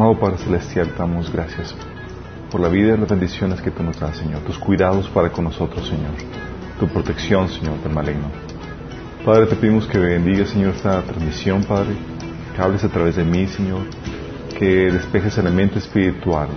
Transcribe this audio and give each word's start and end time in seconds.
Amado 0.00 0.18
Padre 0.18 0.38
Celestial, 0.38 0.94
damos 0.96 1.30
gracias 1.30 1.74
por 2.50 2.58
la 2.58 2.70
vida 2.70 2.94
y 2.94 2.96
las 2.96 3.10
bendiciones 3.10 3.60
que 3.60 3.70
tú 3.70 3.82
nos 3.82 4.00
das, 4.00 4.16
Señor. 4.16 4.40
Tus 4.44 4.56
cuidados 4.56 5.06
para 5.10 5.30
con 5.30 5.44
nosotros, 5.44 5.86
Señor. 5.86 6.12
Tu 6.78 6.88
protección, 6.88 7.50
Señor, 7.50 7.82
del 7.82 7.92
maligno. 7.92 8.30
Padre, 9.26 9.44
te 9.44 9.56
pedimos 9.56 9.86
que 9.86 9.98
bendiga, 9.98 10.46
Señor, 10.46 10.74
esta 10.74 11.02
transmisión, 11.02 11.64
Padre. 11.64 11.90
Que 12.56 12.62
hables 12.62 12.82
a 12.82 12.88
través 12.88 13.16
de 13.16 13.24
mí, 13.24 13.46
Señor. 13.46 13.82
Que 14.58 14.90
despejes 14.90 15.36
el 15.36 15.48
elemento 15.48 15.78
espiritual. 15.78 16.48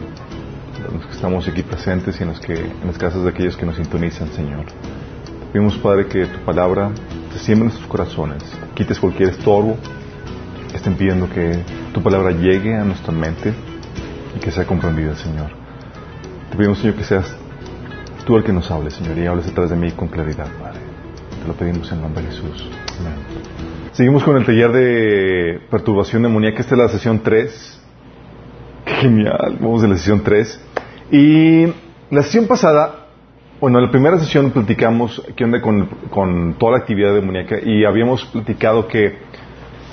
Los 0.93 1.05
que 1.05 1.11
estamos 1.11 1.45
aquí 1.45 1.63
presentes 1.63 2.17
y 2.21 2.23
en, 2.23 2.29
los 2.29 2.39
que, 2.39 2.53
en 2.53 2.87
las 2.87 2.97
casas 2.97 3.23
de 3.23 3.29
aquellos 3.29 3.57
que 3.57 3.65
nos 3.65 3.75
sintonizan, 3.75 4.29
Señor. 4.29 4.67
Te 4.67 5.45
pedimos, 5.51 5.77
Padre, 5.79 6.07
que 6.07 6.27
tu 6.27 6.39
palabra 6.45 6.91
se 7.33 7.39
siembre 7.39 7.67
en 7.67 7.73
nuestros 7.73 7.89
corazones. 7.89 8.41
Quites 8.73 9.01
cualquier 9.01 9.31
estorbo 9.31 9.75
estén 10.83 10.95
pidiendo 10.95 11.29
que 11.29 11.63
tu 11.93 12.03
palabra 12.03 12.31
llegue 12.31 12.75
a 12.75 12.83
nuestra 12.83 13.13
mente 13.13 13.53
y 14.35 14.39
que 14.39 14.51
sea 14.51 14.65
comprendida, 14.65 15.15
Señor. 15.15 15.51
Te 16.51 16.57
pedimos, 16.57 16.79
Señor, 16.79 16.95
que 16.97 17.05
seas 17.05 17.33
tú 18.25 18.35
el 18.35 18.43
que 18.43 18.51
nos 18.51 18.69
hables, 18.69 18.93
Señor, 18.95 19.17
y 19.17 19.25
hables 19.25 19.45
detrás 19.45 19.69
de 19.69 19.77
mí 19.77 19.91
con 19.91 20.09
claridad, 20.09 20.47
Padre. 20.61 20.81
Te 21.41 21.47
lo 21.47 21.53
pedimos 21.53 21.89
en 21.89 22.01
nombre 22.01 22.23
de 22.23 22.31
Jesús. 22.31 22.69
Amén. 22.99 23.13
Seguimos 23.93 24.25
con 24.25 24.35
el 24.35 24.45
taller 24.45 24.73
de 24.73 25.61
perturbación 25.71 26.23
demoníaca. 26.23 26.59
Esta 26.59 26.75
es 26.75 26.79
la 26.79 26.89
sesión 26.89 27.21
3. 27.23 27.81
Genial. 28.85 29.57
Vamos 29.61 29.85
a 29.85 29.87
la 29.87 29.95
sesión 29.95 30.21
3. 30.21 30.65
Y 31.11 31.65
la 32.09 32.23
sesión 32.23 32.45
pasada, 32.47 33.07
bueno, 33.61 33.79
en 33.79 33.85
la 33.85 33.91
primera 33.91 34.19
sesión 34.19 34.51
platicamos 34.51 35.23
qué 35.37 35.45
onda 35.45 35.61
con, 35.61 35.85
con 36.09 36.55
toda 36.55 36.73
la 36.73 36.77
actividad 36.79 37.13
demoníaca 37.13 37.57
y 37.63 37.85
habíamos 37.85 38.25
platicado 38.25 38.85
que 38.89 39.31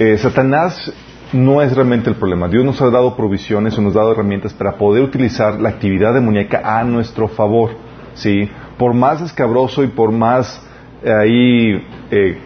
eh, 0.01 0.17
Satanás 0.17 0.91
no 1.35 1.61
es 1.61 1.75
realmente 1.75 2.09
el 2.09 2.17
problema. 2.17 2.49
Dios 2.49 2.65
nos 2.65 2.81
ha 2.81 2.89
dado 2.89 3.15
provisiones 3.15 3.77
o 3.77 3.83
nos 3.83 3.95
ha 3.95 3.99
dado 3.99 4.13
herramientas 4.13 4.55
para 4.55 4.77
poder 4.77 5.03
utilizar 5.03 5.61
la 5.61 5.69
actividad 5.69 6.15
demoníaca 6.15 6.63
a 6.65 6.83
nuestro 6.85 7.29
favor. 7.29 7.73
¿sí? 8.15 8.49
Por 8.79 8.95
más 8.95 9.21
escabroso 9.21 9.85
y 9.85 9.89
por 9.89 10.11
más 10.11 10.61
eh, 11.03 11.13
ahí 11.13 11.87
eh, 12.11 12.39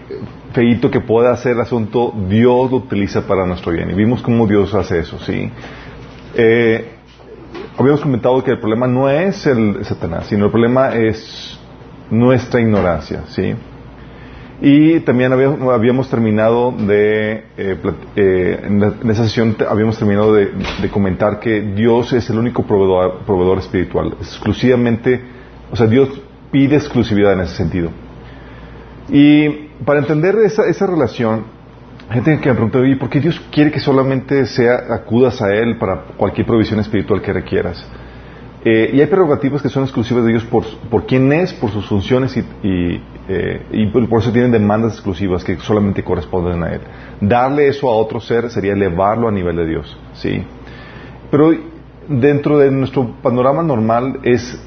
feito 0.52 0.91
que 0.91 1.00
pueda 1.00 1.30
hacer 1.30 1.52
el 1.52 1.61
asunto, 1.61 2.12
Dios 2.28 2.72
lo 2.72 2.78
utiliza 2.78 3.24
para 3.24 3.46
nuestro 3.46 3.70
bien. 3.70 3.89
Y 3.89 3.94
vimos 3.94 4.20
cómo 4.20 4.48
Dios 4.48 4.74
hace 4.74 4.98
eso. 4.98 5.20
¿sí? 5.20 5.48
Eh, 6.34 6.89
habíamos 7.78 8.00
comentado 8.00 8.42
que 8.42 8.50
el 8.50 8.58
problema 8.58 8.89
no 8.89 9.08
es 9.08 9.46
el 9.46 9.84
Satanás, 9.84 10.27
sino 10.27 10.46
el 10.46 10.50
problema 10.50 10.92
es 10.92 11.56
nuestra 12.11 12.61
ignorancia. 12.61 13.22
¿sí? 13.28 13.55
Y 14.60 15.00
también 15.00 15.33
habíamos, 15.33 16.08
terminado 16.08 16.72
de, 16.72 17.44
eh, 17.56 17.77
eh, 18.16 18.61
en, 18.62 19.11
esa 19.11 19.24
sesión 19.24 19.56
habíamos 19.69 19.98
terminado 19.98 20.33
de, 20.33 20.50
comentar 20.92 21.41
que 21.41 21.61
Dios 21.61 22.12
es 22.12 22.30
el 22.30 22.38
único 22.38 22.62
proveedor, 22.62 23.22
proveedor 23.27 23.58
espiritual, 23.58 24.16
exclusivamente, 24.20 25.20
o 25.70 25.77
sea, 25.77 25.86
Dios 25.86 26.08
pide 26.52 26.77
exclusividad 26.77 27.33
en 27.33 27.41
ese 27.41 27.56
sentido. 27.56 27.91
Y 29.08 29.48
para 29.84 29.98
entender 29.98 30.36
esa, 30.36 30.66
esa 30.66 30.86
relación, 30.86 31.44
gente 32.11 32.39
que 32.39 32.48
me 32.48 32.55
pregunta, 32.55 32.78
¿y 32.86 32.94
por 32.94 33.11
qué 33.11 33.20
Dios 33.20 33.41
quiere 33.50 33.72
que 33.72 33.80
solamente 33.80 34.46
sea, 34.46 34.84
acudas 34.91 35.42
a 35.42 35.52
Él 35.52 35.78
para 35.78 36.02
cualquier 36.16 36.46
provisión 36.46 36.78
espiritual 36.78 37.20
que 37.20 37.33
requieras? 37.33 37.84
Eh, 38.67 38.93
y 38.95 39.01
hay 39.01 39.07
prerrogativas 39.07 39.61
que 39.61 39.69
son 39.69 39.83
exclusivas 39.83 40.25
de 40.25 40.31
Dios 40.31 40.45
por, 40.45 40.65
por 40.89 41.05
quién 41.05 41.31
es, 41.34 41.53
por 41.53 41.70
sus 41.70 41.87
funciones 41.87 42.34
y, 42.34 42.41
y, 42.67 43.03
eh, 43.29 43.67
y, 43.70 43.87
por 43.89 44.23
eso 44.23 44.33
tienen 44.33 44.53
demandas 44.53 44.95
exclusivas 44.95 45.45
que 45.45 45.57
solamente 45.57 46.03
corresponden 46.03 46.62
a 46.62 46.73
Él. 46.73 46.81
Darle 47.20 47.69
eso 47.69 47.91
a 47.91 47.95
otro 47.95 48.20
ser 48.20 48.48
sería 48.51 48.73
elevarlo 48.73 49.29
a 49.29 49.30
nivel 49.30 49.57
de 49.57 49.67
Dios, 49.67 49.98
¿sí? 50.14 50.42
Pero 51.30 51.53
dentro 52.08 52.57
de 52.57 52.70
nuestro 52.70 53.14
panorama 53.23 53.63
normal 53.63 54.20
es, 54.23 54.58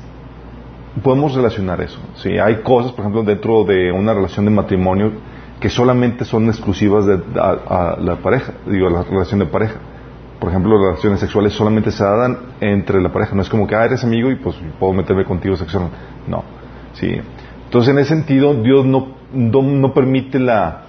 podemos 1.02 1.34
relacionar 1.34 1.82
eso, 1.82 2.00
¿sí? 2.18 2.38
Hay 2.38 2.58
cosas, 2.58 2.92
por 2.92 3.00
ejemplo, 3.00 3.24
dentro 3.24 3.64
de 3.64 3.92
una 3.92 4.14
relación 4.14 4.46
de 4.46 4.52
matrimonio 4.52 5.12
que 5.60 5.70
solamente 5.70 6.24
son 6.24 6.46
exclusivas 6.50 7.08
de, 7.08 7.20
a, 7.40 7.96
a 7.96 8.00
la 8.00 8.18
pareja, 8.18 8.54
digo, 8.68 8.92
la 8.92 9.02
relación 9.02 9.40
de 9.40 9.48
pareja 9.48 9.80
por 10.40 10.50
ejemplo, 10.50 10.78
las 10.78 10.90
relaciones 10.90 11.20
sexuales 11.20 11.54
solamente 11.54 11.92
se 11.92 12.04
dan 12.04 12.38
entre 12.62 13.02
la 13.02 13.12
pareja. 13.12 13.36
No 13.36 13.42
es 13.42 13.50
como 13.50 13.66
que, 13.68 13.76
ah, 13.76 13.86
eres 13.86 14.04
amigo 14.04 14.30
y 14.30 14.36
pues 14.36 14.56
puedo 14.80 14.94
meterme 14.94 15.26
contigo 15.26 15.56
sexualmente. 15.56 15.98
No. 16.28 16.44
Sí. 16.94 17.20
Entonces, 17.66 17.92
en 17.92 18.00
ese 18.00 18.10
sentido, 18.10 18.54
Dios 18.54 18.86
no, 18.86 19.16
no, 19.34 19.62
no, 19.62 19.94
permite 19.94 20.40
la, 20.40 20.84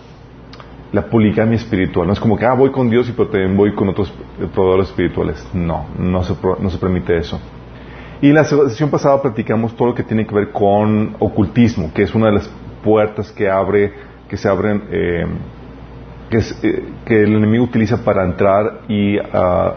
la 0.93 1.03
poligamia 1.07 1.57
espiritual. 1.57 2.07
No 2.07 2.13
es 2.13 2.21
como 2.21 2.37
que, 2.37 2.45
ah, 2.45 2.55
voy 2.55 2.71
con 2.71 2.91
Dios 2.91 3.09
y 3.09 3.13
pero 3.13 3.55
voy 3.55 3.75
con 3.75 3.89
otros 3.89 4.13
proveedores 4.55 4.89
espirituales. 4.89 5.49
No, 5.55 5.87
no 5.99 6.23
se, 6.23 6.35
no 6.61 6.71
se 6.71 6.79
permite 6.79 7.17
eso. 7.17 7.41
Y 8.21 8.29
en 8.29 8.35
la 8.35 8.45
sesión 8.45 8.91
pasada 8.91 9.23
platicamos 9.23 9.77
todo 9.77 9.89
lo 9.89 9.95
que 9.95 10.03
tiene 10.03 10.27
que 10.27 10.35
ver 10.35 10.51
con 10.51 11.15
ocultismo, 11.21 11.93
que 11.95 12.03
es 12.03 12.15
una 12.15 12.27
de 12.27 12.33
las 12.33 12.51
puertas 12.83 13.31
que 13.31 13.49
abre, 13.49 13.93
que 14.29 14.37
se 14.37 14.49
abren, 14.49 14.83
eh, 14.91 15.25
eh, 16.31 16.85
que, 17.07 17.23
el 17.23 17.35
enemigo 17.35 17.65
utiliza 17.65 18.05
para 18.05 18.25
entrar 18.25 18.83
y 18.89 19.19
uh, 19.19 19.73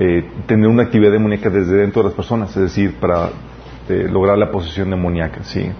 eh, 0.00 0.28
tener 0.46 0.68
una 0.68 0.82
actividad 0.82 1.12
demoníaca 1.12 1.48
desde 1.48 1.76
dentro 1.76 2.02
de 2.02 2.08
las 2.08 2.16
personas, 2.16 2.50
es 2.50 2.62
decir, 2.62 2.94
para 3.00 3.30
eh, 3.88 4.08
lograr 4.10 4.36
la 4.36 4.50
posesión 4.50 4.90
demoníaca. 4.90 5.44
¿sí? 5.44 5.70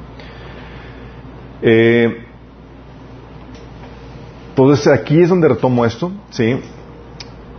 entonces 4.49 4.87
aquí 4.87 5.21
es 5.21 5.29
donde 5.31 5.49
retomo 5.49 5.85
esto, 5.85 6.13
¿sí? 6.31 6.61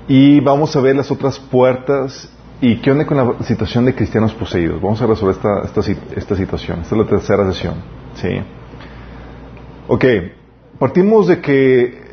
y 0.07 0.39
vamos 0.39 0.75
a 0.75 0.81
ver 0.81 0.95
las 0.95 1.11
otras 1.11 1.37
puertas 1.39 2.31
y 2.61 2.77
qué 2.77 2.91
onda 2.91 3.05
con 3.05 3.17
la 3.17 3.43
situación 3.43 3.85
de 3.85 3.93
cristianos 3.93 4.33
poseídos. 4.33 4.81
Vamos 4.81 5.01
a 5.01 5.07
resolver 5.07 5.35
esta, 5.35 5.61
esta, 5.63 5.81
esta 6.15 6.35
situación. 6.35 6.79
Esta 6.81 6.95
es 6.95 7.01
la 7.01 7.07
tercera 7.07 7.51
sesión. 7.51 7.75
¿sí? 8.15 8.29
Ok, 9.87 10.05
partimos 10.79 11.27
de 11.27 11.41
que 11.41 12.06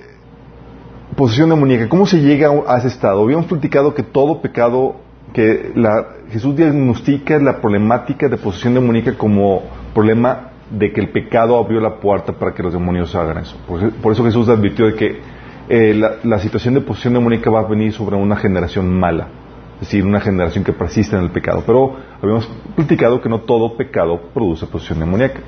posesión 1.17 1.51
demoníaca, 1.51 1.89
¿cómo 1.89 2.07
se 2.07 2.19
llega 2.21 2.51
a 2.67 2.79
ese 2.79 2.89
estado? 2.89 3.23
Habíamos 3.23 3.47
platicado 3.47 3.95
que 3.95 4.03
todo 4.03 4.41
pecado, 4.41 4.97
que 5.33 5.73
la, 5.75 6.07
Jesús 6.31 6.57
diagnostica 6.57 7.39
la 7.39 7.61
problemática 7.61 8.29
de 8.29 8.37
posesión 8.37 8.75
demoníaca 8.75 9.17
como 9.17 9.63
problema 9.93 10.51
de 10.71 10.93
que 10.93 11.01
el 11.01 11.11
pecado 11.11 11.57
abrió 11.57 11.81
la 11.81 12.01
puerta 12.01 12.33
para 12.33 12.53
que 12.55 12.63
los 12.63 12.73
demonios 12.73 13.15
hagan 13.15 13.39
eso. 13.39 13.57
Por, 13.67 13.93
por 13.95 14.13
eso 14.13 14.25
Jesús 14.25 14.49
advirtió 14.49 14.87
de 14.87 14.95
que 14.95 15.21
eh, 15.69 15.95
la, 15.95 16.39
situación 16.41 16.75
de 16.75 16.81
posesión 16.81 17.15
demoníaca 17.15 17.51
va 17.51 17.61
a 17.61 17.67
venir 17.67 17.93
sobre 17.93 18.17
una 18.17 18.37
generación 18.37 18.93
mala, 18.99 19.29
es 19.75 19.81
decir, 19.81 20.05
una 20.05 20.21
generación 20.21 20.63
que 20.63 20.73
persiste 20.73 21.17
en 21.17 21.23
el 21.23 21.31
pecado. 21.31 21.63
Pero 21.67 21.97
habíamos 22.21 22.47
platicado 22.77 23.21
que 23.21 23.29
no 23.29 23.41
todo 23.41 23.77
pecado 23.77 24.21
produce 24.35 24.67
posesión 24.67 25.01
demoníaca. 25.01 25.41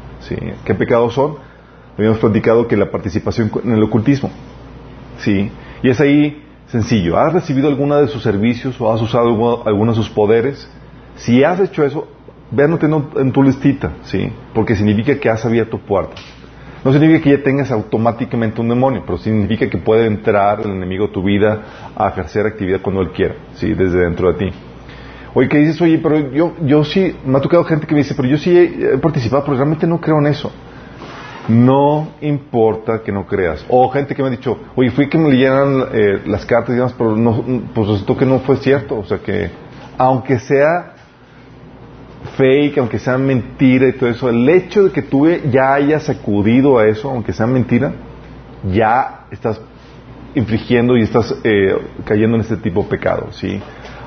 ¿Qué 0.65 0.75
pecados 0.75 1.15
son? 1.15 1.37
Habíamos 1.99 2.19
platicado 2.19 2.67
que 2.67 2.77
la 2.77 2.91
participación 2.91 3.51
en 3.65 3.73
el 3.73 3.83
ocultismo, 3.83 4.31
¿sí? 5.19 5.51
Y 5.83 5.91
es 5.91 6.01
ahí 6.01 6.43
sencillo. 6.67 7.19
¿Has 7.19 7.33
recibido 7.33 7.69
alguna 7.69 8.01
de 8.01 8.09
sus 8.09 8.23
servicios 8.23 8.81
o 8.81 8.93
has 8.93 9.01
usado 9.01 9.67
alguno 9.67 9.93
de 9.93 9.97
sus 9.97 10.11
poderes? 10.11 10.69
Si 11.17 11.43
has 11.45 11.61
hecho 11.61 11.85
eso, 11.85 12.09
véanlo 12.51 12.79
en 13.17 13.33
tu 13.33 13.43
listita, 13.43 13.93
¿sí? 14.05 14.31
Porque 14.55 14.77
significa 14.77 15.19
que 15.19 15.29
has 15.29 15.45
abierto 15.45 15.79
puertas. 15.79 16.25
No 16.85 16.93
significa 16.93 17.21
que 17.21 17.31
ya 17.31 17.43
tengas 17.43 17.73
automáticamente 17.73 18.61
un 18.61 18.69
demonio, 18.69 19.03
pero 19.05 19.19
significa 19.19 19.69
que 19.69 19.79
puede 19.79 20.07
entrar 20.07 20.61
el 20.61 20.71
enemigo 20.71 21.07
a 21.07 21.13
tu 21.13 21.23
vida 21.23 21.63
a 21.97 22.09
ejercer 22.09 22.47
actividad 22.47 22.81
cuando 22.81 23.01
él 23.01 23.11
quiera, 23.11 23.35
¿sí? 23.55 23.75
Desde 23.75 23.99
dentro 23.99 24.33
de 24.33 24.39
ti. 24.39 24.57
Oye, 25.35 25.49
que 25.49 25.59
dices, 25.59 25.81
oye, 25.83 25.99
pero 25.99 26.31
yo, 26.31 26.55
yo 26.65 26.85
sí, 26.85 27.15
me 27.27 27.39
ha 27.39 27.41
tocado 27.41 27.65
gente 27.65 27.87
que 27.87 27.95
me 27.95 28.03
dice, 28.03 28.15
pero 28.15 28.29
yo 28.29 28.39
sí 28.39 28.57
he 28.57 28.97
participado, 28.99 29.45
pero 29.45 29.57
realmente 29.57 29.87
no 29.87 30.01
creo 30.01 30.19
en 30.19 30.29
eso. 30.29 30.53
No 31.49 32.09
importa 32.21 33.03
que 33.03 33.13
no 33.13 33.27
creas. 33.27 33.65
O 33.69 33.89
gente 33.91 34.15
que 34.15 34.23
me 34.23 34.29
ha 34.29 34.31
dicho, 34.31 34.59
oye, 34.75 34.91
fui 34.91 35.09
que 35.09 35.19
me 35.19 35.31
leyeran 35.31 35.87
eh, 35.93 36.23
las 36.27 36.45
cartas 36.45 36.71
y 36.71 36.79
demás, 36.79 36.95
pero 36.97 37.17
no, 37.17 37.45
pues 37.75 37.89
resultó 37.89 38.17
que 38.17 38.27
no 38.27 38.41
fue 38.41 38.57
cierto. 38.57 38.99
O 38.99 39.05
sea 39.05 39.19
que, 39.19 39.51
aunque 39.97 40.39
sea 40.39 40.95
fake, 42.37 42.79
aunque 42.79 42.99
sea 42.99 43.17
mentira 43.17 43.89
y 43.89 43.93
todo 43.93 44.11
eso, 44.11 44.29
el 44.29 44.49
hecho 44.49 44.85
de 44.85 44.91
que 44.91 45.03
tú 45.03 45.29
ya 45.29 45.75
hayas 45.75 46.09
acudido 46.09 46.79
a 46.79 46.87
eso, 46.87 47.11
aunque 47.11 47.33
sea 47.33 47.47
mentira, 47.47 47.93
ya 48.73 49.27
estás 49.31 49.61
infringiendo 50.35 50.97
y 50.97 51.03
estás 51.03 51.35
eh, 51.45 51.77
cayendo 52.05 52.37
en 52.37 52.43
este 52.43 52.57
tipo 52.57 52.83
de 52.83 52.89
pecado, 52.89 53.29
¿sí? 53.33 53.61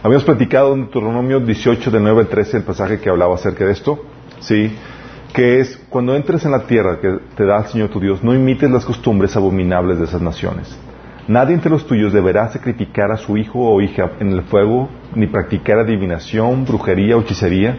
Habíamos 0.04 0.24
platicado 0.24 0.74
en 0.74 0.82
Deuteronomio 0.82 1.40
18, 1.40 1.92
de 1.92 2.00
9 2.00 2.22
al 2.22 2.28
13, 2.28 2.58
el 2.58 2.64
pasaje 2.64 3.00
que 3.00 3.10
hablaba 3.10 3.36
acerca 3.36 3.66
de 3.66 3.72
esto, 3.72 4.00
¿sí? 4.40 4.72
Que 5.34 5.60
es 5.60 5.78
cuando 5.90 6.16
entres 6.16 6.46
en 6.46 6.52
la 6.52 6.66
tierra 6.66 7.00
que 7.00 7.20
te 7.36 7.46
da 7.46 7.60
el 7.60 7.66
Señor 7.66 7.90
tu 7.90 8.00
Dios, 8.00 8.24
no 8.24 8.34
imites 8.34 8.70
las 8.70 8.86
costumbres 8.86 9.36
abominables 9.36 10.00
de 10.00 10.06
esas 10.06 10.22
naciones. 10.22 10.78
Nadie 11.28 11.54
entre 11.54 11.70
los 11.70 11.86
tuyos 11.86 12.12
deberá 12.12 12.50
sacrificar 12.50 13.12
a 13.12 13.18
su 13.18 13.38
hijo 13.38 13.60
o 13.60 13.82
hija 13.82 14.12
en 14.20 14.32
el 14.32 14.42
fuego, 14.44 14.90
ni 15.14 15.28
practicar 15.28 15.78
adivinación, 15.78 16.66
brujería 16.66 17.18
o 17.18 17.22
hechicería, 17.22 17.78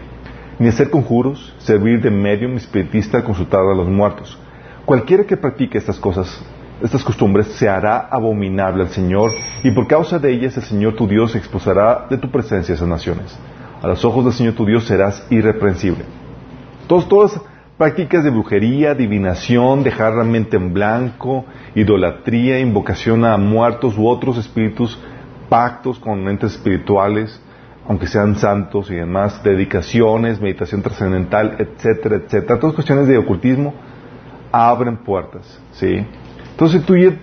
ni 0.57 0.69
hacer 0.69 0.89
conjuros, 0.89 1.53
servir 1.57 2.01
de 2.01 2.11
medium 2.11 2.55
espiritista, 2.55 3.23
consultar 3.23 3.61
a 3.61 3.75
los 3.75 3.89
muertos. 3.89 4.39
Cualquiera 4.85 5.25
que 5.25 5.37
practique 5.37 5.77
estas 5.77 5.99
cosas 5.99 6.43
estas 6.81 7.03
costumbres, 7.03 7.47
se 7.47 7.69
hará 7.69 8.07
abominable 8.09 8.83
al 8.83 8.89
Señor, 8.89 9.31
y 9.63 9.71
por 9.71 9.87
causa 9.87 10.17
de 10.17 10.31
ellas 10.31 10.57
el 10.57 10.63
Señor 10.63 10.95
tu 10.95 11.07
Dios 11.07 11.35
expulsará 11.35 12.07
de 12.09 12.17
tu 12.17 12.31
presencia 12.31 12.73
a 12.73 12.75
esas 12.75 12.87
naciones. 12.87 13.37
A 13.81 13.87
los 13.87 14.03
ojos 14.03 14.25
del 14.25 14.33
Señor 14.33 14.53
tu 14.53 14.65
Dios 14.65 14.85
serás 14.85 15.25
irreprensible. 15.29 16.05
Todas 16.99 17.39
prácticas 17.77 18.25
de 18.25 18.31
brujería, 18.31 18.91
adivinación, 18.91 19.81
dejar 19.81 20.13
la 20.13 20.25
mente 20.25 20.57
en 20.57 20.73
blanco, 20.73 21.45
idolatría, 21.73 22.59
invocación 22.59 23.23
a 23.23 23.37
muertos 23.37 23.97
u 23.97 24.09
otros 24.09 24.37
espíritus, 24.37 24.99
pactos 25.47 25.97
con 25.99 26.27
entes 26.27 26.51
espirituales, 26.51 27.41
aunque 27.87 28.07
sean 28.07 28.35
santos 28.35 28.91
y 28.91 28.95
demás, 28.95 29.41
dedicaciones, 29.41 30.41
meditación 30.41 30.81
trascendental, 30.81 31.55
etcétera, 31.59 32.17
etcétera. 32.17 32.59
Todas 32.59 32.75
cuestiones 32.75 33.07
de 33.07 33.17
ocultismo 33.17 33.73
abren 34.51 34.97
puertas, 34.97 35.61
¿sí? 35.71 36.05
Entonces 36.51 36.83
tú 36.83 36.97
ya 36.97 37.17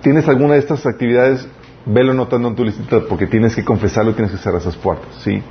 tienes 0.00 0.28
alguna 0.28 0.54
de 0.54 0.60
estas 0.60 0.86
actividades, 0.86 1.48
velo 1.84 2.14
notando 2.14 2.46
en 2.46 2.54
tu 2.54 2.64
lista 2.64 3.00
porque 3.08 3.26
tienes 3.26 3.56
que 3.56 3.64
confesarlo 3.64 4.12
y 4.12 4.14
tienes 4.14 4.30
que 4.30 4.38
cerrar 4.38 4.60
esas 4.60 4.76
puertas, 4.76 5.12
¿sí? 5.24 5.42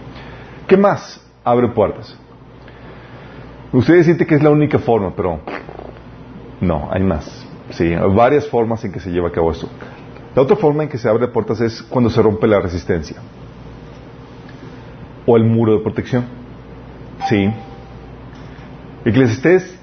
¿Qué 0.69 0.77
más 0.77 1.21
abre 1.43 1.67
puertas? 1.67 2.17
Ustedes 3.75 4.05
sienten 4.05 4.25
que 4.25 4.35
es 4.35 4.41
la 4.41 4.51
única 4.51 4.79
forma, 4.79 5.13
pero 5.13 5.41
no, 6.61 6.87
hay 6.91 7.03
más. 7.03 7.45
Sí, 7.71 7.83
hay 7.83 8.15
varias 8.15 8.47
formas 8.47 8.83
en 8.85 8.93
que 8.93 9.01
se 9.01 9.11
lleva 9.11 9.27
a 9.27 9.31
cabo 9.33 9.51
eso. 9.51 9.69
La 10.33 10.43
otra 10.43 10.55
forma 10.55 10.83
en 10.83 10.89
que 10.89 10.97
se 10.97 11.09
abre 11.09 11.27
puertas 11.27 11.59
es 11.59 11.81
cuando 11.81 12.09
se 12.09 12.21
rompe 12.21 12.47
la 12.47 12.61
resistencia 12.61 13.17
o 15.25 15.35
el 15.35 15.43
muro 15.43 15.73
de 15.73 15.83
protección. 15.83 16.23
Sí. 17.27 17.51
Eclesiastés 19.03 19.77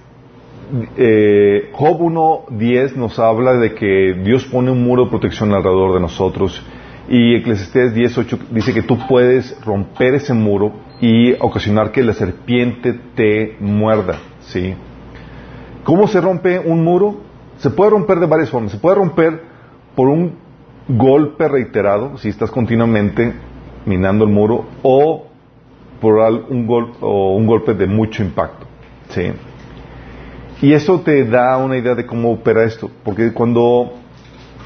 eh, 0.96 1.70
Job 1.74 2.00
1.10 2.00 2.94
nos 2.94 3.18
habla 3.18 3.54
de 3.56 3.74
que 3.74 4.14
Dios 4.24 4.46
pone 4.46 4.70
un 4.70 4.82
muro 4.82 5.04
de 5.04 5.10
protección 5.10 5.52
alrededor 5.52 5.92
de 5.92 6.00
nosotros 6.00 6.64
y 7.10 7.34
Eclesiastés 7.34 7.94
10.8 7.94 8.38
dice 8.52 8.72
que 8.72 8.82
tú 8.82 8.98
puedes 9.06 9.54
romper 9.66 10.14
ese 10.14 10.32
muro 10.32 10.72
y 11.02 11.32
ocasionar 11.40 11.90
que 11.90 12.04
la 12.04 12.14
serpiente 12.14 12.94
te 13.16 13.56
muerda, 13.58 14.20
¿sí? 14.42 14.72
¿Cómo 15.82 16.06
se 16.06 16.20
rompe 16.20 16.60
un 16.60 16.84
muro? 16.84 17.16
Se 17.56 17.70
puede 17.70 17.90
romper 17.90 18.20
de 18.20 18.26
varias 18.26 18.50
formas. 18.50 18.70
Se 18.70 18.78
puede 18.78 18.94
romper 18.94 19.42
por 19.96 20.08
un 20.08 20.36
golpe 20.86 21.48
reiterado, 21.48 22.16
si 22.18 22.28
estás 22.28 22.52
continuamente 22.52 23.32
minando 23.84 24.24
el 24.24 24.30
muro, 24.30 24.64
o 24.84 25.26
por 26.00 26.14
un, 26.48 26.68
gol 26.68 26.92
o 27.00 27.34
un 27.34 27.46
golpe 27.48 27.74
de 27.74 27.88
mucho 27.88 28.22
impacto, 28.22 28.66
¿sí? 29.08 29.32
Y 30.60 30.72
eso 30.72 31.00
te 31.00 31.24
da 31.24 31.56
una 31.56 31.78
idea 31.78 31.96
de 31.96 32.06
cómo 32.06 32.30
opera 32.30 32.62
esto, 32.62 32.88
porque 33.02 33.32
cuando 33.32 33.94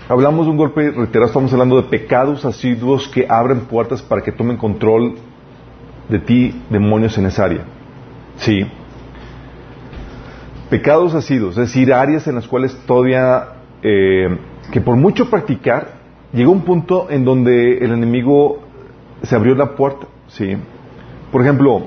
hablamos 0.06 0.44
de 0.44 0.52
un 0.52 0.58
golpe 0.58 0.90
reiterado 0.90 1.28
estamos 1.28 1.50
hablando 1.54 1.80
de 1.80 1.88
pecados 1.88 2.44
asiduos 2.44 3.08
que 3.08 3.26
abren 3.26 3.60
puertas 3.60 4.02
para 4.02 4.20
que 4.20 4.32
tomen 4.32 4.58
control 4.58 5.14
de 6.08 6.18
ti 6.18 6.62
demonios 6.70 7.16
en 7.18 7.26
esa 7.26 7.44
área. 7.44 7.64
Sí. 8.36 8.66
Pecados 10.70 11.14
asidos, 11.14 11.50
es 11.58 11.68
decir, 11.68 11.92
áreas 11.92 12.26
en 12.26 12.34
las 12.34 12.48
cuales 12.48 12.76
todavía, 12.86 13.48
eh, 13.82 14.38
que 14.72 14.80
por 14.80 14.96
mucho 14.96 15.30
practicar, 15.30 15.94
llegó 16.32 16.52
un 16.52 16.62
punto 16.62 17.06
en 17.10 17.24
donde 17.24 17.78
el 17.78 17.92
enemigo 17.92 18.62
se 19.22 19.34
abrió 19.34 19.54
la 19.54 19.76
puerta. 19.76 20.06
Sí. 20.28 20.56
Por 21.30 21.42
ejemplo, 21.42 21.86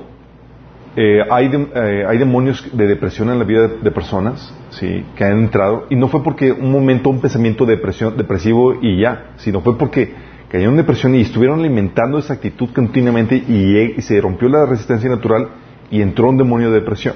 eh, 0.96 1.20
hay, 1.30 1.50
eh, 1.74 2.04
hay, 2.08 2.18
demonios 2.18 2.68
de 2.76 2.86
depresión 2.86 3.30
en 3.30 3.38
la 3.38 3.44
vida 3.44 3.68
de, 3.68 3.90
personas 3.92 4.52
¿sí? 4.70 5.04
que 5.14 5.24
han 5.24 5.38
entrado 5.38 5.86
y 5.88 5.94
no 5.94 6.08
fue 6.08 6.22
porque 6.22 6.50
un 6.50 6.72
momento, 6.72 7.10
un 7.10 7.20
pensamiento 7.20 7.64
de 7.64 7.76
depresión, 7.76 8.16
depresivo 8.16 8.74
y 8.80 9.00
ya, 9.00 9.32
sino 9.36 9.60
fue 9.60 9.78
porque 9.78 10.12
cayeron 10.50 10.74
en 10.74 10.78
depresión 10.78 11.14
y 11.14 11.20
estuvieron 11.20 11.60
alimentando 11.60 12.18
esa 12.18 12.34
actitud 12.34 12.70
continuamente 12.74 13.36
y, 13.36 14.00
se 14.02 14.20
rompió 14.20 14.48
la 14.48 14.66
resistencia 14.66 15.08
natural 15.08 15.48
y 15.90 16.02
entró 16.02 16.28
un 16.28 16.36
demonio 16.36 16.70
de 16.70 16.80
depresión. 16.80 17.14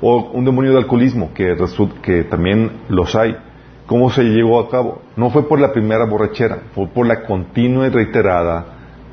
O 0.00 0.30
un 0.32 0.44
demonio 0.44 0.72
de 0.72 0.78
alcoholismo, 0.78 1.32
que, 1.34 1.56
que 2.02 2.24
también 2.24 2.70
los 2.88 3.16
hay. 3.16 3.36
¿Cómo 3.86 4.10
se 4.10 4.22
llevó 4.24 4.60
a 4.60 4.68
cabo? 4.68 5.02
No 5.16 5.30
fue 5.30 5.48
por 5.48 5.58
la 5.58 5.72
primera 5.72 6.04
borrachera, 6.04 6.58
fue 6.74 6.86
por 6.88 7.06
la 7.06 7.22
continua 7.22 7.86
y 7.86 7.90
reiterada 7.90 8.66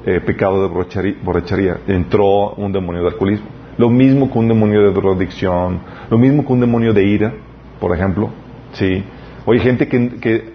eh, 0.06 0.20
pecado 0.20 0.68
de 0.68 1.14
borrachería. 1.24 1.78
Entró 1.88 2.54
un 2.56 2.72
demonio 2.72 3.02
de 3.02 3.08
alcoholismo. 3.08 3.48
Lo 3.78 3.90
mismo 3.90 4.30
con 4.30 4.44
un 4.44 4.50
demonio 4.50 4.82
de 4.82 4.92
drogadicción, 4.92 5.80
lo 6.10 6.18
mismo 6.20 6.44
con 6.44 6.56
un 6.56 6.62
demonio 6.62 6.94
de 6.94 7.04
ira, 7.04 7.34
por 7.80 7.96
ejemplo. 7.96 8.30
¿sí? 8.74 9.04
Oye, 9.46 9.60
gente 9.60 9.88
que, 9.88 10.10
que 10.20 10.54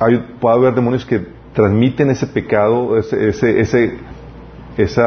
hay, 0.00 0.24
puede 0.40 0.56
haber 0.56 0.74
demonios 0.74 1.04
que 1.04 1.37
transmiten 1.52 2.10
ese 2.10 2.26
pecado, 2.26 2.96
ese, 2.98 3.60
ese, 3.60 3.96
ese 4.76 5.02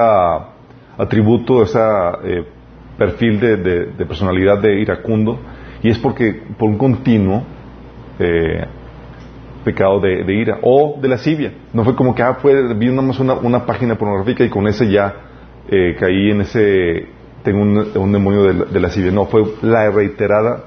atributo, 0.98 1.64
ese 1.64 1.80
eh, 2.24 2.46
perfil 2.98 3.40
de, 3.40 4.06
personalidad 4.06 4.60
de 4.60 4.82
iracundo, 4.82 5.40
y 5.82 5.90
es 5.90 5.98
porque 5.98 6.44
por 6.58 6.70
un 6.70 6.78
continuo 6.78 7.44
eh, 8.20 8.66
pecado 9.64 10.00
de, 10.00 10.34
ira 10.34 10.60
o 10.62 11.00
de 11.02 11.08
lascivia. 11.08 11.54
No 11.74 11.84
fue 11.84 11.96
como 11.96 12.14
que 12.14 12.24
ah, 12.24 12.36
fue, 12.36 12.74
vi 12.74 12.90
una, 12.90 13.34
una 13.34 13.66
página 13.66 13.96
pornográfica 13.96 14.44
y 14.44 14.50
con 14.50 14.68
ese 14.68 14.92
ya 14.92 15.14
eh, 15.70 15.96
caí 16.00 16.32
en 16.32 16.42
ese, 16.42 17.08
tengo 17.44 17.62
un, 17.62 18.12
demonio 18.12 18.44
de, 18.44 18.66
de 18.66 18.80
lascivia. 18.80 19.12
No, 19.12 19.26
fue 19.26 19.44
la 19.62 19.90
reiterada 19.90 20.66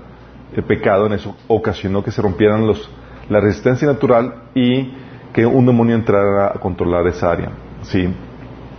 el 0.56 0.62
pecado 0.62 1.06
en 1.06 1.14
eso 1.14 1.36
ocasionó 1.48 2.02
que 2.02 2.10
se 2.10 2.22
rompieran 2.22 2.66
los, 2.66 2.88
la 3.28 3.40
resistencia 3.40 3.86
natural 3.88 4.44
y 4.54 4.92
que 5.34 5.44
un 5.44 5.66
demonio 5.66 5.96
entrara 5.96 6.46
a 6.46 6.60
controlar 6.60 7.06
esa 7.08 7.30
área. 7.30 7.50
¿sí? 7.82 8.08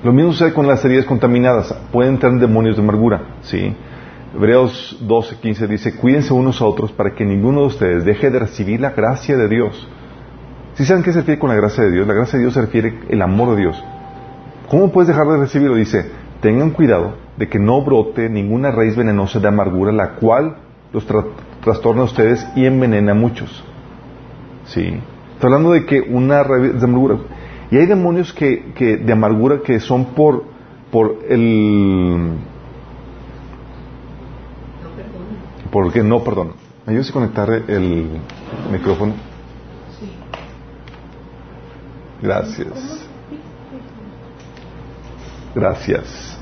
Lo 0.04 0.14
mismo 0.14 0.32
sucede 0.32 0.54
con 0.54 0.66
las 0.66 0.84
heridas 0.86 1.06
contaminadas. 1.06 1.72
Pueden 1.92 2.14
entrar 2.14 2.34
demonios 2.40 2.78
de 2.78 2.82
amargura. 2.82 3.22
¿sí? 3.42 3.76
Hebreos 4.34 4.98
12:15 5.06 5.68
dice, 5.68 5.96
cuídense 5.98 6.34
unos 6.34 6.62
a 6.62 6.66
otros 6.66 6.94
para 6.94 7.14
que 7.14 7.26
ninguno 7.26 7.62
de 7.62 7.68
ustedes 7.68 8.06
deje 8.06 8.32
de 8.32 8.40
recibir 8.40 8.80
la 8.80 8.92
gracia 8.92 9.36
de 9.36 9.50
Dios. 9.50 9.88
¿Sí 10.76 10.86
saben 10.86 11.04
qué 11.04 11.12
se 11.12 11.20
refiere 11.20 11.40
con 11.40 11.50
la 11.50 11.56
gracia 11.56 11.84
de 11.84 11.92
Dios? 11.92 12.08
La 12.08 12.14
gracia 12.14 12.38
de 12.38 12.44
Dios 12.44 12.54
se 12.54 12.62
refiere 12.62 13.00
el 13.10 13.22
amor 13.22 13.52
de 13.52 13.58
Dios. 13.58 13.84
¿Cómo 14.70 14.92
puedes 14.92 15.10
dejar 15.10 15.28
de 15.28 15.38
recibirlo? 15.38 15.76
Dice, 15.76 16.10
tengan 16.42 16.72
cuidado 16.72 17.16
de 17.38 17.50
que 17.50 17.60
no 17.60 17.82
brote 17.82 18.30
ninguna 18.30 18.72
raíz 18.72 18.96
venenosa 18.96 19.40
de 19.40 19.48
amargura, 19.48 19.92
la 19.92 20.16
cual 20.16 20.58
los 20.94 21.06
trastorna 21.62 22.02
a 22.02 22.06
ustedes 22.06 22.48
y 22.56 22.66
envenena 22.66 23.12
a 23.12 23.16
muchos. 23.16 23.64
¿Sí? 24.66 25.00
Está 25.36 25.48
hablando 25.48 25.72
de 25.72 25.86
que 25.86 26.02
una 26.02 26.44
raíz 26.44 26.80
de 26.80 26.86
amargura. 26.86 27.18
Y 27.70 27.78
hay 27.78 27.86
demonios 27.86 28.34
que, 28.34 28.72
que, 28.74 28.98
de 28.98 29.14
amargura 29.14 29.60
que 29.62 29.80
son 29.80 30.06
por, 30.16 30.46
por 30.92 31.20
el... 31.28 32.38
Por 35.72 35.88
el 35.88 35.92
que 35.92 36.04
no 36.04 36.24
perdón. 36.24 36.54
Ayúdese 36.86 37.10
a 37.10 37.14
conectar 37.14 37.50
el 37.52 38.08
micrófono. 38.72 39.14
Gracias. 42.22 43.06
Gracias. 45.54 46.40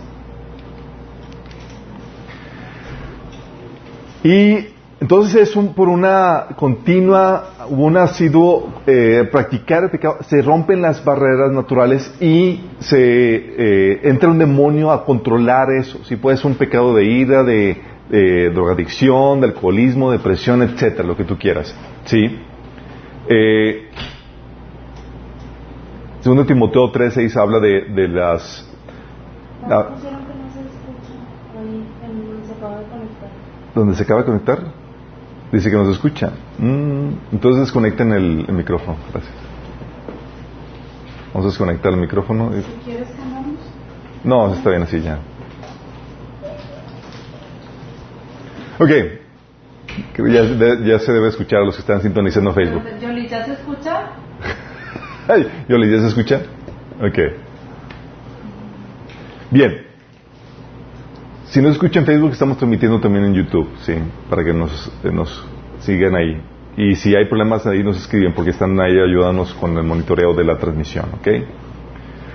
Y 4.23 4.72
entonces 5.03 5.49
es 5.49 5.55
un, 5.57 5.73
por 5.73 5.89
una 5.89 6.55
continua, 6.55 7.67
un 7.69 7.97
sido 8.07 8.69
eh, 8.87 9.27
practicar 9.29 9.83
el 9.83 9.89
pecado, 9.89 10.19
se 10.21 10.41
rompen 10.41 10.81
las 10.81 11.03
barreras 11.03 11.51
naturales 11.51 12.09
y 12.21 12.61
se 12.79 12.95
eh, 13.01 13.99
entra 14.03 14.29
un 14.29 14.39
demonio 14.39 14.93
a 14.93 15.03
controlar 15.03 15.71
eso. 15.73 16.01
Si 16.05 16.15
puede 16.15 16.37
ser 16.37 16.45
un 16.45 16.55
pecado 16.55 16.95
de 16.95 17.03
ira, 17.03 17.43
de, 17.43 17.81
drogadicción, 18.53 19.41
de 19.41 19.47
alcoholismo, 19.47 20.09
depresión, 20.09 20.61
etcétera, 20.61 21.05
lo 21.05 21.17
que 21.17 21.25
tú 21.25 21.37
quieras. 21.37 21.75
¿Sí? 22.05 22.39
Eh, 23.27 23.89
segundo 26.21 26.45
Timoteo 26.45 26.89
13 26.91 27.27
habla 27.37 27.59
de, 27.59 27.89
de 27.93 28.07
las... 28.07 28.71
La, 29.67 29.89
¿Dónde 33.75 33.95
se 33.95 34.03
acaba 34.03 34.21
de 34.21 34.27
conectar? 34.27 34.82
Dice 35.53 35.69
que 35.69 35.75
nos 35.75 35.89
escucha. 35.89 36.31
Mm, 36.57 37.09
entonces 37.31 37.61
desconecten 37.61 38.11
el, 38.11 38.51
micrófono. 38.51 38.97
Gracias. 39.11 39.33
Vamos 41.31 41.45
a 41.45 41.49
desconectar 41.49 41.93
el 41.93 41.99
micrófono. 41.99 42.51
¿Quieres 42.83 43.07
No, 44.23 44.51
está 44.51 44.71
bien 44.71 44.81
así 44.81 44.99
ya. 44.99 45.19
Ok. 48.79 48.89
Ya, 50.17 50.43
ya, 50.83 50.99
se 50.99 51.11
debe 51.11 51.29
escuchar 51.29 51.59
a 51.59 51.65
los 51.65 51.75
que 51.75 51.81
están 51.81 52.01
sintonizando 52.01 52.51
Facebook. 52.51 52.81
¿Yoli 52.99 53.27
ya 53.27 53.45
se 53.45 53.53
escucha? 53.53 54.09
¿Yoli 55.69 55.91
ya 55.91 55.99
se 55.99 56.07
escucha? 56.07 56.41
Ok. 56.99 57.19
Bien. 59.51 59.82
Si 61.53 61.61
nos 61.61 61.73
escuchan 61.73 62.01
en 62.01 62.07
Facebook, 62.07 62.31
estamos 62.31 62.57
transmitiendo 62.57 62.99
también 62.99 63.25
en 63.25 63.35
YouTube, 63.35 63.69
sí, 63.83 63.93
para 64.27 64.43
que 64.43 64.55
nos, 64.55 64.91
nos 65.03 65.45
sigan 65.81 66.15
ahí. 66.15 66.41
Y 66.77 66.95
si 66.95 67.15
hay 67.15 67.25
problemas 67.25 67.67
ahí 67.67 67.83
nos 67.83 67.95
escriben 67.95 68.33
porque 68.33 68.49
están 68.49 68.71
ahí 68.81 68.93
ayudándonos 68.93 69.53
con 69.53 69.77
el 69.77 69.83
monitoreo 69.83 70.33
de 70.33 70.43
la 70.45 70.57
transmisión, 70.57 71.05
¿ok? 71.13 71.27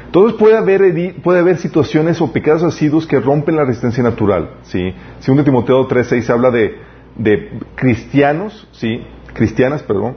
Entonces 0.06 0.38
puede 0.38 0.56
haber, 0.56 1.20
puede 1.20 1.40
haber 1.40 1.56
situaciones 1.56 2.20
o 2.20 2.32
pecados 2.32 2.62
asiduos 2.62 3.08
que 3.08 3.18
rompen 3.18 3.56
la 3.56 3.64
resistencia 3.64 4.04
natural, 4.04 4.50
¿sí? 4.62 4.94
Segundo 5.18 5.42
Timoteo 5.42 5.88
3.6 5.88 6.30
habla 6.30 6.52
de, 6.52 6.76
de 7.16 7.58
cristianos, 7.74 8.68
¿sí? 8.70 9.02
Cristianas, 9.32 9.82
perdón, 9.82 10.16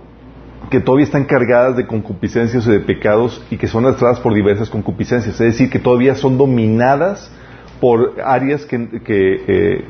que 0.69 0.79
todavía 0.79 1.05
están 1.05 1.25
cargadas 1.25 1.75
de 1.75 1.87
concupiscencias 1.87 2.67
y 2.67 2.69
de 2.69 2.81
pecados 2.81 3.43
y 3.49 3.57
que 3.57 3.67
son 3.67 3.83
arrastradas 3.83 4.19
por 4.19 4.35
diversas 4.35 4.69
concupiscencias, 4.69 5.41
es 5.41 5.53
decir, 5.53 5.71
que 5.71 5.79
todavía 5.79 6.13
son 6.13 6.37
dominadas 6.37 7.31
por 7.81 8.21
áreas 8.23 8.63
que, 8.65 8.87
eh, 9.07 9.83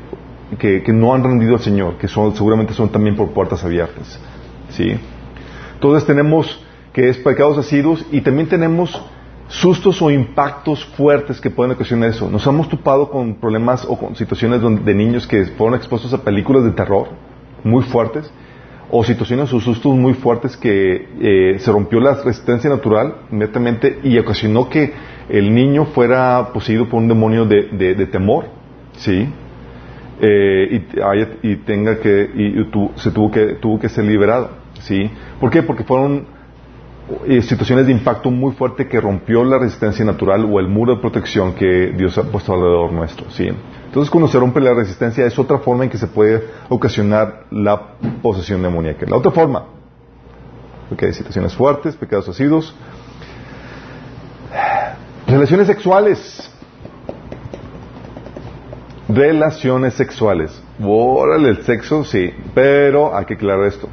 que, 0.58 0.82
que, 0.82 0.92
no 0.92 1.14
han 1.14 1.22
rendido 1.22 1.54
al 1.54 1.60
Señor, 1.60 1.98
que 1.98 2.08
son, 2.08 2.34
seguramente 2.34 2.72
son 2.72 2.88
también 2.88 3.14
por 3.14 3.30
puertas 3.30 3.62
abiertas. 3.64 4.18
¿sí? 4.70 4.96
Entonces 5.74 6.06
tenemos 6.06 6.64
que 6.92 7.08
es 7.08 7.18
pecados 7.18 7.58
asiduos 7.58 8.04
y 8.10 8.22
también 8.22 8.48
tenemos 8.48 9.00
sustos 9.48 10.00
o 10.00 10.10
impactos 10.10 10.84
fuertes 10.96 11.40
que 11.40 11.50
pueden 11.50 11.72
ocasionar 11.72 12.10
eso. 12.10 12.30
Nos 12.30 12.46
hemos 12.46 12.68
topado 12.68 13.10
con 13.10 13.34
problemas 13.34 13.84
o 13.86 13.98
con 13.98 14.16
situaciones 14.16 14.62
de 14.62 14.94
niños 14.94 15.26
que 15.26 15.44
fueron 15.44 15.74
expuestos 15.74 16.12
a 16.14 16.18
películas 16.22 16.64
de 16.64 16.70
terror 16.70 17.08
muy 17.62 17.82
fuertes 17.82 18.32
o 18.90 19.04
situaciones 19.04 19.52
o 19.52 19.60
sustos 19.60 19.94
muy 19.94 20.14
fuertes 20.14 20.56
que 20.56 21.08
eh, 21.20 21.58
se 21.58 21.70
rompió 21.70 22.00
la 22.00 22.14
resistencia 22.14 22.68
natural 22.68 23.16
inmediatamente 23.30 24.00
y 24.02 24.18
ocasionó 24.18 24.68
que 24.68 24.92
el 25.32 25.54
niño 25.54 25.86
fuera 25.86 26.52
poseído 26.52 26.90
por 26.90 27.00
un 27.00 27.08
demonio 27.08 27.46
de, 27.46 27.62
de, 27.72 28.06
temor, 28.06 28.44
¿sí? 28.98 29.26
Eh, 30.20 30.84
y, 31.42 31.48
y, 31.50 31.56
tenga 31.56 31.98
que 31.98 32.30
y, 32.34 33.00
se 33.00 33.10
tuvo 33.10 33.30
que 33.30 33.54
tuvo 33.54 33.80
que 33.80 33.88
ser 33.88 34.04
liberado, 34.04 34.50
¿sí? 34.80 35.10
¿Por 35.40 35.48
qué? 35.48 35.62
Porque 35.62 35.84
fueron 35.84 36.26
eh, 37.26 37.40
situaciones 37.40 37.86
de 37.86 37.92
impacto 37.92 38.30
muy 38.30 38.52
fuerte 38.52 38.86
que 38.86 39.00
rompió 39.00 39.42
la 39.42 39.58
resistencia 39.58 40.04
natural 40.04 40.44
o 40.44 40.60
el 40.60 40.68
muro 40.68 40.96
de 40.96 41.00
protección 41.00 41.54
que 41.54 41.94
Dios 41.96 42.18
ha 42.18 42.24
puesto 42.24 42.52
alrededor 42.52 42.92
nuestro, 42.92 43.30
¿sí? 43.30 43.48
Entonces, 43.86 44.10
cuando 44.10 44.28
se 44.28 44.38
rompe 44.38 44.60
la 44.60 44.74
resistencia 44.74 45.24
es 45.24 45.38
otra 45.38 45.58
forma 45.60 45.84
en 45.84 45.90
que 45.90 45.98
se 45.98 46.08
puede 46.08 46.44
ocasionar 46.68 47.46
la 47.50 47.94
posesión 48.20 48.62
demoníaca. 48.62 49.06
La 49.08 49.16
otra 49.16 49.30
forma, 49.30 49.64
hay 50.90 51.12
situaciones 51.14 51.54
fuertes, 51.54 51.96
pecados 51.96 52.28
asidos, 52.28 52.74
Relaciones 55.32 55.66
sexuales. 55.66 56.50
Relaciones 59.08 59.94
sexuales. 59.94 60.62
Órale, 60.78 61.48
el 61.48 61.62
sexo, 61.64 62.04
sí, 62.04 62.30
pero 62.54 63.16
hay 63.16 63.24
que 63.24 63.34
aclarar 63.34 63.64
esto. 63.66 63.88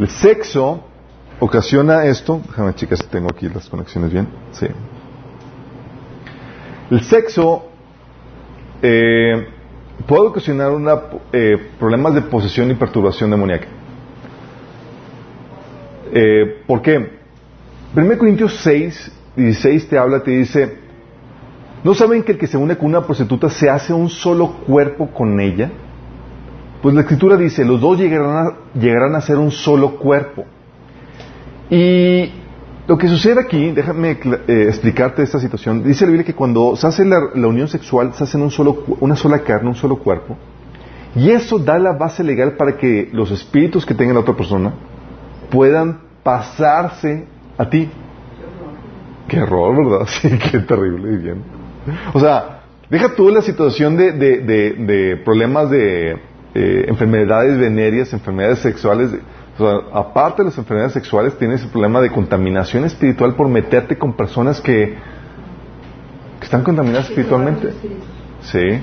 El 0.00 0.08
sexo 0.08 0.82
ocasiona 1.38 2.06
esto. 2.06 2.40
Déjame 2.46 2.74
chicas 2.74 3.06
tengo 3.10 3.28
aquí 3.30 3.46
las 3.50 3.68
conexiones 3.68 4.12
bien. 4.12 4.26
Sí. 4.52 4.66
El 6.90 7.02
sexo 7.02 7.66
eh, 8.80 9.46
puede 10.06 10.26
ocasionar 10.28 10.70
una, 10.70 11.02
eh, 11.34 11.70
problemas 11.78 12.14
de 12.14 12.22
posesión 12.22 12.70
y 12.70 12.74
perturbación 12.74 13.30
demoníaca. 13.30 13.83
Eh, 16.16 16.62
¿Por 16.68 16.80
qué? 16.80 17.10
1 17.96 18.18
Corintios 18.18 18.60
6, 18.62 19.12
16 19.34 19.88
te 19.88 19.98
habla, 19.98 20.22
te 20.22 20.30
dice, 20.30 20.78
¿no 21.82 21.92
saben 21.92 22.22
que 22.22 22.32
el 22.32 22.38
que 22.38 22.46
se 22.46 22.56
une 22.56 22.76
con 22.76 22.86
una 22.86 23.04
prostituta 23.04 23.50
se 23.50 23.68
hace 23.68 23.92
un 23.92 24.08
solo 24.08 24.52
cuerpo 24.64 25.08
con 25.08 25.40
ella? 25.40 25.72
Pues 26.80 26.94
la 26.94 27.00
escritura 27.00 27.36
dice, 27.36 27.64
los 27.64 27.80
dos 27.80 27.98
llegarán 27.98 28.46
a, 28.46 28.78
llegarán 28.78 29.16
a 29.16 29.20
ser 29.22 29.38
un 29.38 29.50
solo 29.50 29.96
cuerpo. 29.96 30.44
Y 31.68 32.30
lo 32.86 32.96
que 32.96 33.08
sucede 33.08 33.40
aquí, 33.40 33.72
déjame 33.72 34.12
eh, 34.46 34.66
explicarte 34.68 35.20
esta 35.24 35.40
situación, 35.40 35.82
dice 35.82 36.04
la 36.04 36.12
Biblia 36.12 36.26
que 36.26 36.34
cuando 36.34 36.76
se 36.76 36.86
hace 36.86 37.04
la, 37.04 37.18
unión 37.34 37.66
sexual, 37.66 38.14
se 38.14 38.22
hace 38.22 38.36
un 38.36 38.52
solo, 38.52 38.84
una 39.00 39.16
sola 39.16 39.40
carne, 39.40 39.68
un 39.68 39.74
solo 39.74 39.96
cuerpo, 39.96 40.36
y 41.16 41.30
eso 41.30 41.58
da 41.58 41.76
la 41.76 41.92
base 41.92 42.22
legal 42.22 42.52
para 42.52 42.76
que 42.76 43.08
los 43.12 43.32
espíritus 43.32 43.84
que 43.84 43.94
tenga 43.94 44.14
la 44.14 44.20
otra 44.20 44.36
persona 44.36 44.74
puedan 45.50 46.03
pasarse 46.24 47.26
a 47.56 47.68
ti. 47.68 47.88
Qué 49.28 49.36
error, 49.36 49.76
¿verdad? 49.76 50.08
Sí, 50.20 50.28
qué 50.50 50.58
terrible 50.60 51.16
bien. 51.18 51.42
O 52.12 52.18
sea, 52.18 52.62
deja 52.90 53.14
tú 53.14 53.28
la 53.28 53.42
situación 53.42 53.96
de, 53.96 54.12
de, 54.12 55.16
problemas 55.24 55.70
de 55.70 56.12
eh, 56.54 56.84
enfermedades 56.88 57.58
venéreas, 57.58 58.12
enfermedades 58.12 58.60
sexuales. 58.60 59.10
o 59.58 59.64
sea, 59.64 60.00
aparte 60.00 60.42
de 60.42 60.48
las 60.48 60.58
enfermedades 60.58 60.94
sexuales, 60.94 61.38
tienes 61.38 61.62
el 61.62 61.68
problema 61.68 62.00
de 62.00 62.10
contaminación 62.10 62.84
espiritual 62.84 63.34
por 63.34 63.48
meterte 63.48 63.96
con 63.98 64.14
personas 64.14 64.60
que, 64.60 64.96
que 66.38 66.44
están 66.44 66.64
contaminadas 66.64 67.08
espiritualmente. 67.10 67.72
Sí. 68.40 68.80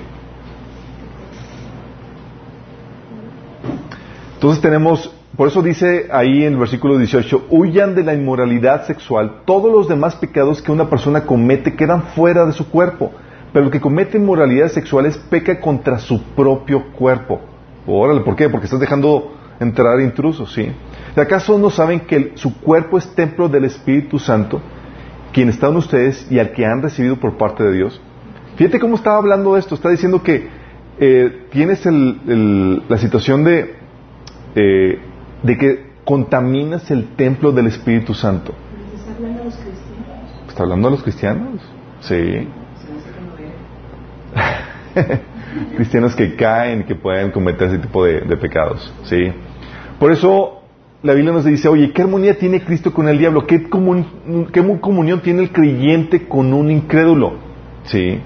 Entonces 4.36 4.62
tenemos 4.62 5.12
por 5.38 5.48
eso 5.48 5.62
dice 5.62 6.08
ahí 6.12 6.44
en 6.44 6.54
el 6.54 6.60
versículo 6.60 6.98
18, 6.98 7.48
huyan 7.50 7.96
de 7.96 8.04
la 8.04 8.14
inmoralidad 8.14 8.86
sexual. 8.86 9.44
Todos 9.46 9.72
los 9.72 9.88
demás 9.88 10.16
pecados 10.16 10.62
que 10.62 10.72
una 10.72 10.90
persona 10.90 11.26
comete 11.26 11.76
quedan 11.76 12.04
fuera 12.04 12.46
de 12.46 12.52
su 12.52 12.70
cuerpo, 12.70 13.12
pero 13.54 13.66
el 13.66 13.72
que 13.72 13.80
comete 13.80 14.18
inmoralidades 14.18 14.74
sexuales 14.74 15.18
peca 15.30 15.60
contra 15.62 16.00
su 16.00 16.22
propio 16.36 16.92
cuerpo. 16.92 17.40
Órale, 17.88 18.22
¿por 18.22 18.36
qué? 18.36 18.50
Porque 18.50 18.66
estás 18.66 18.82
dejando 18.82 19.34
entrar 19.60 20.02
intrusos, 20.02 20.52
¿sí? 20.54 20.70
¿De 21.16 21.22
acaso 21.22 21.58
no 21.58 21.70
saben 21.70 22.02
que 22.02 22.34
su 22.36 22.60
cuerpo 22.60 22.98
es 22.98 23.16
templo 23.16 23.48
del 23.48 23.66
Espíritu 23.66 24.20
Santo, 24.20 24.62
quien 25.32 25.48
está 25.48 25.68
en 25.68 25.78
ustedes 25.78 26.30
y 26.30 26.40
al 26.40 26.52
que 26.52 26.66
han 26.66 26.82
recibido 26.82 27.18
por 27.18 27.38
parte 27.38 27.64
de 27.64 27.72
Dios? 27.72 28.02
Fíjate 28.58 28.80
cómo 28.80 28.96
estaba 28.96 29.18
hablando 29.18 29.56
esto. 29.56 29.76
Está 29.76 29.90
diciendo 29.90 30.22
que 30.22 30.48
eh, 31.00 31.48
tienes 31.52 31.86
la 31.86 32.98
situación 32.98 33.44
de 33.44 33.76
eh, 34.56 35.00
de 35.44 35.58
que 35.58 35.92
contaminas 36.06 36.90
el 36.92 37.16
templo 37.16 37.52
del 37.52 37.68
Espíritu 37.68 38.14
Santo. 38.14 38.54
¿Está 38.96 39.14
hablando 39.14 39.42
a 39.42 39.46
los 39.46 39.56
cristianos? 39.56 40.48
¿Está 40.48 40.64
hablando 40.64 40.88
a 40.88 40.92
los 40.92 41.04
cristianos? 41.04 41.62
Sí. 42.02 42.48
cristianos 45.76 46.16
que 46.16 46.36
caen, 46.36 46.84
que 46.84 46.96
pueden 46.96 47.32
cometer 47.32 47.70
ese 47.70 47.80
tipo 47.80 48.06
de, 48.06 48.38
pecados. 48.38 48.94
Sí. 49.04 49.32
Por 50.00 50.12
eso 50.12 50.62
la 51.04 51.14
Biblia 51.14 51.34
nos 51.34 51.46
dice, 51.46 51.68
oye, 51.68 51.92
¿qué 51.92 52.02
armonía 52.04 52.38
tiene 52.38 52.62
Cristo 52.62 52.94
con 52.94 53.08
el 53.08 53.18
diablo? 53.18 53.46
¿Qué, 53.46 53.70
comunión 53.70 55.22
tiene 55.22 55.44
el 55.44 55.52
creyente 55.52 56.28
con 56.28 56.54
un 56.54 56.72
incrédulo? 56.72 57.34
Sí. 57.86 58.20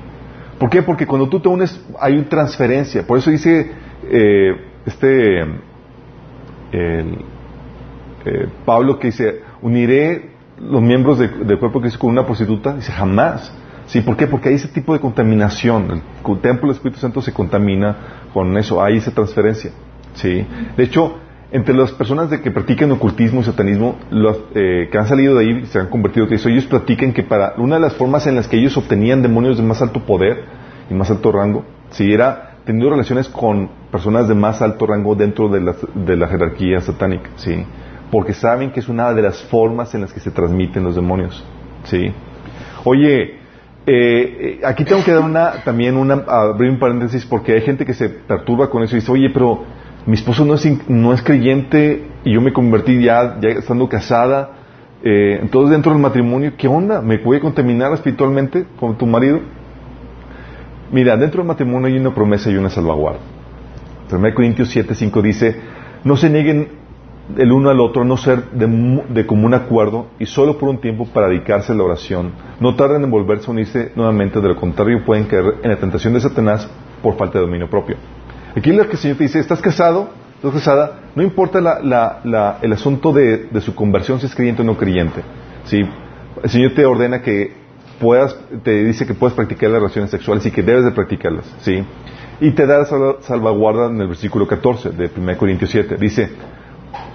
¿Por 0.60 0.70
qué? 0.70 0.82
Porque 0.84 1.06
cuando 1.06 1.28
tú 1.28 1.40
te 1.40 1.50
unes 1.50 1.82
hay 2.00 2.14
una 2.14 2.30
transferencia. 2.30 3.06
Por 3.06 3.18
eso 3.18 3.30
dice 3.30 3.72
eh, 4.10 4.56
este 4.86 5.44
eh, 6.76 8.48
Pablo 8.66 9.00
que 9.00 9.08
dice, 9.08 9.42
uniré 9.62 10.32
los 10.60 10.82
miembros 10.82 11.20
del 11.20 11.60
cuerpo 11.60 11.82
que 11.82 11.88
dice 11.88 11.98
con 11.98 12.12
una 12.12 12.26
prostituta, 12.26 12.74
dice 12.74 12.92
jamás. 12.92 13.54
¿Sí? 13.88 14.02
¿Por 14.02 14.18
qué? 14.18 14.26
Porque 14.26 14.50
hay 14.50 14.56
ese 14.56 14.68
tipo 14.68 14.94
de 14.94 15.00
contaminación. 15.00 16.02
El 16.26 16.40
templo 16.40 16.68
del 16.68 16.76
Espíritu 16.76 17.00
Santo 17.00 17.22
se 17.22 17.32
contamina 17.34 17.96
con 18.34 18.58
eso, 18.58 18.84
hay 18.84 18.98
esa 18.98 19.12
transferencia. 19.12 19.72
¿Sí? 20.16 20.46
De 20.76 20.84
hecho, 20.84 21.20
entre 21.52 21.76
las 21.76 21.92
personas 21.92 22.30
de 22.30 22.42
que 22.42 22.52
practican 22.52 22.92
ocultismo 22.92 23.42
y 23.42 23.44
satanismo, 23.44 23.98
los 24.10 24.40
eh, 24.56 24.90
que 24.92 24.98
han 24.98 25.08
salido 25.08 25.36
de 25.36 25.46
ahí 25.46 25.66
se 25.68 25.80
han 25.80 25.88
convertido 25.88 26.28
que 26.28 26.36
eso, 26.36 26.50
ellos 26.50 26.66
platican 26.66 27.14
que 27.14 27.24
para 27.24 27.54
una 27.58 27.76
de 27.76 27.82
las 27.82 27.94
formas 27.94 28.26
en 28.28 28.36
las 28.36 28.48
que 28.48 28.58
ellos 28.58 28.76
obtenían 28.76 29.22
demonios 29.22 29.58
de 29.58 29.64
más 29.64 29.82
alto 29.82 30.04
poder 30.06 30.46
y 30.90 30.94
más 30.94 31.12
alto 31.12 31.32
rango, 31.32 31.64
si 31.92 32.12
era 32.12 32.58
teniendo 32.66 32.90
relaciones 32.90 33.30
con 33.30 33.70
personas 33.96 34.28
de 34.28 34.36
más 34.36 34.62
alto 34.62 34.86
rango 34.86 35.16
dentro 35.16 35.48
de 35.48 35.62
la, 35.62 35.74
de 35.94 36.18
la 36.18 36.28
jerarquía 36.28 36.82
satánica, 36.82 37.30
¿sí? 37.38 37.66
Porque 38.12 38.34
saben 38.34 38.72
que 38.72 38.82
es 38.82 38.90
una 38.90 39.14
de 39.14 39.22
las 39.22 39.42
formas 39.44 39.96
en 39.96 40.02
las 40.02 40.12
que 40.12 40.20
se 40.20 40.32
transmiten 40.32 40.84
los 40.84 40.96
demonios, 40.96 41.46
¿sí? 41.86 42.12
Oye, 42.84 43.36
eh, 43.88 44.60
aquí 44.66 44.84
tengo 44.84 45.02
que 45.02 45.14
dar 45.14 45.24
una, 45.24 45.64
también 45.64 45.96
una, 45.96 46.26
abrir 46.28 46.72
un 46.72 46.78
paréntesis 46.78 47.26
porque 47.26 47.54
hay 47.54 47.62
gente 47.62 47.86
que 47.86 47.94
se 47.94 48.10
perturba 48.10 48.70
con 48.70 48.84
eso 48.84 48.98
y 48.98 49.00
dice, 49.00 49.14
oye, 49.14 49.30
pero 49.30 49.64
mi 50.06 50.16
esposo 50.16 50.44
no 50.44 50.56
es, 50.56 50.90
no 50.90 51.14
es 51.14 51.22
creyente 51.22 52.04
y 52.26 52.34
yo 52.34 52.42
me 52.42 52.52
convertí 52.52 53.02
ya, 53.02 53.40
ya 53.40 53.48
estando 53.48 53.88
casada, 53.88 54.58
eh, 55.06 55.40
entonces 55.42 55.72
dentro 55.72 55.94
del 55.94 56.02
matrimonio, 56.02 56.52
¿qué 56.58 56.68
onda? 56.68 57.02
¿Me 57.02 57.16
a 57.16 57.40
contaminar 57.40 57.94
espiritualmente 57.94 58.66
con 58.78 58.98
tu 58.98 59.06
marido? 59.06 59.40
Mira, 60.92 61.16
dentro 61.16 61.40
del 61.40 61.48
matrimonio 61.48 61.88
hay 61.88 61.98
una 61.98 62.14
promesa 62.14 62.52
y 62.52 62.58
una 62.58 62.70
salvaguarda. 62.70 63.35
1 64.12 64.34
Corintios 64.34 64.70
7, 64.70 64.94
5 64.96 65.22
dice, 65.22 65.56
no 66.04 66.16
se 66.16 66.30
nieguen 66.30 66.86
el 67.38 67.52
uno 67.52 67.70
al 67.70 67.80
otro, 67.80 68.06
no 68.06 68.18
ser 68.18 68.52
de, 68.52 69.26
común 69.26 69.54
acuerdo 69.54 70.08
y 70.20 70.26
solo 70.26 70.58
por 70.58 70.70
un 70.70 70.80
tiempo 70.80 71.08
para 71.08 71.28
dedicarse 71.28 71.72
a 71.72 71.76
la 71.76 71.84
oración. 71.84 72.32
No 72.60 72.76
tarden 72.76 73.04
en 73.04 73.12
volverse 73.12 73.48
a 73.48 73.52
unirse 73.52 73.92
nuevamente, 73.96 74.40
de 74.40 74.48
lo 74.48 74.56
contrario 74.56 75.04
pueden 75.04 75.26
caer 75.26 75.56
en 75.64 75.72
la 75.72 75.78
tentación 75.78 76.14
de 76.14 76.22
Satanás 76.22 76.70
por 77.02 77.18
falta 77.18 77.40
de 77.40 77.46
dominio 77.46 77.70
propio. 77.70 77.98
Aquí 78.56 78.72
lo 78.72 78.86
que 78.86 78.94
el 78.94 78.98
Señor 78.98 79.18
te 79.18 79.24
dice, 79.24 79.40
estás 79.40 79.60
casado, 79.60 80.10
estás 80.36 80.54
casada, 80.54 81.00
no 81.16 81.24
importa 81.24 81.60
el 82.62 82.74
asunto 82.74 83.12
de, 83.12 83.50
su 83.62 83.74
conversión, 83.74 84.20
si 84.20 84.28
es 84.28 84.36
creyente 84.36 84.62
o 84.62 84.66
no 84.66 84.78
creyente. 84.78 85.22
¿sí? 85.66 85.82
El 86.44 86.50
Señor 86.50 86.74
te 86.74 86.86
ordena 86.86 87.22
que 87.22 87.54
puedas, 88.00 88.38
te 88.64 88.84
dice 88.84 89.06
que 89.06 89.14
puedes 89.14 89.36
practicar 89.36 89.72
las 89.72 89.80
relaciones 89.80 90.12
sexuales 90.12 90.46
y 90.46 90.52
que 90.52 90.62
debes 90.62 90.86
de 90.86 90.92
practicarlas. 90.92 91.46
¿sí? 91.62 91.84
Y 92.42 92.52
te 92.52 92.66
da 92.66 92.86
salvaguarda 93.22 93.88
en 93.88 94.02
el 94.02 94.08
versículo 94.08 94.48
14 94.48 94.90
de 94.90 95.10
1 95.16 95.38
Corintios 95.38 95.72
7. 95.72 95.96
Dice, 95.98 96.30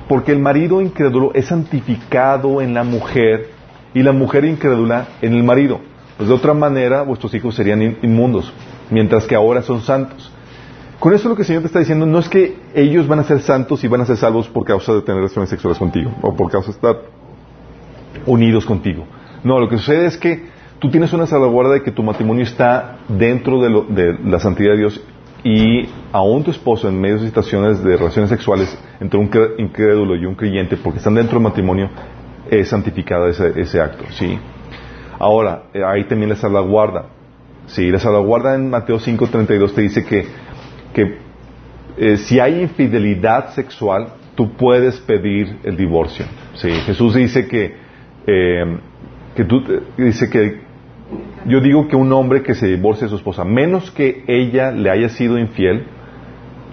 porque 0.09 0.33
el 0.33 0.39
marido 0.39 0.81
incrédulo 0.81 1.33
es 1.35 1.47
santificado 1.47 2.61
en 2.61 2.75
la 2.75 2.85
mujer 2.85 3.51
y 3.95 4.03
la 4.03 4.13
mujer 4.13 4.45
incrédula 4.45 5.09
en 5.21 5.35
el 5.35 5.43
marido. 5.43 5.81
Pues 6.17 6.29
de 6.29 6.35
otra 6.35 6.55
manera 6.55 7.03
vuestros 7.03 7.33
hijos 7.35 7.55
serían 7.55 7.99
inmundos, 8.03 8.53
mientras 8.91 9.27
que 9.27 9.35
ahora 9.35 9.63
son 9.63 9.81
santos. 9.83 10.33
Con 10.99 11.15
eso 11.15 11.29
lo 11.29 11.35
que 11.35 11.43
el 11.43 11.47
Señor 11.47 11.63
te 11.63 11.69
está 11.69 11.79
diciendo 11.79 12.05
no 12.05 12.19
es 12.19 12.29
que 12.29 12.59
ellos 12.75 13.09
van 13.09 13.21
a 13.21 13.25
ser 13.25 13.41
santos 13.41 13.83
y 13.85 13.89
van 13.89 14.03
a 14.03 14.05
ser 14.05 14.19
salvos 14.19 14.49
por 14.49 14.65
causa 14.65 14.93
de 14.93 15.01
tener 15.01 15.17
relaciones 15.17 15.49
sexuales 15.49 15.79
contigo 15.79 16.13
o 16.21 16.35
por 16.35 16.51
causa 16.51 16.69
de 16.69 16.73
estar 16.73 17.01
unidos 18.27 18.67
contigo. 18.67 19.07
No, 19.43 19.59
lo 19.59 19.69
que 19.69 19.79
sucede 19.79 20.07
es 20.07 20.19
que 20.19 20.45
tú 20.79 20.91
tienes 20.91 21.13
una 21.13 21.27
salvaguarda 21.27 21.75
de 21.75 21.83
que 21.83 21.91
tu 21.91 22.03
matrimonio 22.03 22.43
está 22.43 22.99
dentro 23.09 23.61
de, 23.61 24.19
la 24.25 24.41
santidad 24.41 24.73
de 24.73 24.79
Dios 24.79 25.01
y 25.43 25.89
aún 26.13 26.45
tu 26.45 26.51
esposo 26.51 26.89
en 26.89 27.01
medio 27.01 27.19
de 27.19 27.27
situaciones 27.27 27.83
de 27.83 27.97
relaciones 27.97 28.31
sexuales 28.31 28.77
entre 29.01 29.19
un 29.19 29.31
incrédulo 29.59 30.17
y 30.17 30.27
un 30.27 30.35
creyente, 30.35 30.77
porque 30.77 30.99
están 30.99 31.15
dentro 31.15 31.35
del 31.39 31.45
matrimonio, 31.45 31.89
es 32.51 32.69
santificado 32.69 33.29
ese, 33.29 33.81
acto, 33.81 34.05
¿sí? 34.11 34.39
Ahora, 35.19 35.65
eh, 35.73 35.83
ahí 35.85 36.05
también 36.05 36.31
la 36.31 36.37
salvaguarda. 36.37 37.07
Sí, 37.67 37.91
la 37.91 37.99
salvaguarda 37.99 38.55
en 38.55 38.71
Mateo 38.71 38.99
5.32 38.99 39.75
te 39.75 39.83
dice 39.83 40.05
que 40.05 40.27
que 40.93 41.19
eh, 41.97 42.17
si 42.17 42.41
hay 42.41 42.63
infidelidad 42.63 43.51
sexual, 43.51 44.09
tú 44.35 44.53
puedes 44.53 44.99
pedir 45.01 45.59
el 45.65 45.77
divorcio. 45.77 46.25
Sí, 46.55 46.71
Jesús 46.71 47.15
dice 47.15 47.47
que, 47.47 47.77
eh, 48.27 48.79
que 49.35 49.45
tú, 49.45 49.63
dice 49.97 50.31
que 50.31 50.61
yo 51.47 51.61
digo 51.61 51.89
que 51.89 51.97
un 51.97 52.13
hombre 52.13 52.43
que 52.43 52.55
se 52.55 52.67
divorcie 52.67 53.05
de 53.05 53.11
su 53.11 53.17
esposa, 53.17 53.45
menos 53.45 53.91
que 53.91 54.25
ella 54.27 54.71
le 54.71 54.91
haya 54.91 55.09
sido 55.09 55.39
infiel, 55.39 55.85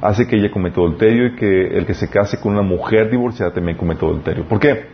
hace 0.02 0.28
que 0.28 0.36
ella 0.36 0.52
cometa 0.52 0.80
adulterio 0.80 1.28
y 1.28 1.36
que 1.36 1.78
el 1.78 1.86
que 1.86 1.94
se 1.94 2.10
case 2.10 2.40
con 2.40 2.54
una 2.54 2.62
mujer 2.62 3.10
divorciada 3.10 3.54
también 3.54 3.78
cometa 3.78 4.06
adulterio. 4.06 4.46
¿Por 4.46 4.60
qué? 4.60 4.86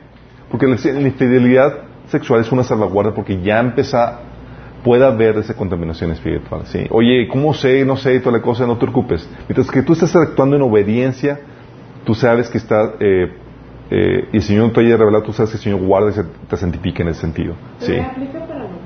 Porque 0.49 0.67
la 0.67 0.75
infidelidad 1.01 1.73
sexual 2.07 2.41
es 2.41 2.51
una 2.51 2.63
salvaguarda 2.63 3.13
porque 3.13 3.41
ya 3.41 3.59
empieza 3.59 4.19
pueda 4.83 5.07
haber 5.07 5.37
esa 5.37 5.55
contaminación 5.55 6.11
espiritual. 6.11 6.63
¿sí? 6.65 6.85
Oye, 6.89 7.27
¿cómo 7.29 7.53
sé? 7.53 7.85
No 7.85 7.95
sé, 7.95 8.19
toda 8.19 8.37
la 8.37 8.43
cosa, 8.43 8.67
no 8.67 8.73
te 8.75 8.81
preocupes. 8.81 9.27
Mientras 9.47 9.71
que 9.71 9.81
tú 9.81 9.93
estás 9.93 10.13
actuando 10.15 10.57
en 10.57 10.61
obediencia, 10.61 11.39
tú 12.03 12.13
sabes 12.13 12.49
que 12.49 12.57
está, 12.57 12.93
eh, 12.99 13.31
eh, 13.89 14.27
y 14.33 14.35
el 14.35 14.43
Señor 14.43 14.73
te 14.73 14.81
haya 14.81 14.97
revelado, 14.97 15.23
tú 15.23 15.31
sabes 15.31 15.51
que 15.51 15.57
el 15.57 15.63
Señor 15.63 15.79
guarda 15.79 16.11
y 16.11 16.47
te 16.49 16.57
santifica 16.57 17.01
en 17.01 17.09
ese 17.09 17.21
sentido. 17.21 17.55
¿sí 17.79 17.93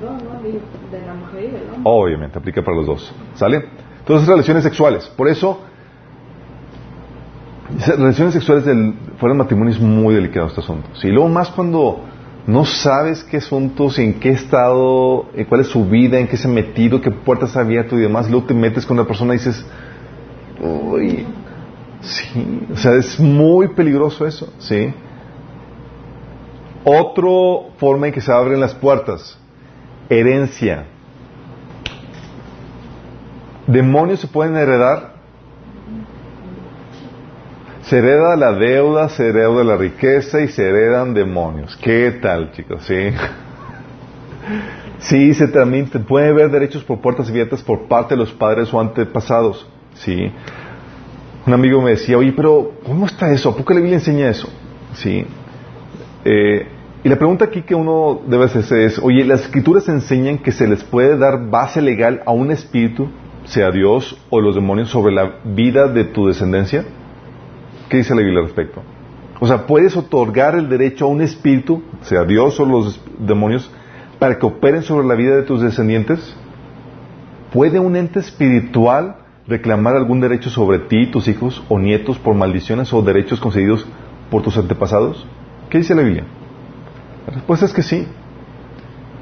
dos, 0.00 0.22
¿no? 0.22 0.40
De 0.40 1.06
la 1.06 1.14
mujer 1.14 1.44
y 1.44 1.50
del 1.50 1.62
hombre. 1.70 1.77
Obviamente, 1.90 2.38
aplica 2.38 2.62
para 2.62 2.76
los 2.76 2.86
dos. 2.86 3.12
¿Sale? 3.34 3.64
Entonces, 3.98 4.28
relaciones 4.28 4.62
sexuales. 4.62 5.06
Por 5.16 5.28
eso, 5.28 5.60
relaciones 7.86 8.34
sexuales 8.34 8.64
del, 8.64 8.94
fuera 9.18 9.34
del 9.34 9.38
matrimonio 9.38 9.74
es 9.74 9.80
muy 9.80 10.14
delicado 10.14 10.46
este 10.46 10.60
asunto. 10.60 10.88
Y 11.02 11.08
luego 11.08 11.28
más 11.28 11.50
cuando 11.50 12.00
no 12.46 12.64
sabes 12.64 13.24
qué 13.24 13.38
asuntos, 13.38 13.98
en 13.98 14.20
qué 14.20 14.30
estado, 14.30 15.26
en 15.34 15.44
cuál 15.44 15.60
es 15.60 15.68
su 15.68 15.84
vida, 15.84 16.18
en 16.18 16.28
qué 16.28 16.36
se 16.36 16.48
ha 16.48 16.50
metido, 16.50 17.00
qué 17.00 17.10
puertas 17.10 17.56
ha 17.56 17.60
abierto 17.60 17.96
y 17.98 18.00
demás, 18.00 18.30
luego 18.30 18.46
te 18.46 18.54
metes 18.54 18.86
con 18.86 18.98
una 18.98 19.06
persona 19.06 19.34
y 19.34 19.38
dices, 19.38 19.66
uy, 20.60 21.26
sí, 22.00 22.66
o 22.72 22.76
sea, 22.76 22.94
es 22.94 23.20
muy 23.20 23.68
peligroso 23.68 24.26
eso, 24.26 24.52
¿sí? 24.58 24.94
Otra 26.84 27.74
forma 27.76 28.06
en 28.06 28.12
que 28.14 28.20
se 28.22 28.32
abren 28.32 28.60
las 28.60 28.74
puertas, 28.74 29.38
herencia. 30.08 30.86
¿Demonios 33.68 34.20
se 34.20 34.26
pueden 34.26 34.56
heredar? 34.56 35.12
Se 37.82 37.98
hereda 37.98 38.34
la 38.34 38.52
deuda, 38.52 39.10
se 39.10 39.28
hereda 39.28 39.62
la 39.62 39.76
riqueza 39.76 40.40
y 40.40 40.48
se 40.48 40.66
heredan 40.66 41.12
demonios. 41.12 41.76
¿Qué 41.76 42.10
tal, 42.22 42.50
chicos? 42.52 42.82
Sí. 42.84 43.10
Sí, 45.00 45.34
se 45.34 45.48
también 45.48 45.86
puede 45.86 46.32
ver 46.32 46.50
derechos 46.50 46.82
por 46.82 47.00
puertas 47.00 47.28
abiertas 47.28 47.62
por 47.62 47.88
parte 47.88 48.14
de 48.14 48.20
los 48.20 48.32
padres 48.32 48.72
o 48.72 48.80
antepasados. 48.80 49.68
Sí. 49.94 50.32
Un 51.46 51.52
amigo 51.52 51.82
me 51.82 51.90
decía, 51.90 52.16
oye, 52.16 52.32
pero 52.32 52.72
¿cómo 52.86 53.04
está 53.04 53.30
eso? 53.30 53.54
¿Por 53.54 53.66
qué 53.66 53.74
la 53.74 53.80
Biblia 53.80 53.98
enseña 53.98 54.30
eso? 54.30 54.48
Sí. 54.94 55.26
Eh, 56.24 56.66
y 57.04 57.08
la 57.08 57.16
pregunta 57.16 57.44
aquí 57.44 57.62
que 57.62 57.74
uno 57.74 58.22
debe 58.26 58.46
hacerse 58.46 58.86
es, 58.86 58.98
oye, 58.98 59.24
¿las 59.24 59.42
escrituras 59.42 59.88
enseñan 59.88 60.38
que 60.38 60.52
se 60.52 60.66
les 60.66 60.82
puede 60.82 61.18
dar 61.18 61.50
base 61.50 61.82
legal 61.82 62.22
a 62.24 62.32
un 62.32 62.50
espíritu, 62.50 63.10
sea 63.48 63.70
Dios 63.70 64.16
o 64.30 64.40
los 64.40 64.54
demonios, 64.54 64.90
sobre 64.90 65.14
la 65.14 65.38
vida 65.44 65.88
de 65.88 66.04
tu 66.04 66.26
descendencia? 66.26 66.84
¿Qué 67.88 67.98
dice 67.98 68.14
la 68.14 68.20
Biblia 68.20 68.40
al 68.40 68.46
respecto? 68.46 68.82
O 69.40 69.46
sea, 69.46 69.66
¿puedes 69.66 69.96
otorgar 69.96 70.54
el 70.56 70.68
derecho 70.68 71.04
a 71.04 71.08
un 71.08 71.22
espíritu, 71.22 71.82
sea 72.02 72.24
Dios 72.24 72.58
o 72.60 72.64
los 72.64 73.00
demonios, 73.18 73.70
para 74.18 74.38
que 74.38 74.46
operen 74.46 74.82
sobre 74.82 75.06
la 75.06 75.14
vida 75.14 75.36
de 75.36 75.42
tus 75.42 75.60
descendientes? 75.62 76.36
¿Puede 77.52 77.78
un 77.78 77.96
ente 77.96 78.18
espiritual 78.18 79.16
reclamar 79.46 79.96
algún 79.96 80.20
derecho 80.20 80.50
sobre 80.50 80.80
ti, 80.80 81.06
tus 81.06 81.28
hijos 81.28 81.62
o 81.68 81.78
nietos 81.78 82.18
por 82.18 82.34
maldiciones 82.34 82.92
o 82.92 83.00
derechos 83.00 83.40
concedidos 83.40 83.86
por 84.30 84.42
tus 84.42 84.58
antepasados? 84.58 85.26
¿Qué 85.70 85.78
dice 85.78 85.94
la 85.94 86.02
Biblia? 86.02 86.24
La 87.26 87.34
respuesta 87.34 87.66
es 87.66 87.72
que 87.72 87.82
sí. 87.82 88.06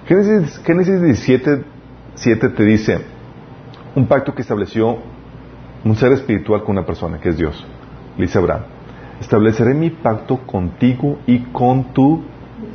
Génesis, 0.07 0.61
Génesis 0.65 1.01
17 1.03 1.77
7 2.17 2.49
te 2.49 2.65
dice 2.65 2.99
un 3.97 4.07
pacto 4.07 4.33
que 4.35 4.43
estableció 4.43 4.99
un 5.85 5.97
ser 5.97 6.13
espiritual 6.13 6.63
con 6.63 6.77
una 6.77 6.87
persona, 6.87 7.19
que 7.19 7.31
es 7.31 7.37
Dios 7.37 7.67
dice 8.19 8.39
Abraham, 8.39 8.63
estableceré 9.21 9.75
mi 9.75 9.91
pacto 9.91 10.39
contigo 10.47 11.19
y 11.27 11.41
con 11.53 11.93
tu 11.93 12.23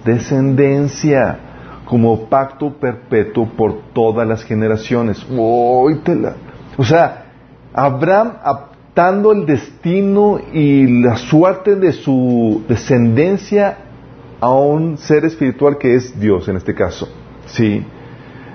descendencia 0.06 1.40
como 1.86 2.26
pacto 2.26 2.74
perpetuo 2.74 3.50
por 3.50 3.94
todas 3.94 4.28
las 4.28 4.44
generaciones. 4.44 5.26
O 6.78 6.84
sea, 6.84 7.26
Abraham 7.74 8.34
aptando 8.44 9.32
el 9.32 9.46
destino 9.46 10.40
y 10.54 11.02
la 11.02 11.18
suerte 11.18 11.76
de 11.76 11.92
su 11.92 12.64
descendencia 12.68 13.78
a 14.40 14.54
un 14.54 14.98
ser 14.98 15.26
espiritual 15.26 15.78
que 15.78 15.96
es 15.96 16.20
Dios 16.20 16.48
en 16.48 16.58
este 16.58 16.74
caso. 16.74 17.10
Sí. 17.46 17.86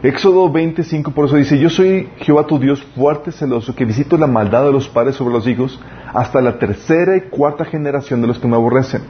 Éxodo 0.02 0.50
25 0.50 1.10
por 1.12 1.24
eso 1.24 1.36
dice, 1.36 1.58
yo 1.58 1.70
soy 1.70 2.08
Jehová 2.18 2.46
tu 2.46 2.58
Dios 2.58 2.82
fuerte, 2.94 3.32
celoso, 3.32 3.74
que 3.74 3.84
visito 3.84 4.18
la 4.18 4.26
maldad 4.26 4.64
de 4.64 4.72
los 4.72 4.88
padres 4.88 5.16
sobre 5.16 5.32
los 5.32 5.46
hijos 5.46 5.80
hasta 6.12 6.40
la 6.42 6.58
tercera 6.58 7.16
y 7.16 7.22
cuarta 7.22 7.64
generación 7.64 8.20
de 8.20 8.26
los 8.26 8.38
que 8.38 8.46
me 8.46 8.56
aborrecen. 8.56 9.02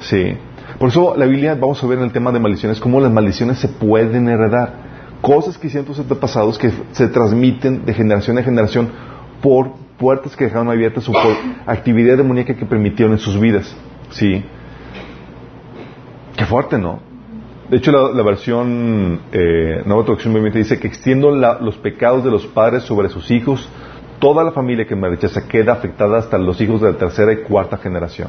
Sí. 0.00 0.36
Por 0.78 0.88
eso 0.88 1.14
la 1.16 1.26
Biblia, 1.26 1.54
vamos 1.54 1.82
a 1.82 1.86
ver 1.86 1.98
en 1.98 2.04
el 2.04 2.12
tema 2.12 2.32
de 2.32 2.40
maldiciones, 2.40 2.80
cómo 2.80 3.00
las 3.00 3.12
maldiciones 3.12 3.58
se 3.58 3.68
pueden 3.68 4.28
heredar. 4.28 4.92
Cosas 5.20 5.56
que 5.56 5.68
hicieron 5.68 5.86
tus 5.86 6.00
antepasados 6.00 6.58
que 6.58 6.72
se 6.90 7.06
transmiten 7.06 7.84
de 7.84 7.94
generación 7.94 8.38
a 8.38 8.42
generación 8.42 8.90
por 9.40 9.70
puertas 9.98 10.34
que 10.34 10.44
dejaron 10.44 10.68
abiertas 10.68 11.08
o 11.08 11.12
por 11.12 11.36
actividad 11.64 12.16
demoníaca 12.16 12.56
que 12.56 12.66
permitieron 12.66 13.12
en 13.12 13.20
sus 13.20 13.38
vidas. 13.38 13.72
Sí. 14.10 14.44
Qué 16.36 16.44
fuerte, 16.44 16.76
¿no? 16.76 17.11
De 17.72 17.78
hecho, 17.78 17.90
la, 17.90 18.22
versión 18.22 19.22
eh, 19.32 19.80
Nueva 19.86 20.04
Traducción 20.04 20.34
Viviente 20.34 20.58
dice 20.58 20.78
que 20.78 20.88
extiendo 20.88 21.30
los 21.30 21.78
pecados 21.78 22.22
de 22.22 22.30
los 22.30 22.46
padres 22.46 22.82
sobre 22.82 23.08
sus 23.08 23.30
hijos. 23.30 23.66
Toda 24.18 24.44
la 24.44 24.52
familia 24.52 24.86
que 24.86 24.94
me 24.94 25.08
rechaza 25.08 25.48
queda 25.48 25.72
afectada 25.72 26.18
hasta 26.18 26.36
los 26.36 26.60
hijos 26.60 26.82
de 26.82 26.92
la 26.92 26.98
tercera 26.98 27.32
y 27.32 27.38
cuarta 27.38 27.78
generación. 27.78 28.28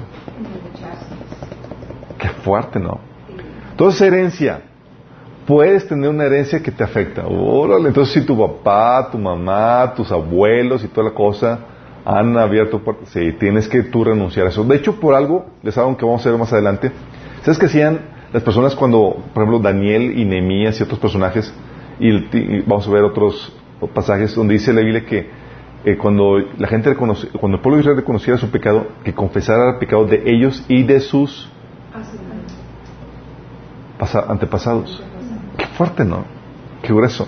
Qué 2.17 2.29
fuerte, 2.29 2.79
¿no? 2.79 3.01
Entonces, 3.71 4.01
herencia. 4.03 4.61
Puedes 5.45 5.89
tener 5.89 6.09
una 6.09 6.23
herencia 6.23 6.63
que 6.63 6.71
te 6.71 6.85
afecta. 6.85 7.25
Órale, 7.27 7.89
entonces 7.89 8.13
si 8.13 8.25
tu 8.25 8.39
papá, 8.39 9.09
tu 9.11 9.17
mamá, 9.17 9.93
tus 9.93 10.09
abuelos 10.09 10.85
y 10.85 10.87
toda 10.87 11.09
la 11.09 11.13
cosa 11.13 11.59
han 12.05 12.37
abierto 12.37 12.79
puertas, 12.79 13.09
sí, 13.09 13.33
tienes 13.33 13.67
que 13.67 13.83
tú 13.83 14.05
renunciar 14.05 14.45
a 14.45 14.49
eso. 14.51 14.63
De 14.63 14.77
hecho, 14.77 15.01
por 15.01 15.13
algo, 15.13 15.47
les 15.61 15.77
hago 15.77 15.97
que 15.97 16.05
vamos 16.05 16.25
a 16.25 16.29
ver 16.29 16.39
más 16.39 16.53
adelante, 16.53 16.93
¿sabes 17.41 17.59
que 17.59 17.65
hacían 17.65 18.12
las 18.33 18.41
personas 18.41 18.75
cuando, 18.75 19.15
por 19.31 19.43
ejemplo, 19.43 19.59
Daniel 19.59 20.17
y 20.17 20.25
Nehemías 20.25 20.79
y 20.79 20.83
otros 20.83 20.99
personajes, 20.99 21.53
y, 21.99 22.09
el, 22.09 22.29
y, 22.33 22.61
vamos 22.61 22.87
a 22.87 22.91
ver 22.91 23.03
otros 23.03 23.55
pasajes 23.93 24.33
donde 24.33 24.55
dice 24.55 24.73
la 24.73 24.81
Biblia 24.81 25.05
que 25.05 25.29
eh, 25.85 25.97
cuando 25.97 26.39
la 26.57 26.67
gente 26.67 26.89
reconoce, 26.89 27.27
cuando 27.27 27.57
el 27.57 27.61
pueblo 27.61 27.77
de 27.77 27.81
Israel 27.81 27.97
reconociera 27.97 28.39
su 28.39 28.49
pecado, 28.49 28.87
que 29.03 29.13
confesara 29.13 29.73
el 29.73 29.77
pecado 29.77 30.05
de 30.05 30.23
ellos 30.25 30.65
y 30.67 30.81
de 30.81 30.99
sus 30.99 31.47
antepasados. 34.27 35.03
Qué 35.55 35.67
fuerte, 35.67 36.03
¿no? 36.03 36.25
Qué 36.81 36.91
grueso. 36.91 37.27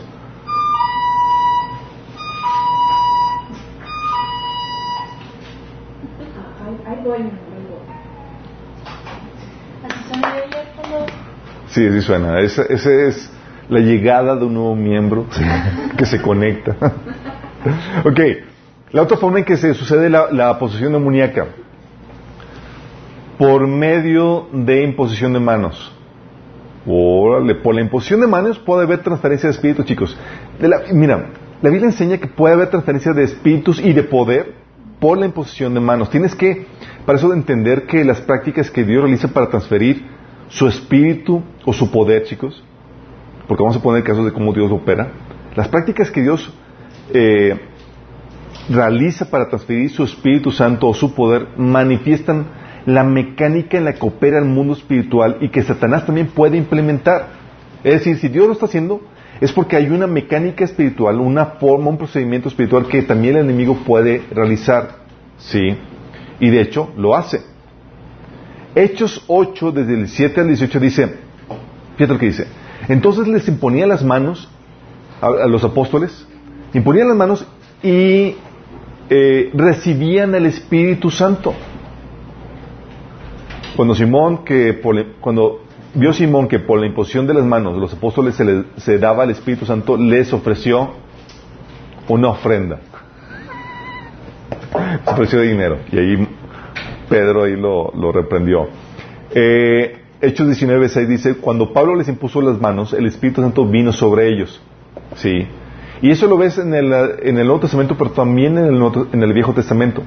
Sí, 11.76 11.92
sí 11.92 12.02
suena. 12.02 12.40
Esa, 12.40 12.62
ese 12.64 13.08
es 13.10 13.30
la 13.68 13.80
llegada 13.80 14.38
de 14.38 14.46
un 14.46 14.54
nuevo 14.54 14.76
miembro 14.78 15.26
que 15.98 16.06
se 16.06 16.22
conecta. 16.22 16.72
ok, 18.06 18.20
la 18.92 19.02
otra 19.02 19.18
forma 19.18 19.40
en 19.40 19.46
que 19.46 19.58
se 19.58 19.74
sucede 19.74 20.10
la, 20.10 20.32
la 20.32 20.58
posesión 20.58 20.94
demoníaca, 20.94 21.48
por 23.38 23.68
medio 23.68 24.48
de 24.54 24.84
imposición 24.84 25.34
de 25.34 25.42
manos. 25.42 25.92
Órale, 26.88 27.56
por 27.56 27.76
la 27.76 27.82
imposición 27.82 28.22
de 28.22 28.28
manos 28.28 28.58
puede 28.60 28.84
haber 28.84 29.00
transferencia 29.00 29.50
de 29.50 29.56
espíritus, 29.56 29.86
chicos. 29.86 30.18
De 30.62 30.70
la- 30.70 30.84
mira, 30.94 31.26
la 31.62 31.70
Biblia 31.70 31.90
enseña 31.90 32.20
que 32.20 32.28
puede 32.28 32.54
haber 32.54 32.70
transferencia 32.70 33.12
de 33.12 33.24
espíritus 33.24 33.82
y 33.84 33.92
de 33.92 34.04
poder 34.04 34.54
por 35.02 35.18
la 35.18 35.26
imposición 35.26 35.74
de 35.74 35.82
manos. 35.82 36.10
Tienes 36.10 36.36
que, 36.36 36.68
para 37.06 37.18
eso, 37.18 37.34
entender 37.34 37.86
que 37.86 38.06
las 38.06 38.22
prácticas 38.22 38.72
que 38.72 38.86
Dios 38.86 39.02
realiza 39.04 39.28
para 39.28 39.50
transferir 39.50 40.06
su 40.49 40.67
espíritu 40.67 41.43
o 41.65 41.73
su 41.73 41.91
poder, 41.91 42.23
chicos, 42.23 42.63
porque 43.47 43.63
vamos 43.63 43.77
a 43.77 43.81
poner 43.81 44.03
casos 44.03 44.25
de 44.25 44.31
cómo 44.31 44.53
Dios 44.53 44.71
opera, 44.71 45.12
las 45.55 45.67
prácticas 45.67 46.12
que 46.12 46.21
Dios 46.21 46.51
eh, 47.13 47.60
realiza 48.69 49.29
para 49.29 49.47
transferir 49.47 49.89
su 49.89 50.03
Espíritu 50.03 50.51
Santo 50.51 50.88
o 50.88 50.93
su 50.93 51.13
poder 51.13 51.47
manifiestan 51.58 52.45
la 52.86 53.03
mecánica 53.03 53.77
en 53.77 53.86
la 53.86 53.93
que 53.93 54.05
opera 54.05 54.39
el 54.39 54.45
mundo 54.45 54.73
espiritual 54.73 55.38
y 55.41 55.49
que 55.49 55.63
Satanás 55.63 56.05
también 56.05 56.27
puede 56.27 56.58
implementar. 56.58 57.27
Es 57.84 57.93
decir, 57.93 58.17
si 58.17 58.27
Dios 58.27 58.47
lo 58.47 58.53
está 58.53 58.65
haciendo, 58.65 59.01
es 59.41 59.51
porque 59.51 59.75
hay 59.75 59.89
una 59.89 60.08
mecánica 60.08 60.63
espiritual, 60.63 61.19
una 61.19 61.45
forma, 61.45 61.89
un 61.89 61.97
procedimiento 61.97 62.49
espiritual 62.49 62.88
que 62.88 63.01
también 63.01 63.36
el 63.38 63.45
enemigo 63.45 63.75
puede 63.86 64.23
realizar. 64.31 65.03
¿Sí? 65.38 65.77
Y 66.39 66.49
de 66.49 66.62
hecho, 66.62 66.91
lo 66.97 67.15
hace. 67.15 67.41
Hechos 68.76 69.24
8, 69.28 69.72
desde 69.72 69.94
el 69.94 70.08
7 70.08 70.42
al 70.42 70.48
18, 70.48 70.80
dice, 70.80 71.16
fíjate 71.96 72.14
lo 72.14 72.20
que 72.20 72.26
dice, 72.28 72.48
entonces 72.90 73.28
les 73.28 73.48
imponía 73.48 73.88
las 73.88 74.04
manos 74.04 74.50
a, 75.22 75.48
los 75.48 75.64
apóstoles, 75.64 76.28
imponían 76.74 77.08
las 77.08 77.18
manos 77.18 77.48
y 77.82 78.36
eh, 79.10 79.50
recibían 79.54 80.36
el 80.36 80.46
Espíritu 80.46 81.10
Santo. 81.10 81.54
Cuando 83.76 83.96
Simón, 83.96 84.44
que 84.46 84.74
por 84.74 85.06
cuando 85.20 85.62
vio 85.94 86.12
Simón 86.14 86.48
que 86.48 86.60
por 86.60 86.80
la 86.80 86.86
imposición 86.88 87.28
de 87.28 87.34
las 87.34 87.44
manos 87.46 87.74
de 87.76 87.80
los 87.82 87.94
apóstoles 87.94 88.36
se, 88.36 88.46
le- 88.46 88.64
se 88.78 88.98
daba 89.00 89.24
el 89.24 89.32
Espíritu 89.32 89.66
Santo, 89.66 89.98
les 89.98 90.32
ofreció 90.34 90.94
una 92.08 92.30
ofrenda. 92.30 92.80
Se 95.06 95.12
ofreció 95.12 95.42
dinero. 95.42 95.80
Y 95.92 95.98
ahí 95.98 96.28
Pedro 97.10 97.44
ahí 97.44 97.56
lo, 97.56 97.91
lo 97.96 98.12
reprendió. 98.12 98.68
Eh, 99.32 99.98
Hechos 100.22 100.48
19, 100.48 100.89
6 100.89 101.08
dice, 101.08 101.36
cuando 101.36 101.74
Pablo 101.74 101.96
les 101.96 102.08
impuso 102.08 102.41
las 102.41 102.60
manos, 102.60 102.94
el 102.94 103.06
Espíritu 103.06 103.41
Santo 103.41 103.65
vino 103.65 103.91
sobre 103.91 104.30
ellos. 104.30 104.62
Sí. 105.15 105.48
Y 106.02 106.12
eso 106.12 106.28
lo 106.28 106.38
ves 106.38 106.58
en 106.58 106.74
el, 106.74 106.91
en 107.22 107.38
el 107.38 107.46
Nuevo 107.46 107.60
Testamento, 107.60 107.96
pero 107.98 108.12
también 108.12 108.58
en 108.58 108.65
el, 108.65 108.82
en 109.12 109.24
el 109.24 109.34
Viejo 109.34 109.54
Testamento. 109.54 110.04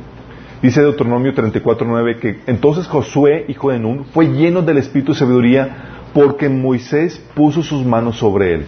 Dice 0.62 0.82
Deuteronomio 0.82 1.34
34, 1.34 1.86
9 1.86 2.18
que 2.18 2.40
entonces 2.46 2.88
Josué, 2.88 3.44
hijo 3.48 3.70
de 3.70 3.78
Nun, 3.78 4.06
fue 4.06 4.26
lleno 4.26 4.62
del 4.62 4.78
Espíritu 4.78 5.12
de 5.12 5.18
sabiduría 5.18 6.00
porque 6.12 6.48
Moisés 6.48 7.22
puso 7.34 7.62
sus 7.62 7.84
manos 7.84 8.18
sobre 8.18 8.54
él. 8.54 8.66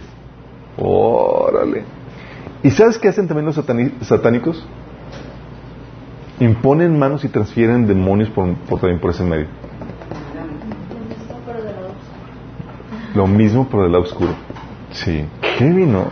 Órale. 0.77 1.83
¿Y 2.63 2.69
sabes 2.69 2.97
qué 2.97 3.09
hacen 3.09 3.27
también 3.27 3.45
los 3.45 3.55
satánicos? 3.55 4.65
Imponen 6.41 6.97
manos 6.97 7.23
y 7.23 7.27
transfieren 7.27 7.85
demonios 7.85 8.27
por, 8.31 8.55
también 8.79 8.99
por 8.99 9.11
ese 9.11 9.23
medio. 9.23 9.45
Lo 13.13 13.27
mismo 13.27 13.69
por 13.69 13.85
el 13.85 13.91
lado 13.91 14.05
oscuro. 14.05 14.31
Sí. 14.89 15.23
¿Qué 15.59 15.65
vino? 15.65 16.07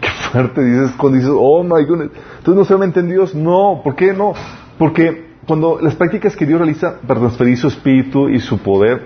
Qué 0.00 0.08
fuerte 0.30 0.62
dices 0.62 0.92
cuando 0.96 1.18
dices, 1.18 1.32
oh 1.36 1.64
my 1.64 1.84
goodness. 1.84 2.10
Entonces 2.38 2.54
no 2.54 2.64
solamente 2.64 3.00
en 3.00 3.08
Dios, 3.08 3.34
no. 3.34 3.80
¿Por 3.82 3.96
qué 3.96 4.12
no? 4.12 4.34
Porque 4.78 5.30
cuando 5.48 5.80
las 5.82 5.96
prácticas 5.96 6.36
que 6.36 6.46
Dios 6.46 6.60
realiza 6.60 7.00
para 7.04 7.18
transferir 7.18 7.56
su 7.56 7.66
espíritu 7.66 8.28
y 8.28 8.38
su 8.38 8.58
poder, 8.58 9.02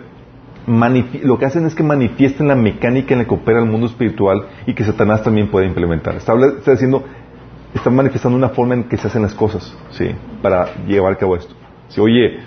lo 1.23 1.39
que 1.39 1.47
hacen 1.47 1.65
es 1.65 1.75
que 1.75 1.83
manifiesten 1.83 2.49
la 2.49 2.55
mecánica 2.55 3.15
en 3.15 3.21
la 3.21 3.25
que 3.25 3.35
opera 3.35 3.61
el 3.61 3.65
mundo 3.65 3.87
espiritual 3.87 4.47
y 4.67 4.75
que 4.75 4.85
Satanás 4.85 5.23
también 5.23 5.51
puede 5.51 5.67
implementar. 5.67 6.17
Está 6.17 6.35
diciendo, 6.71 7.05
está 7.75 7.91
manifestando 7.91 8.37
una 8.37 8.51
forma 8.51 8.75
en 8.75 8.85
que 8.85 8.97
se 8.97 9.09
hacen 9.09 9.23
las 9.23 9.35
cosas, 9.35 9.77
¿sí? 9.91 10.15
Para 10.43 10.85
llevar 10.87 11.13
a 11.13 11.17
cabo 11.17 11.37
esto. 11.37 11.55
Si, 11.89 12.01
oye, 12.01 12.39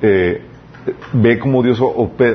eh, 0.00 0.42
ve 1.12 1.38
cómo 1.38 1.62
Dios 1.62 1.82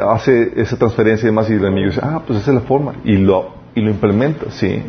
hace 0.08 0.54
esa 0.56 0.78
transferencia 0.78 1.26
y 1.26 1.30
demás 1.30 1.50
y 1.50 1.54
el 1.54 1.60
enemigo 1.60 1.90
dice, 1.90 2.02
ah, 2.04 2.22
pues 2.26 2.40
esa 2.40 2.52
es 2.52 2.56
la 2.56 2.62
forma. 2.62 2.94
Y 3.04 3.18
lo, 3.18 3.54
y 3.76 3.82
lo 3.82 3.90
implementa, 3.90 4.52
¿sí? 4.52 4.84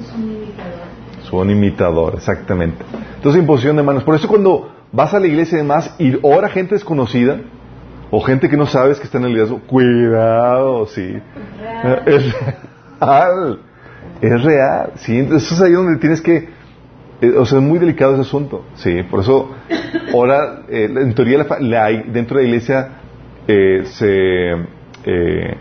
Son 1.23 1.51
imitadores, 1.51 2.21
exactamente. 2.21 2.85
Entonces, 3.17 3.41
imposición 3.41 3.77
de 3.77 3.83
manos. 3.83 4.05
Por 4.05 4.15
eso 4.15 4.29
cuando 4.29 4.73
vas 4.93 5.13
a 5.13 5.21
la 5.21 5.27
iglesia 5.27 5.57
y 5.57 5.59
demás 5.59 5.95
y 5.99 6.19
ora 6.23 6.49
gente 6.49 6.75
desconocida 6.75 7.41
o 8.11 8.21
gente 8.21 8.49
que 8.49 8.57
no 8.57 8.67
sabes 8.67 8.99
que 8.99 9.05
está 9.05 9.19
en 9.19 9.25
el 9.25 9.33
liderazgo, 9.33 9.61
cuidado, 9.61 10.87
sí. 10.87 11.19
Es 12.07 12.35
real. 13.01 13.61
Es 14.21 14.43
real. 14.43 14.93
Sí, 14.97 15.19
entonces 15.19 15.53
es 15.53 15.61
ahí 15.61 15.73
donde 15.73 15.99
tienes 15.99 16.21
que... 16.21 16.49
eh, 17.21 17.33
o 17.37 17.45
sea, 17.45 17.59
es 17.59 17.65
muy 17.65 17.79
delicado 17.79 18.13
ese 18.15 18.23
asunto. 18.23 18.65
Sí, 18.77 19.03
por 19.11 19.21
eso 19.21 19.51
ahora, 20.13 20.63
eh, 20.69 20.89
en 20.91 21.15
teoría, 21.15 21.39
la 21.39 21.59
la- 21.61 22.03
dentro 22.07 22.37
de 22.39 22.43
la 22.45 22.49
iglesia 22.49 22.89
eh, 23.47 23.83
se... 23.85 24.53
eh, 25.05 25.57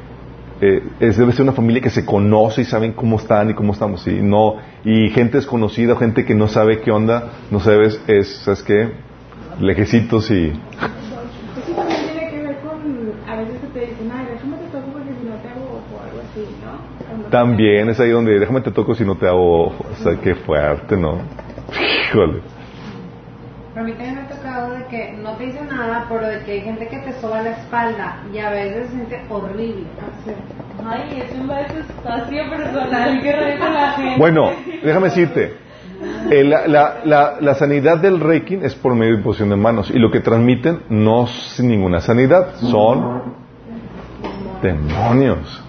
eh, 0.60 0.82
es, 1.00 1.18
debe 1.18 1.32
ser 1.34 1.44
una 1.44 1.52
familia 1.54 1.82
que 1.84 1.92
se 1.92 2.04
conoce 2.04 2.62
y 2.62 2.66
saben 2.66 2.94
cómo 2.94 3.18
están 3.18 3.52
y 3.52 3.54
cómo 3.54 3.74
estamos 3.74 4.08
y 4.08 4.22
no 4.24 4.56
y 4.84 5.10
gente 5.12 5.38
desconocida 5.38 5.96
gente 5.96 6.26
que 6.26 6.34
no 6.34 6.48
sabe 6.48 6.80
qué 6.82 6.90
onda 6.92 7.26
no 7.52 7.60
sabes 7.60 8.02
es 8.08 8.38
sabes 8.40 8.64
qué 8.64 8.90
lejecitos 9.60 10.32
y 10.32 10.48
Eso 10.48 11.76
también 11.76 12.00
tiene 12.12 12.30
que 12.32 12.42
ver 12.42 12.58
con, 12.62 12.80
a 13.30 13.36
veces 13.36 13.72
te 13.72 13.80
dicen, 13.82 14.12
ay, 14.12 14.26
déjame 14.34 14.58
te 14.58 14.66
toco 14.72 14.92
porque 14.94 15.10
si 15.22 15.28
no 15.28 15.36
te 15.36 15.48
hago 15.48 15.62
ojo 15.66 15.96
o 15.96 16.02
algo 16.02 16.20
así, 16.22 16.40
¿no? 16.66 17.06
Cuando- 17.08 17.28
también 17.30 17.90
es 17.90 18.00
ahí 18.00 18.10
donde 18.10 18.40
déjame 18.40 18.62
te 18.62 18.72
toco 18.72 18.96
si 18.96 19.06
no 19.06 19.16
te 19.16 19.28
hago 19.28 19.68
ojo 19.68 19.86
o 19.92 19.96
sea 20.04 20.16
qué 20.20 20.34
fuerte 20.34 20.98
no 20.98 21.22
híjole 21.74 22.42
Pero 23.74 23.86
a 23.86 23.90
mí 23.90 23.92
también 23.94 24.16
me 24.16 24.22
ha 24.22 24.28
tocado 24.28 24.74
de 24.74 24.86
que 24.86 25.14
no 25.22 25.34
te 25.38 25.46
dice 25.46 25.62
nada, 25.66 26.06
pero 26.10 26.28
de 26.28 26.44
que 26.44 26.52
hay 26.54 26.62
gente 26.62 26.88
que 26.88 26.98
te 27.00 27.14
soba 27.22 27.42
la 27.42 27.52
espalda 27.52 28.18
y 28.34 28.40
a 28.40 28.50
veces 28.50 28.88
se 28.88 28.96
siente 28.96 29.22
horrible. 29.30 29.84
Así. 30.02 30.32
Ay, 30.86 31.22
es 31.22 31.40
un 31.40 31.52
así 31.52 32.36
personal 32.50 33.22
que 33.22 33.32
revisa 33.36 33.70
la 33.70 33.92
gente. 33.98 34.20
bueno 34.20 34.52
déjame 34.84 35.08
decirte 35.10 35.58
eh, 36.30 36.44
la, 36.44 36.68
la, 36.68 36.98
la, 37.04 37.38
la 37.42 37.56
sanidad 37.56 37.98
del 37.98 38.20
Reiki 38.20 38.56
es 38.62 38.76
por 38.76 38.94
medio 38.96 39.14
de 39.14 39.18
imposición 39.20 39.50
de 39.50 39.56
manos 39.56 39.90
y 39.90 39.98
lo 40.00 40.12
que 40.12 40.20
transmiten 40.20 40.84
no 40.90 41.26
es 41.26 41.60
ninguna 41.60 42.00
sanidad 42.00 42.56
son 42.56 43.34
demonios 44.62 45.64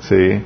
Sí. 0.00 0.42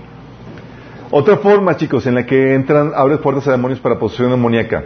Otra 1.13 1.39
forma, 1.39 1.77
chicos, 1.77 2.07
en 2.07 2.15
la 2.15 2.25
que 2.25 2.55
entran, 2.55 2.93
abres 2.95 3.19
puertas 3.19 3.49
a 3.49 3.53
demonios 3.53 3.81
para 3.81 3.99
posesión 3.99 4.31
demoníaca. 4.31 4.85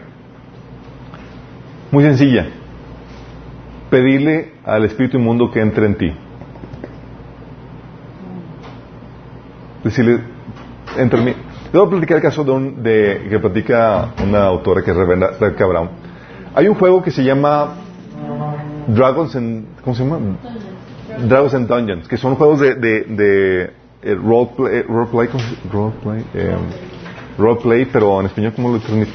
Muy 1.90 2.02
sencilla. 2.02 2.46
Pedirle 3.90 4.54
al 4.64 4.84
espíritu 4.86 5.18
inmundo 5.18 5.50
que 5.50 5.60
entre 5.60 5.84
en 5.84 5.94
ti. 5.96 6.12
Decirle, 9.84 10.20
entra 10.96 11.18
en 11.18 11.24
mí. 11.26 11.34
A 11.74 11.90
platicar 11.90 12.16
el 12.16 12.22
caso 12.22 12.42
de, 12.42 12.52
un, 12.52 12.82
de 12.82 13.26
que 13.28 13.38
platica 13.38 14.14
una 14.22 14.44
autora 14.44 14.82
que 14.82 14.92
es 14.92 14.96
Rebecca 14.96 15.66
Brown. 15.66 15.90
Hay 16.54 16.68
un 16.68 16.74
juego 16.74 17.02
que 17.02 17.10
se 17.10 17.22
llama 17.22 17.74
Dragons 18.86 19.36
and, 19.36 19.66
¿cómo 19.82 19.94
se 19.94 20.04
llama? 20.04 20.20
Dragons 21.28 21.54
and 21.54 21.68
Dungeons, 21.68 22.08
que 22.08 22.16
son 22.16 22.36
juegos 22.36 22.60
de, 22.60 22.76
de, 22.76 23.00
de 23.02 23.70
eh, 24.04 24.14
roleplay, 24.14 24.82
roleplay, 24.82 25.28
¿cómo 25.28 25.42
se- 25.42 25.68
roleplay, 25.72 26.24
eh, 26.34 26.56
roleplay, 27.38 27.84
pero 27.86 28.20
en 28.20 28.26
español, 28.26 28.52
¿cómo 28.54 28.70
lo 28.72 28.78
transmito? 28.78 29.12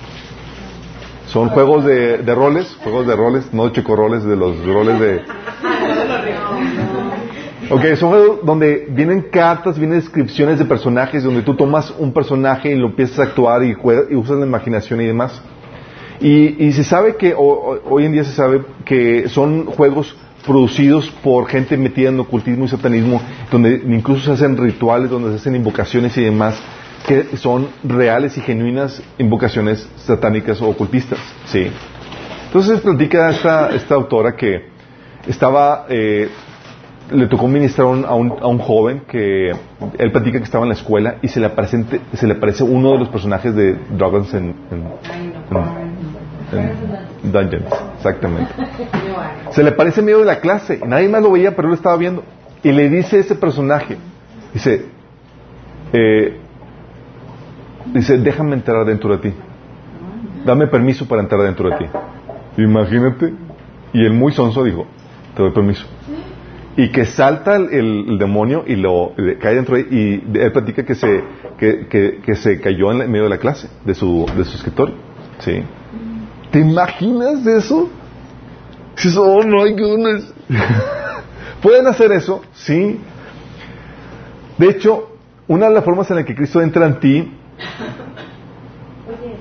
Son 1.27 1.49
juegos 1.49 1.85
de, 1.85 2.17
roles, 2.33 2.75
juegos 2.83 3.05
de 3.05 3.15
roles, 3.15 3.53
no 3.53 3.65
de 3.65 3.71
chicoroles, 3.73 4.23
de 4.23 4.35
los 4.35 4.65
roles 4.65 4.99
de... 4.99 5.21
Ok, 7.71 7.83
son 7.97 8.09
juegos 8.09 8.39
donde 8.43 8.87
vienen 8.89 9.21
cartas, 9.31 9.77
vienen 9.77 9.99
descripciones 9.99 10.57
de 10.57 10.65
personajes, 10.65 11.23
donde 11.23 11.43
tú 11.43 11.53
tomas 11.55 11.93
un 11.99 12.11
personaje 12.13 12.71
y 12.71 12.75
lo 12.75 12.87
empiezas 12.87 13.19
a 13.19 13.23
actuar 13.23 13.63
y, 13.63 13.75
juegas- 13.75 14.05
y 14.09 14.15
usas 14.15 14.37
la 14.39 14.45
imaginación 14.47 14.99
y 15.01 15.05
demás. 15.05 15.39
Y, 16.19 16.65
y 16.65 16.71
se 16.73 16.83
sabe 16.83 17.15
que, 17.15 17.35
o- 17.37 17.79
hoy 17.87 18.05
en 18.05 18.11
día 18.11 18.23
se 18.23 18.31
sabe 18.33 18.61
que 18.85 19.29
son 19.29 19.65
juegos 19.65 20.17
producidos 20.45 21.09
por 21.23 21.47
gente 21.47 21.77
metida 21.77 22.09
en 22.09 22.19
ocultismo 22.19 22.65
y 22.65 22.67
satanismo, 22.67 23.21
donde 23.51 23.81
incluso 23.87 24.25
se 24.25 24.31
hacen 24.31 24.57
rituales, 24.57 25.09
donde 25.09 25.31
se 25.31 25.35
hacen 25.35 25.55
invocaciones 25.55 26.17
y 26.17 26.23
demás, 26.23 26.59
que 27.07 27.37
son 27.37 27.67
reales 27.83 28.37
y 28.37 28.41
genuinas 28.41 29.01
invocaciones 29.17 29.87
satánicas 29.97 30.61
o 30.61 30.69
ocultistas. 30.69 31.19
¿sí? 31.45 31.67
Entonces 32.47 32.81
platica 32.81 33.29
esta, 33.29 33.69
esta 33.75 33.95
autora 33.95 34.35
que 34.35 34.69
estaba 35.27 35.85
eh, 35.89 36.29
le 37.11 37.27
tocó 37.27 37.47
ministrar 37.47 37.87
a 37.87 37.89
un, 37.89 38.33
a 38.39 38.47
un, 38.47 38.59
joven 38.59 39.01
que 39.07 39.51
él 39.97 40.11
platica 40.11 40.37
que 40.37 40.43
estaba 40.43 40.63
en 40.63 40.69
la 40.69 40.75
escuela 40.75 41.15
y 41.21 41.27
se 41.27 41.39
le 41.39 41.47
aparece, 41.47 41.83
se 42.13 42.27
le 42.27 42.33
aparece 42.33 42.63
uno 42.63 42.93
de 42.93 42.99
los 42.99 43.09
personajes 43.09 43.55
de 43.55 43.77
Dragons 43.89 44.33
en. 44.33 44.55
En 46.51 47.31
Dungeons. 47.31 47.65
Exactamente. 47.97 48.51
Se 49.51 49.63
le 49.63 49.69
aparece 49.69 49.99
en 50.01 50.05
medio 50.05 50.19
de 50.19 50.25
la 50.25 50.39
clase. 50.39 50.79
Nadie 50.85 51.09
más 51.09 51.21
lo 51.21 51.31
veía, 51.31 51.51
pero 51.55 51.63
él 51.67 51.69
lo 51.69 51.75
estaba 51.75 51.97
viendo. 51.97 52.23
Y 52.63 52.71
le 52.71 52.89
dice 52.89 53.19
ese 53.19 53.35
personaje, 53.35 53.97
dice, 54.53 54.85
eh, 55.93 56.37
dice, 57.93 58.17
déjame 58.17 58.53
entrar 58.55 58.85
dentro 58.85 59.15
de 59.17 59.29
ti. 59.29 59.35
Dame 60.45 60.67
permiso 60.67 61.07
para 61.07 61.21
entrar 61.21 61.41
dentro 61.41 61.69
de 61.69 61.77
ti. 61.77 61.85
Imagínate. 62.57 63.33
Y 63.93 64.05
el 64.05 64.13
muy 64.13 64.31
sonso 64.31 64.63
dijo, 64.63 64.85
te 65.35 65.41
doy 65.41 65.51
permiso. 65.51 65.85
Y 66.77 66.89
que 66.91 67.05
salta 67.05 67.55
el, 67.55 67.69
el- 67.73 68.05
el 68.09 68.17
demonio 68.19 68.63
y 68.65 68.75
lo 68.75 69.13
y 69.17 69.35
cae 69.35 69.55
dentro 69.55 69.75
de 69.75 69.81
y 69.89 70.37
él 70.37 70.51
platica 70.51 70.83
que 70.85 70.95
se, 70.95 71.23
que, 71.57 71.87
que- 71.87 72.19
que 72.25 72.35
se 72.35 72.61
cayó 72.61 72.91
en, 72.91 72.99
la- 72.99 73.05
en 73.05 73.11
medio 73.11 73.23
de 73.25 73.29
la 73.31 73.37
clase, 73.37 73.67
de 73.85 73.93
su, 73.95 74.25
de 74.37 74.45
su 74.45 74.55
escritorio. 74.57 74.95
¿Sí? 75.39 75.63
¿Te 76.51 76.59
imaginas 76.59 77.45
eso? 77.45 77.89
Dices, 78.95 79.17
oh 79.17 79.43
my 79.43 79.71
goodness. 79.71 80.33
¿Pueden 81.61 81.87
hacer 81.87 82.11
eso? 82.11 82.41
Sí. 82.53 82.99
De 84.57 84.67
hecho, 84.69 85.09
una 85.47 85.67
de 85.67 85.75
las 85.75 85.83
formas 85.83 86.09
en 86.09 86.17
la 86.17 86.25
que 86.25 86.35
Cristo 86.35 86.61
entra 86.61 86.85
en 86.85 86.99
ti, 86.99 87.35
Oye, 89.07 89.37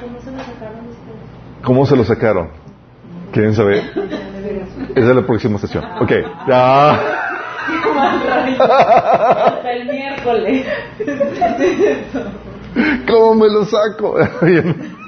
¿cómo 0.00 0.20
se 0.20 0.30
lo 0.30 0.38
sacaron 0.38 0.88
ustedes? 0.88 1.62
¿cómo 1.62 1.86
se 1.86 1.96
lo 1.96 2.04
sacaron? 2.04 2.50
¿Quieren 3.32 3.54
saber? 3.54 3.84
Esa 4.94 5.10
es 5.10 5.16
la 5.16 5.26
próxima 5.26 5.58
sesión. 5.58 5.84
Ok. 6.00 6.12
Ah. 6.50 6.98
Hasta 8.58 9.72
el 9.72 9.88
miércoles. 9.88 10.66
¿Cómo 13.08 13.34
me 13.34 13.48
lo 13.48 13.64
saco? 13.64 14.16
Bien. 14.42 14.96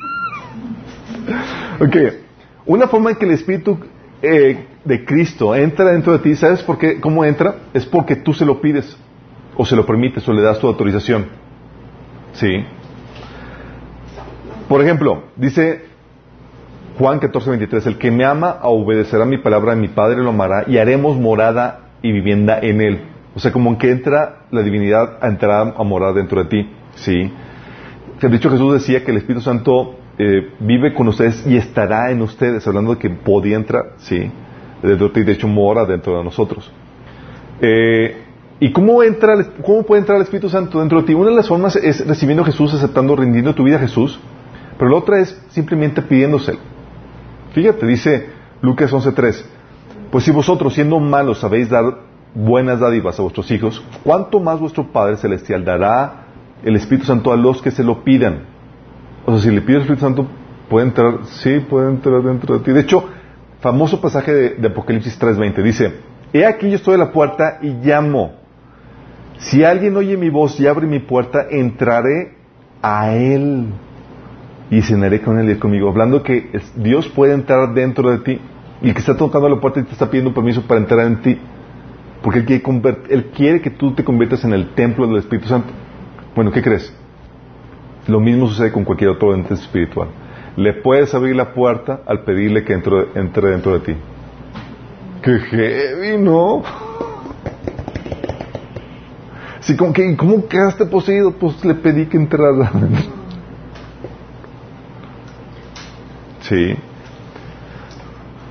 ok. 1.81 1.97
Una 2.66 2.87
forma 2.88 3.11
en 3.11 3.16
que 3.16 3.25
el 3.25 3.33
Espíritu 3.33 3.79
eh, 4.23 4.66
de 4.85 5.05
Cristo 5.05 5.55
entra 5.55 5.92
dentro 5.92 6.12
de 6.12 6.21
ti, 6.21 6.37
¿sabes 6.37 6.62
por 6.62 6.79
qué? 6.79 7.01
¿Cómo 7.01 7.25
entra? 7.25 7.57
Es 7.75 7.87
porque 7.87 8.16
tú 8.16 8.33
se 8.33 8.45
lo 8.45 8.61
pides, 8.61 8.97
o 9.57 9.64
se 9.64 9.77
lo 9.77 9.85
permites, 9.85 10.27
o 10.29 10.33
le 10.33 10.42
das 10.42 10.59
tu 10.59 10.66
autorización. 10.66 11.27
¿Sí? 12.33 12.64
Por 14.68 14.81
ejemplo, 14.81 15.25
dice 15.37 15.87
Juan 16.99 17.18
14, 17.18 17.51
23, 17.51 17.87
el 17.87 17.99
que 17.99 18.11
me 18.11 18.25
ama 18.25 18.59
obedecerá 18.62 19.25
mi 19.25 19.38
palabra, 19.38 19.75
mi 19.75 19.88
Padre 19.88 20.23
lo 20.23 20.31
amará 20.31 20.64
y 20.66 20.79
haremos 20.79 21.16
morada 21.18 21.90
y 22.01 22.12
vivienda 22.12 22.59
en 22.61 22.81
él. 22.81 23.01
O 23.35 23.40
sea, 23.40 23.51
como 23.51 23.77
que 23.79 23.90
entra 23.90 24.45
la 24.51 24.62
divinidad 24.62 25.18
a 25.21 25.29
entrar 25.29 25.75
a 25.77 25.83
morar 25.83 26.14
dentro 26.14 26.45
de 26.45 26.49
ti. 26.49 26.71
¿Sí? 26.95 27.33
De 28.21 28.37
hecho, 28.37 28.51
Jesús 28.51 28.75
decía 28.75 29.05
que 29.05 29.11
el 29.11 29.16
Espíritu 29.16 29.42
Santo 29.42 29.97
eh, 30.24 30.52
vive 30.61 30.94
con 30.94 31.08
ustedes 31.08 31.44
y 31.44 31.56
estará 31.56 32.12
en 32.12 32.22
ustedes, 32.22 32.64
hablando 32.68 32.94
de 32.94 33.00
que 33.00 33.11
podía 33.11 33.56
entrar, 33.56 33.94
¿sí? 33.96 34.30
De 34.80 35.32
hecho, 35.32 35.48
mora 35.48 35.85
dentro 35.85 36.16
de 36.16 36.22
nosotros. 36.22 36.70
Eh, 37.61 38.22
¿Y 38.61 38.70
cómo, 38.70 39.02
entra, 39.02 39.35
cómo 39.64 39.82
puede 39.82 40.00
entrar 40.00 40.18
el 40.18 40.22
Espíritu 40.22 40.48
Santo 40.48 40.78
dentro 40.78 41.00
de 41.00 41.08
ti? 41.08 41.14
Una 41.14 41.30
de 41.30 41.37
las 41.37 41.48
formas 41.48 41.74
es 41.74 42.06
recibiendo 42.06 42.44
a 42.44 42.46
Jesús, 42.46 42.72
aceptando, 42.72 43.16
rindiendo 43.16 43.52
tu 43.52 43.64
vida 43.64 43.76
a 43.76 43.80
Jesús, 43.80 44.20
pero 44.78 44.92
la 44.92 44.98
otra 44.98 45.18
es 45.18 45.40
simplemente 45.50 46.02
pidiéndoselo. 46.02 46.61
Fíjate, 47.52 47.85
dice 47.85 48.28
Lucas 48.61 48.92
11.3, 48.92 49.44
pues 50.12 50.22
si 50.22 50.30
vosotros 50.30 50.74
siendo 50.74 51.00
malos 51.00 51.40
sabéis 51.40 51.68
dar 51.68 51.85
buenas 52.32 52.78
dádivas 52.78 53.18
a 53.18 53.22
vuestros 53.22 53.50
hijos, 53.50 53.85
¿cuánto 54.04 54.38
más 54.38 54.61
vuestro 54.61 54.87
Padre 54.92 55.16
Celestial 55.16 55.64
dará 55.64 56.26
el 56.62 56.76
Espíritu 56.76 57.06
Santo 57.06 57.32
a 57.32 57.37
los 57.37 57.61
que 57.61 57.72
se 57.72 57.82
lo 57.82 58.04
pidan? 58.04 58.51
O 59.24 59.32
sea, 59.32 59.42
si 59.42 59.54
le 59.54 59.61
pides 59.61 59.76
el 59.76 59.82
Espíritu 59.82 60.04
Santo, 60.04 60.26
puede 60.68 60.87
entrar, 60.87 61.24
sí, 61.24 61.61
puede 61.61 61.90
entrar 61.90 62.22
dentro 62.22 62.58
de 62.58 62.64
ti. 62.64 62.72
De 62.72 62.80
hecho, 62.80 63.04
famoso 63.61 64.00
pasaje 64.00 64.32
de, 64.32 64.48
de 64.56 64.68
Apocalipsis 64.68 65.20
3.20, 65.20 65.62
dice, 65.62 65.92
He 66.32 66.46
aquí 66.46 66.70
yo 66.70 66.76
estoy 66.76 66.94
a 66.94 66.98
la 66.98 67.12
puerta 67.12 67.58
y 67.61 67.68
llamo. 67.68 68.32
Si 69.37 69.64
alguien 69.64 69.96
oye 69.96 70.16
mi 70.16 70.30
voz 70.30 70.58
y 70.61 70.66
abre 70.66 70.87
mi 70.87 71.00
puerta, 71.00 71.46
entraré 71.50 72.35
a 72.80 73.14
él 73.14 73.66
y 74.70 74.80
cenaré 74.80 75.20
con 75.20 75.38
él 75.38 75.50
y 75.50 75.56
conmigo. 75.56 75.90
Hablando 75.90 76.22
que 76.22 76.50
Dios 76.76 77.08
puede 77.08 77.35
entrar 77.35 77.74
dentro 77.74 78.11
de 78.11 78.18
ti 78.18 78.40
y 78.80 78.92
que 78.92 78.98
está 78.98 79.16
tocando 79.16 79.48
la 79.48 79.61
puerta 79.61 79.80
y 79.80 79.82
te 79.82 79.92
está 79.92 80.08
pidiendo 80.08 80.32
permiso 80.32 80.62
para 80.62 80.80
entrar 80.80 81.06
en 81.06 81.20
ti. 81.20 81.38
Porque 82.22 82.38
él 82.38 82.46
quiere, 82.46 82.98
él 83.11 83.24
quiere 83.37 83.61
que 83.61 83.70
tú 83.70 83.94
te 83.94 84.04
conviertas 84.04 84.44
en 84.44 84.54
el 84.54 84.70
templo 84.70 85.06
del 85.06 85.18
Espíritu 85.18 85.48
Santo. 85.48 85.68
Bueno, 86.35 86.50
¿qué 86.50 86.62
crees? 86.62 86.96
Lo 88.08 88.18
mismo 88.18 88.48
sucede 88.48 88.72
con 88.72 88.84
cualquier 88.84 89.10
otro 89.10 89.34
ente 89.34 89.54
espiritual. 89.54 90.08
Le 90.56 90.74
puedes 90.74 91.14
abrir 91.14 91.36
la 91.36 91.54
puerta 91.54 92.00
al 92.04 92.24
pedirle 92.24 92.64
que 92.64 92.72
entre, 92.72 93.08
entre 93.14 93.50
dentro 93.50 93.72
de 93.74 93.80
ti. 93.80 93.96
¡Qué 95.22 95.38
heavy, 95.38 96.18
¿no? 96.18 96.62
Sí, 99.60 99.76
como 99.76 99.92
que, 99.92 100.16
¿cómo 100.16 100.48
quedaste 100.48 100.86
poseído? 100.86 101.30
Pues 101.34 101.64
le 101.64 101.74
pedí 101.76 102.06
que 102.06 102.16
entrara. 102.16 102.72
Sí. 106.40 106.74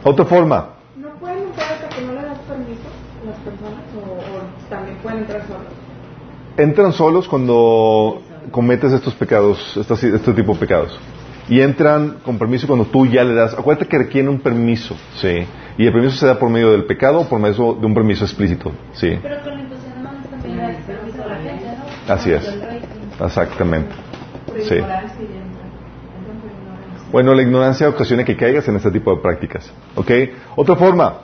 Otra 0.05 0.23
forma. 0.23 0.69
¿No 0.95 1.09
pueden 1.19 1.39
entrar 1.39 1.73
hasta 1.73 1.89
que 1.89 2.05
no 2.05 2.13
le 2.13 2.21
das 2.21 2.39
permiso 2.39 2.87
las 3.25 3.37
personas 3.39 3.83
o, 3.93 3.99
o 3.99 4.69
también 4.69 4.97
pueden 4.99 5.19
entrar 5.19 5.41
solos? 5.45 5.67
Entran 6.55 6.93
solos 6.93 7.27
cuando 7.27 8.21
cometes 8.49 8.91
estos 8.91 9.13
pecados, 9.13 9.77
estos, 9.77 10.03
este 10.03 10.33
tipo 10.33 10.53
de 10.53 10.59
pecados. 10.59 10.99
Y 11.49 11.59
entran 11.61 12.17
con 12.23 12.37
permiso 12.37 12.67
cuando 12.67 12.85
tú 12.85 13.05
ya 13.05 13.23
le 13.23 13.33
das. 13.33 13.53
Acuérdate 13.53 13.87
que 13.87 13.97
requieren 13.97 14.29
un 14.29 14.39
permiso, 14.39 14.95
¿sí? 15.17 15.45
Y 15.77 15.85
el 15.85 15.91
permiso 15.91 16.15
se 16.15 16.25
da 16.25 16.39
por 16.39 16.49
medio 16.49 16.71
del 16.71 16.85
pecado 16.85 17.21
o 17.21 17.27
por 17.27 17.39
medio 17.39 17.73
de 17.73 17.85
un 17.85 17.93
permiso 17.93 18.23
explícito, 18.23 18.71
¿sí? 18.93 19.19
Así 22.07 22.31
es. 22.31 22.57
Exactamente. 23.19 23.91
Sí. 24.67 24.77
Bueno, 27.11 27.33
la 27.33 27.41
ignorancia 27.41 27.89
ocasiona 27.89 28.23
que 28.23 28.37
caigas 28.37 28.67
en 28.67 28.77
este 28.77 28.91
tipo 28.91 29.13
de 29.13 29.21
prácticas. 29.21 29.71
¿Ok? 29.95 30.11
Otra 30.55 30.75
forma. 30.75 31.15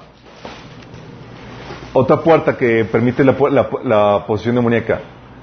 Otra 1.93 2.17
puerta 2.17 2.57
que 2.57 2.85
permite 2.85 3.23
la, 3.23 3.35
la, 3.49 3.69
la 3.83 4.25
posesión 4.27 4.55
demoníaca. 4.55 4.99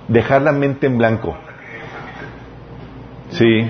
Dejar 0.08 0.42
la 0.42 0.52
mente 0.52 0.86
en 0.86 0.98
blanco. 0.98 1.34
Sí. 3.38 3.66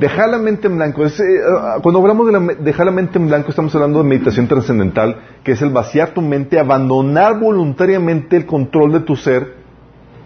Dejar 0.00 0.30
la 0.30 0.38
mente 0.38 0.66
en 0.66 0.76
blanco. 0.76 1.04
Es, 1.04 1.20
eh, 1.20 1.24
ah, 1.46 1.78
cuando 1.82 2.00
hablamos 2.00 2.26
de 2.26 2.32
la 2.32 2.40
dejar 2.54 2.86
la 2.86 2.92
mente 2.92 3.18
en 3.18 3.26
blanco, 3.26 3.50
estamos 3.50 3.74
hablando 3.74 4.02
de 4.02 4.08
meditación 4.08 4.48
trascendental, 4.48 5.16
que 5.44 5.52
es 5.52 5.62
el 5.62 5.70
vaciar 5.70 6.14
tu 6.14 6.22
mente, 6.22 6.58
abandonar 6.58 7.38
voluntariamente 7.38 8.36
el 8.36 8.46
control 8.46 8.92
de 8.92 9.00
tu 9.00 9.14
ser. 9.14 9.56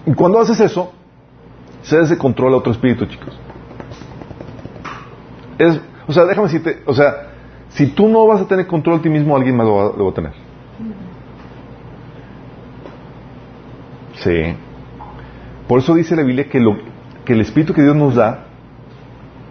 Y 0.07 0.15
cuando 0.15 0.39
haces 0.39 0.61
eso, 0.61 0.93
se 1.83 2.01
ese 2.01 2.17
control 2.17 2.55
a 2.55 2.59
otro 2.59 2.73
espíritu, 2.73 3.05
chicos. 3.07 3.39
Es, 5.59 5.81
o 6.07 6.13
sea, 6.13 6.25
déjame 6.25 6.47
decirte, 6.47 6.83
o 6.87 6.95
sea, 6.95 7.31
si 7.71 7.89
tú 7.89 8.09
no 8.09 8.27
vas 8.27 8.43
a 8.43 8.47
tener 8.47 8.67
control 8.67 8.99
de 8.99 9.03
ti 9.03 9.09
mismo, 9.09 9.37
alguien 9.37 9.57
más 9.57 9.67
lo 9.67 9.75
va, 9.75 9.85
lo 9.97 10.05
va 10.05 10.11
a 10.11 10.15
tener. 10.15 10.33
Sí. 14.23 14.57
Por 15.67 15.81
eso 15.81 15.95
dice 15.95 16.15
la 16.15 16.23
Biblia 16.23 16.49
que, 16.49 16.61
lo, 16.61 16.77
que 17.25 17.33
el 17.33 17.41
espíritu 17.41 17.75
que 17.75 17.83
Dios 17.83 17.97
nos 17.97 18.15
da 18.15 18.44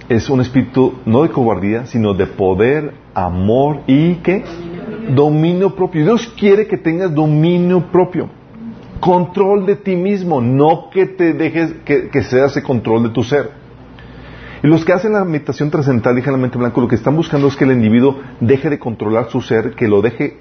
es 0.10 0.30
un 0.30 0.42
espíritu 0.42 0.96
no 1.06 1.24
de 1.24 1.30
cobardía, 1.30 1.86
sino 1.86 2.13
de 2.13 2.28
poder, 2.28 2.94
amor 3.13 3.82
y 3.88 4.16
que 4.16 4.44
dominio 5.10 5.76
propio. 5.76 6.04
Dios 6.04 6.34
quiere 6.38 6.68
que 6.68 6.78
tengas 6.78 7.13
dominio 7.13 7.92
propio. 7.92 8.30
Control 9.00 9.66
de 9.66 9.76
ti 9.76 9.96
mismo, 9.96 10.39
no 10.42 10.89
que 10.89 11.06
te 11.06 11.34
dejes 11.34 11.74
que, 11.86 12.10
que 12.10 12.24
sea 12.24 12.46
ese 12.46 12.63
control 12.63 13.04
de 13.04 13.10
tu 13.10 13.24
ser. 13.24 13.52
Y 14.63 14.68
los 14.68 14.86
que 14.86 14.94
hacen 14.94 15.12
la 15.12 15.26
meditación 15.26 15.70
trascendental, 15.70 16.16
dejan 16.16 16.34
la 16.34 16.39
mente 16.39 16.56
en 16.56 16.62
blanco, 16.62 16.80
lo 16.80 16.88
que 16.88 16.96
están 16.96 17.18
buscando 17.18 17.48
es 17.48 17.58
que 17.58 17.66
el 17.66 17.74
individuo 17.74 18.22
deje 18.39 18.70
de 18.70 18.80
controlar 18.80 19.30
su 19.30 19.42
ser, 19.42 19.76
que 19.76 19.89
lo 19.89 20.02
deje, 20.02 20.38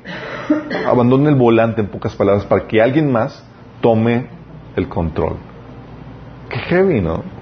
abandone 0.86 1.28
el 1.28 1.34
volante, 1.34 1.80
en 1.80 1.88
pocas 1.88 2.14
palabras, 2.14 2.46
para 2.46 2.68
que 2.68 2.80
alguien 2.80 3.10
más 3.10 3.44
tome 3.80 4.28
el 4.76 4.88
control. 4.88 5.38
Qué 6.48 6.58
heavy, 6.58 7.00
¿no? 7.00 7.41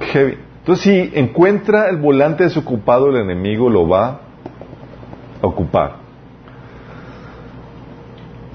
Heavy. 0.00 0.38
Entonces, 0.58 0.84
si 0.84 1.18
encuentra 1.18 1.88
el 1.88 1.96
volante 1.96 2.44
desocupado, 2.44 3.08
el 3.08 3.16
enemigo 3.16 3.70
lo 3.70 3.88
va 3.88 4.20
a 5.40 5.46
ocupar. 5.46 5.96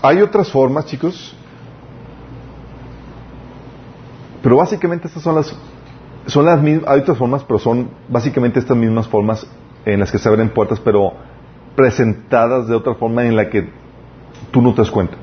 Hay 0.01 0.21
otras 0.21 0.51
formas, 0.51 0.85
chicos, 0.85 1.35
pero 4.43 4.57
básicamente 4.57 5.07
estas 5.07 5.23
son 5.23 5.35
las 5.35 5.57
son 6.27 6.45
las 6.45 6.61
mismas, 6.61 6.89
hay 6.89 6.99
otras 7.01 7.17
formas, 7.17 7.43
pero 7.43 7.59
son 7.59 7.89
básicamente 8.09 8.59
estas 8.59 8.77
mismas 8.77 9.07
formas 9.07 9.47
en 9.85 9.99
las 9.99 10.11
que 10.11 10.17
se 10.17 10.27
abren 10.27 10.49
puertas, 10.49 10.79
pero 10.79 11.13
presentadas 11.75 12.67
de 12.67 12.75
otra 12.75 12.95
forma 12.95 13.25
en 13.25 13.35
la 13.35 13.49
que 13.49 13.69
tú 14.51 14.61
no 14.61 14.73
te 14.73 14.81
das 14.81 14.91
cuenta. 14.91 15.15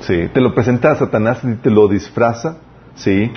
Sí, 0.00 0.28
te 0.32 0.40
lo 0.40 0.54
presenta 0.54 0.90
a 0.90 0.96
Satanás 0.96 1.40
y 1.44 1.54
te 1.54 1.70
lo 1.70 1.88
disfraza, 1.88 2.58
sí, 2.94 3.32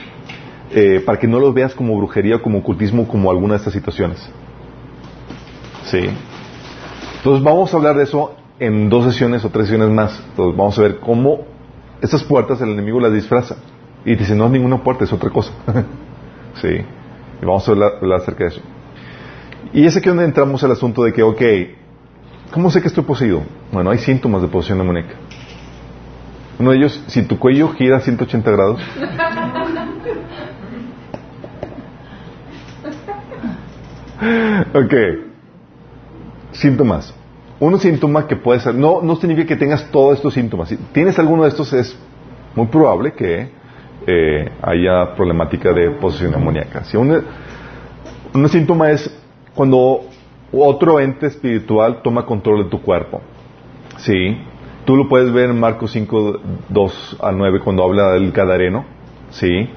eh, 0.71 1.01
para 1.05 1.17
que 1.17 1.27
no 1.27 1.39
lo 1.39 1.53
veas 1.53 1.73
como 1.73 1.97
brujería, 1.97 2.39
como 2.39 2.59
ocultismo, 2.59 3.07
como 3.07 3.31
alguna 3.31 3.53
de 3.53 3.57
estas 3.57 3.73
situaciones. 3.73 4.29
Sí. 5.85 6.09
Entonces 7.17 7.43
vamos 7.43 7.73
a 7.73 7.77
hablar 7.77 7.95
de 7.95 8.03
eso 8.03 8.35
en 8.59 8.89
dos 8.89 9.05
sesiones 9.05 9.45
o 9.45 9.49
tres 9.49 9.67
sesiones 9.67 9.89
más. 9.93 10.21
Entonces 10.29 10.57
vamos 10.57 10.77
a 10.77 10.81
ver 10.81 10.99
cómo 10.99 11.45
esas 12.01 12.23
puertas 12.23 12.61
el 12.61 12.69
enemigo 12.69 12.99
las 12.99 13.13
disfraza. 13.13 13.55
Y 14.05 14.15
dice, 14.15 14.35
no 14.35 14.45
es 14.45 14.51
ninguna 14.51 14.83
puerta, 14.83 15.03
es 15.03 15.13
otra 15.13 15.29
cosa. 15.29 15.51
sí. 16.61 16.69
Y 17.41 17.45
vamos 17.45 17.67
a 17.67 17.71
hablar, 17.71 17.93
acerca 18.15 18.45
de 18.45 18.49
eso. 18.49 18.61
Y 19.73 19.85
es 19.85 19.95
aquí 19.97 20.07
donde 20.07 20.25
entramos 20.25 20.63
al 20.63 20.71
asunto 20.71 21.03
de 21.03 21.13
que, 21.13 21.23
ok, 21.23 21.41
¿cómo 22.51 22.69
sé 22.71 22.81
que 22.81 22.87
estoy 22.87 23.03
poseído? 23.03 23.43
Bueno, 23.71 23.89
hay 23.91 23.97
síntomas 23.97 24.41
de 24.41 24.47
posesión 24.47 24.77
demoníaca. 24.77 25.15
Uno 26.59 26.71
de 26.71 26.77
ellos, 26.77 27.03
si 27.07 27.23
tu 27.23 27.37
cuello 27.37 27.69
gira 27.69 27.99
180 27.99 28.51
grados. 28.51 28.81
ok. 34.73 34.93
Síntomas. 36.51 37.13
Un 37.59 37.79
síntoma 37.79 38.27
que 38.27 38.35
puede 38.35 38.59
ser, 38.59 38.75
no, 38.75 39.01
no 39.01 39.15
significa 39.15 39.47
que 39.47 39.55
tengas 39.55 39.89
todos 39.91 40.17
estos 40.17 40.33
síntomas. 40.33 40.69
Si 40.69 40.77
tienes 40.77 41.17
alguno 41.17 41.43
de 41.43 41.49
estos, 41.49 41.73
es 41.73 41.97
muy 42.55 42.67
probable 42.67 43.13
que 43.13 43.49
eh, 44.05 44.51
haya 44.61 45.15
problemática 45.15 45.73
de 45.73 45.91
posesión 45.91 46.31
demoníaca. 46.31 46.83
Si 46.83 46.97
un, 46.97 47.23
un 48.33 48.49
síntoma 48.49 48.91
es 48.91 49.11
cuando 49.55 50.01
otro 50.51 50.99
ente 50.99 51.27
espiritual 51.27 52.01
toma 52.03 52.25
control 52.25 52.63
de 52.63 52.69
tu 52.69 52.81
cuerpo. 52.81 53.21
Sí. 53.97 54.37
Tú 54.85 54.95
lo 54.95 55.09
puedes 55.09 55.33
ver 55.33 55.49
en 55.49 55.59
Marcos 55.59 55.91
5, 55.91 56.39
2 56.69 57.17
a 57.21 57.31
9 57.31 57.59
cuando 57.63 57.83
habla 57.83 58.11
del 58.11 58.31
Gadareno. 58.31 58.85
Sí. 59.31 59.69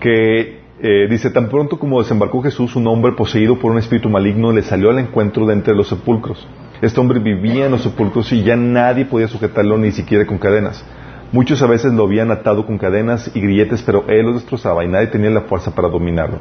Que 0.00 0.63
eh, 0.86 1.06
dice, 1.08 1.30
tan 1.30 1.48
pronto 1.48 1.78
como 1.78 1.98
desembarcó 2.02 2.42
Jesús, 2.42 2.76
un 2.76 2.86
hombre 2.88 3.12
poseído 3.12 3.58
por 3.58 3.72
un 3.72 3.78
espíritu 3.78 4.10
maligno 4.10 4.52
le 4.52 4.60
salió 4.60 4.90
al 4.90 4.98
encuentro 4.98 5.46
de 5.46 5.54
entre 5.54 5.74
los 5.74 5.88
sepulcros. 5.88 6.46
Este 6.82 7.00
hombre 7.00 7.20
vivía 7.20 7.64
en 7.64 7.70
los 7.70 7.84
sepulcros 7.84 8.30
y 8.34 8.42
ya 8.42 8.54
nadie 8.54 9.06
podía 9.06 9.26
sujetarlo 9.26 9.78
ni 9.78 9.92
siquiera 9.92 10.26
con 10.26 10.36
cadenas. 10.36 10.84
Muchos 11.32 11.62
a 11.62 11.66
veces 11.66 11.94
lo 11.94 12.04
habían 12.04 12.30
atado 12.30 12.66
con 12.66 12.76
cadenas 12.76 13.30
y 13.34 13.40
grilletes, 13.40 13.82
pero 13.82 14.04
él 14.08 14.26
los 14.26 14.34
destrozaba 14.34 14.84
y 14.84 14.88
nadie 14.88 15.06
tenía 15.06 15.30
la 15.30 15.40
fuerza 15.40 15.74
para 15.74 15.88
dominarlo. 15.88 16.40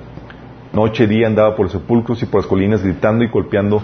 Noche 0.73 1.05
y 1.05 1.07
día 1.07 1.27
andaba 1.27 1.55
por 1.55 1.67
los 1.67 1.71
sepulcros 1.71 2.21
y 2.21 2.25
por 2.25 2.41
las 2.41 2.47
colinas 2.47 2.83
gritando 2.83 3.23
y 3.23 3.29
golpeando, 3.29 3.81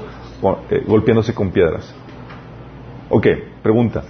eh, 0.71 0.83
golpeándose 0.85 1.33
con 1.33 1.51
piedras. 1.51 1.95
Ok, 3.07 3.27
pregunta. 3.63 4.03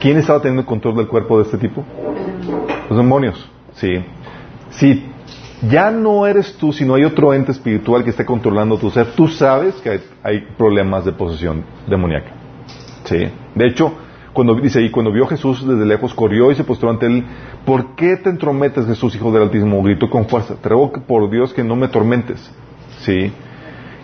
¿Quién 0.00 0.16
estaba 0.16 0.40
teniendo 0.40 0.66
control 0.66 0.96
del 0.96 1.06
cuerpo 1.06 1.38
de 1.38 1.44
este 1.44 1.58
tipo? 1.58 1.84
Los 2.90 2.98
demonios. 2.98 3.48
Sí. 3.74 4.02
Si 4.70 5.04
ya 5.68 5.90
no 5.90 6.26
eres 6.26 6.56
tú, 6.56 6.72
sino 6.72 6.94
hay 6.94 7.04
otro 7.04 7.34
ente 7.34 7.52
espiritual 7.52 8.04
que 8.04 8.10
está 8.10 8.24
controlando 8.24 8.78
tu 8.78 8.90
ser, 8.90 9.12
tú 9.12 9.28
sabes 9.28 9.74
que 9.76 9.90
hay, 9.90 10.00
hay 10.22 10.46
problemas 10.56 11.04
de 11.04 11.12
posesión 11.12 11.64
demoníaca. 11.86 12.30
Sí. 13.04 13.28
De 13.54 13.66
hecho, 13.66 13.92
cuando 14.32 14.54
dice 14.54 14.78
ahí, 14.78 14.90
cuando 14.90 15.10
vio 15.10 15.24
a 15.24 15.28
Jesús 15.28 15.66
desde 15.66 15.84
lejos, 15.84 16.14
corrió 16.14 16.52
y 16.52 16.54
se 16.54 16.62
postró 16.62 16.90
ante 16.90 17.06
él. 17.06 17.24
¿Por 17.64 17.96
qué 17.96 18.16
te 18.16 18.30
entrometes, 18.30 18.86
Jesús, 18.86 19.14
hijo 19.16 19.32
del 19.32 19.42
Altísimo? 19.42 19.82
Gritó 19.82 20.08
con 20.08 20.28
fuerza. 20.28 20.54
Te 20.54 20.68
ruego 20.68 20.92
por 20.92 21.28
Dios 21.28 21.52
que 21.52 21.64
no 21.64 21.74
me 21.74 21.88
tormentes. 21.88 22.38
¿Sí? 23.00 23.32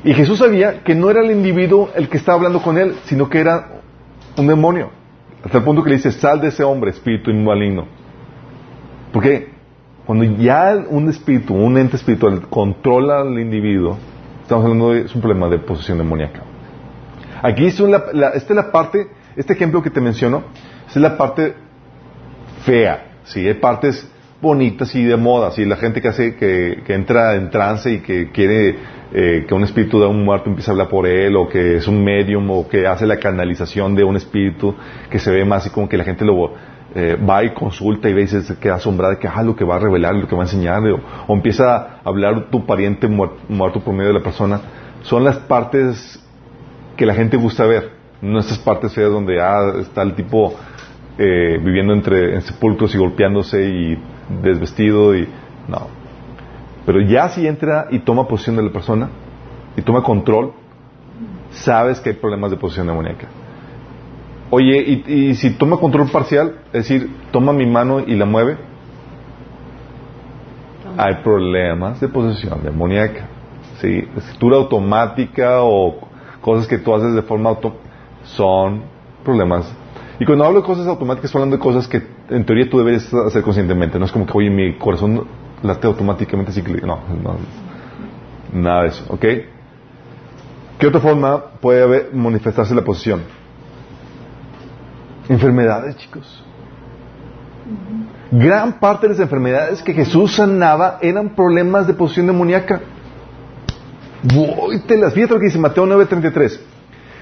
Y 0.02 0.12
Jesús 0.12 0.40
sabía 0.40 0.82
que 0.82 0.94
no 0.94 1.08
era 1.08 1.20
el 1.20 1.30
individuo 1.30 1.90
el 1.94 2.08
que 2.08 2.16
estaba 2.16 2.36
hablando 2.36 2.60
con 2.60 2.78
él, 2.78 2.96
sino 3.04 3.28
que 3.28 3.38
era 3.38 3.80
un 4.36 4.46
demonio. 4.46 4.90
Hasta 5.44 5.58
el 5.58 5.64
punto 5.64 5.84
que 5.84 5.90
le 5.90 5.96
dice, 5.96 6.10
sal 6.10 6.40
de 6.40 6.48
ese 6.48 6.64
hombre, 6.64 6.90
espíritu 6.90 7.32
maligno. 7.32 7.86
Porque 9.12 9.53
cuando 10.06 10.24
ya 10.24 10.76
un 10.88 11.08
espíritu, 11.08 11.54
un 11.54 11.78
ente 11.78 11.96
espiritual 11.96 12.42
controla 12.48 13.20
al 13.20 13.38
individuo, 13.38 13.98
estamos 14.42 14.64
hablando 14.64 14.92
de 14.92 15.02
un 15.02 15.20
problema 15.20 15.48
de 15.48 15.58
posesión 15.58 15.98
demoníaca. 15.98 16.42
Aquí 17.42 17.66
es 17.66 17.80
la, 17.80 18.28
esta 18.34 18.52
es 18.52 18.56
la 18.56 18.70
parte 18.72 19.08
este 19.36 19.52
ejemplo 19.52 19.82
que 19.82 19.90
te 19.90 20.00
menciono 20.00 20.44
es 20.88 20.96
la 20.96 21.16
parte 21.16 21.54
fea, 22.64 23.04
¿sí? 23.24 23.46
Hay 23.46 23.54
partes 23.54 24.08
bonitas 24.40 24.94
y 24.94 25.02
de 25.02 25.16
moda, 25.16 25.50
¿sí? 25.50 25.64
La 25.64 25.76
gente 25.76 26.00
que 26.00 26.08
hace, 26.08 26.36
que, 26.36 26.82
entra 26.88 27.34
en 27.34 27.50
trance 27.50 27.90
y 27.90 28.00
que 28.00 28.30
quiere 28.30 28.76
eh, 29.12 29.44
que 29.48 29.54
un 29.54 29.64
espíritu 29.64 29.98
de 29.98 30.06
un 30.06 30.24
muerto 30.24 30.50
empiece 30.50 30.70
a 30.70 30.72
hablar 30.72 30.88
por 30.88 31.06
él, 31.06 31.34
o 31.36 31.48
que 31.48 31.76
es 31.76 31.88
un 31.88 32.04
medium, 32.04 32.48
o 32.50 32.68
que 32.68 32.86
hace 32.86 33.06
la 33.06 33.16
canalización 33.16 33.94
de 33.96 34.04
un 34.04 34.16
espíritu, 34.16 34.74
que 35.10 35.18
se 35.18 35.30
ve 35.32 35.44
más 35.44 35.66
y 35.66 35.70
como 35.70 35.88
que 35.88 35.96
la 35.96 36.04
gente 36.04 36.24
lo 36.24 36.52
eh, 36.94 37.16
va 37.16 37.44
y 37.44 37.54
consulta 37.54 38.08
y 38.08 38.14
ve 38.14 38.22
y 38.22 38.26
se 38.26 38.56
queda 38.58 38.74
asombrada 38.74 39.14
de 39.14 39.20
que 39.20 39.28
ah, 39.28 39.42
lo 39.42 39.56
que 39.56 39.64
va 39.64 39.76
a 39.76 39.78
revelar, 39.78 40.14
lo 40.14 40.28
que 40.28 40.34
va 40.34 40.42
a 40.42 40.46
enseñar, 40.46 40.82
o, 41.26 41.34
empieza 41.34 41.76
a 41.76 42.00
hablar 42.04 42.50
tu 42.50 42.64
pariente 42.66 43.08
muerto 43.08 43.80
por 43.80 43.94
medio 43.94 44.08
de 44.08 44.18
la 44.18 44.24
persona. 44.24 44.60
Son 45.02 45.24
las 45.24 45.36
partes 45.38 46.20
que 46.96 47.06
la 47.06 47.14
gente 47.14 47.36
gusta 47.36 47.66
ver 47.66 48.04
no 48.24 48.38
estas 48.38 48.58
partes 48.58 48.94
feas 48.94 49.10
donde 49.10 49.40
ah, 49.40 49.74
está 49.78 50.02
el 50.02 50.14
tipo 50.14 50.54
eh, 51.18 51.58
viviendo 51.62 51.92
entre 51.92 52.34
en 52.34 52.42
sepulcros 52.42 52.94
y 52.94 52.98
golpeándose 52.98 53.62
y 53.62 53.98
desvestido 54.42 55.14
y 55.14 55.28
no. 55.68 55.88
Pero 56.86 57.00
ya 57.00 57.28
si 57.28 57.46
entra 57.46 57.88
y 57.90 58.00
toma 58.00 58.26
posición 58.26 58.56
de 58.56 58.62
la 58.62 58.70
persona 58.70 59.10
y 59.76 59.82
toma 59.82 60.02
control, 60.02 60.52
sabes 61.50 62.00
que 62.00 62.10
hay 62.10 62.16
problemas 62.16 62.50
de 62.50 62.56
posición 62.56 62.86
demoníaca. 62.86 63.26
Oye, 64.56 65.02
y, 65.08 65.12
y 65.12 65.34
si 65.34 65.50
toma 65.50 65.78
control 65.78 66.08
parcial, 66.10 66.58
es 66.66 66.88
decir, 66.88 67.10
toma 67.32 67.52
mi 67.52 67.66
mano 67.66 67.98
y 67.98 68.14
la 68.14 68.24
mueve, 68.24 68.56
hay 70.96 71.16
problemas 71.24 72.00
de 72.00 72.06
posesión 72.06 72.62
demoníaca. 72.62 73.26
¿sí? 73.80 74.08
Escritura 74.16 74.58
automática 74.58 75.62
o 75.62 75.96
cosas 76.40 76.68
que 76.68 76.78
tú 76.78 76.94
haces 76.94 77.14
de 77.14 77.22
forma 77.22 77.50
automática 77.50 77.90
son 78.22 78.84
problemas. 79.24 79.74
Y 80.20 80.24
cuando 80.24 80.44
hablo 80.44 80.60
de 80.60 80.66
cosas 80.66 80.86
automáticas, 80.86 81.24
estoy 81.24 81.40
hablando 81.40 81.56
de 81.56 81.62
cosas 81.62 81.88
que 81.88 82.00
en 82.30 82.46
teoría 82.46 82.70
tú 82.70 82.78
debes 82.78 83.12
hacer 83.12 83.42
conscientemente. 83.42 83.98
No 83.98 84.04
es 84.04 84.12
como 84.12 84.24
que, 84.24 84.38
oye, 84.38 84.50
mi 84.50 84.74
corazón 84.78 85.26
late 85.64 85.88
automáticamente 85.88 86.52
así 86.52 86.62
No, 86.62 87.00
no, 87.24 87.36
nada 88.52 88.82
de 88.82 88.88
eso, 88.90 89.04
¿ok? 89.08 89.24
¿Qué 90.78 90.86
otra 90.86 91.00
forma 91.00 91.42
puede 91.60 91.82
haber, 91.82 92.14
manifestarse 92.14 92.72
la 92.72 92.82
posición? 92.82 93.43
Enfermedades, 95.28 95.96
chicos. 95.96 96.44
Gran 98.30 98.78
parte 98.78 99.06
de 99.06 99.14
las 99.14 99.20
enfermedades 99.20 99.82
que 99.82 99.94
Jesús 99.94 100.34
sanaba 100.34 100.98
eran 101.00 101.34
problemas 101.34 101.86
de 101.86 101.94
posición 101.94 102.26
demoníaca. 102.26 102.80
Voy, 104.22 104.80
te 104.80 104.96
las 104.96 105.14
fíjate 105.14 105.34
lo 105.34 105.40
que 105.40 105.46
dice 105.46 105.58
Mateo 105.58 105.86
9:33. 105.86 106.60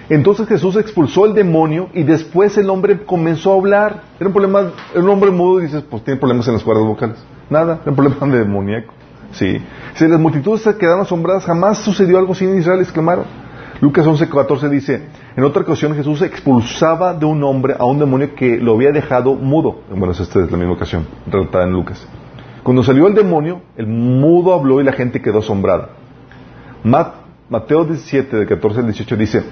Entonces 0.08 0.48
Jesús 0.48 0.76
expulsó 0.76 1.26
el 1.26 1.34
demonio 1.34 1.88
y 1.92 2.02
después 2.02 2.56
el 2.58 2.70
hombre 2.70 3.04
comenzó 3.04 3.52
a 3.52 3.56
hablar. 3.56 4.02
Era 4.18 4.26
un 4.26 4.32
problema, 4.32 4.72
era 4.92 5.02
un 5.02 5.08
hombre 5.10 5.30
mudo 5.30 5.60
y 5.60 5.64
dices, 5.64 5.82
pues 5.88 6.02
tiene 6.02 6.18
problemas 6.18 6.46
en 6.48 6.54
las 6.54 6.62
cuerdas 6.62 6.84
vocales. 6.84 7.18
Nada, 7.48 7.78
era 7.82 7.90
un 7.90 7.96
problema 7.96 8.26
de 8.26 8.38
demoníaco. 8.44 8.92
Sí. 9.32 9.58
Si 9.94 10.08
las 10.08 10.20
multitudes 10.20 10.62
se 10.62 10.76
quedaron 10.76 11.02
asombradas, 11.02 11.44
jamás 11.44 11.78
sucedió 11.78 12.18
algo 12.18 12.34
en 12.40 12.58
Israel, 12.58 12.80
exclamaron. 12.80 13.24
Lucas 13.82 14.06
11:14 14.06 14.68
dice, 14.68 15.08
en 15.36 15.42
otra 15.42 15.62
ocasión 15.62 15.96
Jesús 15.96 16.22
expulsaba 16.22 17.14
de 17.14 17.26
un 17.26 17.42
hombre 17.42 17.74
a 17.76 17.84
un 17.84 17.98
demonio 17.98 18.32
que 18.36 18.58
lo 18.58 18.74
había 18.74 18.92
dejado 18.92 19.34
mudo. 19.34 19.80
Bueno, 19.90 20.12
esta 20.12 20.22
es 20.22 20.52
la 20.52 20.56
misma 20.56 20.74
ocasión, 20.74 21.04
relatada 21.26 21.64
en 21.64 21.72
Lucas. 21.72 22.06
Cuando 22.62 22.84
salió 22.84 23.08
el 23.08 23.14
demonio, 23.16 23.60
el 23.76 23.88
mudo 23.88 24.54
habló 24.54 24.80
y 24.80 24.84
la 24.84 24.92
gente 24.92 25.20
quedó 25.20 25.40
asombrada. 25.40 25.88
Mateo 26.84 27.84
17, 27.84 28.36
de 28.36 28.46
14 28.46 28.78
al 28.78 28.86
18 28.86 29.16
dice, 29.16 29.42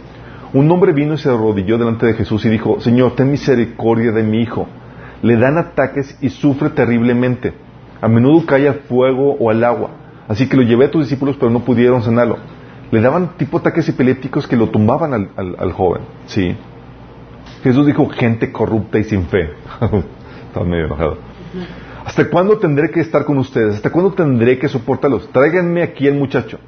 un 0.52 0.70
hombre 0.70 0.92
vino 0.92 1.14
y 1.14 1.18
se 1.18 1.28
arrodilló 1.28 1.76
delante 1.76 2.06
de 2.06 2.14
Jesús 2.14 2.44
y 2.44 2.50
dijo, 2.50 2.80
Señor, 2.80 3.16
ten 3.16 3.32
misericordia 3.32 4.12
de 4.12 4.22
mi 4.22 4.42
hijo. 4.42 4.68
Le 5.22 5.38
dan 5.38 5.58
ataques 5.58 6.16
y 6.20 6.28
sufre 6.28 6.70
terriblemente. 6.70 7.52
A 8.00 8.06
menudo 8.06 8.46
cae 8.46 8.68
al 8.68 8.74
fuego 8.74 9.34
o 9.40 9.50
al 9.50 9.64
agua. 9.64 9.90
Así 10.28 10.48
que 10.48 10.56
lo 10.56 10.62
llevé 10.62 10.84
a 10.84 10.90
tus 10.92 11.02
discípulos, 11.02 11.34
pero 11.36 11.50
no 11.50 11.64
pudieron 11.64 12.00
sanarlo. 12.00 12.38
Le 12.90 13.00
daban 13.00 13.36
tipo 13.36 13.58
ataques 13.58 13.88
epilépticos 13.88 14.46
que 14.46 14.56
lo 14.56 14.68
tumbaban 14.70 15.30
al, 15.36 15.72
joven. 15.72 16.02
Sí. 16.26 16.56
Jesús 17.62 17.86
dijo, 17.86 18.08
gente 18.08 18.50
corrupta 18.50 18.98
y 18.98 19.04
sin 19.04 19.26
fe. 19.26 19.50
Estaba 20.48 20.66
medio 20.66 20.86
enojado. 20.86 21.18
¿Hasta 22.04 22.28
cuándo 22.28 22.58
tendré 22.58 22.90
que 22.90 23.00
estar 23.00 23.24
con 23.24 23.38
ustedes? 23.38 23.76
¿Hasta 23.76 23.90
cuándo 23.90 24.12
tendré 24.12 24.58
que 24.58 24.68
soportarlos? 24.68 25.28
Tráiganme 25.30 25.82
aquí 25.82 26.06
el 26.06 26.14
muchacho. 26.14 26.58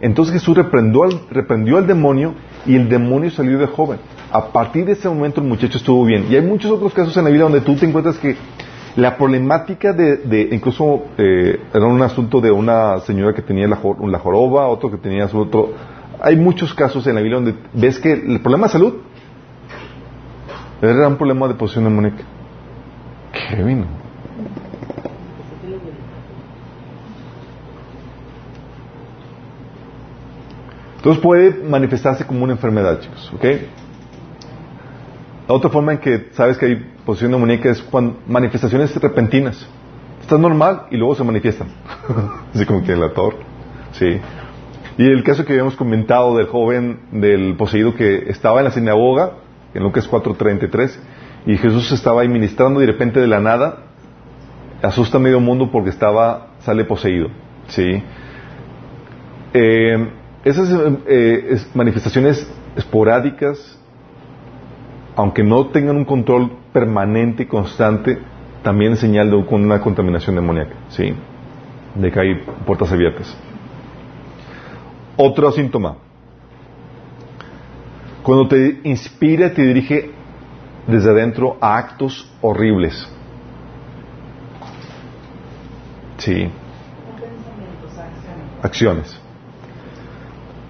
Entonces 0.00 0.34
Jesús 0.34 0.56
reprendió 0.56 1.04
al, 1.04 1.20
reprendió 1.30 1.78
al 1.78 1.86
demonio 1.86 2.34
y 2.64 2.76
el 2.76 2.88
demonio 2.88 3.30
salió 3.30 3.58
de 3.58 3.66
joven. 3.66 3.98
A 4.30 4.48
partir 4.48 4.84
de 4.84 4.92
ese 4.92 5.08
momento 5.08 5.40
el 5.40 5.46
muchacho 5.46 5.78
estuvo 5.78 6.04
bien. 6.04 6.26
Y 6.30 6.36
hay 6.36 6.42
muchos 6.42 6.70
otros 6.70 6.92
casos 6.92 7.16
en 7.16 7.24
la 7.24 7.30
vida 7.30 7.44
donde 7.44 7.60
tú 7.60 7.74
te 7.76 7.86
encuentras 7.86 8.18
que 8.18 8.36
la 8.96 9.16
problemática 9.16 9.92
de, 9.92 10.48
incluso 10.52 11.04
eh, 11.18 11.60
era 11.72 11.84
un 11.84 12.00
asunto 12.00 12.40
de 12.40 12.50
una 12.50 12.98
señora 13.00 13.34
que 13.34 13.42
tenía 13.42 13.68
la, 13.68 13.78
la 14.06 14.18
joroba, 14.18 14.66
otro 14.68 14.90
que 14.90 14.96
tenía 14.96 15.28
su 15.28 15.38
otro. 15.38 15.74
Hay 16.20 16.36
muchos 16.36 16.72
casos 16.72 17.06
en 17.06 17.14
la 17.14 17.20
Biblia 17.20 17.36
donde 17.40 17.54
ves 17.74 17.98
que 17.98 18.12
el 18.12 18.40
problema 18.40 18.66
de 18.68 18.72
salud 18.72 18.94
Era 20.80 21.08
un 21.08 21.16
problema 21.16 21.46
de 21.46 21.54
posesión 21.54 21.84
demoníaca. 21.84 22.24
¿Qué 23.50 23.62
vino? 23.62 23.84
Entonces 30.96 31.22
puede 31.22 31.62
manifestarse 31.62 32.26
como 32.26 32.42
una 32.44 32.54
enfermedad, 32.54 32.98
chicos, 33.00 33.30
¿ok? 33.34 33.44
La 35.48 35.54
otra 35.54 35.70
forma 35.70 35.92
en 35.92 35.98
que 35.98 36.28
sabes 36.32 36.58
que 36.58 36.66
hay 36.66 36.92
posesión 37.04 37.32
demoníaca 37.32 37.70
es 37.70 37.80
cuando 37.82 38.18
manifestaciones 38.26 38.94
repentinas. 38.96 39.66
Estás 40.20 40.40
normal 40.40 40.86
y 40.90 40.96
luego 40.96 41.14
se 41.14 41.22
manifiestan. 41.22 41.68
Así 42.54 42.66
como 42.66 42.82
que 42.82 42.92
el 42.92 43.02
ator. 43.02 43.36
Sí. 43.92 44.20
Y 44.98 45.04
el 45.04 45.22
caso 45.22 45.44
que 45.44 45.52
habíamos 45.52 45.76
comentado 45.76 46.36
del 46.36 46.46
joven, 46.46 47.00
del 47.12 47.54
poseído 47.56 47.94
que 47.94 48.28
estaba 48.28 48.58
en 48.58 48.64
la 48.64 48.70
sinagoga, 48.70 49.32
en 49.74 49.82
Lucas 49.82 50.10
4:33, 50.10 50.98
y 51.46 51.56
Jesús 51.58 51.92
estaba 51.92 52.22
ahí 52.22 52.28
ministrando 52.28 52.82
y 52.82 52.86
de 52.86 52.92
repente 52.92 53.20
de 53.20 53.26
la 53.28 53.40
nada 53.40 53.84
asusta 54.82 55.18
a 55.18 55.20
medio 55.20 55.40
mundo 55.40 55.70
porque 55.70 55.90
estaba, 55.90 56.48
sale 56.60 56.84
poseído. 56.84 57.28
¿sí? 57.68 58.02
Eh, 59.52 60.08
esas 60.44 60.68
eh, 61.06 61.58
manifestaciones 61.74 62.50
esporádicas, 62.76 63.78
aunque 65.16 65.42
no 65.42 65.68
tengan 65.68 65.96
un 65.96 66.04
control 66.04 66.52
permanente 66.72 67.44
y 67.44 67.46
constante, 67.46 68.18
también 68.62 68.92
es 68.92 69.00
señal 69.00 69.30
de 69.30 69.36
una 69.36 69.80
contaminación 69.80 70.36
demoníaca, 70.36 70.74
¿sí? 70.90 71.14
De 71.94 72.12
que 72.12 72.20
hay 72.20 72.34
puertas 72.66 72.92
abiertas. 72.92 73.34
Otro 75.16 75.50
síntoma. 75.52 75.96
Cuando 78.22 78.46
te 78.48 78.80
inspira, 78.84 79.54
te 79.54 79.62
dirige 79.62 80.10
desde 80.86 81.10
adentro 81.10 81.56
a 81.60 81.78
actos 81.78 82.30
horribles. 82.42 83.08
Sí. 86.18 86.48
Acciones. 88.62 89.25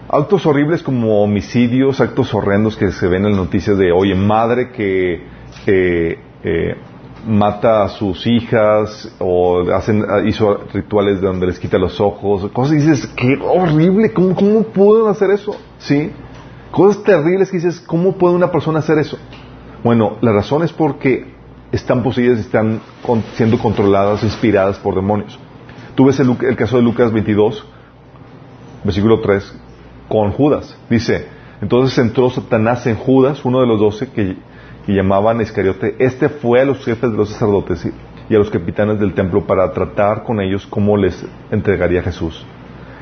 Actos 0.09 0.47
horribles 0.47 0.83
como 0.83 1.23
homicidios, 1.23 2.01
actos 2.01 2.33
horrendos 2.33 2.77
que 2.77 2.93
se 2.93 3.09
ven 3.09 3.25
en 3.25 3.33
las 3.33 3.41
noticias 3.41 3.77
de, 3.77 3.91
oye, 3.93 4.15
madre 4.15 4.71
que 4.71 5.25
eh, 5.67 6.77
mata 7.27 7.83
a 7.83 7.89
sus 7.89 8.25
hijas 8.27 9.13
o 9.19 9.69
hacen, 9.73 10.05
hizo 10.27 10.59
rituales 10.73 11.21
de 11.21 11.27
donde 11.27 11.47
les 11.47 11.59
quita 11.59 11.77
los 11.77 12.01
ojos, 12.01 12.51
cosas 12.53 12.75
y 12.75 12.77
dices, 12.77 13.07
qué 13.17 13.37
horrible, 13.43 14.13
¿cómo, 14.13 14.35
cómo 14.35 14.63
pueden 14.63 15.09
hacer 15.09 15.31
eso? 15.31 15.57
¿Sí? 15.79 16.13
Cosas 16.71 17.03
terribles 17.03 17.51
que 17.51 17.57
dices, 17.57 17.81
¿cómo 17.81 18.13
puede 18.13 18.35
una 18.35 18.51
persona 18.51 18.79
hacer 18.79 18.99
eso? 18.99 19.19
Bueno, 19.83 20.19
la 20.21 20.33
razón 20.33 20.63
es 20.63 20.73
porque 20.73 21.35
están 21.73 22.03
poseídas 22.03 22.39
y 22.39 22.43
están 22.43 22.81
siendo 23.35 23.59
controladas, 23.59 24.23
inspiradas 24.23 24.79
por 24.79 24.95
demonios. 24.95 25.39
Tú 25.97 26.07
ves 26.07 26.21
el, 26.21 26.37
el 26.43 26.57
caso 26.57 26.77
de 26.77 26.83
Lucas 26.83 27.13
22, 27.13 27.67
versículo 28.85 29.21
3, 29.21 29.66
con 30.09 30.33
Judas. 30.33 30.77
Dice, 30.89 31.27
entonces 31.61 31.97
entró 31.99 32.31
Satanás 32.31 32.87
en 32.87 32.97
Judas, 32.97 33.45
uno 33.45 33.61
de 33.61 33.67
los 33.67 33.81
doce 33.81 34.11
que, 34.11 34.37
llamaban 34.87 35.41
Iscariote. 35.41 35.97
Este 35.99 36.29
fue 36.29 36.61
a 36.61 36.65
los 36.65 36.85
jefes 36.85 37.11
de 37.11 37.17
los 37.17 37.31
sacerdotes 37.31 37.91
y 38.29 38.35
a 38.35 38.39
los 38.39 38.51
capitanes 38.51 39.01
del 39.01 39.15
templo 39.15 39.45
para 39.45 39.73
tratar 39.73 40.23
con 40.23 40.41
ellos 40.41 40.65
cómo 40.67 40.97
les 40.97 41.27
entregaría 41.51 42.03
Jesús. 42.03 42.47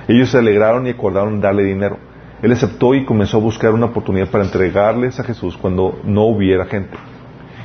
Ellos 0.09 0.31
se 0.31 0.39
alegraron 0.39 0.87
y 0.87 0.91
acordaron 0.91 1.43
darle 1.43 1.63
dinero. 1.65 1.99
Él 2.41 2.53
aceptó 2.53 2.95
y 2.95 3.05
comenzó 3.05 3.37
a 3.37 3.41
buscar 3.41 3.73
una 3.73 3.87
oportunidad 3.87 4.29
para 4.29 4.45
entregarles 4.45 5.21
a 5.21 5.25
Jesús 5.25 5.59
cuando 5.59 5.99
no 6.05 6.25
hubiera 6.25 6.65
gente. 6.65 6.97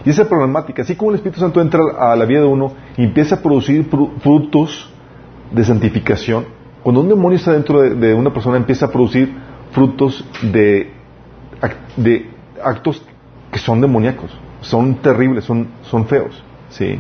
Y 0.06 0.10
esa 0.10 0.24
es 0.24 0.28
problemática. 0.28 0.82
Así 0.82 0.96
como 0.96 1.12
el 1.12 1.16
Espíritu 1.16 1.40
Santo 1.40 1.62
entra 1.62 1.82
a 1.98 2.16
la 2.16 2.26
vida 2.26 2.42
de 2.42 2.46
uno 2.46 2.74
y 2.98 3.04
empieza 3.04 3.36
a 3.36 3.42
producir 3.42 3.86
frutos 4.22 4.90
de 5.52 5.64
santificación, 5.64 6.46
cuando 6.84 7.02
un 7.02 7.10
demonio 7.10 7.38
está 7.38 7.54
dentro 7.54 7.82
de, 7.82 8.14
una 8.14 8.34
persona, 8.34 8.58
empieza 8.58 8.86
a 8.86 8.92
producir 8.92 9.34
frutos 9.72 10.26
de, 10.42 10.92
de 11.98 12.30
actos 12.64 13.04
que 13.52 13.60
son 13.60 13.82
demoníacos, 13.82 14.32
son 14.62 14.96
terribles, 14.96 15.44
son, 15.44 15.68
son 15.84 16.06
feos. 16.08 16.44
¿sí? 16.70 17.00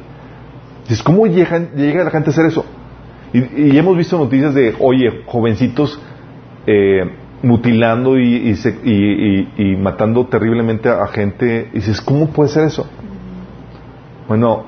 Entonces, 0.82 1.04
¿cómo 1.04 1.28
llega, 1.28 1.72
llega 1.76 2.04
la 2.04 2.12
gente 2.12 2.30
a 2.30 2.34
hacer 2.34 2.46
eso? 2.46 2.66
Y, 3.32 3.78
hemos 3.78 3.96
visto 3.96 4.18
noticias 4.18 4.56
de, 4.56 4.76
oye, 4.80 5.24
jovencitos 5.28 6.00
eh, 6.66 7.12
mutilando 7.44 8.18
y, 8.18 8.56
y, 9.56 9.76
matando 9.78 10.26
terriblemente 10.26 10.90
a 10.90 11.06
gente. 11.08 11.70
Y 11.72 11.76
dices, 11.76 12.02
¿cómo 12.02 12.30
puede 12.30 12.50
ser 12.50 12.66
eso? 12.66 12.88
Bueno, 14.28 14.66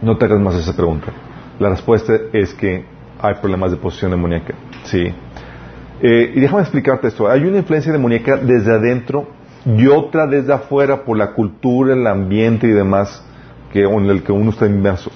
no 0.00 0.16
te 0.16 0.24
hagas 0.24 0.40
más 0.40 0.54
esa 0.56 0.74
pregunta. 0.74 1.12
La 1.58 1.68
respuesta 1.68 2.14
es 2.32 2.54
que 2.54 2.84
hay 3.22 3.34
problemas 3.34 3.70
de 3.70 3.76
posesión 3.76 4.10
demoníaca. 4.10 4.54
Sí. 4.84 5.12
Eh, 6.02 6.32
y 6.34 6.40
déjame 6.40 6.62
explicarte 6.62 7.08
esto. 7.08 7.28
Hay 7.28 7.44
una 7.44 7.58
influencia 7.58 7.92
demoníaca 7.92 8.36
desde 8.36 8.72
adentro 8.72 9.28
y 9.66 9.86
otra 9.86 10.26
desde 10.26 10.52
afuera 10.52 11.04
por 11.04 11.18
la 11.18 11.32
cultura, 11.32 11.92
el 11.94 12.06
ambiente 12.06 12.66
y 12.66 12.70
demás 12.70 13.24
que, 13.72 13.82
en 13.82 14.06
el 14.06 14.22
que 14.22 14.32
uno 14.32 14.50
está 14.50 14.66
inmerso. 14.66 15.10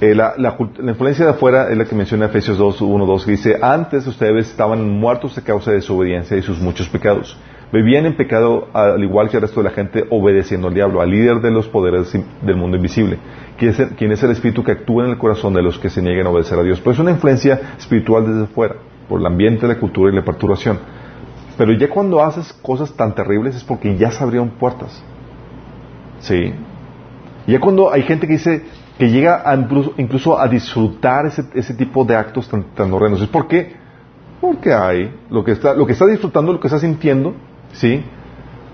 Eh, 0.00 0.14
la, 0.14 0.34
influencia 0.80 1.24
de 1.24 1.32
afuera 1.32 1.70
es 1.70 1.76
la 1.76 1.84
que 1.84 1.96
menciona 1.96 2.26
Efesios 2.26 2.56
2, 2.56 2.82
1, 2.82 3.06
2, 3.06 3.24
que 3.24 3.30
dice, 3.32 3.58
antes 3.60 4.06
ustedes 4.06 4.48
estaban 4.48 4.88
muertos 4.88 5.36
a 5.36 5.42
causa 5.42 5.72
de 5.72 5.80
su 5.80 5.98
obediencia 5.98 6.36
y 6.36 6.42
sus 6.42 6.60
muchos 6.60 6.88
pecados. 6.88 7.36
Vivían 7.72 8.06
en 8.06 8.16
pecado 8.16 8.68
al 8.72 9.02
igual 9.02 9.28
que 9.28 9.38
el 9.38 9.42
resto 9.42 9.60
de 9.60 9.64
la 9.64 9.74
gente, 9.74 10.04
obedeciendo 10.08 10.68
al 10.68 10.74
diablo, 10.74 11.00
al 11.00 11.10
líder 11.10 11.40
de 11.40 11.50
los 11.50 11.66
poderes 11.66 12.16
del 12.42 12.56
mundo 12.56 12.76
invisible, 12.76 13.18
quien 13.58 14.12
es, 14.12 14.22
el 14.22 14.30
espíritu 14.30 14.62
que 14.62 14.72
actúa 14.72 15.04
en 15.04 15.10
el 15.10 15.18
corazón 15.18 15.52
de 15.52 15.62
los 15.62 15.78
que 15.78 15.90
se 15.90 16.00
niegan 16.00 16.26
a 16.26 16.30
obedecer 16.30 16.58
a 16.58 16.62
Dios. 16.62 16.78
Pero 16.80 16.92
es 16.92 16.98
una 16.98 17.10
influencia 17.10 17.60
espiritual 17.76 18.24
desde 18.26 18.46
fuera, 18.46 18.76
por 19.08 19.20
el 19.20 19.26
ambiente, 19.26 19.66
la 19.66 19.78
cultura 19.78 20.12
y 20.12 20.14
la 20.14 20.24
perturbación. 20.24 20.78
Pero 21.56 21.72
ya 21.72 21.88
cuando 21.88 22.22
haces 22.22 22.52
cosas 22.62 22.92
tan 22.92 23.14
terribles 23.14 23.56
es 23.56 23.64
porque 23.64 23.96
ya 23.96 24.12
se 24.12 24.22
abrieron 24.22 24.50
puertas. 24.50 25.02
¿Sí? 26.20 26.54
Ya 27.48 27.58
cuando 27.58 27.92
hay 27.92 28.02
gente 28.02 28.26
que 28.28 28.34
dice 28.34 28.62
que 28.96 29.10
llega 29.10 29.44
incluso, 29.96 30.38
a 30.38 30.48
disfrutar 30.48 31.26
ese, 31.26 31.74
tipo 31.74 32.04
de 32.04 32.16
actos 32.16 32.48
tan, 32.48 32.62
tan 32.74 32.92
horrendos. 32.92 33.22
¿Es 33.22 33.28
por 33.28 33.48
qué? 33.48 33.74
Porque 34.40 34.72
hay 34.72 35.14
lo 35.30 35.44
que 35.44 35.52
está, 35.52 35.74
lo 35.74 35.84
que 35.84 35.92
está 35.92 36.06
disfrutando, 36.06 36.52
lo 36.52 36.60
que 36.60 36.68
está 36.68 36.78
sintiendo, 36.78 37.34
¿sí? 37.72 38.02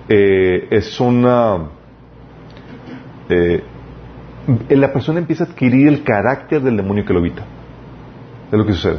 Eh, 0.08 0.68
es 0.70 1.00
una... 1.00 1.68
Eh, 3.30 3.62
la 4.68 4.92
persona 4.92 5.18
empieza 5.18 5.44
a 5.44 5.46
adquirir 5.46 5.88
el 5.88 6.02
carácter 6.02 6.62
del 6.62 6.76
demonio 6.76 7.04
que 7.04 7.12
lo 7.12 7.20
evita. 7.20 7.44
Es 8.50 8.58
lo 8.58 8.66
que 8.66 8.72
sucede. 8.72 8.98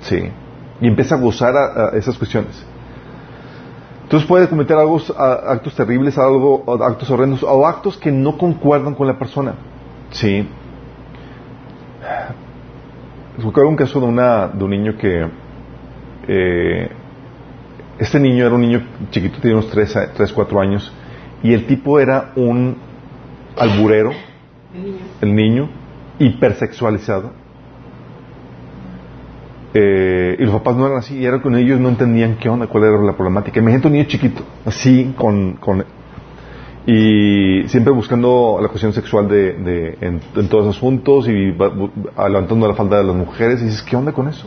Sí. 0.00 0.30
Y 0.80 0.86
empieza 0.86 1.14
a 1.14 1.18
gozar 1.18 1.54
a, 1.56 1.96
esas 1.96 2.18
cuestiones. 2.18 2.64
Entonces 4.02 4.28
puede 4.28 4.48
cometer 4.48 4.76
actos 4.76 5.74
terribles, 5.74 6.18
algo, 6.18 6.64
actos 6.84 7.08
horrendos 7.10 7.42
o 7.42 7.66
actos 7.66 7.96
que 7.96 8.12
no 8.12 8.36
concuerdan 8.36 8.94
con 8.94 9.06
la 9.06 9.18
persona. 9.18 9.54
Sí. 10.10 10.46
Recuerdo 13.38 13.70
un 13.70 13.76
caso 13.76 14.00
de, 14.00 14.06
una, 14.06 14.48
de 14.48 14.64
un 14.64 14.70
niño 14.70 14.96
que. 14.98 15.26
Eh, 16.28 16.90
este 17.98 18.20
niño 18.20 18.44
era 18.44 18.54
un 18.54 18.60
niño 18.60 18.82
chiquito, 19.10 19.38
tenía 19.40 19.56
unos 19.56 19.70
3, 19.70 20.10
3, 20.14 20.32
4 20.32 20.60
años, 20.60 20.92
y 21.42 21.52
el 21.52 21.66
tipo 21.66 21.98
era 21.98 22.32
un 22.36 22.76
alburero 23.56 24.12
el 25.20 25.34
niño, 25.34 25.68
hipersexualizado. 26.18 27.32
Eh, 29.74 30.36
y 30.38 30.44
los 30.44 30.54
papás 30.54 30.76
no 30.76 30.86
eran 30.86 30.98
así, 30.98 31.16
y 31.16 31.24
era 31.24 31.40
con 31.40 31.56
ellos 31.56 31.80
no 31.80 31.88
entendían 31.88 32.36
qué 32.36 32.48
onda, 32.48 32.66
cuál 32.66 32.84
era 32.84 33.00
la 33.00 33.14
problemática. 33.14 33.60
Imagínate 33.60 33.86
un 33.86 33.94
niño 33.94 34.04
chiquito, 34.04 34.42
así, 34.66 35.14
con, 35.16 35.54
con 35.54 35.84
y 36.84 37.68
siempre 37.68 37.92
buscando 37.92 38.58
la 38.60 38.66
cuestión 38.66 38.92
sexual 38.92 39.28
de, 39.28 39.96
en, 40.00 40.48
todos 40.48 40.66
los 40.66 40.76
asuntos 40.76 41.28
y 41.28 41.52
levantando 41.52 42.66
la 42.66 42.74
falda 42.74 42.98
de 42.98 43.04
las 43.04 43.14
mujeres, 43.14 43.62
y 43.62 43.66
dices, 43.66 43.82
¿qué 43.82 43.96
onda 43.96 44.12
con 44.12 44.28
eso? 44.28 44.46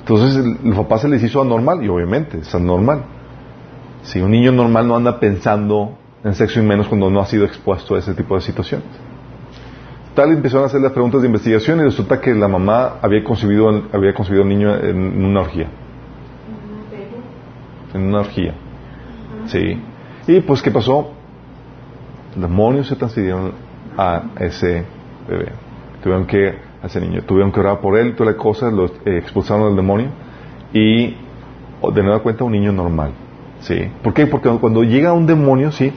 Entonces 0.00 0.36
el, 0.64 0.74
papá 0.74 0.98
se 0.98 1.08
les 1.08 1.22
hizo 1.22 1.42
anormal, 1.42 1.82
y 1.82 1.88
obviamente 1.88 2.38
es 2.38 2.54
anormal. 2.54 3.04
Si 4.02 4.20
un 4.20 4.30
niño 4.30 4.52
normal 4.52 4.86
no 4.86 4.96
anda 4.96 5.18
pensando 5.18 5.98
en 6.24 6.34
sexo 6.34 6.58
y 6.58 6.62
menos 6.62 6.88
cuando 6.88 7.10
no 7.10 7.20
ha 7.20 7.26
sido 7.26 7.44
expuesto 7.44 7.94
a 7.94 7.98
ese 7.98 8.14
tipo 8.14 8.34
de 8.34 8.40
situaciones. 8.40 8.88
Tal 10.14 10.32
empezaron 10.32 10.64
a 10.64 10.66
hacer 10.66 10.80
las 10.80 10.92
preguntas 10.92 11.20
de 11.20 11.26
investigación 11.26 11.80
y 11.80 11.82
resulta 11.82 12.20
que 12.20 12.34
la 12.34 12.48
mamá 12.48 12.98
había 13.02 13.22
concebido, 13.22 13.84
había 13.92 14.14
concebido 14.14 14.42
al 14.42 14.48
niño 14.48 14.74
en 14.74 15.24
una 15.24 15.40
orgía. 15.40 15.68
En 17.92 18.02
una 18.02 18.20
orgía. 18.20 18.54
Sí. 19.46 19.80
Y 20.26 20.40
pues, 20.40 20.62
¿qué 20.62 20.70
pasó? 20.70 21.12
Demonios 22.36 22.88
se 22.88 22.96
transfirieron 22.96 23.52
a 23.98 24.22
ese 24.40 24.84
bebé. 25.28 25.52
Tuvieron 26.02 26.26
que, 26.26 26.58
a 26.82 26.86
ese 26.86 27.00
niño, 27.00 27.22
tuvieron 27.22 27.52
que 27.52 27.60
orar 27.60 27.80
por 27.80 27.98
él, 27.98 28.14
toda 28.14 28.32
la 28.32 28.36
cosa, 28.36 28.70
lo 28.70 28.86
eh, 28.86 29.18
expulsaron 29.18 29.66
al 29.66 29.76
demonio 29.76 30.08
y 30.72 31.16
de 31.92 32.02
nueva 32.02 32.20
cuenta 32.20 32.44
un 32.44 32.52
niño 32.52 32.72
normal. 32.72 33.12
¿Sí? 33.60 33.90
¿Por 34.02 34.12
qué? 34.12 34.26
Porque 34.26 34.50
cuando 34.60 34.82
llega 34.82 35.12
un 35.12 35.26
demonio, 35.26 35.72
¿sí? 35.72 35.92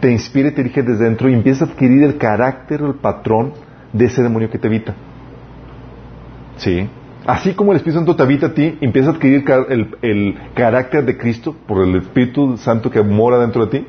te 0.00 0.10
inspira 0.10 0.48
y 0.48 0.52
te 0.52 0.62
dirige 0.62 0.82
desde 0.82 1.04
dentro 1.04 1.28
y 1.28 1.34
empiezas 1.34 1.68
a 1.68 1.72
adquirir 1.72 2.02
el 2.04 2.18
carácter 2.18 2.80
el 2.80 2.94
patrón 2.94 3.52
de 3.92 4.04
ese 4.06 4.22
demonio 4.22 4.50
que 4.50 4.58
te 4.58 4.68
habita. 4.68 4.94
¿Sí? 6.56 6.88
Así 7.26 7.54
como 7.54 7.72
el 7.72 7.76
Espíritu 7.76 7.98
Santo 7.98 8.16
te 8.16 8.22
habita 8.22 8.46
a 8.46 8.54
ti, 8.54 8.78
empiezas 8.80 9.12
a 9.12 9.16
adquirir 9.16 9.44
el, 9.68 9.96
el 10.02 10.38
carácter 10.54 11.04
de 11.04 11.16
Cristo 11.18 11.54
por 11.66 11.86
el 11.86 11.96
Espíritu 11.96 12.56
Santo 12.56 12.90
que 12.90 13.02
mora 13.02 13.38
dentro 13.38 13.66
de 13.66 13.78
ti. 13.78 13.86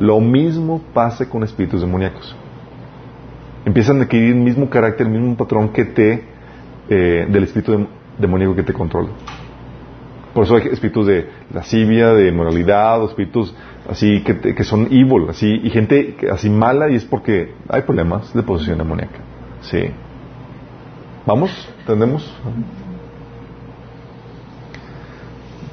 Lo 0.00 0.18
mismo 0.20 0.82
pasa 0.92 1.28
con 1.28 1.44
espíritus 1.44 1.80
demoníacos. 1.80 2.34
Empiezan 3.64 4.00
a 4.00 4.04
adquirir 4.04 4.30
el 4.30 4.40
mismo 4.40 4.68
carácter, 4.68 5.06
el 5.06 5.12
mismo 5.12 5.36
patrón 5.36 5.68
que 5.68 5.84
te, 5.84 6.24
eh, 6.88 7.26
del 7.28 7.44
espíritu 7.44 7.86
demoníaco 8.18 8.56
que 8.56 8.64
te 8.64 8.72
controla. 8.72 9.10
Por 10.34 10.44
eso 10.44 10.56
hay 10.56 10.68
espíritus 10.68 11.06
de 11.06 11.28
lascivia, 11.52 12.14
de 12.14 12.32
moralidad, 12.32 13.04
espíritus 13.04 13.54
así 13.88 14.22
que, 14.22 14.54
que 14.54 14.64
son 14.64 14.86
evil, 14.90 15.26
así, 15.28 15.60
y 15.62 15.70
gente 15.70 16.16
así 16.30 16.48
mala 16.48 16.88
y 16.90 16.96
es 16.96 17.04
porque 17.04 17.54
hay 17.68 17.82
problemas 17.82 18.32
de 18.32 18.42
posesión 18.42 18.78
demoníaca. 18.78 19.18
Sí. 19.60 19.90
¿Vamos? 21.26 21.50
¿Entendemos? 21.80 22.34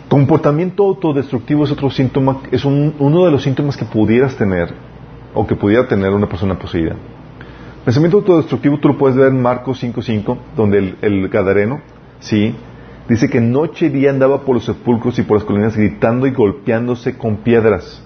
Comportamiento 0.10 0.84
autodestructivo 0.84 1.64
es 1.64 1.72
otro 1.72 1.90
síntoma, 1.90 2.42
es 2.52 2.66
uno 2.66 3.26
de 3.26 3.32
los 3.32 3.44
síntomas 3.44 3.78
que 3.78 3.86
pudieras 3.86 4.36
tener 4.36 4.74
o 5.34 5.46
que 5.46 5.56
pudiera 5.56 5.88
tener 5.88 6.12
una 6.12 6.28
persona 6.28 6.58
poseída. 6.58 6.96
Pensamiento 7.86 8.18
autodestructivo 8.18 8.80
tú 8.80 8.90
lo 8.90 8.98
puedes 8.98 9.16
ver 9.16 9.28
en 9.28 9.42
Marcos 9.42 9.82
5.5, 9.84 10.38
donde 10.56 10.80
el, 10.80 10.98
el 11.02 11.30
gadareno, 11.30 11.82
sí, 12.20 12.56
Dice 13.10 13.28
que 13.28 13.42
noche 13.42 13.88
y 13.88 13.90
día 13.90 14.12
andaba 14.12 14.42
por 14.42 14.56
los 14.56 14.66
sepulcros 14.66 15.18
y 15.18 15.24
por 15.24 15.38
las 15.38 15.44
colinas 15.44 15.76
gritando 15.76 16.28
y 16.28 16.32
golpeándose 16.32 17.18
con 17.18 17.38
piedras. 17.38 18.04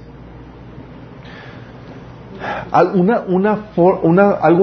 Algo 2.72 3.04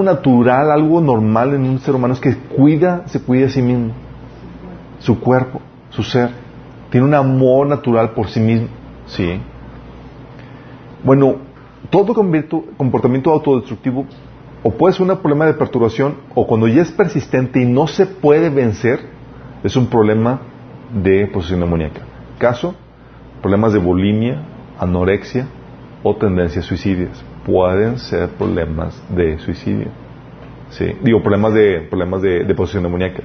natural, 0.03 0.71
algo 0.71 0.99
normal 0.99 1.53
en 1.53 1.63
un 1.63 1.79
ser 1.79 1.95
humano 1.95 2.15
es 2.15 2.19
que 2.19 2.35
cuida, 2.35 3.03
se 3.05 3.21
cuida 3.21 3.45
a 3.45 3.49
sí 3.49 3.61
mismo, 3.61 3.93
su 4.99 5.19
cuerpo, 5.19 5.61
su 5.91 6.03
ser. 6.03 6.31
Tiene 6.89 7.05
un 7.05 7.13
amor 7.13 7.67
natural 7.67 8.11
por 8.11 8.27
sí 8.27 8.39
mismo. 8.39 8.67
¿sí? 9.05 9.39
Bueno, 11.03 11.35
todo 11.89 12.13
comportamiento 12.13 13.31
autodestructivo 13.31 14.05
o 14.63 14.71
puede 14.71 14.93
ser 14.93 15.09
un 15.09 15.17
problema 15.17 15.45
de 15.45 15.53
perturbación 15.53 16.15
o 16.35 16.45
cuando 16.47 16.67
ya 16.67 16.81
es 16.81 16.91
persistente 16.91 17.61
y 17.61 17.65
no 17.65 17.87
se 17.87 18.05
puede 18.05 18.49
vencer, 18.49 19.20
es 19.63 19.75
un 19.75 19.87
problema 19.87 20.41
de 20.93 21.27
posesión 21.27 21.59
demoníaca. 21.59 22.01
Caso, 22.37 22.75
problemas 23.41 23.73
de 23.73 23.79
bulimia, 23.79 24.41
anorexia 24.79 25.47
o 26.03 26.15
tendencias 26.15 26.65
suicidias. 26.65 27.23
Pueden 27.45 27.97
ser 27.99 28.29
problemas 28.29 29.01
de 29.09 29.39
suicidio. 29.39 29.87
¿Sí? 30.69 30.95
Digo, 31.03 31.21
problemas 31.21 31.53
de, 31.53 31.87
problemas 31.89 32.21
de, 32.21 32.43
de 32.43 32.55
posesión 32.55 32.83
demoníaca. 32.83 33.23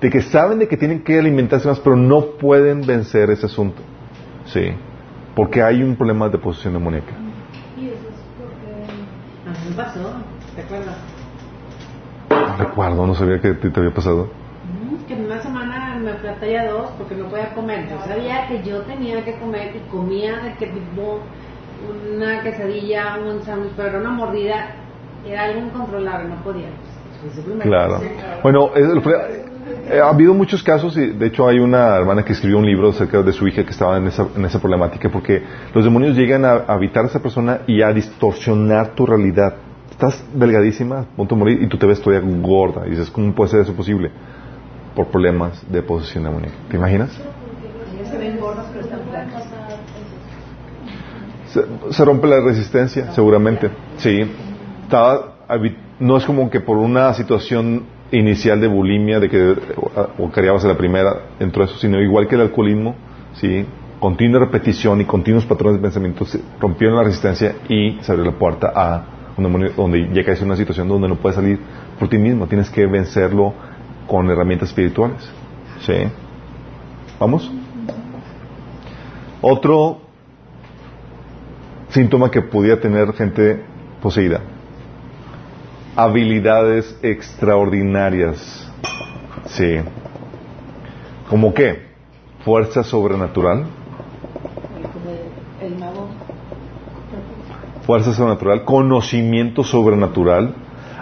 De 0.00 0.10
que 0.10 0.22
saben 0.22 0.58
de 0.58 0.66
que 0.66 0.76
tienen 0.76 1.04
que 1.04 1.18
alimentarse 1.18 1.68
más, 1.68 1.78
pero 1.78 1.94
no 1.94 2.38
pueden 2.38 2.84
vencer 2.86 3.30
ese 3.30 3.46
asunto. 3.46 3.82
¿Sí? 4.46 4.72
Porque 5.36 5.62
hay 5.62 5.82
un 5.82 5.94
problema 5.96 6.28
de 6.28 6.38
posesión 6.38 6.74
demoníaca. 6.74 7.12
¿Y 7.76 7.88
eso 7.88 8.08
es 8.08 8.20
porque... 8.38 9.48
A 9.48 9.68
mí 9.68 9.74
pasó, 9.76 10.12
¿te 10.56 10.62
acuerdas? 10.62 10.96
recuerdo, 12.58 13.06
no 13.06 13.14
sabía 13.14 13.40
que 13.40 13.54
te 13.54 13.80
había 13.80 13.94
pasado 13.94 14.28
talla 16.40 16.70
2 16.70 16.90
porque 16.98 17.14
no 17.14 17.26
podía 17.26 17.54
comer. 17.54 17.88
Yo 17.88 17.98
sabía 18.06 18.46
que 18.48 18.62
yo 18.62 18.80
tenía 18.82 19.24
que 19.24 19.34
comer 19.38 19.74
y 19.76 19.90
comía 19.90 20.38
de 20.38 20.54
que 20.54 20.66
tipo 20.66 21.20
una 22.10 22.42
quesadilla, 22.42 23.18
un 23.18 23.42
sándwich, 23.42 23.72
pero 23.76 23.88
era 23.88 23.98
una 23.98 24.10
mordida, 24.10 24.74
era 25.26 25.44
algo 25.44 25.66
incontrolable, 25.66 26.28
no 26.28 26.42
podía. 26.42 26.68
Claro. 27.60 28.00
Bueno, 28.42 28.70
eh, 28.74 30.00
ha 30.00 30.08
habido 30.08 30.34
muchos 30.34 30.62
casos 30.62 30.96
y 30.96 31.12
de 31.12 31.26
hecho 31.26 31.46
hay 31.46 31.60
una 31.60 31.96
hermana 31.96 32.24
que 32.24 32.32
escribió 32.32 32.58
un 32.58 32.66
libro 32.66 32.90
acerca 32.90 33.22
de 33.22 33.32
su 33.32 33.46
hija 33.46 33.64
que 33.64 33.70
estaba 33.70 33.96
en 33.96 34.08
esa, 34.08 34.26
en 34.34 34.44
esa 34.44 34.60
problemática 34.60 35.08
porque 35.08 35.42
los 35.72 35.84
demonios 35.84 36.16
llegan 36.16 36.44
a 36.44 36.64
habitar 36.66 37.04
a 37.04 37.06
esa 37.06 37.22
persona 37.22 37.60
y 37.66 37.82
a 37.82 37.92
distorsionar 37.92 38.94
tu 38.94 39.06
realidad. 39.06 39.54
Estás 39.90 40.24
delgadísima, 40.34 41.00
a 41.00 41.04
punto 41.04 41.36
de 41.36 41.38
morir 41.38 41.62
y 41.62 41.68
tú 41.68 41.78
te 41.78 41.86
ves 41.86 42.00
todavía 42.00 42.28
gorda 42.40 42.86
y 42.86 42.90
dices, 42.90 43.08
¿cómo 43.10 43.32
puede 43.34 43.50
ser 43.50 43.60
eso 43.60 43.72
posible? 43.74 44.10
Por 44.94 45.08
problemas 45.08 45.62
de 45.70 45.82
posesión 45.82 46.24
demoníaca. 46.24 46.56
¿Te 46.68 46.76
imaginas? 46.76 47.10
Se, 51.48 51.64
se 51.90 52.04
rompe 52.04 52.26
la 52.26 52.40
resistencia, 52.40 53.12
seguramente. 53.12 53.70
Sí. 53.98 54.22
Estaba, 54.84 55.34
no 56.00 56.16
es 56.16 56.24
como 56.24 56.50
que 56.50 56.60
por 56.60 56.76
una 56.78 57.12
situación 57.14 57.84
inicial 58.12 58.60
de 58.60 58.68
bulimia, 58.68 59.20
de 59.20 59.28
que 59.28 59.56
o 60.18 60.30
querías 60.30 60.64
a 60.64 60.68
la 60.68 60.76
primera, 60.76 61.16
entró 61.40 61.64
eso, 61.64 61.76
sino 61.76 62.00
igual 62.00 62.28
que 62.28 62.34
el 62.34 62.42
alcoholismo, 62.42 62.94
sí, 63.34 63.64
continua 63.98 64.40
repetición 64.40 65.00
y 65.00 65.04
continuos 65.04 65.46
patrones 65.46 65.80
de 65.80 65.82
pensamiento 65.82 66.26
rompieron 66.60 66.96
la 66.96 67.04
resistencia 67.04 67.54
y 67.68 67.98
se 68.00 68.12
abrió 68.12 68.30
la 68.30 68.38
puerta 68.38 68.72
a 68.74 69.04
un 69.36 69.44
demonio 69.44 69.70
donde 69.76 70.10
ya 70.12 70.24
caes 70.24 70.40
en 70.40 70.46
una 70.46 70.56
situación 70.56 70.88
donde 70.88 71.08
no 71.08 71.16
puedes 71.16 71.36
salir 71.36 71.58
por 71.98 72.08
ti 72.08 72.18
mismo, 72.18 72.46
tienes 72.46 72.68
que 72.68 72.86
vencerlo 72.86 73.54
con 74.06 74.30
herramientas 74.30 74.70
espirituales. 74.70 75.28
¿Sí? 75.80 75.94
¿Vamos? 77.18 77.50
Otro 79.40 80.00
síntoma 81.88 82.30
que 82.30 82.42
pudiera 82.42 82.80
tener 82.80 83.12
gente 83.12 83.62
poseída. 84.00 84.40
Habilidades 85.94 86.98
extraordinarias. 87.02 88.70
Sí. 89.46 89.76
¿Cómo 91.28 91.52
qué? 91.52 91.86
Fuerza 92.44 92.82
sobrenatural. 92.82 93.66
Fuerza 97.84 98.12
sobrenatural, 98.12 98.64
conocimiento 98.64 99.64
sobrenatural, 99.64 100.54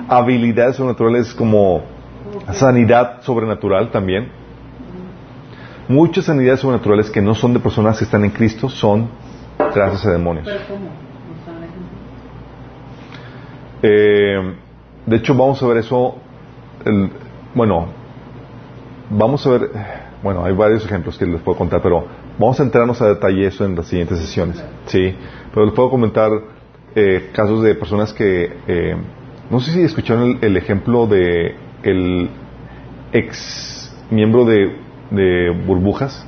habilidades 0.08 0.76
sobrenaturales 0.76 1.34
como 1.34 1.82
sanidad 2.54 3.22
sobrenatural 3.22 3.90
también. 3.90 4.28
Muchas 5.88 6.26
sanidades 6.26 6.60
sobrenaturales 6.60 7.10
que 7.10 7.20
no 7.20 7.34
son 7.34 7.52
de 7.52 7.60
personas 7.60 7.98
que 7.98 8.04
están 8.04 8.24
en 8.24 8.30
Cristo 8.30 8.68
son 8.68 9.08
gracias 9.74 10.06
a 10.06 10.12
demonios. 10.12 10.48
Eh, 13.82 14.54
de 15.06 15.16
hecho, 15.16 15.34
vamos 15.34 15.62
a 15.62 15.66
ver 15.66 15.78
eso. 15.78 16.16
bueno, 17.54 17.88
vamos 19.10 19.46
a 19.46 19.50
ver. 19.50 19.70
Bueno, 20.22 20.44
hay 20.44 20.52
varios 20.52 20.84
ejemplos 20.84 21.16
que 21.16 21.26
les 21.26 21.40
puedo 21.40 21.56
contar, 21.56 21.80
pero 21.82 22.06
vamos 22.38 22.60
a 22.60 22.62
entrarnos 22.62 23.00
a 23.00 23.08
detalle 23.08 23.46
eso 23.46 23.64
en 23.64 23.74
las 23.74 23.86
siguientes 23.86 24.18
sesiones. 24.18 24.62
Sí, 24.86 25.14
pero 25.52 25.66
les 25.66 25.74
puedo 25.74 25.90
comentar 25.90 26.30
eh, 26.94 27.30
casos 27.32 27.62
de 27.62 27.74
personas 27.74 28.12
que. 28.12 28.52
Eh, 28.66 28.96
no 29.50 29.58
sé 29.58 29.72
si 29.72 29.82
escucharon 29.82 30.38
el 30.42 30.56
ejemplo 30.56 31.08
de 31.08 31.56
el 31.82 32.30
ex 33.12 33.94
miembro 34.10 34.44
de, 34.44 34.76
de 35.10 35.50
Burbujas, 35.66 36.26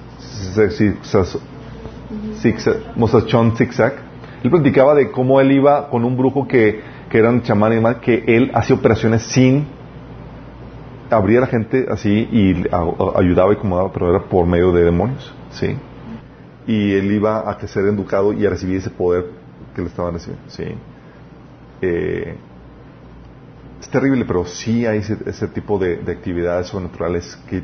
Mosachón 2.96 3.57
Zigzag, 3.57 3.94
él 4.42 4.50
platicaba 4.50 4.94
de 4.94 5.11
cómo 5.11 5.40
él 5.40 5.53
iba 5.53 5.88
con 5.88 6.05
un 6.05 6.16
brujo 6.16 6.48
que, 6.48 6.80
que 7.09 7.18
era 7.18 7.30
un 7.30 7.42
chamán 7.42 7.72
y 7.72 7.76
demás, 7.76 7.96
que 7.96 8.24
él 8.26 8.50
hacía 8.55 8.76
operaciones 8.76 9.22
sin 9.22 9.66
abrir 11.11 11.38
a 11.38 11.40
la 11.42 11.46
gente 11.46 11.86
así 11.90 12.28
y 12.32 12.64
ayudaba 13.16 13.53
y 13.53 13.57
acomodaba, 13.57 13.92
pero 13.92 14.11
era 14.11 14.24
por 14.24 14.46
medio 14.46 14.72
de 14.72 14.84
demonios, 14.84 15.32
¿sí? 15.50 15.76
Y 16.66 16.92
él 16.92 17.12
iba 17.12 17.50
a 17.50 17.59
crecer 17.59 17.84
educado 17.84 18.32
y 18.32 18.46
a 18.46 18.50
recibir 18.50 18.78
ese 18.78 18.90
poder 18.90 19.26
que 19.74 19.82
le 19.82 19.88
estaban 19.88 20.14
recibiendo, 20.14 20.48
¿sí? 20.48 20.64
Eh, 21.82 22.36
terrible, 23.93 24.24
pero 24.24 24.45
sí 24.45 24.84
hay 24.86 24.99
ese, 24.99 25.47
tipo 25.49 25.78
de, 25.78 26.01
actividades 26.11 26.66
sobrenaturales 26.66 27.36
que 27.49 27.62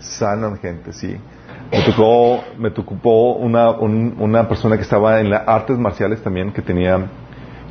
sanan 0.00 0.58
gente, 0.58 0.92
sí. 0.92 1.16
Me 1.70 1.82
tocó, 1.84 2.42
me 2.58 2.70
tocó 2.72 3.34
una, 3.34 3.70
una 3.70 4.48
persona 4.48 4.76
que 4.76 4.82
estaba 4.82 5.20
en 5.20 5.30
las 5.30 5.46
artes 5.46 5.78
marciales 5.78 6.20
también, 6.20 6.52
que 6.52 6.62
tenía, 6.62 7.06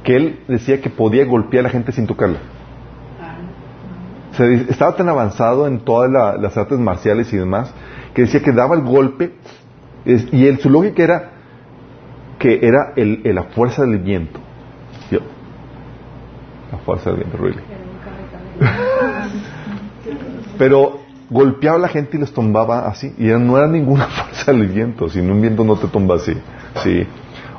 que 0.03 0.15
él 0.15 0.39
decía 0.47 0.79
que 0.79 0.89
podía 0.89 1.25
golpear 1.25 1.65
a 1.65 1.67
la 1.67 1.69
gente 1.69 1.91
sin 1.91 2.07
tocarla. 2.07 2.39
estaba 4.69 4.95
tan 4.95 5.09
avanzado 5.09 5.67
en 5.67 5.79
todas 5.79 6.09
las 6.09 6.55
artes 6.55 6.79
marciales 6.79 7.33
y 7.33 7.37
demás, 7.37 7.73
que 8.13 8.21
decía 8.21 8.41
que 8.41 8.53
daba 8.53 8.75
el 8.75 8.83
golpe, 8.83 9.33
y 10.05 10.47
él, 10.47 10.59
su 10.59 10.69
lógica 10.69 11.03
era 11.03 11.31
que 12.39 12.59
era 12.65 12.93
el, 12.95 13.21
la 13.35 13.43
fuerza 13.43 13.83
del 13.83 13.99
viento. 13.99 14.39
La 16.71 16.77
fuerza 16.77 17.09
del 17.09 17.19
viento, 17.19 17.37
really. 17.37 17.68
Pero 20.57 20.99
golpeaba 21.30 21.78
a 21.78 21.82
la 21.82 21.88
gente 21.88 22.18
y 22.18 22.20
les 22.20 22.34
tumbaba 22.34 22.88
así. 22.88 23.14
Y 23.18 23.26
no 23.28 23.57
era 23.57 23.68
ninguna 23.68 24.07
fuerza 24.10 24.51
del 24.51 24.68
viento. 24.68 25.10
Si 25.10 25.20
un 25.20 25.41
viento 25.41 25.64
no 25.64 25.76
te 25.76 25.88
tumba 25.88 26.16
así. 26.16 26.34
¿sí? 26.84 27.07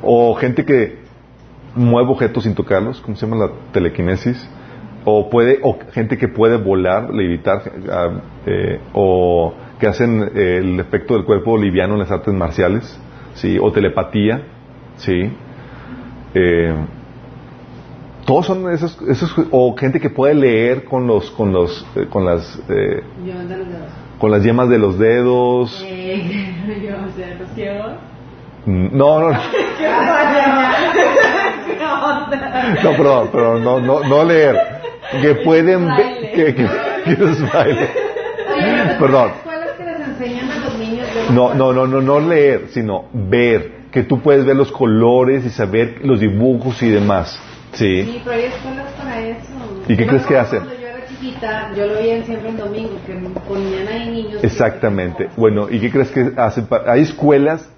O 0.01 0.35
gente 0.35 0.65
que 0.65 1.01
mueve 1.75 2.09
objetos 2.09 2.43
sin 2.43 2.55
tocarlos, 2.55 2.99
¿cómo 3.01 3.15
se 3.15 3.25
llama 3.25 3.45
la 3.45 3.51
telequinesis? 3.71 4.49
O 5.03 5.29
puede, 5.29 5.59
o 5.63 5.79
gente 5.93 6.17
que 6.17 6.27
puede 6.27 6.57
volar, 6.57 7.11
levitar, 7.13 7.63
ah, 7.89 8.09
eh, 8.45 8.79
o 8.93 9.53
que 9.79 9.87
hacen 9.87 10.21
eh, 10.35 10.57
el 10.57 10.79
efecto 10.79 11.15
del 11.15 11.25
cuerpo 11.25 11.57
liviano 11.57 11.93
en 11.93 11.99
las 11.99 12.11
artes 12.11 12.33
marciales, 12.33 12.99
sí, 13.33 13.57
o 13.59 13.71
telepatía, 13.71 14.43
sí. 14.97 15.31
Eh, 16.35 16.73
todos 18.31 18.45
son 18.45 18.71
esos, 18.71 18.97
esos, 19.09 19.35
o 19.51 19.75
gente 19.75 19.99
que 19.99 20.09
puede 20.09 20.33
leer 20.33 20.85
con 20.85 21.05
los, 21.05 21.29
con 21.31 21.51
los, 21.51 21.85
eh, 21.97 22.05
con 22.09 22.23
las, 22.23 22.57
eh, 22.69 23.03
con 24.17 24.31
las 24.31 24.41
yemas 24.41 24.69
de 24.69 24.79
los 24.79 24.97
dedos. 24.97 25.83
Eh, 25.85 26.55
ciegos. 27.55 27.91
Mm, 28.65 28.97
No, 28.97 29.19
no, 29.19 29.31
no. 29.31 29.37
Pero 33.33 33.59
no, 33.59 33.81
no, 33.81 33.99
no 33.99 34.23
leer. 34.23 34.55
Que 35.21 35.35
pueden 35.35 35.87
ver. 35.87 36.31
Que, 36.33 36.55
que. 36.55 36.69
Perdón. 38.97 39.31
No, 41.31 41.53
no, 41.53 41.73
no, 41.73 41.85
no, 41.85 41.99
no 41.99 42.19
leer, 42.21 42.67
sino 42.69 43.09
ver. 43.11 43.81
Que 43.91 44.03
tú 44.03 44.21
puedes 44.21 44.45
ver 44.45 44.55
los 44.55 44.71
colores 44.71 45.45
y 45.45 45.49
saber 45.49 45.99
los 46.05 46.21
dibujos 46.21 46.81
y 46.81 46.89
demás. 46.89 47.37
Sí. 47.73 48.03
Sí, 48.03 48.21
pero 48.23 48.35
hay 48.35 48.43
escuelas 48.45 48.91
para 48.93 49.21
eso. 49.21 49.83
¿Y 49.87 49.97
qué 49.97 50.07
crees 50.07 50.25
que 50.25 50.37
hacen? 50.37 50.59
Cuando 50.59 50.79
yo 50.79 50.87
era 50.87 51.05
chiquita, 51.07 51.71
yo 51.75 51.87
lo 51.87 51.93
veía 51.95 52.23
siempre 52.23 52.49
en 52.49 52.57
domingo, 52.57 52.91
que 53.05 53.13
ponían 53.47 53.87
ahí 53.87 54.09
niños. 54.09 54.43
Exactamente. 54.43 55.29
Bueno, 55.37 55.67
¿y 55.69 55.79
qué 55.79 55.89
crees 55.91 56.11
que 56.11 56.33
hacen? 56.37 56.67
Hay 56.87 57.01
escuelas 57.01 57.69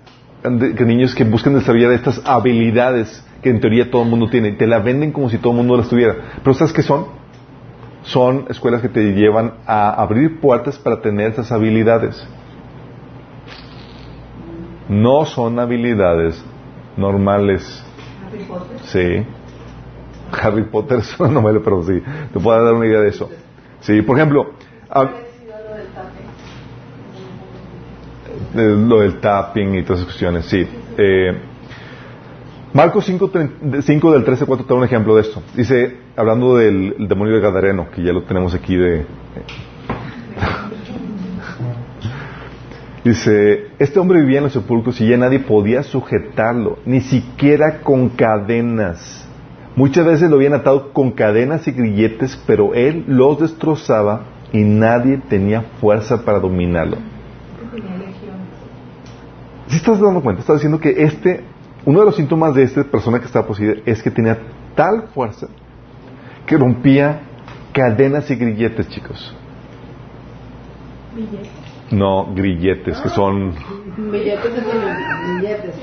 que 0.42 0.86
niños 0.86 1.16
que 1.16 1.24
buscan 1.24 1.54
desarrollar 1.54 1.92
estas 1.92 2.22
habilidades 2.26 3.24
que 3.42 3.50
en 3.50 3.60
teoría 3.60 3.92
todo 3.92 4.04
el 4.04 4.10
mundo 4.10 4.30
tiene. 4.30 4.50
y 4.50 4.58
Te 4.58 4.68
la 4.68 4.80
venden 4.80 5.12
como 5.12 5.30
si 5.30 5.38
todo 5.38 5.52
el 5.52 5.58
mundo 5.58 5.78
las 5.78 5.90
tuviera. 5.90 6.16
Pero 6.44 6.54
¿sabes 6.54 6.74
qué 6.74 6.82
son? 6.82 7.06
Son 8.04 8.46
escuelas 8.50 8.82
que 8.82 8.90
te 8.90 9.14
llevan 9.14 9.54
a 9.66 9.90
abrir 10.02 10.40
puertas 10.42 10.78
para 10.78 11.02
tener 11.02 11.32
esas 11.32 11.52
habilidades. 11.52 12.26
No 14.90 15.26
son 15.26 15.60
habilidades 15.60 16.44
normales. 16.98 17.84
Sí. 18.86 19.24
Harry 20.42 20.64
Potter 20.64 20.98
es 21.00 21.20
una 21.20 21.30
novela, 21.30 21.60
pero 21.64 21.84
sí. 21.84 22.02
Te 22.34 22.40
puedo 22.40 22.64
dar 22.64 22.74
una 22.74 22.86
idea 22.86 23.02
de 23.02 23.10
eso. 23.10 23.30
Sí, 23.82 24.02
por 24.02 24.18
ejemplo, 24.18 24.54
ah, 24.90 25.10
eh, 28.56 28.56
lo 28.56 29.02
del 29.02 29.20
tapping 29.20 29.76
y 29.76 29.84
todas 29.84 30.00
esas 30.00 30.06
cuestiones, 30.06 30.46
sí. 30.46 30.66
Eh, 30.98 31.38
Marcos 32.74 33.06
5, 33.06 33.32
5 33.82 34.12
del 34.12 34.24
13 34.24 34.46
4 34.46 34.66
te 34.66 34.74
da 34.74 34.80
un 34.80 34.84
ejemplo 34.84 35.16
de 35.16 35.22
esto. 35.22 35.44
Dice, 35.56 35.98
hablando 36.16 36.58
del 36.58 36.96
el 36.98 37.08
demonio 37.08 37.36
de 37.36 37.42
Gadareno, 37.42 37.92
que 37.92 38.02
ya 38.02 38.12
lo 38.12 38.24
tenemos 38.24 38.56
aquí 38.56 38.76
de... 38.76 39.06
Dice, 43.04 43.68
este 43.78 44.00
hombre 44.00 44.22
vivía 44.22 44.38
en 44.38 44.46
los 44.46 44.54
sepulcros 44.54 45.00
y 45.02 45.08
ya 45.08 45.18
nadie 45.18 45.40
podía 45.40 45.84
sujetarlo, 45.84 46.80
ni 46.86 47.02
siquiera 47.02 47.82
con 47.82 48.10
cadenas. 48.10 49.23
Muchas 49.76 50.06
veces 50.06 50.30
lo 50.30 50.36
habían 50.36 50.54
atado 50.54 50.94
con 50.94 51.12
cadenas 51.12 51.68
y 51.68 51.72
grilletes, 51.72 52.42
pero 52.46 52.74
él 52.74 53.06
los 53.08 53.40
destrozaba 53.40 54.22
y 54.52 54.60
nadie 54.64 55.18
tenía 55.30 55.64
fuerza 55.82 56.24
para 56.24 56.40
dominarlo. 56.40 56.98
Si 59.68 59.78
estás 59.78 60.00
dando 60.00 60.22
cuenta, 60.22 60.42
estás 60.42 60.58
diciendo 60.58 60.80
que 60.80 61.04
este, 61.04 61.44
uno 61.86 62.00
de 62.02 62.06
los 62.06 62.16
síntomas 62.16 62.54
de 62.54 62.64
esta 62.64 62.84
persona 62.84 63.20
que 63.20 63.26
estaba 63.26 63.48
poseída 63.48 63.74
es 63.86 64.04
que 64.04 64.12
tenía 64.12 64.38
tal 64.76 65.08
fuerza 65.14 65.48
que 66.46 66.58
rompía 66.58 67.22
cadenas 67.74 68.30
y 68.30 68.36
grilletes, 68.36 68.88
chicos. 68.90 69.36
Billetes. 71.16 71.50
No, 71.92 72.34
grilletes, 72.34 73.00
que 73.02 73.10
son... 73.10 73.54
Billetes 73.98 74.54
billetes. 75.42 75.76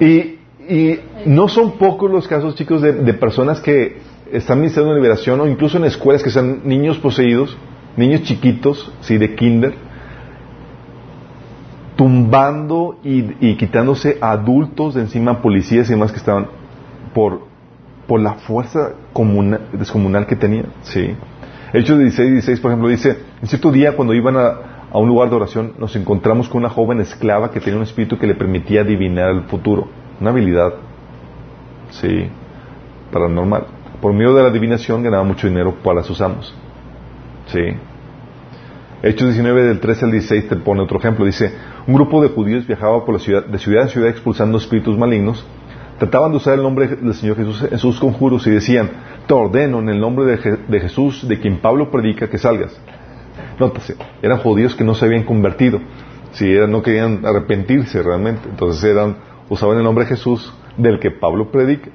Y, 0.00 0.35
y 0.68 1.00
no 1.26 1.48
son 1.48 1.72
pocos 1.78 2.10
los 2.10 2.26
casos, 2.26 2.54
chicos, 2.54 2.82
de, 2.82 3.14
personas 3.14 3.60
que 3.60 3.98
están 4.32 4.58
ministrando 4.58 4.94
liberación 4.94 5.40
o 5.40 5.46
incluso 5.46 5.76
en 5.78 5.84
escuelas 5.84 6.22
que 6.22 6.30
sean 6.30 6.62
niños 6.64 6.98
poseídos, 6.98 7.56
niños 7.96 8.22
chiquitos, 8.22 8.92
sí, 9.00 9.18
de 9.18 9.34
kinder, 9.34 9.74
tumbando 11.96 12.98
y, 13.02 13.54
quitándose 13.56 14.18
adultos 14.20 14.94
de 14.94 15.02
encima, 15.02 15.40
policías 15.40 15.88
y 15.88 15.92
demás 15.92 16.12
que 16.12 16.18
estaban 16.18 16.48
por, 17.14 17.42
por 18.06 18.20
la 18.20 18.34
fuerza 18.34 18.92
comuna- 19.12 19.60
descomunal 19.72 20.26
que 20.26 20.36
tenían, 20.36 20.66
sí. 20.82 21.14
Hechos 21.72 21.98
16, 21.98 22.32
16, 22.32 22.60
por 22.60 22.70
ejemplo, 22.70 22.88
dice, 22.88 23.18
en 23.42 23.48
cierto 23.48 23.72
día 23.72 23.96
cuando 23.96 24.14
iban 24.14 24.36
a, 24.36 24.48
a 24.90 24.98
un 24.98 25.08
lugar 25.08 25.30
de 25.30 25.36
oración, 25.36 25.72
nos 25.78 25.96
encontramos 25.96 26.48
con 26.48 26.58
una 26.58 26.70
joven 26.70 27.00
esclava 27.00 27.50
que 27.50 27.60
tenía 27.60 27.76
un 27.76 27.82
espíritu 27.82 28.18
que 28.18 28.26
le 28.26 28.34
permitía 28.34 28.82
adivinar 28.82 29.30
el 29.30 29.42
futuro, 29.44 29.88
una 30.20 30.30
habilidad, 30.30 30.74
sí, 31.90 32.28
paranormal. 33.12 33.66
Por 34.00 34.12
medio 34.12 34.34
de 34.34 34.42
la 34.42 34.48
adivinación 34.48 35.02
ganaba 35.02 35.24
mucho 35.24 35.46
dinero 35.46 35.74
para 35.82 36.02
sus 36.02 36.20
amos, 36.20 36.54
sí. 37.46 37.60
Hechos 39.02 39.28
19 39.28 39.62
del 39.62 39.80
13 39.80 40.06
al 40.06 40.10
16 40.10 40.48
te 40.48 40.56
pone 40.56 40.82
otro 40.82 40.98
ejemplo. 40.98 41.24
Dice, 41.24 41.52
un 41.86 41.94
grupo 41.94 42.22
de 42.22 42.28
judíos 42.28 42.66
viajaba 42.66 43.04
por 43.04 43.14
la 43.14 43.20
ciudad, 43.20 43.44
de 43.44 43.58
ciudad 43.58 43.84
en 43.84 43.88
ciudad 43.90 44.08
expulsando 44.08 44.58
espíritus 44.58 44.98
malignos. 44.98 45.46
Trataban 45.98 46.30
de 46.30 46.38
usar 46.38 46.54
el 46.54 46.62
nombre 46.62 46.88
del 46.88 47.14
Señor 47.14 47.36
Jesús 47.36 47.68
en 47.70 47.78
sus 47.78 48.00
conjuros 48.00 48.46
y 48.46 48.50
decían, 48.50 48.90
te 49.26 49.34
ordeno 49.34 49.78
en 49.78 49.88
el 49.88 50.00
nombre 50.00 50.24
de, 50.26 50.58
de 50.68 50.80
Jesús, 50.80 51.26
de 51.26 51.38
quien 51.38 51.58
Pablo 51.58 51.90
predica, 51.90 52.28
que 52.28 52.38
salgas. 52.38 52.78
Nótese, 53.58 53.96
eran 54.22 54.38
judíos 54.38 54.74
que 54.74 54.84
no 54.84 54.94
se 54.94 55.06
habían 55.06 55.24
convertido. 55.24 55.80
Si 56.32 56.50
eran, 56.50 56.70
no 56.70 56.82
querían 56.82 57.24
arrepentirse 57.24 58.02
realmente. 58.02 58.48
Entonces 58.48 58.82
eran, 58.84 59.16
usaban 59.48 59.78
el 59.78 59.84
nombre 59.84 60.04
de 60.04 60.10
Jesús, 60.10 60.52
del 60.76 60.98
que 60.98 61.10
Pablo 61.10 61.50
predica. 61.50 61.90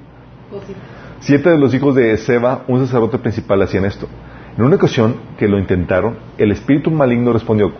Siete 1.20 1.50
de 1.50 1.58
los 1.58 1.72
hijos 1.74 1.94
de 1.94 2.16
Seba, 2.16 2.64
un 2.68 2.84
sacerdote 2.84 3.18
principal, 3.18 3.62
hacían 3.62 3.84
esto. 3.84 4.08
En 4.56 4.64
una 4.64 4.76
ocasión 4.76 5.16
que 5.38 5.48
lo 5.48 5.58
intentaron, 5.58 6.16
el 6.36 6.52
espíritu 6.52 6.90
maligno 6.90 7.32
respondió, 7.32 7.72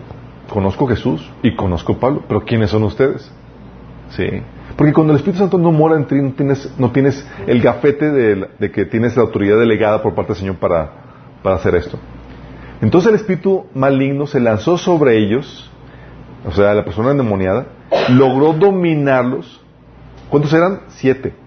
conozco 0.49 0.87
Jesús 0.87 1.31
y 1.43 1.55
conozco 1.55 1.99
Pablo, 1.99 2.23
pero 2.29 2.45
¿quiénes 2.45 2.71
son 2.71 2.85
ustedes? 2.85 3.31
Sí. 4.11 4.27
Porque 4.77 4.93
cuando 4.93 5.13
el 5.13 5.19
Espíritu 5.19 5.41
Santo 5.41 5.59
no 5.59 5.71
mora 5.71 5.97
en 5.97 6.07
ti, 6.07 6.15
no 6.15 6.33
tienes, 6.33 6.73
no 6.79 6.93
tienes 6.93 7.29
el 7.47 7.61
gafete 7.61 8.11
de, 8.11 8.71
que 8.71 8.87
tienes 8.87 9.17
la 9.17 9.23
autoridad 9.23 9.59
delegada 9.59 10.03
por 10.03 10.15
parte 10.15 10.33
del 10.33 10.39
Señor 10.39 10.57
para 10.57 10.93
hacer 11.45 11.75
esto. 11.75 11.99
Entonces 12.83 13.11
el 13.11 13.15
espíritu 13.15 13.67
maligno 13.75 14.27
se 14.27 14.41
lanzó 14.41 14.77
sobre 14.77 15.17
ellos, 15.17 15.71
o 16.45 16.51
sea, 16.51 16.75
la 16.75 16.85
persona 16.85 17.13
endemoniada, 17.13 17.67
logró 18.09 18.53
dominarlos. 18.53 19.62
¿Cuántos 20.33 20.53
eran? 20.53 20.81
Siete 20.89 21.43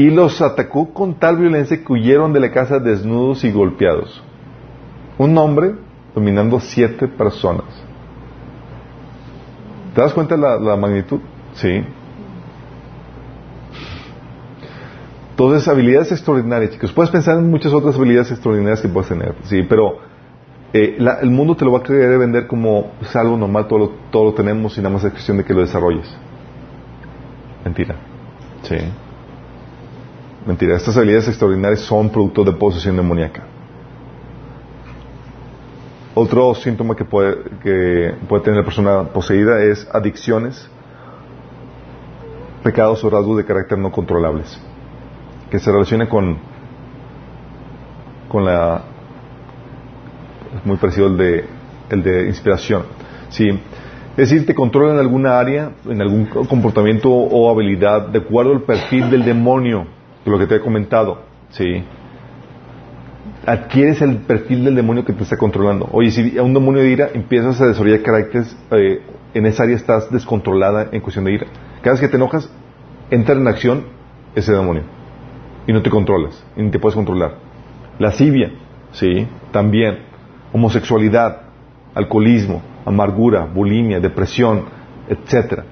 y 0.00 0.08
los 0.08 0.40
atacó 0.40 0.94
con 0.94 1.14
tal 1.18 1.36
violencia 1.36 1.76
que 1.76 1.92
huyeron 1.92 2.32
de 2.32 2.40
la 2.40 2.50
casa 2.50 2.78
desnudos 2.78 3.44
y 3.44 3.52
golpeados. 3.52 4.22
Un 5.18 5.36
hombre 5.36 5.74
dominando 6.14 6.58
siete 6.58 7.06
personas. 7.06 7.66
¿Te 9.94 10.00
das 10.00 10.14
cuenta 10.14 10.38
la, 10.38 10.58
la 10.58 10.76
magnitud? 10.76 11.20
Sí. 11.52 11.84
Entonces, 15.32 15.68
habilidades 15.68 16.12
extraordinarias, 16.12 16.70
chicos. 16.70 16.92
Puedes 16.92 17.10
pensar 17.10 17.36
en 17.36 17.50
muchas 17.50 17.74
otras 17.74 17.94
habilidades 17.96 18.30
extraordinarias 18.30 18.80
que 18.80 18.88
puedes 18.88 19.10
tener, 19.10 19.34
sí, 19.42 19.62
pero 19.68 19.98
eh, 20.72 20.96
el 21.20 21.30
mundo 21.30 21.56
te 21.56 21.66
lo 21.66 21.72
va 21.72 21.80
a 21.80 21.82
querer 21.82 22.18
vender 22.18 22.46
como 22.46 22.92
es 23.02 23.14
algo 23.16 23.36
normal, 23.36 23.68
todo 23.68 23.78
lo, 23.78 23.88
todo 24.10 24.24
lo 24.24 24.32
tenemos 24.32 24.78
y 24.78 24.80
nada 24.80 24.94
más 24.94 25.04
es 25.04 25.12
cuestión 25.12 25.36
de 25.36 25.44
que 25.44 25.52
lo 25.52 25.60
desarrolles. 25.60 26.08
Mentira. 27.64 27.96
Sí. 28.62 28.76
Mentira, 30.46 30.76
estas 30.76 30.96
habilidades 30.96 31.28
extraordinarias 31.28 31.80
son 31.80 32.10
producto 32.10 32.44
de 32.44 32.52
posesión 32.52 32.96
demoníaca. 32.96 33.42
Otro 36.14 36.54
síntoma 36.54 36.96
que 36.96 37.04
puede, 37.04 37.36
que 37.62 38.14
puede 38.28 38.42
tener 38.42 38.58
la 38.60 38.64
persona 38.64 39.04
poseída 39.04 39.62
es 39.62 39.88
adicciones, 39.92 40.68
pecados 42.62 43.04
o 43.04 43.10
rasgos 43.10 43.36
de 43.36 43.44
carácter 43.44 43.78
no 43.78 43.92
controlables, 43.92 44.60
que 45.50 45.58
se 45.58 45.70
relaciona 45.70 46.08
con, 46.08 46.38
con 48.28 48.44
la, 48.44 48.82
es 50.56 50.66
muy 50.66 50.76
parecido 50.78 51.06
al 51.06 51.16
de, 51.16 51.44
el 51.90 52.02
de 52.02 52.26
inspiración. 52.26 52.84
Sí. 53.28 53.60
Es 54.16 54.28
decir, 54.28 54.44
te 54.44 54.54
controlan 54.54 54.96
en 54.96 55.00
alguna 55.00 55.38
área, 55.38 55.70
en 55.88 56.02
algún 56.02 56.26
comportamiento 56.26 57.10
o 57.10 57.50
habilidad, 57.50 58.08
de 58.08 58.18
acuerdo 58.18 58.52
al 58.52 58.62
perfil 58.62 59.08
del 59.08 59.24
demonio, 59.24 59.86
lo 60.24 60.38
que 60.38 60.46
te 60.46 60.56
he 60.56 60.60
comentado. 60.60 61.22
Sí. 61.50 61.84
Adquieres 63.46 64.02
el 64.02 64.16
perfil 64.18 64.64
del 64.64 64.74
demonio 64.74 65.04
que 65.04 65.12
te 65.12 65.22
está 65.22 65.36
controlando. 65.36 65.88
Oye, 65.92 66.10
si 66.10 66.36
a 66.36 66.42
un 66.42 66.52
demonio 66.52 66.82
de 66.82 66.90
ira 66.90 67.10
empiezas 67.14 67.60
a 67.60 67.66
desarrollar 67.66 68.02
caracteres, 68.02 68.56
eh, 68.72 69.00
en 69.32 69.46
esa 69.46 69.62
área 69.62 69.76
estás 69.76 70.10
descontrolada 70.10 70.88
en 70.90 71.00
cuestión 71.00 71.24
de 71.24 71.32
ira. 71.32 71.46
Cada 71.80 71.92
vez 71.92 72.00
que 72.00 72.08
te 72.08 72.16
enojas, 72.16 72.50
entra 73.10 73.34
en 73.34 73.46
acción 73.46 73.84
ese 74.34 74.52
demonio. 74.52 74.82
Y 75.66 75.72
no 75.72 75.82
te 75.82 75.90
controlas, 75.90 76.44
y 76.56 76.62
ni 76.62 76.70
te 76.70 76.78
puedes 76.78 76.96
controlar. 76.96 77.36
Lascivia, 77.98 78.50
sí, 78.92 79.26
también. 79.52 80.00
Homosexualidad, 80.52 81.42
alcoholismo, 81.94 82.60
amargura, 82.84 83.44
bulimia, 83.44 84.00
depresión, 84.00 84.64
etcétera. 85.08 85.64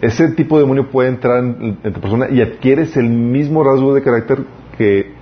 Ese 0.00 0.28
tipo 0.32 0.56
de 0.56 0.62
demonio 0.62 0.90
puede 0.90 1.08
entrar 1.08 1.42
en, 1.44 1.76
tu 1.76 2.00
persona 2.00 2.28
y 2.30 2.40
adquieres 2.40 2.96
el 2.96 3.08
mismo 3.08 3.62
rasgo 3.62 3.94
de 3.94 4.02
carácter 4.02 4.38
que, 4.76 5.12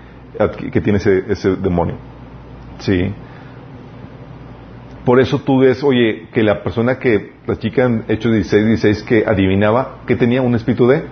que 0.73 0.81
tiene 0.81 0.99
ese, 0.99 1.25
ese 1.29 1.57
demonio. 1.57 1.97
Sí. 2.79 3.13
Por 5.05 5.21
eso 5.21 5.41
tú 5.41 5.61
ves, 5.61 5.83
oye, 5.83 6.29
que 6.33 6.43
la 6.43 6.63
persona 6.63 6.99
que, 6.99 7.33
la 7.47 7.59
chica 7.59 7.85
en 7.85 8.05
Hechos 8.09 8.33
16, 8.33 8.67
16, 8.67 9.03
que 9.03 9.25
adivinaba, 9.27 9.99
que 10.07 10.17
tenía 10.17 10.43
un 10.43 10.55
espíritu 10.55 10.87
de 10.89 11.05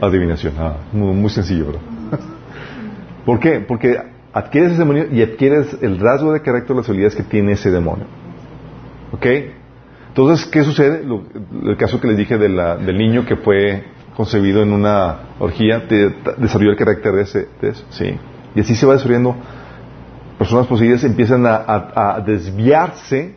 adivinación. 0.00 0.54
Ah, 0.58 0.76
muy, 0.92 1.30
sencillo, 1.30 1.66
¿verdad? 1.66 1.80
¿Por 3.24 3.38
qué? 3.40 3.60
Porque 3.60 3.98
adquieres 4.32 4.72
ese 4.72 4.80
demonio 4.80 5.06
y 5.12 5.22
adquieres 5.22 5.78
el 5.80 5.98
rasgo 5.98 6.32
de 6.32 6.42
carácter, 6.42 6.76
las 6.76 6.88
habilidades 6.88 7.14
que 7.14 7.22
tiene 7.22 7.52
ese 7.52 7.70
demonio. 7.70 8.06
¿Ok? 9.14 9.26
Entonces, 10.08 10.46
¿qué 10.46 10.64
sucede? 10.64 11.04
el 11.64 11.76
caso 11.76 12.00
que 12.00 12.08
les 12.08 12.16
dije 12.16 12.36
del 12.36 12.98
niño 12.98 13.24
que 13.24 13.36
fue 13.36 13.84
concebido 14.16 14.62
en 14.62 14.72
una 14.72 15.18
orgía, 15.38 15.80
desarrolló 16.38 16.70
el 16.70 16.76
carácter 16.76 17.12
de, 17.12 17.22
ese, 17.22 17.48
de 17.60 17.68
eso, 17.70 17.84
¿sí? 17.90 18.16
Y 18.54 18.60
así 18.60 18.74
se 18.74 18.86
va 18.86 18.94
desarrollando 18.94 19.36
personas 20.38 20.66
poseídas 20.66 21.04
empiezan 21.04 21.44
a, 21.46 22.20
desviarse 22.26 23.36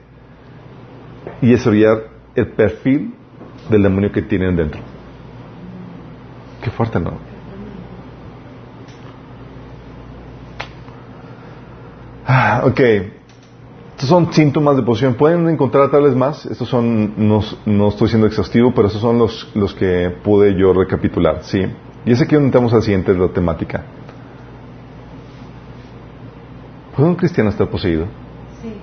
y 1.41 1.51
desarrollar 1.51 2.03
el 2.35 2.47
perfil 2.47 3.13
del 3.69 3.83
demonio 3.83 4.11
que 4.11 4.23
tienen 4.23 4.55
dentro. 4.55 4.81
Qué 6.63 6.71
fuerte, 6.71 6.99
¿no? 6.99 7.13
Ah, 12.25 12.63
ok. 12.65 12.81
Estos 13.97 14.09
son 14.09 14.31
síntomas 14.31 14.75
de 14.75 14.83
posesión. 14.83 15.15
Pueden 15.15 15.49
encontrar 15.49 15.89
tales 15.89 16.15
más. 16.15 16.45
Estos 16.45 16.69
son, 16.69 17.15
no, 17.17 17.41
no, 17.65 17.87
estoy 17.87 18.09
siendo 18.09 18.27
exhaustivo, 18.27 18.71
pero 18.71 18.89
estos 18.89 19.01
son 19.01 19.17
los, 19.17 19.49
los 19.55 19.73
que 19.73 20.15
pude 20.23 20.53
yo 20.55 20.71
recapitular. 20.71 21.39
¿sí? 21.41 21.65
Y 22.05 22.11
es 22.11 22.21
aquí 22.21 22.35
donde 22.35 22.49
entramos 22.49 22.71
al 22.75 22.83
siguiente 22.83 23.11
de 23.11 23.17
la 23.17 23.29
temática. 23.29 23.85
¿Puede 26.95 27.09
un 27.09 27.15
cristiano 27.15 27.49
estar 27.49 27.67
poseído? 27.69 28.05
Sí. 28.61 28.73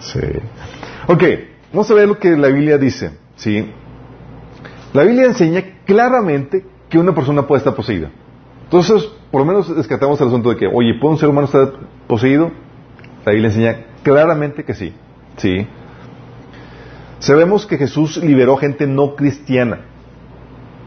sí. 0.00 0.20
Ok, 1.06 1.22
vamos 1.72 1.88
a 1.88 1.94
ver 1.94 2.08
lo 2.08 2.18
que 2.18 2.36
la 2.36 2.48
Biblia 2.48 2.78
dice. 2.78 3.25
¿Sí? 3.36 3.70
La 4.92 5.04
Biblia 5.04 5.26
enseña 5.26 5.62
claramente 5.84 6.64
que 6.88 6.98
una 6.98 7.14
persona 7.14 7.46
puede 7.46 7.58
estar 7.58 7.74
poseída. 7.74 8.10
Entonces, 8.64 9.04
por 9.30 9.42
lo 9.42 9.46
menos 9.46 9.74
descartamos 9.76 10.20
el 10.20 10.28
asunto 10.28 10.50
de 10.50 10.56
que, 10.56 10.66
oye, 10.66 10.94
¿puede 11.00 11.14
un 11.14 11.18
ser 11.18 11.28
humano 11.28 11.46
estar 11.46 11.72
poseído? 12.06 12.50
La 13.24 13.32
Biblia 13.32 13.48
enseña 13.48 13.76
claramente 14.02 14.64
que 14.64 14.74
sí. 14.74 14.92
¿sí? 15.36 15.66
Sabemos 17.18 17.66
que 17.66 17.78
Jesús 17.78 18.16
liberó 18.18 18.56
gente 18.56 18.86
no 18.86 19.14
cristiana. 19.14 19.80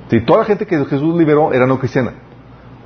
Sí, 0.10 0.22
toda 0.22 0.40
la 0.40 0.46
gente 0.46 0.66
que 0.66 0.86
Jesús 0.86 1.16
liberó 1.16 1.54
era 1.54 1.68
no 1.68 1.80
cristiana. 1.80 2.14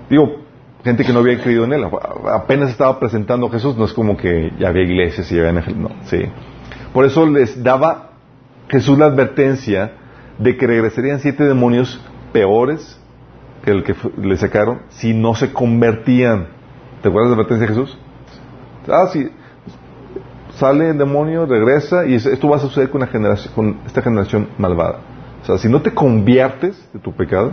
Digo, 0.10 0.44
gente 0.84 1.06
que 1.06 1.14
no 1.14 1.20
había 1.20 1.42
creído 1.42 1.64
en 1.64 1.74
él. 1.74 1.86
Apenas 2.32 2.70
estaba 2.70 3.00
presentando 3.00 3.48
a 3.48 3.52
Jesús, 3.52 3.78
no 3.78 3.86
es 3.86 3.94
como 3.94 4.18
que 4.18 4.52
ya 4.60 4.70
había 4.70 4.84
iglesias 4.84 5.32
y 5.32 5.36
ya 5.36 5.48
había 5.48 5.62
no, 5.76 5.90
sí. 6.06 6.22
Por 6.94 7.06
eso 7.06 7.26
les 7.26 7.64
daba 7.64 8.13
Jesús 8.70 8.98
la 8.98 9.06
advertencia 9.06 9.94
de 10.40 10.58
que 10.58 10.68
regresarían 10.68 11.20
siete 11.20 11.44
demonios 11.44 12.00
peores 12.32 13.00
que 13.64 13.72
el 13.72 13.84
que 13.84 13.96
le 14.18 14.36
sacaron 14.38 14.82
si 14.90 15.14
no 15.14 15.36
se 15.36 15.54
convertían. 15.54 16.48
¿Te 17.02 17.10
acuerdas 17.10 17.32
de 17.32 17.36
la 17.36 17.44
advertencia 17.44 17.68
de 17.68 17.74
Jesús? 17.74 17.98
Ah, 18.88 19.08
sí, 19.12 19.30
sale 20.56 20.90
el 20.90 20.98
demonio, 20.98 21.46
regresa 21.46 22.06
y 22.06 22.16
esto 22.16 22.50
va 22.50 22.58
a 22.58 22.60
suceder 22.60 22.90
con, 22.90 23.06
generación, 23.08 23.54
con 23.54 23.78
esta 23.86 24.02
generación 24.02 24.50
malvada. 24.58 25.00
O 25.42 25.46
sea, 25.46 25.58
si 25.58 25.70
no 25.70 25.82
te 25.82 25.94
conviertes 25.94 26.90
de 26.94 27.00
tu 27.00 27.14
pecado, 27.14 27.52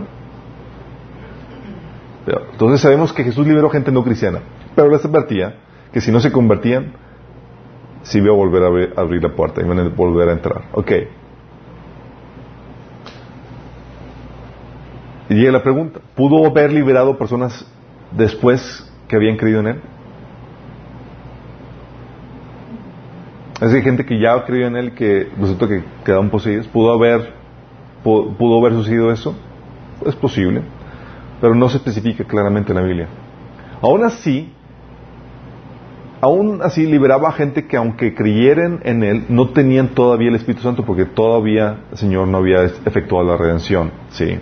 entonces 2.51 2.81
sabemos 2.81 3.11
que 3.11 3.23
Jesús 3.23 3.45
liberó 3.47 3.69
gente 3.69 3.91
no 3.91 4.03
cristiana, 4.03 4.39
pero 4.75 4.89
les 4.89 5.03
advertía 5.03 5.55
que 5.91 6.01
si 6.01 6.11
no 6.11 6.19
se 6.19 6.31
convertían, 6.31 6.93
sí 8.03 8.19
iba 8.19 8.33
a 8.33 8.35
volver 8.35 8.63
a 8.63 9.01
abrir, 9.01 9.23
la 9.23 9.29
puerta, 9.29 9.61
iban 9.61 9.79
a 9.79 9.89
volver 9.89 10.29
a 10.29 10.33
entrar. 10.33 10.63
Ok. 10.73 10.91
Y 15.29 15.35
llega 15.35 15.51
la 15.51 15.63
pregunta, 15.63 16.01
¿pudo 16.15 16.45
haber 16.45 16.73
liberado 16.73 17.17
personas 17.17 17.65
después 18.11 18.91
que 19.07 19.15
habían 19.15 19.37
creído 19.37 19.61
en 19.61 19.67
Él? 19.67 19.81
Es 23.61 23.71
hay 23.71 23.83
gente 23.83 24.03
que 24.03 24.19
ya 24.19 24.43
creído 24.43 24.67
en 24.67 24.75
él 24.75 24.93
que 24.93 25.29
resulta 25.39 25.67
que 25.67 25.83
quedaron 26.03 26.31
poseídos. 26.31 26.67
¿Pudo 26.67 26.91
haber, 26.91 27.31
pudo, 28.03 28.59
haber 28.59 28.73
sucedido 28.73 29.11
eso? 29.11 29.35
Es 30.03 30.15
posible, 30.15 30.63
pero 31.39 31.53
no 31.53 31.69
se 31.69 31.77
especifica 31.77 32.23
claramente 32.23 32.71
en 32.71 32.77
la 32.77 32.83
Biblia. 32.83 33.07
Aún 33.79 34.03
así, 34.03 34.51
aún 36.21 36.61
así 36.61 36.85
liberaba 36.85 37.29
a 37.29 37.31
gente 37.31 37.65
que 37.65 37.75
aunque 37.75 38.13
creyeran 38.13 38.79
en 38.83 39.03
él, 39.03 39.25
no 39.27 39.49
tenían 39.49 39.89
todavía 39.89 40.29
el 40.29 40.35
Espíritu 40.35 40.61
Santo 40.61 40.85
porque 40.85 41.05
todavía 41.05 41.85
el 41.91 41.97
Señor 41.97 42.27
no 42.27 42.37
había 42.37 42.63
efectuado 42.63 43.25
la 43.25 43.37
redención. 43.37 43.91
Sí. 44.11 44.39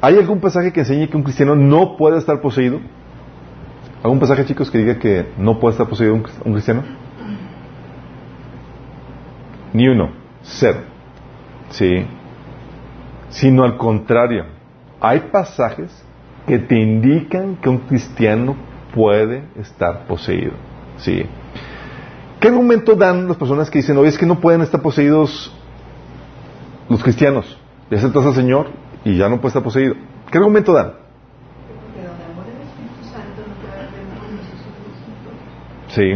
¿Hay 0.00 0.16
algún 0.16 0.40
pasaje 0.40 0.72
que 0.72 0.80
enseñe 0.80 1.08
que 1.08 1.16
un 1.16 1.22
cristiano 1.22 1.54
no 1.54 1.96
puede 1.96 2.18
estar 2.18 2.40
poseído? 2.40 2.80
¿Algún 4.02 4.18
pasaje, 4.18 4.44
chicos, 4.46 4.70
que 4.70 4.78
diga 4.78 4.98
que 4.98 5.26
no 5.38 5.60
puede 5.60 5.72
estar 5.72 5.86
poseído 5.86 6.14
un, 6.14 6.22
cristiano? 6.22 6.82
Ni 9.72 9.86
uno. 9.86 10.10
Cero. 10.42 10.80
Sí. 11.68 12.04
Sino 13.28 13.62
al 13.62 13.76
contrario. 13.76 14.46
Hay 15.00 15.20
pasajes 15.30 16.04
que 16.48 16.58
te 16.58 16.80
indican 16.80 17.56
que 17.56 17.68
un 17.68 17.78
cristiano 17.78 18.56
puede 18.94 19.44
estar 19.56 20.06
poseído. 20.06 20.52
Sí. 20.98 21.24
¿Qué 22.40 22.48
argumento 22.48 22.94
dan 22.94 23.28
las 23.28 23.36
personas 23.36 23.70
que 23.70 23.78
dicen, 23.78 23.96
oye, 23.96 24.08
es 24.08 24.18
que 24.18 24.26
no 24.26 24.40
pueden 24.40 24.62
estar 24.62 24.82
poseídos 24.82 25.54
los 26.88 27.02
cristianos? 27.02 27.58
Ya 27.90 27.98
aceptas 27.98 28.26
al 28.26 28.34
Señor 28.34 28.68
y 29.04 29.16
ya 29.16 29.28
no 29.28 29.36
puede 29.36 29.48
estar 29.48 29.62
poseído. 29.62 29.94
¿Qué 30.30 30.38
argumento 30.38 30.72
dan? 30.72 30.94
Sí. 35.88 36.12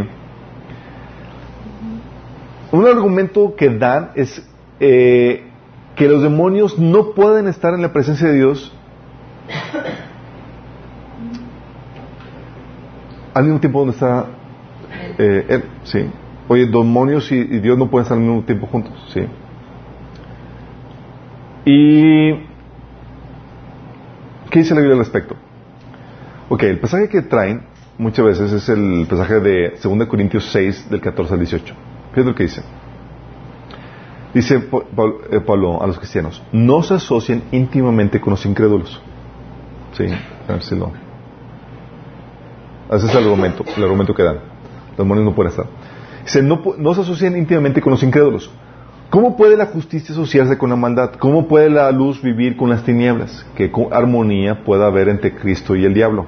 Un 2.72 2.86
argumento 2.86 3.54
que 3.56 3.68
dan 3.68 4.12
es 4.14 4.48
eh, 4.80 5.44
que 5.94 6.08
los 6.08 6.22
demonios 6.22 6.78
no 6.78 7.12
pueden 7.12 7.46
estar 7.46 7.74
en 7.74 7.82
la 7.82 7.92
presencia 7.92 8.28
de 8.28 8.34
Dios 8.34 8.72
al 13.36 13.44
mismo 13.44 13.60
tiempo 13.60 13.80
donde 13.80 13.92
está 13.92 14.26
eh, 15.18 15.46
Él. 15.48 15.64
Sí. 15.84 16.08
Oye, 16.48 16.66
demonios 16.66 17.30
y, 17.30 17.44
Dios 17.60 17.76
no 17.76 17.90
pueden 17.90 18.04
estar 18.04 18.16
al 18.16 18.24
mismo 18.24 18.42
tiempo 18.44 18.66
juntos. 18.66 18.94
Sí. 19.12 19.20
¿Y 21.66 22.32
qué 24.48 24.60
dice 24.60 24.74
la 24.74 24.80
Biblia 24.80 24.94
al 24.94 25.00
respecto? 25.00 25.36
Ok, 26.48 26.62
el 26.62 26.78
pasaje 26.78 27.10
que 27.10 27.22
traen 27.22 27.62
muchas 27.98 28.24
veces 28.24 28.52
es 28.52 28.68
el 28.70 29.06
pasaje 29.08 29.40
de 29.40 29.74
2 29.82 30.06
Corintios 30.06 30.50
6 30.52 30.88
del 30.88 31.00
14 31.02 31.34
al 31.34 31.40
18. 31.40 31.74
Fíjate 32.12 32.30
lo 32.30 32.34
que 32.34 32.44
dice. 32.44 32.62
Dice 34.32 34.56
eh, 34.56 35.40
Pablo 35.40 35.82
a 35.82 35.86
los 35.86 35.98
cristianos, 35.98 36.42
no 36.52 36.82
se 36.82 36.94
asocien 36.94 37.42
íntimamente 37.52 38.18
con 38.18 38.30
los 38.30 38.46
incrédulos. 38.46 39.02
Sí, 39.92 40.04
a 40.48 40.52
ver 40.52 40.62
si 40.62 40.74
lo... 40.74 41.05
Ese 42.90 43.06
es 43.06 43.14
el 43.14 43.24
argumento, 43.24 43.64
el 43.76 43.82
argumento 43.82 44.14
que 44.14 44.22
dan. 44.22 44.36
Los 44.90 44.98
demonios 44.98 45.24
no 45.24 45.34
pueden 45.34 45.50
estar. 45.50 45.66
Dice, 46.24 46.42
no, 46.42 46.62
no 46.78 46.94
se 46.94 47.00
asocien 47.02 47.36
íntimamente 47.36 47.80
con 47.80 47.90
los 47.90 48.02
incrédulos. 48.02 48.50
¿Cómo 49.10 49.36
puede 49.36 49.56
la 49.56 49.66
justicia 49.66 50.12
asociarse 50.12 50.58
con 50.58 50.70
la 50.70 50.76
maldad? 50.76 51.12
¿Cómo 51.18 51.46
puede 51.46 51.70
la 51.70 51.90
luz 51.92 52.20
vivir 52.20 52.56
con 52.56 52.68
las 52.70 52.84
tinieblas? 52.84 53.46
¿Qué 53.54 53.70
armonía 53.92 54.64
puede 54.64 54.84
haber 54.84 55.08
entre 55.08 55.34
Cristo 55.34 55.76
y 55.76 55.84
el 55.84 55.94
diablo? 55.94 56.26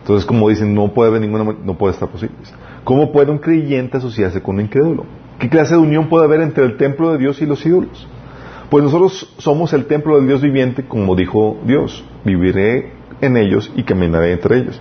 Entonces, 0.00 0.26
como 0.26 0.50
dicen, 0.50 0.74
no 0.74 0.92
puede 0.92 1.08
haber 1.08 1.22
ninguna, 1.22 1.56
no 1.64 1.78
puede 1.78 1.94
estar 1.94 2.10
posible. 2.10 2.36
¿Cómo 2.84 3.10
puede 3.10 3.30
un 3.30 3.38
creyente 3.38 3.96
asociarse 3.96 4.42
con 4.42 4.56
un 4.56 4.62
incrédulo? 4.62 5.06
¿Qué 5.38 5.48
clase 5.48 5.74
de 5.74 5.80
unión 5.80 6.10
puede 6.10 6.26
haber 6.26 6.42
entre 6.42 6.64
el 6.64 6.76
templo 6.76 7.12
de 7.12 7.18
Dios 7.18 7.40
y 7.40 7.46
los 7.46 7.64
ídolos? 7.64 8.06
Pues 8.68 8.84
nosotros 8.84 9.34
somos 9.38 9.72
el 9.72 9.86
templo 9.86 10.16
del 10.16 10.26
Dios 10.26 10.42
viviente, 10.42 10.84
como 10.86 11.16
dijo 11.16 11.56
Dios. 11.64 12.04
Viviré 12.24 12.92
en 13.22 13.38
ellos 13.38 13.72
y 13.74 13.84
caminaré 13.84 14.32
entre 14.32 14.58
ellos. 14.58 14.80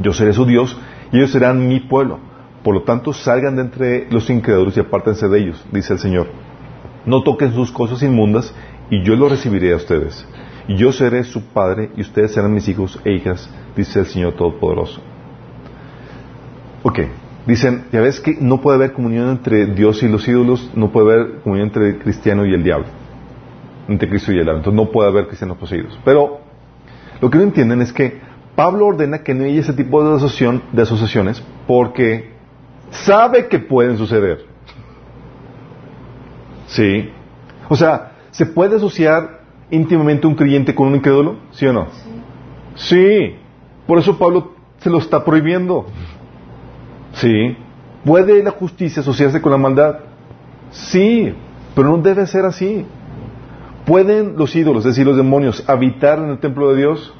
Yo 0.00 0.12
seré 0.12 0.32
su 0.32 0.44
Dios 0.44 0.76
y 1.12 1.18
ellos 1.18 1.30
serán 1.30 1.66
mi 1.66 1.80
pueblo. 1.80 2.18
Por 2.62 2.74
lo 2.74 2.82
tanto, 2.82 3.12
salgan 3.12 3.56
de 3.56 3.62
entre 3.62 4.10
los 4.10 4.28
incrédulos 4.28 4.76
y 4.76 4.80
apártense 4.80 5.28
de 5.28 5.38
ellos, 5.38 5.64
dice 5.72 5.92
el 5.92 5.98
Señor. 5.98 6.26
No 7.04 7.22
toquen 7.22 7.52
sus 7.54 7.70
cosas 7.70 8.02
inmundas 8.02 8.52
y 8.90 9.02
yo 9.04 9.14
los 9.16 9.30
recibiré 9.30 9.72
a 9.72 9.76
ustedes. 9.76 10.26
Y 10.68 10.76
yo 10.76 10.92
seré 10.92 11.22
su 11.22 11.42
padre 11.42 11.90
y 11.96 12.00
ustedes 12.00 12.34
serán 12.34 12.52
mis 12.52 12.68
hijos 12.68 13.00
e 13.04 13.12
hijas, 13.12 13.48
dice 13.76 14.00
el 14.00 14.06
Señor 14.06 14.34
Todopoderoso. 14.34 15.00
Ok, 16.82 17.00
dicen, 17.46 17.84
ya 17.92 18.00
ves 18.00 18.20
que 18.20 18.36
no 18.40 18.60
puede 18.60 18.76
haber 18.76 18.92
comunión 18.92 19.30
entre 19.30 19.66
Dios 19.66 20.02
y 20.02 20.08
los 20.08 20.26
ídolos, 20.26 20.70
no 20.74 20.90
puede 20.90 21.12
haber 21.12 21.40
comunión 21.42 21.68
entre 21.68 21.90
el 21.90 21.98
cristiano 21.98 22.44
y 22.44 22.52
el 22.52 22.62
diablo, 22.62 22.86
entre 23.88 24.08
Cristo 24.08 24.32
y 24.32 24.38
el 24.38 24.44
diablo, 24.44 24.58
entonces 24.58 24.76
no 24.76 24.90
puede 24.90 25.08
haber 25.08 25.26
cristianos 25.26 25.56
poseídos. 25.56 25.98
Pero 26.04 26.40
lo 27.20 27.30
que 27.30 27.38
no 27.38 27.44
entienden 27.44 27.80
es 27.80 27.92
que 27.92 28.20
Pablo 28.56 28.86
ordena 28.86 29.22
que 29.22 29.34
no 29.34 29.44
haya 29.44 29.60
ese 29.60 29.74
tipo 29.74 30.02
de, 30.02 30.16
asociación, 30.16 30.62
de 30.72 30.82
asociaciones 30.82 31.42
porque 31.66 32.30
sabe 32.90 33.46
que 33.48 33.58
pueden 33.58 33.98
suceder. 33.98 34.46
Sí. 36.66 37.10
O 37.68 37.76
sea, 37.76 38.12
¿se 38.30 38.46
puede 38.46 38.76
asociar 38.76 39.42
íntimamente 39.70 40.26
un 40.26 40.34
creyente 40.34 40.74
con 40.74 40.88
un 40.88 40.96
incrédulo? 40.96 41.36
¿Sí 41.52 41.66
o 41.66 41.72
no? 41.72 41.86
Sí. 42.74 42.96
sí. 42.96 43.36
Por 43.86 43.98
eso 43.98 44.18
Pablo 44.18 44.54
se 44.78 44.90
lo 44.90 44.98
está 44.98 45.24
prohibiendo. 45.24 45.86
Sí. 47.12 47.56
¿Puede 48.04 48.42
la 48.42 48.50
justicia 48.50 49.00
asociarse 49.00 49.40
con 49.40 49.52
la 49.52 49.58
maldad? 49.58 49.98
Sí, 50.70 51.32
pero 51.74 51.88
no 51.88 51.98
debe 51.98 52.26
ser 52.26 52.44
así. 52.44 52.84
¿Pueden 53.84 54.36
los 54.36 54.54
ídolos, 54.56 54.84
es 54.84 54.94
decir, 54.94 55.06
los 55.06 55.16
demonios, 55.16 55.68
habitar 55.68 56.18
en 56.18 56.30
el 56.30 56.38
templo 56.38 56.70
de 56.70 56.78
Dios? 56.78 57.14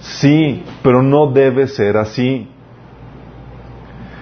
Sí, 0.00 0.64
pero 0.82 1.02
no 1.02 1.30
debe 1.30 1.66
ser 1.68 1.96
así. 1.96 2.48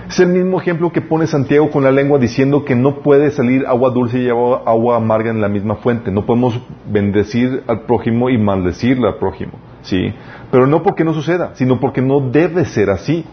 Es 0.08 0.18
el 0.20 0.28
mismo 0.28 0.58
ejemplo 0.58 0.90
que 0.90 1.02
pone 1.02 1.26
Santiago 1.26 1.70
con 1.70 1.84
la 1.84 1.92
lengua 1.92 2.18
diciendo 2.18 2.64
que 2.64 2.74
no 2.74 3.00
puede 3.00 3.30
salir 3.30 3.66
agua 3.66 3.90
dulce 3.90 4.18
y 4.18 4.28
agua, 4.30 4.96
amarga 4.96 5.30
en 5.30 5.40
la 5.40 5.48
misma 5.48 5.76
fuente. 5.76 6.10
No 6.10 6.24
podemos 6.24 6.58
bendecir 6.90 7.62
al 7.66 7.82
prójimo 7.82 8.30
y 8.30 8.38
maldecirle 8.38 9.06
al 9.06 9.16
prójimo. 9.16 9.52
¿sí? 9.82 10.12
Pero 10.50 10.66
no 10.66 10.82
porque 10.82 11.04
no 11.04 11.12
suceda, 11.12 11.50
sino 11.54 11.78
porque 11.78 12.00
no 12.00 12.20
debe 12.20 12.64
ser 12.64 12.88
así. 12.88 13.24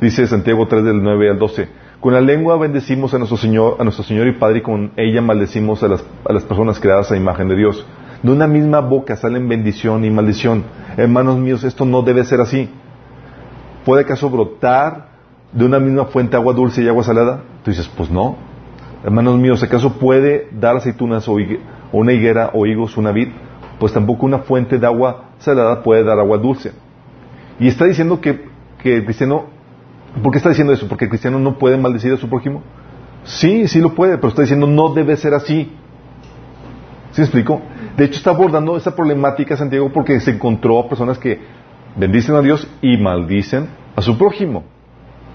Dice 0.00 0.26
Santiago 0.26 0.68
3 0.68 0.84
del 0.84 1.02
9 1.02 1.30
al 1.30 1.38
12. 1.38 1.68
Con 2.00 2.12
la 2.12 2.20
lengua 2.20 2.56
bendecimos 2.58 3.14
a 3.14 3.18
nuestro 3.18 3.38
Señor, 3.38 3.76
a 3.78 3.84
nuestro 3.84 4.04
Señor 4.04 4.26
y 4.26 4.32
Padre 4.32 4.58
y 4.58 4.62
con 4.62 4.92
ella 4.96 5.22
maldecimos 5.22 5.82
a 5.82 5.88
las, 5.88 6.04
a 6.28 6.32
las 6.32 6.44
personas 6.44 6.78
creadas 6.80 7.10
a 7.12 7.16
imagen 7.16 7.48
de 7.48 7.56
Dios. 7.56 7.86
De 8.22 8.30
una 8.30 8.46
misma 8.46 8.80
boca 8.80 9.16
salen 9.16 9.48
bendición 9.48 10.04
y 10.04 10.10
maldición. 10.10 10.64
Hermanos 11.00 11.38
míos, 11.38 11.64
esto 11.64 11.86
no 11.86 12.02
debe 12.02 12.24
ser 12.24 12.42
así. 12.42 12.68
¿Puede 13.86 14.02
acaso 14.02 14.28
brotar 14.28 15.08
de 15.50 15.64
una 15.64 15.78
misma 15.78 16.04
fuente 16.04 16.36
agua 16.36 16.52
dulce 16.52 16.82
y 16.82 16.88
agua 16.88 17.02
salada? 17.02 17.40
Tú 17.64 17.70
dices, 17.70 17.90
pues 17.96 18.10
no. 18.10 18.36
Hermanos 19.02 19.38
míos, 19.38 19.62
¿acaso 19.62 19.94
puede 19.94 20.48
dar 20.52 20.76
aceitunas 20.76 21.26
o, 21.26 21.38
una 21.92 22.12
higuera 22.12 22.50
o 22.52 22.66
higos 22.66 22.98
una 22.98 23.12
vid? 23.12 23.28
Pues 23.78 23.94
tampoco 23.94 24.26
una 24.26 24.40
fuente 24.40 24.78
de 24.78 24.86
agua 24.86 25.30
salada 25.38 25.82
puede 25.82 26.04
dar 26.04 26.18
agua 26.18 26.36
dulce. 26.36 26.72
Y 27.58 27.68
está 27.68 27.86
diciendo 27.86 28.20
que, 28.20 28.44
que 28.82 28.96
el 28.96 29.04
cristiano, 29.06 29.46
¿por 30.22 30.32
qué 30.32 30.36
está 30.36 30.50
diciendo 30.50 30.74
eso? 30.74 30.86
¿Porque 30.86 31.06
el 31.06 31.08
cristiano 31.08 31.38
no 31.38 31.56
puede 31.56 31.78
maldecir 31.78 32.12
a 32.12 32.18
su 32.18 32.28
prójimo? 32.28 32.62
Sí, 33.24 33.68
sí 33.68 33.80
lo 33.80 33.94
puede, 33.94 34.18
pero 34.18 34.28
está 34.28 34.42
diciendo 34.42 34.66
no 34.66 34.92
debe 34.92 35.16
ser 35.16 35.32
así. 35.32 35.72
¿Sí 37.12 37.22
me 37.22 37.24
explico? 37.24 37.62
De 38.00 38.06
hecho, 38.06 38.16
está 38.16 38.30
abordando 38.30 38.78
esa 38.78 38.96
problemática 38.96 39.58
Santiago 39.58 39.90
porque 39.92 40.18
se 40.20 40.30
encontró 40.30 40.78
a 40.78 40.88
personas 40.88 41.18
que 41.18 41.38
bendicen 41.96 42.34
a 42.34 42.40
Dios 42.40 42.66
y 42.80 42.96
maldicen 42.96 43.68
a 43.94 44.00
su 44.00 44.16
prójimo. 44.16 44.64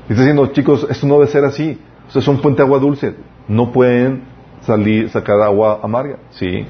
está 0.10 0.24
diciendo, 0.24 0.48
chicos, 0.48 0.88
esto 0.90 1.06
no 1.06 1.20
debe 1.20 1.28
ser 1.28 1.46
así. 1.46 1.80
Ustedes 2.08 2.26
son 2.26 2.40
fuente 2.40 2.64
de 2.64 2.66
agua 2.66 2.80
dulce. 2.80 3.14
No 3.48 3.72
pueden 3.72 4.24
salir, 4.62 5.12
sacar 5.12 5.40
agua 5.42 5.80
amarga. 5.84 6.18
Sí. 6.32 6.66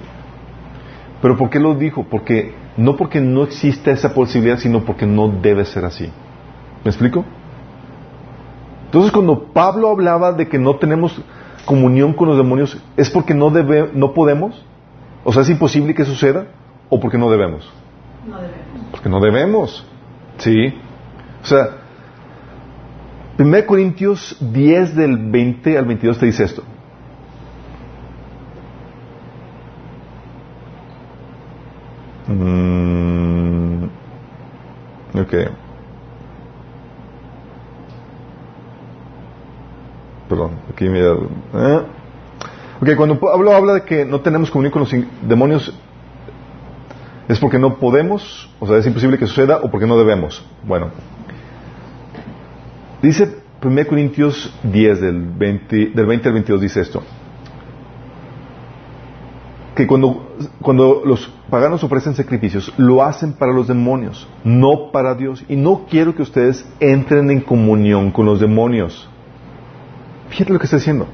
Pero 1.21 1.37
¿por 1.37 1.49
qué 1.49 1.61
lo 1.61 1.75
dijo? 1.75 2.03
Porque, 2.03 2.53
no 2.75 2.97
porque 2.97 3.21
no 3.21 3.43
exista 3.43 3.91
esa 3.91 4.13
posibilidad, 4.13 4.57
sino 4.57 4.83
porque 4.83 5.05
no 5.05 5.29
debe 5.29 5.63
ser 5.63 5.85
así. 5.85 6.11
¿Me 6.83 6.91
explico? 6.91 7.23
Entonces, 8.87 9.13
cuando 9.13 9.45
Pablo 9.53 9.91
hablaba 9.91 10.33
de 10.33 10.49
que 10.49 10.59
no 10.59 10.75
tenemos 10.75 11.21
comunión 11.63 12.11
con 12.11 12.27
los 12.27 12.35
demonios, 12.35 12.83
¿es 12.97 13.09
porque 13.09 13.33
no, 13.33 13.49
debe, 13.49 13.91
no 13.93 14.13
podemos? 14.13 14.61
O 15.25 15.33
sea, 15.33 15.41
¿es 15.41 15.49
imposible 15.49 15.93
que 15.95 16.05
suceda? 16.05 16.45
¿O 16.87 16.99
porque 16.99 17.17
no 17.17 17.29
debemos? 17.31 17.69
No 18.27 18.37
debemos. 18.37 18.91
Porque 18.91 19.09
no 19.09 19.19
debemos. 19.19 19.85
¿Sí? 20.37 20.73
O 21.43 21.45
sea, 21.47 21.69
1 23.39 23.65
Corintios 23.65 24.37
10 24.39 24.95
del 24.95 25.17
20 25.17 25.77
al 25.77 25.85
22 25.85 26.19
te 26.19 26.25
dice 26.27 26.43
esto. 26.43 26.63
Mm, 32.27 33.85
ok. 35.15 35.33
Perdón, 40.29 40.51
aquí 40.71 40.87
me... 40.87 40.99
¿eh? 40.99 41.94
Ok, 42.85 42.95
cuando 42.97 43.19
Pablo 43.19 43.51
habla 43.51 43.73
de 43.73 43.81
que 43.81 44.05
no 44.05 44.21
tenemos 44.21 44.51
comunión 44.51 44.71
con 44.71 44.81
los 44.81 44.95
demonios, 45.27 45.73
¿es 47.27 47.39
porque 47.39 47.57
no 47.57 47.79
podemos? 47.79 48.47
O 48.59 48.67
sea, 48.67 48.77
¿es 48.77 48.85
imposible 48.85 49.17
que 49.17 49.25
suceda 49.25 49.57
o 49.63 49.71
porque 49.71 49.87
no 49.87 49.97
debemos? 49.97 50.45
Bueno, 50.61 50.91
dice 53.01 53.37
1 53.63 53.87
Corintios 53.87 54.53
10, 54.61 55.01
del 55.01 55.19
20, 55.19 55.93
del 55.95 56.05
20 56.05 56.27
al 56.27 56.33
22, 56.35 56.61
dice 56.61 56.81
esto. 56.81 57.01
Que 59.75 59.87
cuando, 59.87 60.35
cuando 60.61 61.01
los 61.03 61.27
paganos 61.49 61.83
ofrecen 61.83 62.13
sacrificios, 62.13 62.71
lo 62.77 63.01
hacen 63.01 63.33
para 63.33 63.51
los 63.51 63.67
demonios, 63.67 64.27
no 64.43 64.91
para 64.91 65.15
Dios. 65.15 65.43
Y 65.49 65.55
no 65.55 65.87
quiero 65.89 66.13
que 66.13 66.21
ustedes 66.21 66.63
entren 66.79 67.31
en 67.31 67.41
comunión 67.41 68.11
con 68.11 68.27
los 68.27 68.39
demonios. 68.39 69.09
Fíjate 70.29 70.53
lo 70.53 70.59
que 70.59 70.65
está 70.65 70.77
diciendo. 70.77 71.07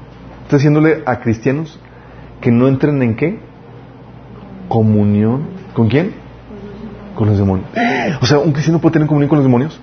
Está 0.52 0.58
diciéndole 0.58 1.02
a 1.06 1.18
cristianos 1.20 1.80
que 2.42 2.50
no 2.50 2.68
entren 2.68 3.00
en 3.02 3.16
qué? 3.16 3.38
Comunión. 4.68 5.46
¿Con 5.72 5.88
quién? 5.88 6.12
Con 7.14 7.30
los 7.30 7.38
demonios. 7.38 7.66
O 8.20 8.26
sea, 8.26 8.38
¿un 8.38 8.52
cristiano 8.52 8.78
puede 8.78 8.92
tener 8.92 9.08
comunión 9.08 9.30
con 9.30 9.38
los 9.38 9.46
demonios? 9.46 9.80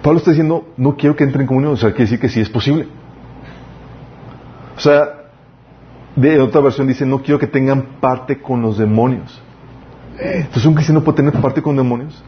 Pablo 0.00 0.20
está 0.20 0.30
diciendo, 0.30 0.72
no 0.78 0.96
quiero 0.96 1.14
que 1.14 1.24
entren 1.24 1.42
en 1.42 1.48
comunión. 1.48 1.74
O 1.74 1.76
sea, 1.76 1.90
quiere 1.90 2.04
decir 2.04 2.18
que 2.18 2.30
sí 2.30 2.40
es 2.40 2.48
posible. 2.48 2.88
O 4.74 4.80
sea, 4.80 5.06
de 6.14 6.40
otra 6.40 6.62
versión 6.62 6.86
dice, 6.86 7.04
no 7.04 7.20
quiero 7.20 7.38
que 7.38 7.48
tengan 7.48 8.00
parte 8.00 8.40
con 8.40 8.62
los 8.62 8.78
demonios. 8.78 9.38
Entonces, 10.18 10.64
¿un 10.64 10.72
cristiano 10.72 11.04
puede 11.04 11.16
tener 11.16 11.34
parte 11.42 11.60
con 11.60 11.76
demonios? 11.76 12.24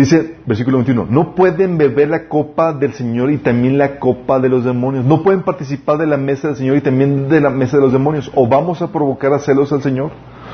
Dice, 0.00 0.36
versículo 0.46 0.78
21, 0.78 1.08
no 1.10 1.34
pueden 1.34 1.76
beber 1.76 2.08
la 2.08 2.26
copa 2.26 2.72
del 2.72 2.94
Señor 2.94 3.30
y 3.30 3.36
también 3.36 3.76
la 3.76 3.98
copa 3.98 4.40
de 4.40 4.48
los 4.48 4.64
demonios. 4.64 5.04
No 5.04 5.22
pueden 5.22 5.42
participar 5.42 5.98
de 5.98 6.06
la 6.06 6.16
mesa 6.16 6.48
del 6.48 6.56
Señor 6.56 6.78
y 6.78 6.80
también 6.80 7.28
de 7.28 7.38
la 7.38 7.50
mesa 7.50 7.76
de 7.76 7.82
los 7.82 7.92
demonios. 7.92 8.32
¿O 8.34 8.48
vamos 8.48 8.80
a 8.80 8.90
provocar 8.90 9.34
a 9.34 9.38
celos 9.38 9.74
al 9.74 9.82
Señor? 9.82 10.10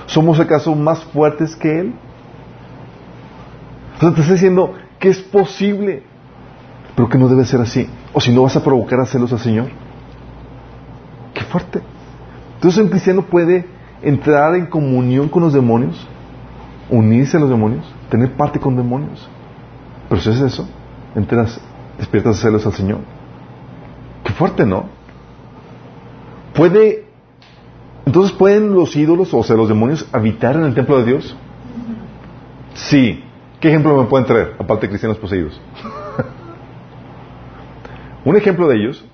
¿Somos 0.07 0.41
acaso 0.41 0.75
más 0.75 1.05
fuertes 1.05 1.55
que 1.55 1.79
Él? 1.79 1.95
Entonces 3.95 4.17
te 4.17 4.21
está 4.23 4.33
diciendo 4.33 4.75
que 4.99 5.11
es 5.11 5.19
posible, 5.21 6.03
pero 6.97 7.09
que 7.09 7.17
no 7.17 7.29
debe 7.29 7.45
ser 7.45 7.61
así. 7.61 7.89
O 8.15 8.21
si 8.21 8.33
no 8.33 8.43
vas 8.43 8.57
a 8.57 8.65
provocar 8.65 8.99
a 8.99 9.07
celos 9.07 9.33
al 9.33 9.39
Señor. 9.39 9.67
Qué 11.35 11.43
fuerte. 11.43 11.83
Entonces 12.57 12.83
un 12.83 12.89
cristiano 12.89 13.23
puede 13.23 13.65
entrar 14.03 14.57
en 14.57 14.67
comunión 14.67 15.29
con 15.29 15.45
los 15.45 15.53
demonios, 15.53 16.05
unirse 16.91 17.37
a 17.37 17.41
los 17.41 17.49
demonios, 17.49 17.85
tener 18.11 18.33
parte 18.33 18.59
con 18.59 18.75
demonios. 18.75 19.31
Pero 20.09 20.21
si 20.21 20.31
es 20.31 20.41
eso, 20.41 20.69
enteras, 21.15 21.61
despiertas 21.99 22.39
celos 22.39 22.65
al 22.67 22.73
Señor. 22.73 23.01
Qué 24.25 24.33
fuerte, 24.33 24.65
¿no? 24.65 24.87
Puede, 26.55 27.05
entonces 28.05 28.33
pueden 28.33 28.73
los 28.73 28.95
ídolos, 28.97 29.33
o 29.35 29.43
sea, 29.43 29.57
los 29.57 29.69
demonios, 29.69 30.09
habitar 30.13 30.57
en 30.57 30.65
el 30.65 30.75
templo 30.75 30.99
de 30.99 31.05
Dios. 31.05 31.37
Sí. 32.75 33.23
¿Qué 33.61 33.69
ejemplo 33.69 33.97
me 33.97 34.09
pueden 34.09 34.27
traer, 34.27 34.55
aparte 34.59 34.87
de 34.87 34.91
cristianos 34.91 35.19
poseídos? 35.19 35.61
Un 38.25 38.37
ejemplo 38.37 38.69
de 38.69 38.77
ellos 38.77 39.05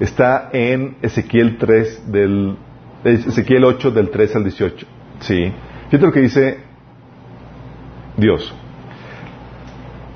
está 0.00 0.48
en 0.52 0.96
Ezequiel 1.02 1.58
3 1.58 2.10
del 2.10 2.56
Ezequiel 3.04 3.64
8 3.64 3.90
del 3.90 4.10
3 4.10 4.36
al 4.36 4.44
18. 4.44 4.86
Sí. 5.20 5.52
Fíjate 5.90 6.06
lo 6.06 6.12
que 6.12 6.20
dice 6.20 6.58
Dios. 8.16 8.54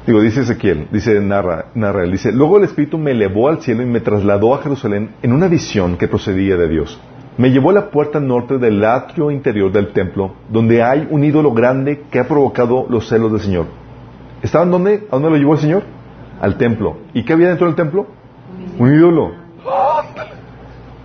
Digo, 0.06 0.20
dice 0.20 0.42
Ezequiel, 0.42 0.88
dice 0.90 1.18
narra, 1.20 1.66
narra, 1.74 2.02
dice, 2.04 2.30
luego 2.30 2.58
el 2.58 2.64
Espíritu 2.64 2.98
me 2.98 3.12
elevó 3.12 3.48
al 3.48 3.62
cielo 3.62 3.82
y 3.82 3.86
me 3.86 4.00
trasladó 4.00 4.54
a 4.54 4.58
Jerusalén 4.58 5.14
en 5.22 5.32
una 5.32 5.48
visión 5.48 5.96
que 5.96 6.08
procedía 6.08 6.56
de 6.56 6.68
Dios. 6.68 7.00
me 7.36 7.50
llevó 7.50 7.70
a 7.70 7.74
la 7.74 7.90
puerta 7.90 8.20
norte 8.20 8.58
del 8.58 8.84
atrio 8.84 9.30
interior 9.30 9.72
del 9.72 9.92
templo, 9.92 10.34
donde 10.50 10.82
hay 10.82 11.08
un 11.10 11.24
ídolo 11.24 11.52
grande 11.52 12.04
que 12.10 12.20
ha 12.20 12.28
provocado 12.28 12.86
los 12.88 13.08
celos 13.08 13.32
del 13.32 13.40
Señor. 13.40 13.66
¿Estaban 14.42 14.70
dónde? 14.70 15.06
¿A 15.10 15.16
dónde 15.16 15.30
lo 15.30 15.36
llevó 15.36 15.54
el 15.54 15.60
Señor? 15.60 15.82
Al 16.40 16.56
templo. 16.58 16.98
¿Y 17.12 17.24
qué 17.24 17.32
había 17.32 17.48
dentro 17.48 17.66
del 17.66 17.74
templo? 17.74 18.06
Un 18.78 18.94
ídolo. 18.94 19.32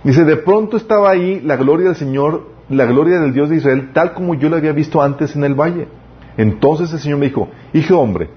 Dice, 0.04 0.24
de 0.24 0.36
pronto 0.36 0.76
estaba 0.76 1.10
ahí 1.10 1.40
la 1.40 1.56
gloria 1.56 1.86
del 1.86 1.96
Señor, 1.96 2.48
la 2.68 2.84
gloria 2.84 3.18
del 3.18 3.32
Dios 3.32 3.48
de 3.48 3.56
Israel, 3.56 3.90
tal 3.92 4.14
como 4.14 4.34
yo 4.34 4.48
lo 4.48 4.56
había 4.56 4.72
visto 4.72 5.02
antes 5.02 5.34
en 5.34 5.44
el 5.44 5.54
valle. 5.54 5.88
Entonces 6.36 6.92
el 6.92 7.00
Señor 7.00 7.18
me 7.18 7.26
dijo, 7.26 7.48
hijo 7.72 7.98
hombre, 7.98 8.30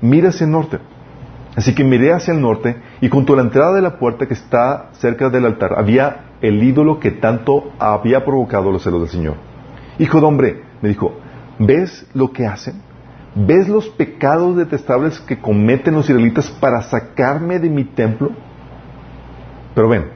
mira 0.00 0.30
hacia 0.30 0.44
el 0.44 0.50
norte. 0.50 0.78
Así 1.56 1.74
que 1.74 1.84
miré 1.84 2.12
hacia 2.12 2.32
el 2.32 2.40
norte 2.40 2.76
y 3.00 3.08
junto 3.08 3.32
a 3.32 3.36
la 3.36 3.42
entrada 3.42 3.74
de 3.74 3.82
la 3.82 3.98
puerta 3.98 4.26
que 4.26 4.34
está 4.34 4.90
cerca 4.92 5.30
del 5.30 5.46
altar 5.46 5.74
había 5.76 6.26
el 6.40 6.62
ídolo 6.62 7.00
que 7.00 7.10
tanto 7.10 7.72
había 7.78 8.24
provocado 8.24 8.70
los 8.70 8.82
celos 8.82 9.00
del 9.00 9.10
Señor. 9.10 9.34
Hijo 9.98 10.20
de 10.20 10.26
hombre, 10.26 10.62
me 10.80 10.88
dijo, 10.88 11.18
¿ves 11.58 12.06
lo 12.14 12.32
que 12.32 12.46
hacen? 12.46 12.80
¿Ves 13.34 13.68
los 13.68 13.88
pecados 13.88 14.56
detestables 14.56 15.20
que 15.20 15.38
cometen 15.38 15.94
los 15.94 16.08
israelitas 16.08 16.50
para 16.50 16.82
sacarme 16.82 17.58
de 17.58 17.68
mi 17.68 17.84
templo? 17.84 18.30
Pero 19.74 19.88
ven, 19.88 20.06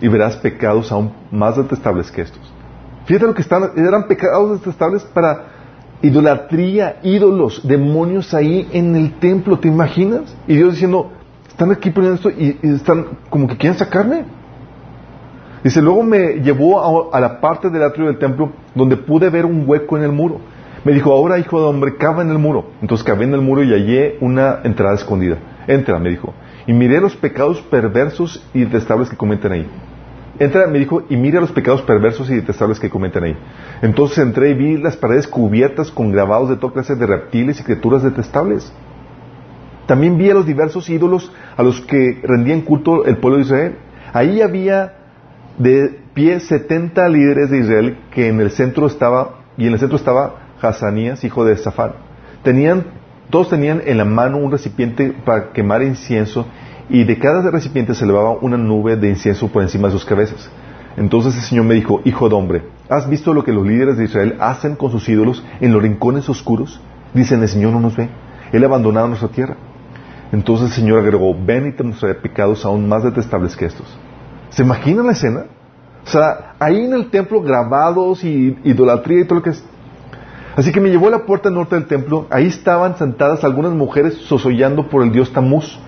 y 0.00 0.08
verás 0.08 0.36
pecados 0.36 0.90
aún 0.90 1.12
más 1.30 1.56
detestables 1.56 2.10
que 2.10 2.22
estos. 2.22 2.52
Fíjate 3.04 3.26
lo 3.26 3.34
que 3.34 3.42
están, 3.42 3.70
eran 3.76 4.08
pecados 4.08 4.60
detestables 4.60 5.02
para 5.04 5.53
idolatría, 6.04 6.96
ídolos, 7.02 7.66
demonios 7.66 8.34
ahí 8.34 8.68
en 8.72 8.94
el 8.94 9.14
templo, 9.14 9.58
¿te 9.58 9.68
imaginas? 9.68 10.36
Y 10.46 10.56
Dios 10.56 10.72
diciendo, 10.72 11.10
están 11.48 11.72
aquí 11.72 11.90
poniendo 11.90 12.16
esto 12.16 12.30
y, 12.30 12.58
están 12.62 13.06
como 13.30 13.48
que 13.48 13.56
quieren 13.56 13.78
sacarme. 13.78 14.24
Dice, 15.62 15.80
luego 15.80 16.02
me 16.02 16.42
llevó 16.42 17.10
a, 17.14 17.18
la 17.18 17.40
parte 17.40 17.70
del 17.70 17.82
atrio 17.82 18.06
del 18.08 18.18
templo 18.18 18.52
donde 18.74 18.98
pude 18.98 19.30
ver 19.30 19.46
un 19.46 19.64
hueco 19.66 19.96
en 19.96 20.04
el 20.04 20.12
muro. 20.12 20.40
Me 20.84 20.92
dijo, 20.92 21.10
ahora 21.10 21.38
hijo 21.38 21.58
de 21.58 21.66
hombre, 21.66 21.96
cava 21.96 22.20
en 22.20 22.30
el 22.30 22.38
muro. 22.38 22.66
Entonces 22.82 23.02
cavé 23.02 23.24
en 23.24 23.32
el 23.32 23.40
muro 23.40 23.62
y 23.62 23.70
hallé 23.70 24.18
una 24.20 24.60
entrada 24.62 24.96
escondida. 24.96 25.38
Entra, 25.66 25.98
me 25.98 26.10
dijo. 26.10 26.34
Y 26.66 26.74
miré 26.74 27.00
los 27.00 27.16
pecados 27.16 27.62
perversos 27.62 28.46
y 28.52 28.64
detestables 28.64 29.08
que 29.08 29.16
cometen 29.16 29.52
ahí. 29.52 29.66
Entra, 30.38 30.66
me 30.66 30.80
dijo, 30.80 31.04
y 31.08 31.16
mira 31.16 31.40
los 31.40 31.52
pecados 31.52 31.82
perversos 31.82 32.28
y 32.28 32.34
detestables 32.34 32.80
que 32.80 32.90
cometen 32.90 33.24
ahí. 33.24 33.36
Entonces 33.82 34.18
entré 34.18 34.50
y 34.50 34.54
vi 34.54 34.76
las 34.76 34.96
paredes 34.96 35.28
cubiertas 35.28 35.90
con 35.92 36.10
grabados 36.10 36.48
de 36.48 36.56
toda 36.56 36.72
clase 36.72 36.96
de 36.96 37.06
reptiles 37.06 37.60
y 37.60 37.64
criaturas 37.64 38.02
detestables. 38.02 38.72
También 39.86 40.18
vi 40.18 40.30
a 40.30 40.34
los 40.34 40.46
diversos 40.46 40.88
ídolos 40.90 41.30
a 41.56 41.62
los 41.62 41.80
que 41.82 42.20
rendían 42.24 42.62
culto 42.62 43.04
el 43.04 43.18
pueblo 43.18 43.38
de 43.38 43.44
Israel. 43.44 43.76
Ahí 44.12 44.40
había 44.40 44.94
de 45.58 46.00
pie 46.14 46.40
70 46.40 47.08
líderes 47.08 47.50
de 47.50 47.58
Israel 47.58 47.98
que 48.10 48.28
en 48.28 48.40
el 48.40 48.50
centro 48.50 48.86
estaba, 48.86 49.40
y 49.56 49.66
en 49.66 49.74
el 49.74 49.78
centro 49.78 49.96
estaba 49.96 50.36
Hazanías, 50.60 51.22
hijo 51.22 51.44
de 51.44 51.56
Zafar. 51.56 51.96
Tenían, 52.42 52.84
todos 53.30 53.50
tenían 53.50 53.82
en 53.84 53.98
la 53.98 54.04
mano 54.04 54.38
un 54.38 54.50
recipiente 54.50 55.12
para 55.24 55.52
quemar 55.52 55.82
incienso 55.82 56.46
y 56.88 57.04
de 57.04 57.18
cada 57.18 57.50
recipiente 57.50 57.94
se 57.94 58.04
elevaba 58.04 58.32
una 58.40 58.56
nube 58.56 58.96
de 58.96 59.08
incienso 59.08 59.48
por 59.48 59.62
encima 59.62 59.88
de 59.88 59.92
sus 59.92 60.04
cabezas. 60.04 60.50
Entonces 60.96 61.34
el 61.34 61.42
Señor 61.42 61.64
me 61.64 61.74
dijo, 61.74 62.00
Hijo 62.04 62.28
de 62.28 62.34
hombre, 62.34 62.62
¿has 62.88 63.08
visto 63.08 63.34
lo 63.34 63.44
que 63.44 63.52
los 63.52 63.66
líderes 63.66 63.96
de 63.96 64.04
Israel 64.04 64.36
hacen 64.40 64.76
con 64.76 64.90
sus 64.90 65.08
ídolos 65.08 65.44
en 65.60 65.72
los 65.72 65.82
rincones 65.82 66.28
oscuros? 66.28 66.80
Dicen, 67.14 67.42
el 67.42 67.48
Señor 67.48 67.72
no 67.72 67.80
nos 67.80 67.96
ve, 67.96 68.08
Él 68.52 68.62
ha 68.62 68.66
abandonado 68.66 69.08
nuestra 69.08 69.28
tierra. 69.28 69.56
Entonces 70.32 70.68
el 70.68 70.72
Señor 70.72 71.00
agregó, 71.00 71.34
ven 71.34 71.68
y 71.68 71.72
te 71.72 71.82
mostraré 71.82 72.14
pecados 72.14 72.64
aún 72.64 72.88
más 72.88 73.04
detestables 73.04 73.56
que 73.56 73.66
estos. 73.66 73.86
¿Se 74.50 74.62
imaginan 74.62 75.06
la 75.06 75.12
escena? 75.12 75.44
O 76.04 76.08
sea, 76.08 76.54
ahí 76.58 76.84
en 76.84 76.92
el 76.92 77.10
templo 77.10 77.40
grabados 77.40 78.24
y 78.24 78.58
idolatría 78.64 79.20
y 79.20 79.24
todo 79.24 79.36
lo 79.36 79.42
que 79.42 79.50
es. 79.50 79.64
Así 80.56 80.70
que 80.70 80.80
me 80.80 80.90
llevó 80.90 81.08
a 81.08 81.12
la 81.12 81.24
puerta 81.26 81.50
norte 81.50 81.74
del 81.74 81.86
templo, 81.86 82.26
ahí 82.30 82.46
estaban 82.46 82.96
sentadas 82.96 83.42
algunas 83.42 83.72
mujeres 83.72 84.14
sosollando 84.14 84.88
por 84.88 85.02
el 85.02 85.10
dios 85.10 85.32
Tamuz 85.32 85.78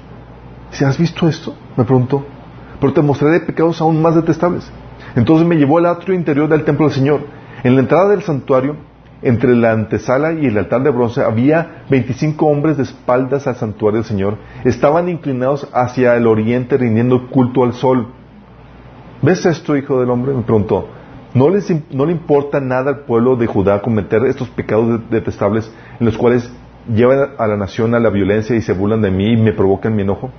si 0.71 0.85
¿has 0.85 0.99
visto 0.99 1.29
esto? 1.29 1.55
Me 1.77 1.85
preguntó. 1.85 2.25
Pero 2.81 2.93
te 2.93 3.03
mostraré 3.03 3.41
pecados 3.41 3.81
aún 3.81 4.01
más 4.03 4.15
detestables. 4.15 4.71
Entonces 5.15 5.47
me 5.47 5.57
llevó 5.57 5.79
al 5.79 5.87
atrio 5.87 6.15
interior 6.15 6.49
del 6.49 6.65
templo 6.65 6.87
del 6.87 6.95
Señor. 6.95 7.21
En 7.65 7.75
la 7.75 7.81
entrada 7.81 8.11
del 8.11 8.23
santuario, 8.23 8.77
entre 9.23 9.57
la 9.57 9.73
antesala 9.73 10.33
y 10.33 10.47
el 10.47 10.59
altar 10.59 10.83
de 10.83 10.91
bronce, 10.91 11.23
había 11.23 11.85
25 11.89 12.47
hombres 12.47 12.77
de 12.77 12.83
espaldas 12.83 13.47
al 13.47 13.57
santuario 13.57 14.01
del 14.01 14.09
Señor. 14.09 14.37
Estaban 14.65 15.09
inclinados 15.09 15.69
hacia 15.73 16.17
el 16.17 16.27
oriente 16.27 16.77
rindiendo 16.77 17.29
culto 17.29 17.65
al 17.65 17.73
sol. 17.73 18.09
¿Ves 19.23 19.47
esto, 19.47 19.77
hijo 19.77 20.01
del 20.01 20.11
hombre? 20.11 20.35
Me 20.35 20.43
preguntó. 20.43 20.89
¿No, 21.33 21.49
les, 21.49 21.73
¿No 21.93 22.07
le 22.07 22.13
importa 22.13 22.61
nada 22.61 22.91
al 22.91 22.99
pueblo 23.01 23.37
de 23.37 23.47
Judá 23.47 23.83
cometer 23.83 24.25
estos 24.27 24.49
pecados 24.49 25.01
detestables 25.11 25.71
en 25.99 26.07
los 26.07 26.17
cuales 26.17 26.51
llevan 26.95 27.31
a 27.39 27.47
la 27.47 27.57
nación 27.57 27.95
a 27.95 28.01
la 28.01 28.11
violencia 28.11 28.55
y 28.55 28.63
se 28.63 28.73
burlan 28.73 29.03
de 29.03 29.11
mí 29.11 29.33
y 29.33 29.37
me 29.37 29.53
provocan 29.53 29.97
mi 29.97 30.03
enojo? 30.03 30.31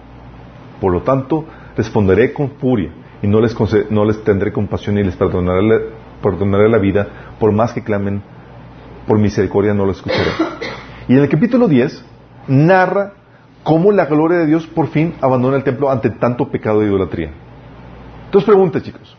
Por 0.79 0.93
lo 0.93 1.01
tanto, 1.01 1.45
responderé 1.75 2.33
con 2.33 2.51
furia 2.51 2.91
y 3.21 3.27
no 3.27 3.41
les, 3.41 3.55
no 3.89 4.05
les 4.05 4.23
tendré 4.23 4.51
compasión 4.51 4.97
y 4.97 5.03
les 5.03 5.15
perdonaré, 5.15 5.89
perdonaré 6.21 6.69
la 6.69 6.77
vida, 6.77 7.07
por 7.39 7.51
más 7.51 7.73
que 7.73 7.83
clamen 7.83 8.21
por 9.07 9.17
misericordia 9.17 9.73
no 9.73 9.85
lo 9.85 9.91
escucharé. 9.91 10.31
Y 11.07 11.13
en 11.13 11.19
el 11.19 11.29
capítulo 11.29 11.67
10 11.67 12.03
narra 12.47 13.13
cómo 13.63 13.91
la 13.91 14.05
gloria 14.05 14.39
de 14.39 14.45
Dios 14.45 14.67
por 14.67 14.87
fin 14.87 15.15
abandona 15.21 15.57
el 15.57 15.63
templo 15.63 15.89
ante 15.89 16.09
tanto 16.09 16.49
pecado 16.49 16.81
de 16.81 16.87
idolatría. 16.87 17.31
Entonces 18.25 18.45
pregunta, 18.45 18.81
chicos. 18.81 19.17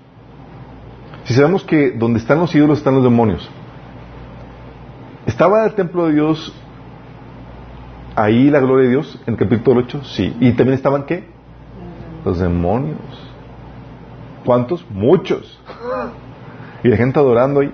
Si 1.25 1.35
sabemos 1.35 1.65
que 1.65 1.91
donde 1.93 2.19
están 2.19 2.39
los 2.39 2.55
ídolos 2.55 2.79
están 2.79 2.95
los 2.95 3.05
demonios, 3.05 3.49
¿estaba 5.27 5.65
el 5.65 5.75
templo 5.75 6.07
de 6.07 6.15
Dios 6.15 6.55
ahí 8.15 8.51
la 8.51 8.61
gloria 8.61 8.85
de 8.85 8.91
Dios 8.91 9.21
en 9.27 9.35
el 9.35 9.39
capítulo 9.39 9.81
8? 9.81 10.05
Sí. 10.05 10.37
¿Y 10.41 10.53
también 10.53 10.75
estaban 10.75 11.05
qué? 11.05 11.38
Los 12.29 12.41
demonios. 12.41 12.99
¿Cuántos? 14.45 14.85
Muchos. 14.91 15.59
Y 16.85 16.89
la 16.89 16.97
gente 16.99 17.19
adorando 17.19 17.61
ahí. 17.61 17.73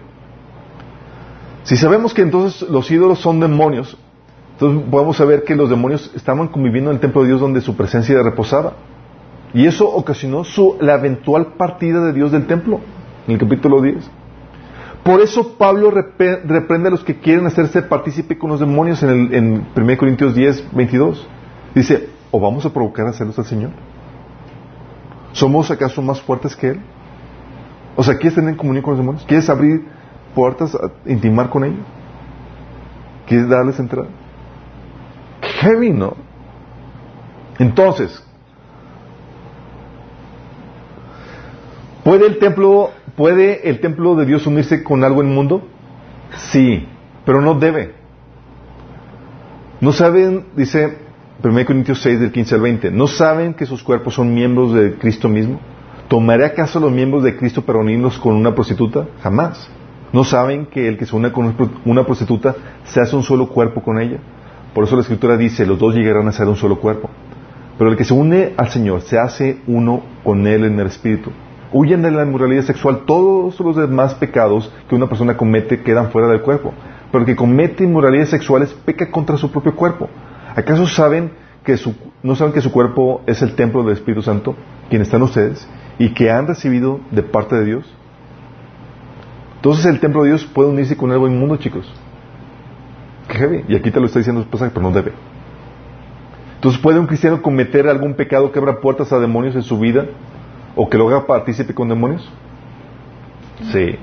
Si 1.64 1.76
sabemos 1.76 2.14
que 2.14 2.22
entonces 2.22 2.68
los 2.70 2.88
ídolos 2.88 3.18
son 3.18 3.40
demonios, 3.40 3.98
entonces 4.52 4.88
podemos 4.88 5.16
saber 5.16 5.42
que 5.42 5.56
los 5.56 5.70
demonios 5.70 6.12
estaban 6.14 6.46
conviviendo 6.46 6.90
en 6.90 6.96
el 6.96 7.00
templo 7.00 7.22
de 7.22 7.28
Dios 7.30 7.40
donde 7.40 7.62
su 7.62 7.74
presencia 7.74 8.22
reposaba. 8.22 8.74
Y 9.52 9.66
eso 9.66 9.88
ocasionó 9.88 10.44
su, 10.44 10.76
la 10.80 10.94
eventual 10.94 11.54
partida 11.56 12.04
de 12.04 12.12
Dios 12.12 12.30
del 12.30 12.46
templo, 12.46 12.78
en 13.26 13.34
el 13.34 13.40
capítulo 13.40 13.82
10. 13.82 14.08
Por 15.02 15.20
eso 15.20 15.54
Pablo 15.58 15.90
reprende 15.90 16.86
a 16.86 16.90
los 16.92 17.02
que 17.02 17.18
quieren 17.18 17.46
hacerse 17.46 17.82
partícipe 17.82 18.38
con 18.38 18.50
los 18.50 18.60
demonios 18.60 19.02
en, 19.02 19.08
el, 19.08 19.34
en 19.34 19.66
1 19.76 19.98
Corintios 19.98 20.32
10, 20.32 20.68
22. 20.70 21.26
Dice, 21.74 22.08
¿o 22.30 22.38
vamos 22.38 22.64
a 22.64 22.72
provocar 22.72 23.08
a 23.08 23.12
celos 23.12 23.36
al 23.36 23.46
Señor? 23.46 23.70
¿Somos 25.34 25.68
acaso 25.72 26.00
más 26.00 26.20
fuertes 26.20 26.54
que 26.54 26.68
Él? 26.68 26.80
O 27.96 28.04
sea, 28.04 28.14
¿quieres 28.14 28.36
tener 28.36 28.56
comunión 28.56 28.84
con 28.84 28.92
los 28.92 29.00
demonios? 29.00 29.24
¿Quieres 29.26 29.50
abrir 29.50 29.84
puertas, 30.32 30.76
intimar 31.06 31.50
con 31.50 31.64
ellos? 31.64 31.84
¿Quieres 33.26 33.48
darles 33.48 33.78
entrada? 33.80 34.08
Heavy, 35.60 35.90
¿no? 35.90 36.14
Entonces, 37.58 38.24
¿puede 42.04 42.26
el 42.26 42.38
templo, 42.38 42.90
puede 43.16 43.68
el 43.68 43.80
templo 43.80 44.14
de 44.14 44.26
Dios 44.26 44.46
unirse 44.46 44.84
con 44.84 45.02
algo 45.02 45.20
en 45.20 45.28
el 45.28 45.34
mundo? 45.34 45.66
Sí, 46.52 46.86
pero 47.26 47.40
no 47.40 47.54
debe. 47.54 47.96
¿No 49.80 49.90
saben, 49.90 50.46
dice 50.54 51.03
1 51.44 51.66
Corintios 51.66 52.00
6 52.00 52.20
del 52.20 52.32
15 52.32 52.54
al 52.54 52.60
20. 52.62 52.90
¿No 52.90 53.06
saben 53.06 53.52
que 53.52 53.66
sus 53.66 53.82
cuerpos 53.82 54.14
son 54.14 54.32
miembros 54.32 54.72
de 54.72 54.94
Cristo 54.94 55.28
mismo? 55.28 55.60
¿Tomaré 56.08 56.46
acaso 56.46 56.80
los 56.80 56.90
miembros 56.90 57.22
de 57.22 57.36
Cristo 57.36 57.60
para 57.60 57.80
unirlos 57.80 58.18
con 58.18 58.34
una 58.34 58.54
prostituta? 58.54 59.06
Jamás. 59.22 59.68
¿No 60.10 60.24
saben 60.24 60.64
que 60.64 60.88
el 60.88 60.96
que 60.96 61.04
se 61.04 61.14
une 61.14 61.32
con 61.32 61.54
una 61.84 62.04
prostituta 62.04 62.54
se 62.84 62.98
hace 62.98 63.14
un 63.14 63.22
solo 63.22 63.48
cuerpo 63.48 63.82
con 63.82 64.00
ella? 64.00 64.20
Por 64.72 64.84
eso 64.84 64.96
la 64.96 65.02
Escritura 65.02 65.36
dice, 65.36 65.66
los 65.66 65.78
dos 65.78 65.94
llegarán 65.94 66.26
a 66.28 66.32
ser 66.32 66.48
un 66.48 66.56
solo 66.56 66.80
cuerpo. 66.80 67.10
Pero 67.76 67.90
el 67.90 67.96
que 67.98 68.04
se 68.04 68.14
une 68.14 68.54
al 68.56 68.70
Señor 68.70 69.02
se 69.02 69.18
hace 69.18 69.58
uno 69.66 70.02
con 70.22 70.46
Él 70.46 70.64
en 70.64 70.80
el 70.80 70.86
Espíritu. 70.86 71.30
Huyen 71.74 72.00
de 72.00 72.10
la 72.10 72.22
inmoralidad 72.22 72.62
sexual. 72.62 73.00
Todos 73.04 73.60
los 73.60 73.76
demás 73.76 74.14
pecados 74.14 74.72
que 74.88 74.94
una 74.94 75.08
persona 75.08 75.36
comete 75.36 75.82
quedan 75.82 76.10
fuera 76.10 76.28
del 76.28 76.40
cuerpo. 76.40 76.72
Pero 77.12 77.20
el 77.20 77.26
que 77.26 77.36
comete 77.36 77.84
inmoralidades 77.84 78.30
sexuales 78.30 78.72
peca 78.86 79.10
contra 79.10 79.36
su 79.36 79.50
propio 79.50 79.76
cuerpo. 79.76 80.08
¿Acaso 80.54 80.86
saben 80.86 81.32
que 81.64 81.76
no 82.22 82.36
saben 82.36 82.52
que 82.52 82.60
su 82.60 82.70
cuerpo 82.70 83.22
es 83.26 83.42
el 83.42 83.54
templo 83.54 83.82
del 83.82 83.94
Espíritu 83.94 84.22
Santo, 84.22 84.54
quien 84.88 85.02
están 85.02 85.22
ustedes, 85.22 85.68
y 85.98 86.10
que 86.10 86.30
han 86.30 86.46
recibido 86.46 87.00
de 87.10 87.22
parte 87.22 87.56
de 87.56 87.64
Dios? 87.64 87.94
Entonces 89.56 89.86
el 89.86 89.98
templo 89.98 90.22
de 90.22 90.28
Dios 90.28 90.44
puede 90.44 90.68
unirse 90.68 90.96
con 90.96 91.10
algo 91.10 91.26
inmundo, 91.26 91.56
chicos. 91.56 91.90
Qué 93.28 93.38
heavy. 93.38 93.64
Y 93.68 93.76
aquí 93.76 93.90
te 93.90 93.98
lo 93.98 94.06
está 94.06 94.18
diciendo 94.18 94.42
esposa, 94.42 94.70
pero 94.72 94.82
no 94.82 94.92
debe. 94.92 95.12
Entonces, 96.56 96.80
¿puede 96.80 96.98
un 96.98 97.06
cristiano 97.06 97.42
cometer 97.42 97.88
algún 97.88 98.14
pecado 98.14 98.50
que 98.50 98.58
abra 98.58 98.80
puertas 98.80 99.12
a 99.12 99.18
demonios 99.18 99.54
en 99.54 99.62
su 99.62 99.78
vida 99.78 100.06
o 100.76 100.88
que 100.88 100.96
lo 100.96 101.08
haga 101.08 101.26
partícipe 101.26 101.74
con 101.74 101.88
demonios? 101.88 102.26
Sí. 103.72 103.98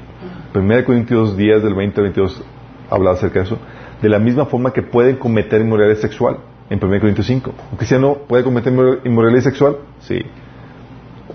1 0.54 0.86
Corintios 0.86 1.38
10 1.38 1.64
del 1.64 1.74
20 1.74 2.02
al 2.02 2.04
22 2.04 2.44
habla 2.90 3.12
acerca 3.12 3.40
de 3.40 3.46
eso. 3.46 3.58
De 4.02 4.10
la 4.10 4.20
misma 4.20 4.46
forma 4.46 4.74
que 4.74 4.82
pueden 4.82 5.18
cometer 5.18 5.62
inmoralidad 5.62 6.00
sexual 6.00 6.38
en 6.70 6.84
1 6.84 7.00
Corintios 7.00 7.28
5. 7.28 7.54
¿Un 7.72 7.78
cristiano 7.78 8.18
puede 8.28 8.44
cometer 8.44 8.74
inmoralidad 9.04 9.44
sexual? 9.44 9.78
Sí. 10.00 10.20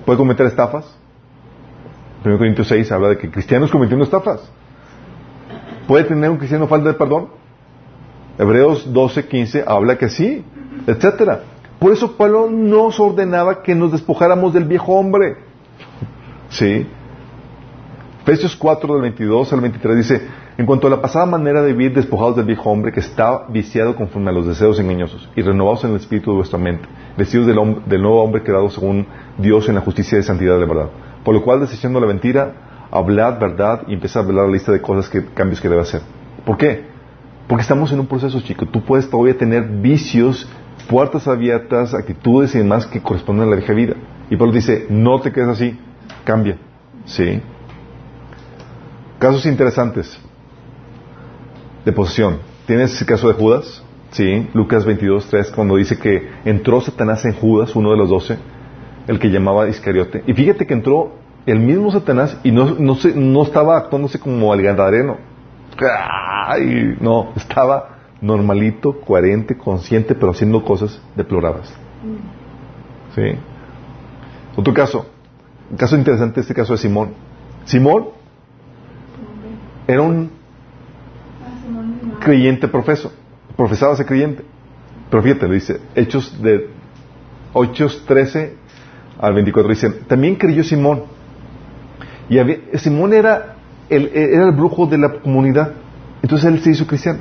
¿Puede 0.05 0.19
cometer 0.19 0.47
estafas? 0.47 0.97
1 2.25 2.39
Corintios 2.39 2.69
6 2.69 2.91
habla 2.91 3.11
de 3.11 3.19
que 3.19 3.31
cristianos 3.31 3.71
cometiendo 3.71 4.05
estafas. 4.05 4.51
¿Puede 5.87 6.05
tener 6.05 6.29
un 6.31 6.39
cristiano 6.39 6.67
falta 6.67 6.89
de 6.89 6.95
perdón? 6.95 7.29
Hebreos 8.39 8.93
12, 8.93 9.27
15 9.29 9.65
habla 9.67 9.97
que 9.97 10.09
sí, 10.09 10.45
etcétera. 10.87 11.43
Por 11.79 11.93
eso 11.93 12.17
Pablo 12.17 12.49
nos 12.51 12.99
ordenaba 12.99 13.63
que 13.63 13.75
nos 13.75 13.93
despojáramos 13.93 14.53
del 14.53 14.65
viejo 14.65 14.95
hombre. 14.95 15.37
¿Sí? 16.49 16.87
Efesios 18.23 18.57
4 18.57 18.93
del 18.95 19.03
22 19.03 19.53
al 19.53 19.61
23 19.61 19.97
dice, 19.97 20.27
en 20.59 20.65
cuanto 20.65 20.87
a 20.87 20.91
la 20.91 21.03
pasada 21.03 21.27
manera 21.27 21.63
de 21.63 21.73
vivir 21.73 21.95
despojados 21.95 22.37
del 22.37 22.47
viejo 22.47 22.71
hombre 22.71 22.91
que 22.91 23.01
está 23.01 23.47
viciado 23.49 23.95
conforme 23.95 24.31
a 24.31 24.33
los 24.33 24.47
deseos 24.47 24.81
engañosos 24.81 25.29
y 25.37 25.43
renovados 25.43 25.85
en 25.85 25.91
el 25.91 25.97
espíritu 25.97 26.31
de 26.31 26.37
vuestra 26.37 26.59
mente, 26.59 26.89
vestidos 27.17 27.47
del, 27.47 27.83
del 27.85 28.01
nuevo 28.01 28.23
hombre 28.23 28.43
creado 28.43 28.71
según 28.71 29.07
Dios 29.37 29.69
en 29.69 29.75
la 29.75 29.83
justicia 29.83 30.19
y 30.19 30.23
santidad 30.23 30.55
de 30.55 30.61
la 30.61 30.67
verdad. 30.67 30.91
Por 31.25 31.35
lo 31.35 31.43
cual, 31.43 31.61
desechando 31.61 32.01
la 32.01 32.07
mentira, 32.07 32.87
hablad 32.91 33.39
verdad 33.39 33.83
y 33.87 33.95
empezad 33.95 34.23
a 34.23 34.27
hablar 34.27 34.47
la 34.47 34.53
lista 34.53 34.73
de 34.73 34.81
cosas 34.81 35.11
que, 35.11 35.27
cambios 35.27 35.61
que 35.61 35.69
debe 35.69 35.83
hacer. 35.83 36.01
¿Por 36.47 36.57
qué? 36.57 36.87
Porque 37.49 37.63
estamos 37.63 37.93
en 37.93 38.01
un 38.01 38.07
proceso, 38.07 38.41
chico. 38.41 38.65
Tú 38.65 38.83
puedes 38.83 39.11
todavía 39.11 39.37
tener 39.37 39.63
vicios, 39.65 40.49
puertas 40.89 41.29
abiertas, 41.29 41.93
actitudes 41.93 42.55
y 42.55 42.59
demás 42.59 42.87
que 42.87 43.03
corresponden 43.03 43.47
a 43.47 43.51
la 43.51 43.57
vieja 43.57 43.75
vida. 43.75 43.95
Y 44.31 44.37
Pablo 44.37 44.55
dice, 44.55 44.87
no 44.89 45.21
te 45.21 45.33
quedes 45.33 45.49
así, 45.49 45.79
cambia. 46.25 46.57
¿Sí? 47.05 47.43
Casos 49.19 49.45
interesantes 49.47 50.19
de 51.87 51.93
posesión. 51.93 52.41
¿Tienes 52.67 53.01
el 53.01 53.07
caso 53.07 53.29
de 53.29 53.35
Judas? 53.35 53.83
Sí, 54.11 54.49
Lucas 54.55 54.85
22, 54.85 55.29
3, 55.31 55.53
cuando 55.53 55.77
dice 55.77 55.99
que 55.99 56.29
entró 56.45 56.81
Satanás 56.81 57.25
en 57.25 57.33
Judas, 57.33 57.75
uno 57.77 57.93
de 57.93 57.97
los 57.97 58.11
doce, 58.11 58.39
el 59.07 59.21
que 59.21 59.29
llamaba 59.29 59.69
Iscariote. 59.69 60.25
Y 60.27 60.35
fíjate 60.35 60.67
que 60.67 60.75
entró 60.75 61.13
el 61.47 61.61
mismo 61.61 61.93
Satanás 61.93 62.39
y 62.43 62.51
no, 62.51 62.75
no, 62.79 62.97
se, 62.97 63.15
no 63.15 63.45
estaba 63.45 63.77
actuándose 63.79 64.19
como 64.19 64.53
el 64.53 64.63
gadareno. 64.63 65.17
Ay, 66.49 66.97
no, 67.01 67.33
estaba 67.37 67.99
normalito, 68.21 69.01
coherente, 69.01 69.57
consciente, 69.57 70.17
pero 70.17 70.33
haciendo 70.33 70.65
cosas 70.65 71.01
deplorables. 71.15 71.73
¿Sí? 73.15 73.23
Otro 74.57 74.75
caso, 74.75 75.07
un 75.71 75.77
caso 75.77 75.97
interesante, 75.97 76.41
este 76.41 76.55
caso 76.55 76.73
de 76.73 76.79
Simón. 76.79 77.11
Simón 77.65 78.09
era 79.87 80.03
un 80.03 80.36
creyente 82.27 82.67
profeso, 82.67 83.13
profesaba 83.57 83.95
ese 83.95 84.05
creyente. 84.05 84.43
Pero 85.09 85.23
fíjate, 85.23 85.47
le 85.47 85.55
dice, 85.55 85.81
Hechos 85.95 86.43
de 86.43 86.67
8.13 87.55 88.51
al 89.21 89.33
24 89.33 89.71
dice, 89.71 89.91
también 90.09 90.35
creyó 90.35 90.65
Simón. 90.65 91.05
Y 92.29 92.37
Simón 92.79 93.13
era 93.13 93.55
el, 93.89 94.11
era 94.13 94.47
el 94.47 94.51
brujo 94.51 94.87
de 94.87 94.99
la 94.99 95.21
comunidad. 95.21 95.71
Entonces 96.21 96.53
él 96.53 96.59
se 96.59 96.71
hizo 96.73 96.89
cristiano. 96.89 97.21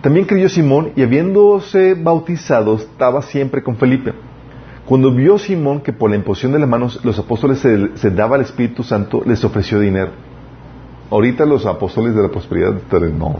También 0.00 0.24
creyó 0.24 0.48
Simón 0.48 0.92
y 0.96 1.02
habiéndose 1.02 1.92
bautizado 1.92 2.76
estaba 2.76 3.20
siempre 3.20 3.62
con 3.62 3.76
Felipe. 3.76 4.14
Cuando 4.86 5.12
vio 5.12 5.36
Simón 5.38 5.82
que 5.82 5.92
por 5.92 6.08
la 6.08 6.16
imposición 6.16 6.52
de 6.52 6.58
las 6.58 6.68
manos 6.70 7.04
los 7.04 7.18
apóstoles 7.18 7.58
se, 7.58 7.98
se 7.98 8.10
daba 8.10 8.36
al 8.36 8.42
Espíritu 8.42 8.82
Santo, 8.82 9.22
les 9.26 9.44
ofreció 9.44 9.78
dinero. 9.78 10.31
Ahorita 11.12 11.44
los 11.44 11.66
apóstoles 11.66 12.14
de 12.14 12.22
la 12.22 12.30
prosperidad, 12.30 12.72
no, 13.12 13.36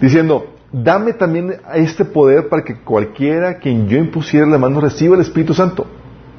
Diciendo, 0.00 0.46
dame 0.72 1.12
también 1.12 1.54
este 1.74 2.04
poder 2.04 2.48
para 2.48 2.64
que 2.64 2.80
cualquiera 2.80 3.58
quien 3.58 3.86
yo 3.86 3.98
impusiera 3.98 4.44
la 4.44 4.58
mano 4.58 4.80
reciba 4.80 5.14
el 5.14 5.20
Espíritu 5.20 5.54
Santo. 5.54 5.86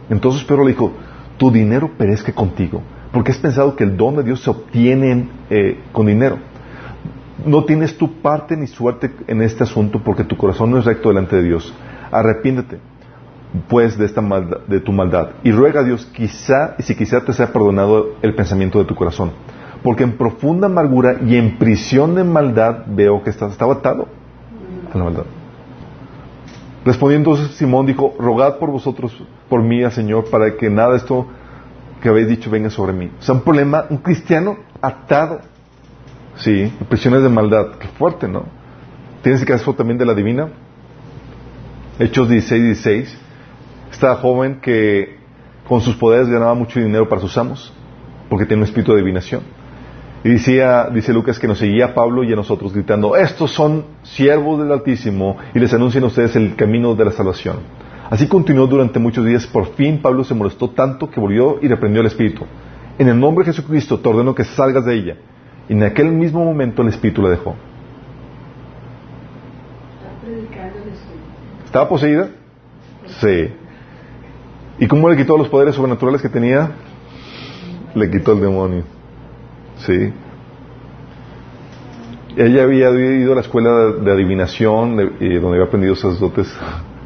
Entonces 0.10 0.44
Pedro 0.44 0.66
le 0.66 0.72
dijo, 0.72 0.92
tu 1.38 1.50
dinero 1.50 1.90
perezca 1.98 2.34
contigo, 2.34 2.82
porque 3.14 3.32
has 3.32 3.38
pensado 3.38 3.74
que 3.78 3.86
el 3.86 3.96
don 3.96 4.18
de 4.18 4.24
Dios 4.24 4.44
se 4.44 4.50
obtiene 4.50 5.30
eh, 5.50 5.80
con 5.94 6.08
dinero. 6.08 6.40
No 7.46 7.64
tienes 7.64 7.98
tu 7.98 8.22
parte 8.22 8.58
ni 8.58 8.68
suerte 8.68 9.12
en 9.28 9.42
este 9.42 9.64
asunto 9.64 10.02
porque 10.04 10.26
tu 10.26 10.36
corazón 10.36 10.72
no 10.72 10.78
es 10.78 10.84
recto 10.84 11.08
delante 11.08 11.38
de 11.38 11.44
Dios. 11.44 11.74
Arrepiéntete 12.12 12.80
pues 13.70 13.98
de 13.98 14.06
esta 14.06 14.22
de 14.68 14.80
tu 14.80 14.92
maldad 14.92 15.30
y 15.44 15.52
ruega 15.52 15.82
a 15.82 15.84
Dios 15.84 16.06
quizá 16.08 16.76
y 16.80 16.84
si 16.84 16.96
quizá 16.96 17.24
te 17.24 17.34
sea 17.34 17.54
perdonado 17.54 18.16
el 18.22 18.34
pensamiento 18.34 18.80
de 18.80 18.86
tu 18.86 18.96
corazón 18.96 19.32
porque 19.84 20.04
en 20.04 20.18
profunda 20.18 20.68
amargura 20.68 21.18
y 21.26 21.36
en 21.36 21.58
prisión 21.58 22.16
de 22.16 22.24
maldad 22.24 22.86
veo 22.88 23.22
que 23.24 23.30
estás, 23.30 23.52
estaba 23.52 23.74
atado 23.74 24.08
a 24.94 24.98
la 24.98 25.04
maldad. 25.04 25.26
Respondiendo 26.86 27.36
Simón 27.36 27.86
dijo, 27.86 28.16
rogad 28.20 28.58
por 28.58 28.72
vosotros, 28.72 29.16
por 29.50 29.62
mí, 29.62 29.90
Señor, 29.92 30.30
para 30.30 30.56
que 30.56 30.70
nada 30.70 30.92
de 30.92 30.98
esto 30.98 31.28
que 32.02 32.10
habéis 32.10 32.28
dicho 32.28 32.50
venga 32.50 32.70
sobre 32.70 32.94
mí. 32.94 33.10
O 33.20 33.22
sea, 33.22 33.36
un 33.36 33.42
problema, 33.42 33.86
un 33.90 33.98
cristiano 33.98 34.58
atado, 34.82 35.40
sí, 36.36 36.64
en 36.64 36.86
prisiones 36.88 37.24
de 37.24 37.30
maldad. 37.30 37.76
Qué 37.80 37.88
fuerte, 37.88 38.28
¿no? 38.28 38.44
Tienes 39.22 39.42
el 39.42 39.48
caso 39.48 39.74
también 39.74 39.98
de 39.98 40.06
la 40.06 40.14
divina. 40.14 40.50
Hechos 42.00 42.28
16, 42.28 42.64
16. 42.64 43.18
Esta 43.92 44.16
joven 44.16 44.60
que 44.60 45.18
con 45.68 45.80
sus 45.80 45.96
poderes 45.96 46.28
ganaba 46.28 46.54
mucho 46.54 46.80
dinero 46.80 47.08
para 47.08 47.22
sus 47.22 47.38
amos, 47.38 47.72
porque 48.30 48.46
tiene 48.46 48.64
un 48.64 48.68
espíritu 48.68 48.92
de 48.92 48.98
adivinación. 48.98 49.44
Y 50.24 50.30
decía, 50.30 50.90
dice 50.90 51.12
Lucas 51.12 51.38
que 51.38 51.48
nos 51.48 51.60
seguía 51.60 51.86
a 51.88 51.94
Pablo 51.94 52.24
y 52.24 52.32
a 52.32 52.36
nosotros 52.36 52.74
gritando, 52.74 53.18
estos 53.18 53.52
son 53.52 53.86
siervos 54.04 54.60
del 54.60 54.72
Altísimo 54.72 55.36
y 55.54 55.60
les 55.60 55.74
anuncian 55.74 56.06
a 56.06 56.08
ustedes 56.08 56.36
el 56.38 56.56
camino 56.56 56.96
de 56.96 57.06
la 57.06 57.12
salvación. 57.12 57.58
Así 58.10 58.28
continuó 58.28 58.68
durante 58.68 59.00
muchos 59.00 59.26
días. 59.26 59.46
Por 59.46 59.74
fin 59.74 60.02
Pablo 60.02 60.24
se 60.24 60.34
molestó 60.34 60.70
tanto 60.70 61.10
que 61.10 61.20
volvió 61.20 61.58
y 61.62 61.68
reprendió 61.68 62.00
al 62.00 62.08
Espíritu. 62.08 62.46
En 62.98 63.10
el 63.10 63.20
nombre 63.20 63.44
de 63.44 63.52
Jesucristo 63.52 64.00
te 64.00 64.08
ordeno 64.08 64.34
que 64.34 64.46
salgas 64.46 64.86
de 64.86 64.96
ella. 64.96 65.18
Y 65.68 65.74
en 65.74 65.84
aquel 65.84 66.12
mismo 66.12 66.46
momento 66.46 66.84
el 66.84 66.90
Espíritu 66.90 67.22
la 67.22 67.30
dejó. 67.30 67.56
¿Estaba 71.66 71.90
poseída? 71.90 72.30
Sí. 73.20 73.50
¿Y 74.80 74.88
cómo 74.88 75.10
le 75.10 75.18
quitó 75.18 75.38
los 75.38 75.50
poderes 75.50 75.76
sobrenaturales 75.76 76.22
que 76.22 76.30
tenía? 76.30 76.72
Le 77.94 78.10
quitó 78.10 78.34
el 78.34 78.42
demonio. 78.42 78.84
Sí. 79.86 80.14
Ella 82.36 82.64
había 82.64 82.90
ido 82.90 83.34
a 83.34 83.36
la 83.36 83.42
escuela 83.42 83.92
de, 83.92 84.12
adivinación, 84.12 85.00
y 85.20 85.36
donde 85.36 85.58
había 85.58 85.66
aprendido 85.66 85.94
esos 85.94 86.20
dotes, 86.20 86.52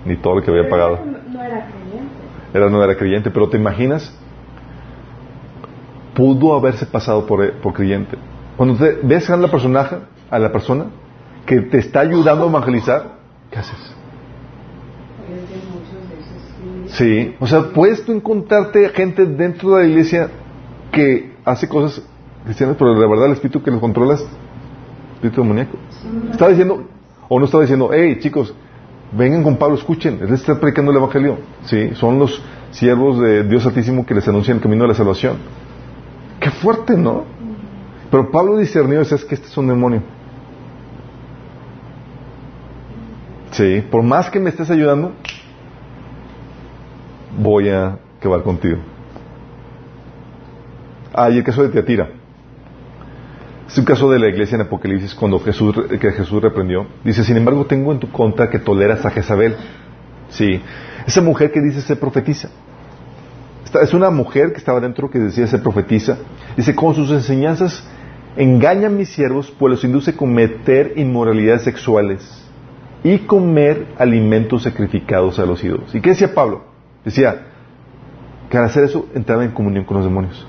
ni 0.06 0.16
todo 0.16 0.36
lo 0.36 0.42
que 0.42 0.52
había 0.52 0.70
pagado. 0.70 1.00
No 1.06 1.44
era 1.44 1.66
creyente. 1.66 2.14
Era, 2.54 2.70
no 2.70 2.84
era 2.84 2.96
creyente, 2.96 3.30
pero 3.30 3.50
¿te 3.50 3.58
imaginas? 3.58 4.14
Pudo 6.14 6.56
haberse 6.56 6.86
pasado 6.86 7.26
por, 7.26 7.52
por 7.56 7.74
creyente. 7.74 8.18
Cuando 8.56 8.76
te 8.76 9.00
ves 9.04 9.30
a 9.30 9.36
la, 9.36 9.50
personaje, 9.50 9.98
a 10.30 10.40
la 10.40 10.52
persona 10.52 10.86
que 11.46 11.62
te 11.62 11.80
está 11.80 12.02
ayudando 12.02 12.46
a 12.46 12.50
evangelizar, 12.50 13.18
¿qué 13.52 13.60
haces? 13.60 13.94
Sí, 16.88 17.36
o 17.40 17.46
sea, 17.46 17.64
puedes 17.74 18.06
tú 18.06 18.14
encontrarte 18.14 18.90
gente 18.90 19.26
dentro 19.26 19.76
de 19.76 19.84
la 19.84 19.90
iglesia 19.90 20.30
que 20.92 21.36
hace 21.44 21.68
cosas 21.68 22.02
cristianos, 22.48 22.76
pero 22.78 22.96
la 22.96 23.08
verdad 23.08 23.28
el 23.28 23.34
espíritu 23.34 23.62
que 23.62 23.72
los 23.72 23.80
controla 23.80 24.16
es 24.16 24.26
espíritu 25.16 25.42
demoníaco. 25.42 25.78
Está 26.32 26.48
diciendo, 26.48 26.84
o 27.30 27.40
no 27.40 27.46
está 27.46 27.60
diciendo, 27.60 27.90
hey 27.94 28.18
chicos, 28.20 28.54
vengan 29.12 29.44
con 29.44 29.58
Pablo, 29.58 29.76
escuchen, 29.76 30.20
él 30.22 30.34
está 30.34 30.60
predicando 30.60 30.92
el 30.92 30.98
Evangelio. 30.98 31.38
Sí, 31.66 31.92
son 31.94 32.20
los 32.20 32.42
siervos 32.72 33.20
de 33.20 33.44
Dios 33.44 33.66
Altísimo 33.66 34.06
que 34.06 34.14
les 34.14 34.28
anuncian 34.28 34.58
el 34.58 34.64
camino 34.64 34.84
de 34.84 34.90
la 34.90 34.94
salvación. 34.96 35.38
Qué 36.40 36.50
fuerte, 36.52 36.96
¿no? 36.98 37.24
Pero 38.10 38.32
Pablo 38.32 38.58
discernió, 38.58 39.02
es 39.02 39.26
que 39.26 39.36
este 39.36 39.48
es 39.48 39.58
un 39.58 39.68
demonio. 39.68 40.02
Sí, 43.52 43.84
por 43.90 44.04
más 44.04 44.30
que 44.30 44.40
me 44.40 44.50
estés 44.50 44.70
ayudando, 44.70 45.14
voy 47.38 47.70
a 47.70 47.98
quedar 48.22 48.44
contigo. 48.44 48.78
Ah, 51.14 51.30
y 51.30 51.38
el 51.38 51.44
caso 51.44 51.64
de 51.64 51.70
Teatira. 51.70 52.10
Es 53.68 53.78
un 53.78 53.84
caso 53.84 54.10
de 54.10 54.18
la 54.18 54.30
iglesia 54.30 54.56
en 54.56 54.62
Apocalipsis 54.62 55.14
cuando 55.14 55.40
Jesús, 55.40 55.76
que 56.00 56.12
Jesús 56.12 56.42
reprendió. 56.42 56.88
Dice, 57.04 57.24
sin 57.24 57.36
embargo, 57.36 57.66
tengo 57.66 57.92
en 57.92 58.00
tu 58.00 58.10
contra 58.10 58.50
que 58.50 58.60
toleras 58.60 59.06
a 59.06 59.12
Jezabel. 59.12 59.56
Sí. 60.30 60.62
Esa 61.06 61.22
mujer 61.22 61.52
que 61.52 61.60
dice 61.62 61.82
ser 61.82 62.00
profetiza. 62.00 62.50
es 63.82 63.94
una 63.94 64.10
mujer 64.10 64.54
que 64.54 64.60
estaba 64.60 64.80
dentro 64.80 65.10
que 65.10 65.20
decía 65.20 65.46
ser 65.48 65.62
profetiza. 65.62 66.18
Dice, 66.56 66.76
con 66.76 66.96
sus 66.96 67.12
enseñanzas 67.12 67.86
engaña 68.38 68.88
a 68.88 68.90
mis 68.90 69.10
siervos, 69.10 69.54
pues 69.60 69.72
los 69.72 69.84
induce 69.84 70.12
a 70.12 70.18
cometer 70.18 70.94
inmoralidades 70.96 71.64
sexuales 71.64 72.46
y 73.04 73.20
comer 73.20 73.88
alimentos 73.98 74.64
sacrificados 74.64 75.40
a 75.40 75.46
los 75.46 75.62
ídolos. 75.64 75.94
¿Y 75.94 76.00
qué 76.00 76.12
decía 76.12 76.34
Pablo? 76.34 76.64
Decía 77.04 77.48
que 78.50 78.58
al 78.58 78.64
hacer 78.64 78.86
eso 78.86 79.08
entraba 79.14 79.44
en 79.44 79.52
comunión 79.52 79.84
con 79.84 79.98
los 79.98 80.06
demonios. 80.06 80.48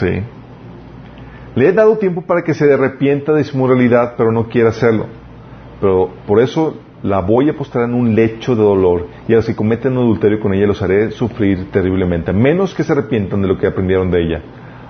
Sí. 0.00 0.22
Le 1.54 1.68
he 1.68 1.72
dado 1.72 1.98
tiempo 1.98 2.22
para 2.22 2.42
que 2.42 2.54
se 2.54 2.72
arrepienta 2.72 3.32
de 3.34 3.44
su 3.44 3.58
moralidad, 3.58 4.14
pero 4.16 4.32
no 4.32 4.48
quiere 4.48 4.68
hacerlo. 4.68 5.06
Pero 5.80 6.10
por 6.26 6.40
eso 6.40 6.78
la 7.02 7.20
voy 7.20 7.50
a 7.50 7.56
postrar 7.56 7.88
en 7.88 7.94
un 7.94 8.14
lecho 8.14 8.54
de 8.54 8.62
dolor 8.62 9.08
y 9.28 9.32
a 9.32 9.36
los 9.36 9.46
que 9.46 9.56
cometen 9.56 9.96
adulterio 9.96 10.40
con 10.40 10.54
ella 10.54 10.66
los 10.66 10.80
haré 10.80 11.10
sufrir 11.10 11.70
terriblemente, 11.70 12.30
a 12.30 12.34
menos 12.34 12.74
que 12.74 12.84
se 12.84 12.92
arrepientan 12.92 13.42
de 13.42 13.48
lo 13.48 13.58
que 13.58 13.66
aprendieron 13.66 14.10
de 14.10 14.22
ella. 14.22 14.42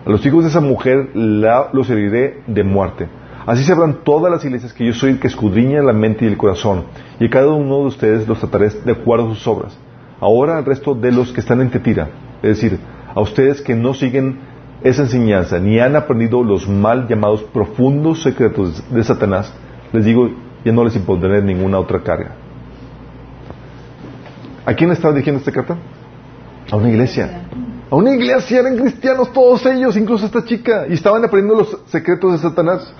A 0.04 0.10
los 0.10 0.24
hijos 0.24 0.44
de 0.44 0.50
esa 0.50 0.60
mujer 0.60 1.10
los 1.14 1.90
heriré 1.90 2.42
de 2.46 2.62
muerte. 2.62 3.08
Así 3.44 3.64
sabrán 3.64 4.04
todas 4.04 4.30
las 4.30 4.44
iglesias 4.44 4.72
que 4.72 4.86
yo 4.86 4.92
soy 4.92 5.12
el 5.12 5.18
que 5.18 5.26
escudriña 5.26 5.82
la 5.82 5.92
mente 5.92 6.24
y 6.24 6.28
el 6.28 6.36
corazón, 6.36 6.84
y 7.18 7.26
a 7.26 7.30
cada 7.30 7.52
uno 7.52 7.78
de 7.80 7.86
ustedes 7.86 8.28
los 8.28 8.38
trataré 8.38 8.68
de 8.84 8.92
acuerdo 8.92 9.26
a 9.26 9.34
sus 9.34 9.46
obras. 9.48 9.76
Ahora 10.20 10.58
al 10.58 10.64
resto 10.64 10.94
de 10.94 11.10
los 11.10 11.32
que 11.32 11.40
están 11.40 11.60
en 11.60 11.70
Tetira, 11.70 12.08
es 12.40 12.60
decir, 12.60 12.78
a 13.12 13.20
ustedes 13.20 13.60
que 13.62 13.74
no 13.74 13.94
siguen 13.94 14.51
esa 14.84 15.02
enseñanza, 15.02 15.58
ni 15.58 15.78
han 15.78 15.96
aprendido 15.96 16.42
los 16.42 16.68
mal 16.68 17.06
llamados 17.08 17.42
profundos 17.42 18.22
secretos 18.22 18.82
de 18.90 19.04
Satanás, 19.04 19.52
les 19.92 20.04
digo, 20.04 20.30
ya 20.64 20.72
no 20.72 20.84
les 20.84 20.96
impondré 20.96 21.42
ninguna 21.42 21.78
otra 21.78 22.02
carga. 22.02 22.36
¿A 24.64 24.74
quién 24.74 24.90
estaba 24.90 25.12
dirigiendo 25.12 25.40
esta 25.40 25.52
carta? 25.52 25.76
A 26.70 26.76
una 26.76 26.88
iglesia. 26.88 27.42
A 27.90 27.96
una 27.96 28.14
iglesia 28.14 28.60
eran 28.60 28.76
cristianos 28.76 29.32
todos 29.32 29.66
ellos, 29.66 29.96
incluso 29.96 30.26
esta 30.26 30.44
chica, 30.44 30.86
y 30.88 30.94
estaban 30.94 31.24
aprendiendo 31.24 31.62
los 31.62 31.78
secretos 31.86 32.32
de 32.32 32.38
Satanás. 32.38 32.92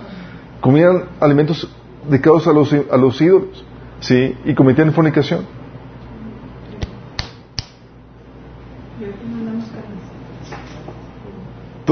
Comían 0.61 1.05
alimentos 1.21 1.69
dedicados 2.09 2.47
a 2.47 2.53
los, 2.53 2.73
a 2.73 2.97
los 2.97 3.21
ídolos, 3.21 3.65
¿sí? 4.01 4.37
Y 4.45 4.55
cometían 4.55 4.93
fornicación. 4.93 5.47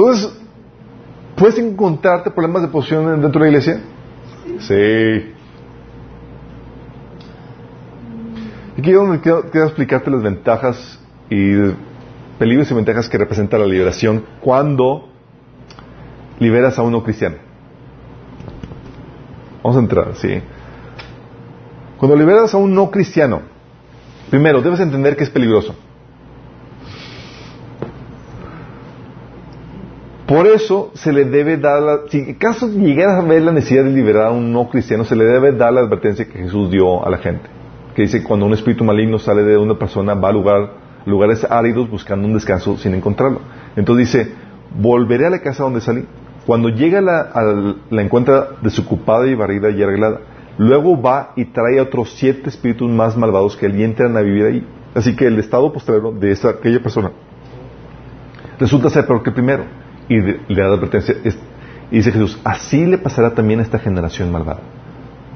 Entonces, 0.01 0.33
¿puedes 1.37 1.59
encontrarte 1.59 2.31
problemas 2.31 2.63
de 2.63 2.69
posición 2.69 3.21
dentro 3.21 3.39
de 3.39 3.41
la 3.41 3.49
iglesia? 3.49 3.83
Sí. 4.61 5.35
Aquí 8.73 8.83
quiero, 8.83 9.67
explicarte 9.67 10.11
las 10.11 10.23
ventajas 10.23 10.99
y 11.29 11.53
peligros 12.39 12.71
y 12.71 12.75
ventajas 12.75 13.11
que 13.11 13.19
representa 13.19 13.59
la 13.59 13.67
liberación 13.67 14.25
cuando 14.41 15.11
liberas 16.39 16.79
a 16.79 16.83
uno 16.83 17.03
cristiano. 17.03 17.37
Vamos 19.63 19.77
a 19.77 19.81
entrar, 19.81 20.15
sí. 20.15 20.41
Cuando 21.99 22.17
liberas 22.17 22.55
a 22.55 22.57
un 22.57 22.75
no 22.75 22.91
cristiano, 22.91 23.43
primero 24.31 24.63
debes 24.63 24.81
entender 24.81 25.15
que 25.15 25.25
es 25.25 25.31
peligroso. 25.31 25.75
Por 30.31 30.47
eso 30.47 30.93
se 30.95 31.13
le 31.13 31.25
debe 31.25 31.57
dar, 31.57 31.83
la, 31.83 31.99
si 32.09 32.19
en 32.19 32.35
caso 32.35 32.69
llegaras 32.69 33.23
a 33.23 33.27
ver 33.27 33.43
la 33.43 33.53
necesidad 33.53 33.85
de 33.85 33.91
liberar 33.91 34.29
a 34.29 34.31
un 34.31 34.53
no 34.53 34.69
cristiano, 34.71 35.05
se 35.05 35.17
le 35.17 35.25
debe 35.25 35.53
dar 35.53 35.73
la 35.73 35.81
advertencia 35.81 36.25
que 36.25 36.39
Jesús 36.39 36.71
dio 36.71 37.05
a 37.05 37.11
la 37.11 37.19
gente 37.19 37.61
que 37.95 38.03
dice 38.03 38.23
cuando 38.23 38.47
un 38.47 38.53
espíritu 38.53 38.85
maligno 38.85 39.19
sale 39.19 39.43
de 39.43 39.57
una 39.59 39.75
persona 39.75 40.15
va 40.15 40.29
a 40.29 40.33
lugar, 40.33 40.71
lugares 41.07 41.45
áridos 41.49 41.91
buscando 41.91 42.27
un 42.27 42.35
descanso 42.35 42.77
sin 42.77 42.95
encontrarlo. 42.95 43.41
Entonces 43.77 44.13
dice, 44.13 44.33
volveré 44.79 45.27
a 45.27 45.31
la 45.31 45.41
casa 45.41 45.65
donde 45.65 45.81
salí. 45.81 46.07
Cuando 46.47 46.69
llega 46.69 47.01
la, 47.01 47.75
encuentra 47.91 48.51
desocupada 48.63 49.27
y 49.27 49.35
barrida 49.35 49.71
y 49.71 49.83
arreglada. 49.83 50.21
Luego 50.59 51.01
va 51.01 51.33
y 51.37 51.47
trae 51.47 51.79
a 51.79 51.83
otros 51.83 52.15
siete 52.15 52.49
espíritus 52.49 52.91
más 52.91 53.17
malvados 53.17 53.57
que 53.57 53.69
y 53.69 53.83
entran 53.83 54.17
a 54.17 54.21
vivir 54.21 54.45
ahí. 54.45 54.67
Así 54.95 55.15
que 55.15 55.27
el 55.27 55.39
estado 55.39 55.73
postrero 55.73 56.13
de 56.13 56.33
esa, 56.33 56.51
aquella 56.51 56.83
persona 56.83 57.13
resulta 58.59 58.91
ser 58.91 59.07
peor 59.07 59.23
que 59.23 59.31
primero. 59.31 59.65
Y 60.11 60.21
le 60.21 60.61
da 60.61 60.67
advertencia. 60.67 61.15
y 61.91 61.97
dice 61.97 62.11
Jesús, 62.11 62.39
así 62.45 62.85
le 62.85 62.99
pasará 62.99 63.33
también 63.33 63.61
a 63.61 63.63
esta 63.63 63.79
generación 63.79 64.31
malvada. 64.31 64.61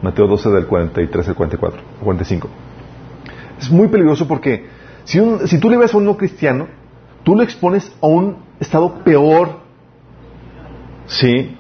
Mateo 0.03 0.27
12 0.27 0.51
del 0.51 0.67
43 0.67 1.29
al 1.29 1.35
44, 1.35 1.81
45. 2.03 2.49
Es 3.59 3.71
muy 3.71 3.89
peligroso 3.89 4.29
porque 4.29 4.67
si, 5.05 5.21
si 5.47 5.61
tú 5.61 5.71
le 5.71 5.79
ves 5.79 5.95
a 5.95 5.97
un 5.97 6.05
no 6.05 6.17
cristiano, 6.17 6.67
tú 7.23 7.37
lo 7.37 7.43
expones 7.43 7.91
a 8.03 8.09
un 8.09 8.37
estado 8.59 9.03
peor. 9.05 9.61
¿Sí? 11.07 11.57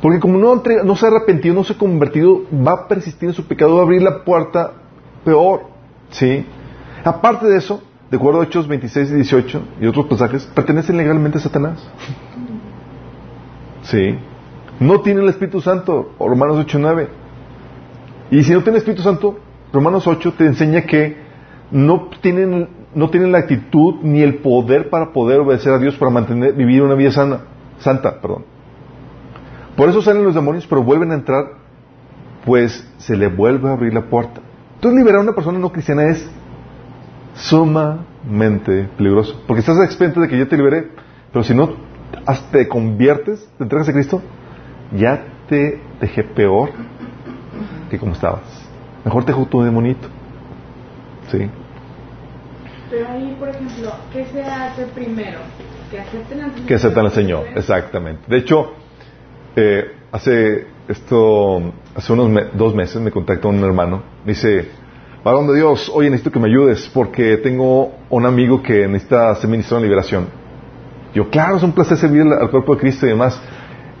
Porque 0.00 0.18
como 0.18 0.38
no, 0.38 0.60
no 0.84 0.96
se 0.96 1.06
ha 1.06 1.08
arrepentido, 1.08 1.54
no 1.54 1.62
se 1.62 1.74
ha 1.74 1.78
convertido, 1.78 2.42
va 2.52 2.72
a 2.72 2.88
persistir 2.88 3.28
en 3.28 3.34
su 3.34 3.46
pecado, 3.46 3.76
va 3.76 3.82
a 3.82 3.84
abrir 3.84 4.02
la 4.02 4.24
puerta 4.24 4.72
peor. 5.24 5.62
¿Sí? 6.10 6.44
Aparte 7.04 7.46
de 7.46 7.58
eso, 7.58 7.80
de 8.12 8.18
acuerdo 8.18 8.42
a 8.42 8.44
Hechos 8.44 8.68
26 8.68 9.10
y 9.10 9.14
18 9.14 9.62
y 9.80 9.86
otros 9.86 10.04
pasajes, 10.04 10.44
pertenecen 10.54 10.98
legalmente 10.98 11.38
a 11.38 11.40
Satanás. 11.40 11.82
¿Sí? 13.84 14.18
No 14.78 15.00
tiene 15.00 15.22
el 15.22 15.30
Espíritu 15.30 15.62
Santo, 15.62 16.12
Romanos 16.20 16.58
8, 16.58 16.78
9. 16.78 17.08
Y 18.30 18.42
si 18.42 18.52
no 18.52 18.58
tiene 18.58 18.72
el 18.72 18.82
Espíritu 18.82 19.02
Santo, 19.02 19.38
Romanos 19.72 20.06
8 20.06 20.34
te 20.36 20.44
enseña 20.44 20.82
que 20.82 21.16
no 21.70 22.10
tienen, 22.20 22.68
no 22.94 23.08
tienen 23.08 23.32
la 23.32 23.38
actitud 23.38 24.02
ni 24.02 24.20
el 24.20 24.40
poder 24.40 24.90
para 24.90 25.14
poder 25.14 25.40
obedecer 25.40 25.72
a 25.72 25.78
Dios, 25.78 25.96
para 25.96 26.10
mantener, 26.10 26.52
vivir 26.52 26.82
una 26.82 26.94
vida 26.94 27.12
sana, 27.12 27.40
santa. 27.78 28.20
Perdón. 28.20 28.44
Por 29.74 29.88
eso 29.88 30.02
salen 30.02 30.22
los 30.22 30.34
demonios, 30.34 30.66
pero 30.66 30.82
vuelven 30.82 31.12
a 31.12 31.14
entrar, 31.14 31.46
pues 32.44 32.86
se 32.98 33.16
le 33.16 33.28
vuelve 33.28 33.70
a 33.70 33.72
abrir 33.72 33.94
la 33.94 34.02
puerta. 34.02 34.42
Entonces 34.74 34.98
liberar 34.98 35.20
a 35.20 35.22
una 35.22 35.32
persona 35.32 35.58
no 35.58 35.72
cristiana 35.72 36.08
es 36.08 36.30
sumamente 37.34 38.88
peligroso, 38.96 39.42
porque 39.46 39.60
estás 39.60 39.78
expectante 39.84 40.20
de 40.20 40.28
que 40.28 40.38
yo 40.38 40.48
te 40.48 40.56
liberé, 40.56 40.88
pero 41.32 41.44
si 41.44 41.54
no 41.54 41.74
te 42.50 42.68
conviertes, 42.68 43.48
te 43.56 43.64
entregas 43.64 43.88
a 43.88 43.92
Cristo, 43.92 44.22
ya 44.92 45.24
te 45.48 45.80
dejé 46.00 46.24
peor 46.24 46.70
que 47.90 47.98
como 47.98 48.12
estabas. 48.12 48.42
Mejor 49.04 49.24
te 49.24 49.32
dejo 49.32 49.46
tu 49.46 49.62
demonito. 49.62 50.08
¿Sí? 51.30 51.50
Pero 52.90 53.08
ahí, 53.08 53.36
por 53.38 53.48
ejemplo, 53.48 53.90
¿qué 54.12 54.26
se 54.26 54.42
hace 54.42 54.86
primero? 54.86 55.40
Que 55.90 56.00
acepten 56.00 56.40
al 56.42 56.52
Señor. 56.52 56.66
Que 56.66 56.74
acepten 56.74 57.04
al 57.04 57.12
Señor, 57.12 57.46
exactamente. 57.54 58.22
De 58.28 58.36
hecho, 58.38 58.72
eh, 59.56 59.92
hace 60.12 60.66
esto, 60.88 61.72
hace 61.94 62.12
unos 62.12 62.52
dos 62.54 62.74
meses 62.74 63.00
me 63.00 63.10
contactó 63.10 63.48
un 63.48 63.64
hermano. 63.64 64.02
Me 64.24 64.32
dice, 64.32 64.70
varón 65.24 65.46
de 65.46 65.56
Dios, 65.56 65.90
oye, 65.94 66.10
necesito 66.10 66.32
que 66.32 66.40
me 66.40 66.48
ayudes 66.48 66.90
porque 66.92 67.36
tengo 67.38 67.92
un 68.10 68.26
amigo 68.26 68.62
que 68.62 68.86
necesita 68.88 69.30
hacer 69.30 69.48
ministro 69.48 69.76
de 69.76 69.84
liberación. 69.84 70.26
Yo, 71.14 71.28
claro, 71.30 71.56
es 71.56 71.62
un 71.62 71.72
placer 71.72 71.96
servir 71.96 72.22
al 72.22 72.50
cuerpo 72.50 72.74
de 72.74 72.80
Cristo 72.80 73.06
y 73.06 73.10
demás. 73.10 73.40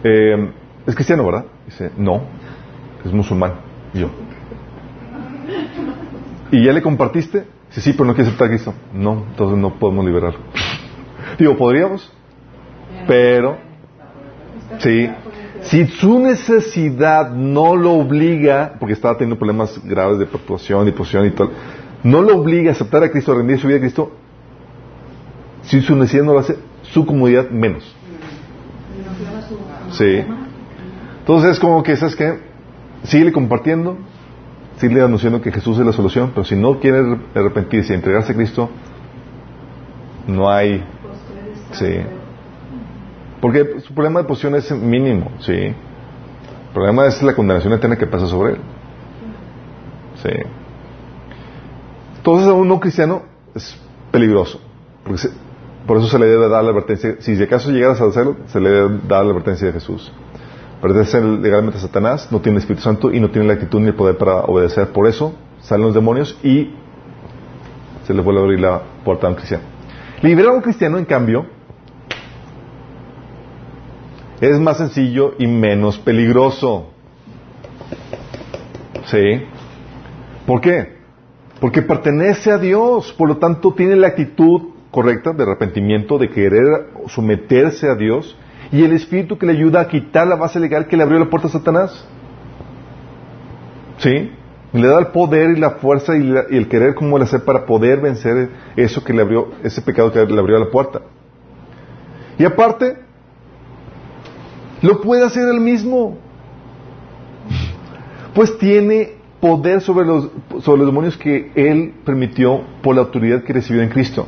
Eh, 0.02 0.50
es 0.86 0.94
cristiano, 0.94 1.24
¿verdad? 1.24 1.44
Dice, 1.66 1.90
no, 1.96 2.22
es 3.04 3.12
musulmán. 3.12 3.52
Y 3.94 4.00
yo. 4.00 4.10
¿Y 6.50 6.64
ya 6.64 6.72
le 6.72 6.82
compartiste? 6.82 7.44
Dice, 7.68 7.80
sí, 7.80 7.92
pero 7.92 8.06
no 8.06 8.14
quiere 8.14 8.28
aceptar 8.28 8.46
a 8.46 8.50
Cristo. 8.50 8.74
No, 8.92 9.24
entonces 9.30 9.58
no 9.58 9.78
podemos 9.78 10.04
liberarlo. 10.04 10.40
Digo, 11.38 11.56
podríamos, 11.56 12.10
pero, 13.06 13.58
sí, 14.78 15.08
si 15.72 15.86
su 15.86 16.18
necesidad 16.18 17.30
no 17.30 17.74
lo 17.74 17.92
obliga, 17.94 18.74
porque 18.78 18.92
estaba 18.92 19.16
teniendo 19.16 19.38
problemas 19.38 19.82
graves 19.82 20.18
de 20.18 20.26
perturbación, 20.26 20.86
y 20.86 20.92
posición 20.92 21.24
y 21.24 21.30
tal, 21.30 21.48
no 22.04 22.20
lo 22.20 22.36
obliga 22.36 22.68
a 22.68 22.72
aceptar 22.74 23.02
a 23.02 23.10
Cristo, 23.10 23.32
a 23.32 23.36
rendir 23.36 23.58
su 23.58 23.68
vida 23.68 23.78
a 23.78 23.80
Cristo, 23.80 24.12
si 25.62 25.80
su 25.80 25.96
necesidad 25.96 26.24
no 26.24 26.34
lo 26.34 26.40
hace, 26.40 26.58
su 26.82 27.06
comodidad 27.06 27.48
menos. 27.48 27.96
Sí. 29.92 30.22
Entonces 31.20 31.52
es 31.52 31.58
como 31.58 31.82
que, 31.82 31.96
¿sabes 31.96 32.16
qué? 32.16 32.38
Sigue 33.04 33.32
compartiendo, 33.32 33.96
sigue 34.76 35.00
anunciando 35.00 35.40
que 35.40 35.52
Jesús 35.52 35.78
es 35.78 35.86
la 35.86 35.94
solución, 35.94 36.32
pero 36.34 36.44
si 36.44 36.54
no 36.54 36.80
quiere 36.80 37.16
arrepentirse 37.34 37.94
y 37.94 37.96
entregarse 37.96 38.32
a 38.32 38.34
Cristo, 38.34 38.68
no 40.26 40.50
hay... 40.50 40.84
Sí. 41.72 41.96
Porque 43.42 43.80
su 43.80 43.92
problema 43.92 44.20
de 44.20 44.26
posición 44.26 44.54
es 44.54 44.70
mínimo, 44.70 45.32
¿sí? 45.40 45.52
El 45.52 45.74
problema 46.72 47.06
es 47.06 47.22
la 47.22 47.34
condenación 47.34 47.74
eterna 47.74 47.96
que 47.96 48.06
pasa 48.06 48.26
sobre 48.26 48.54
él. 48.54 48.58
Sí. 50.22 50.30
Entonces 52.16 52.48
a 52.48 52.54
un 52.54 52.68
no 52.68 52.80
cristiano 52.80 53.22
es 53.54 53.76
peligroso. 54.10 54.58
Porque 55.04 55.28
por 55.86 55.98
eso 55.98 56.06
se 56.06 56.18
le 56.18 56.26
debe 56.26 56.48
dar 56.48 56.64
la 56.64 56.70
advertencia. 56.70 57.16
Si 57.18 57.34
de 57.34 57.44
acaso 57.44 57.70
llegaras 57.70 58.00
a 58.00 58.06
hacerlo, 58.06 58.36
se 58.46 58.60
le 58.60 58.70
debe 58.70 59.00
dar 59.06 59.24
la 59.26 59.32
advertencia 59.32 59.66
de 59.66 59.74
Jesús 59.74 60.10
pertenece 60.82 61.20
legalmente 61.22 61.78
a 61.78 61.80
Satanás, 61.80 62.28
no 62.32 62.40
tiene 62.40 62.56
el 62.56 62.62
Espíritu 62.62 62.82
Santo 62.82 63.12
y 63.12 63.20
no 63.20 63.30
tiene 63.30 63.46
la 63.46 63.54
actitud 63.54 63.78
ni 63.78 63.86
el 63.86 63.94
poder 63.94 64.18
para 64.18 64.40
obedecer. 64.40 64.88
Por 64.88 65.06
eso 65.06 65.32
salen 65.60 65.86
los 65.86 65.94
demonios 65.94 66.36
y 66.42 66.74
se 68.04 68.12
le 68.12 68.20
vuelve 68.20 68.40
a 68.40 68.42
abrir 68.42 68.60
la 68.60 68.82
puerta 69.04 69.28
a 69.28 69.30
un 69.30 69.36
cristiano. 69.36 69.62
Liberar 70.22 70.50
a 70.50 70.56
un 70.56 70.60
cristiano, 70.60 70.98
en 70.98 71.04
cambio, 71.04 71.46
es 74.50 74.58
más 74.58 74.78
sencillo 74.78 75.34
y 75.38 75.46
menos 75.46 75.98
peligroso. 75.98 76.90
¿Sí? 79.04 79.44
¿Por 80.46 80.60
qué? 80.60 80.96
Porque 81.60 81.80
pertenece 81.80 82.50
a 82.50 82.58
Dios, 82.58 83.12
por 83.12 83.28
lo 83.28 83.36
tanto 83.36 83.72
tiene 83.72 83.94
la 83.94 84.08
actitud 84.08 84.62
correcta 84.90 85.32
de 85.32 85.44
arrepentimiento, 85.44 86.18
de 86.18 86.28
querer 86.28 86.88
someterse 87.06 87.88
a 87.88 87.94
Dios, 87.94 88.36
y 88.72 88.82
el 88.82 88.92
Espíritu 88.92 89.38
que 89.38 89.46
le 89.46 89.52
ayuda 89.52 89.80
a 89.80 89.88
quitar 89.88 90.26
la 90.26 90.34
base 90.34 90.58
legal 90.58 90.88
que 90.88 90.96
le 90.96 91.04
abrió 91.04 91.20
la 91.20 91.30
puerta 91.30 91.46
a 91.46 91.52
Satanás. 91.52 92.04
¿Sí? 93.98 94.32
Le 94.72 94.88
da 94.88 94.98
el 94.98 95.06
poder 95.08 95.50
y 95.50 95.60
la 95.60 95.70
fuerza 95.70 96.16
y, 96.16 96.34
el 96.50 96.68
querer 96.68 96.96
como 96.96 97.16
el 97.16 97.22
hacer 97.22 97.44
para 97.44 97.64
poder 97.64 98.00
vencer 98.00 98.48
eso 98.74 99.04
que 99.04 99.12
le 99.12 99.22
abrió, 99.22 99.52
ese 99.62 99.82
pecado 99.82 100.10
que 100.10 100.24
le 100.26 100.40
abrió 100.40 100.58
la 100.58 100.70
puerta. 100.70 101.02
Y 102.38 102.44
aparte, 102.44 102.96
lo 104.82 105.00
puede 105.00 105.24
hacer 105.24 105.48
él 105.48 105.60
mismo. 105.60 106.18
Pues 108.34 108.58
tiene 108.58 109.14
poder 109.40 109.80
sobre 109.80 110.06
los, 110.06 110.30
sobre 110.60 110.78
los 110.78 110.86
demonios 110.86 111.16
que 111.16 111.52
él 111.54 111.94
permitió 112.04 112.62
por 112.82 112.94
la 112.94 113.02
autoridad 113.02 113.42
que 113.42 113.52
recibió 113.52 113.82
en 113.82 113.88
Cristo. 113.88 114.26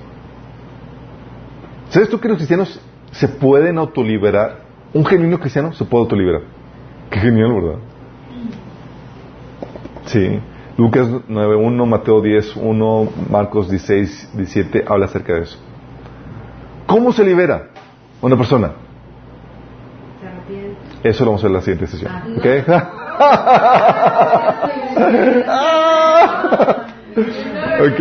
¿Sabes 1.88 2.08
tú 2.08 2.18
que 2.18 2.28
los 2.28 2.36
cristianos 2.36 2.80
se 3.12 3.28
pueden 3.28 3.78
autoliberar? 3.78 4.64
Un 4.92 5.04
genuino 5.04 5.38
cristiano 5.38 5.72
se 5.72 5.84
puede 5.84 6.02
autoliberar. 6.02 6.42
Qué 7.10 7.20
genial, 7.20 7.52
¿verdad? 7.52 7.78
Sí. 10.06 10.40
Lucas 10.76 11.08
9.1, 11.08 11.86
Mateo 11.86 12.20
10.1, 12.20 13.08
Marcos 13.30 13.70
16, 13.70 14.32
17 14.34 14.84
habla 14.88 15.06
acerca 15.06 15.34
de 15.34 15.42
eso. 15.42 15.58
¿Cómo 16.86 17.12
se 17.12 17.24
libera 17.24 17.70
una 18.20 18.36
persona? 18.36 18.72
Eso 21.04 21.24
lo 21.24 21.32
vamos 21.32 21.44
a 21.44 21.48
ver 21.48 21.50
en 21.50 21.54
la 21.54 21.60
siguiente 21.60 21.86
sesión. 21.86 22.10
Ah, 22.10 22.24
¿Ok? 22.38 22.46
ok. 27.92 28.00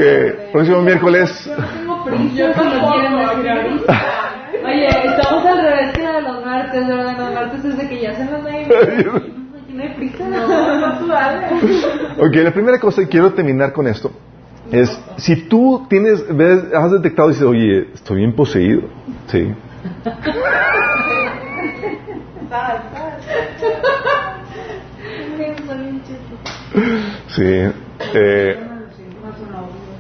Próximo 0.53 0.81
miércoles. 0.81 1.51
Oye, 4.65 4.87
estamos 4.87 5.45
al 5.45 5.61
revés 5.61 5.93
que 5.93 6.01
de 6.01 6.21
los 6.21 6.45
martes, 6.45 6.87
¿verdad? 6.87 7.17
Los 7.17 7.33
martes 7.33 7.65
es 7.65 7.77
de 7.77 7.89
que 7.89 8.01
ya 8.01 8.15
se 8.15 8.23
nos 8.23 8.41
prisa. 9.97 10.23
ok, 12.19 12.35
la 12.35 12.51
primera 12.53 12.79
cosa, 12.79 13.01
y 13.01 13.07
quiero 13.07 13.33
terminar 13.33 13.73
con 13.73 13.85
esto, 13.87 14.11
es 14.71 14.97
si 15.17 15.47
tú 15.49 15.85
tienes, 15.89 16.23
ves, 16.35 16.63
has 16.73 16.91
detectado 16.91 17.29
y 17.29 17.33
dices, 17.33 17.47
oye, 17.47 17.87
estoy 17.93 18.17
bien 18.19 18.33
poseído, 18.33 18.83
sí. 19.27 19.53
sí. 27.27 27.71
Eh, 28.15 28.69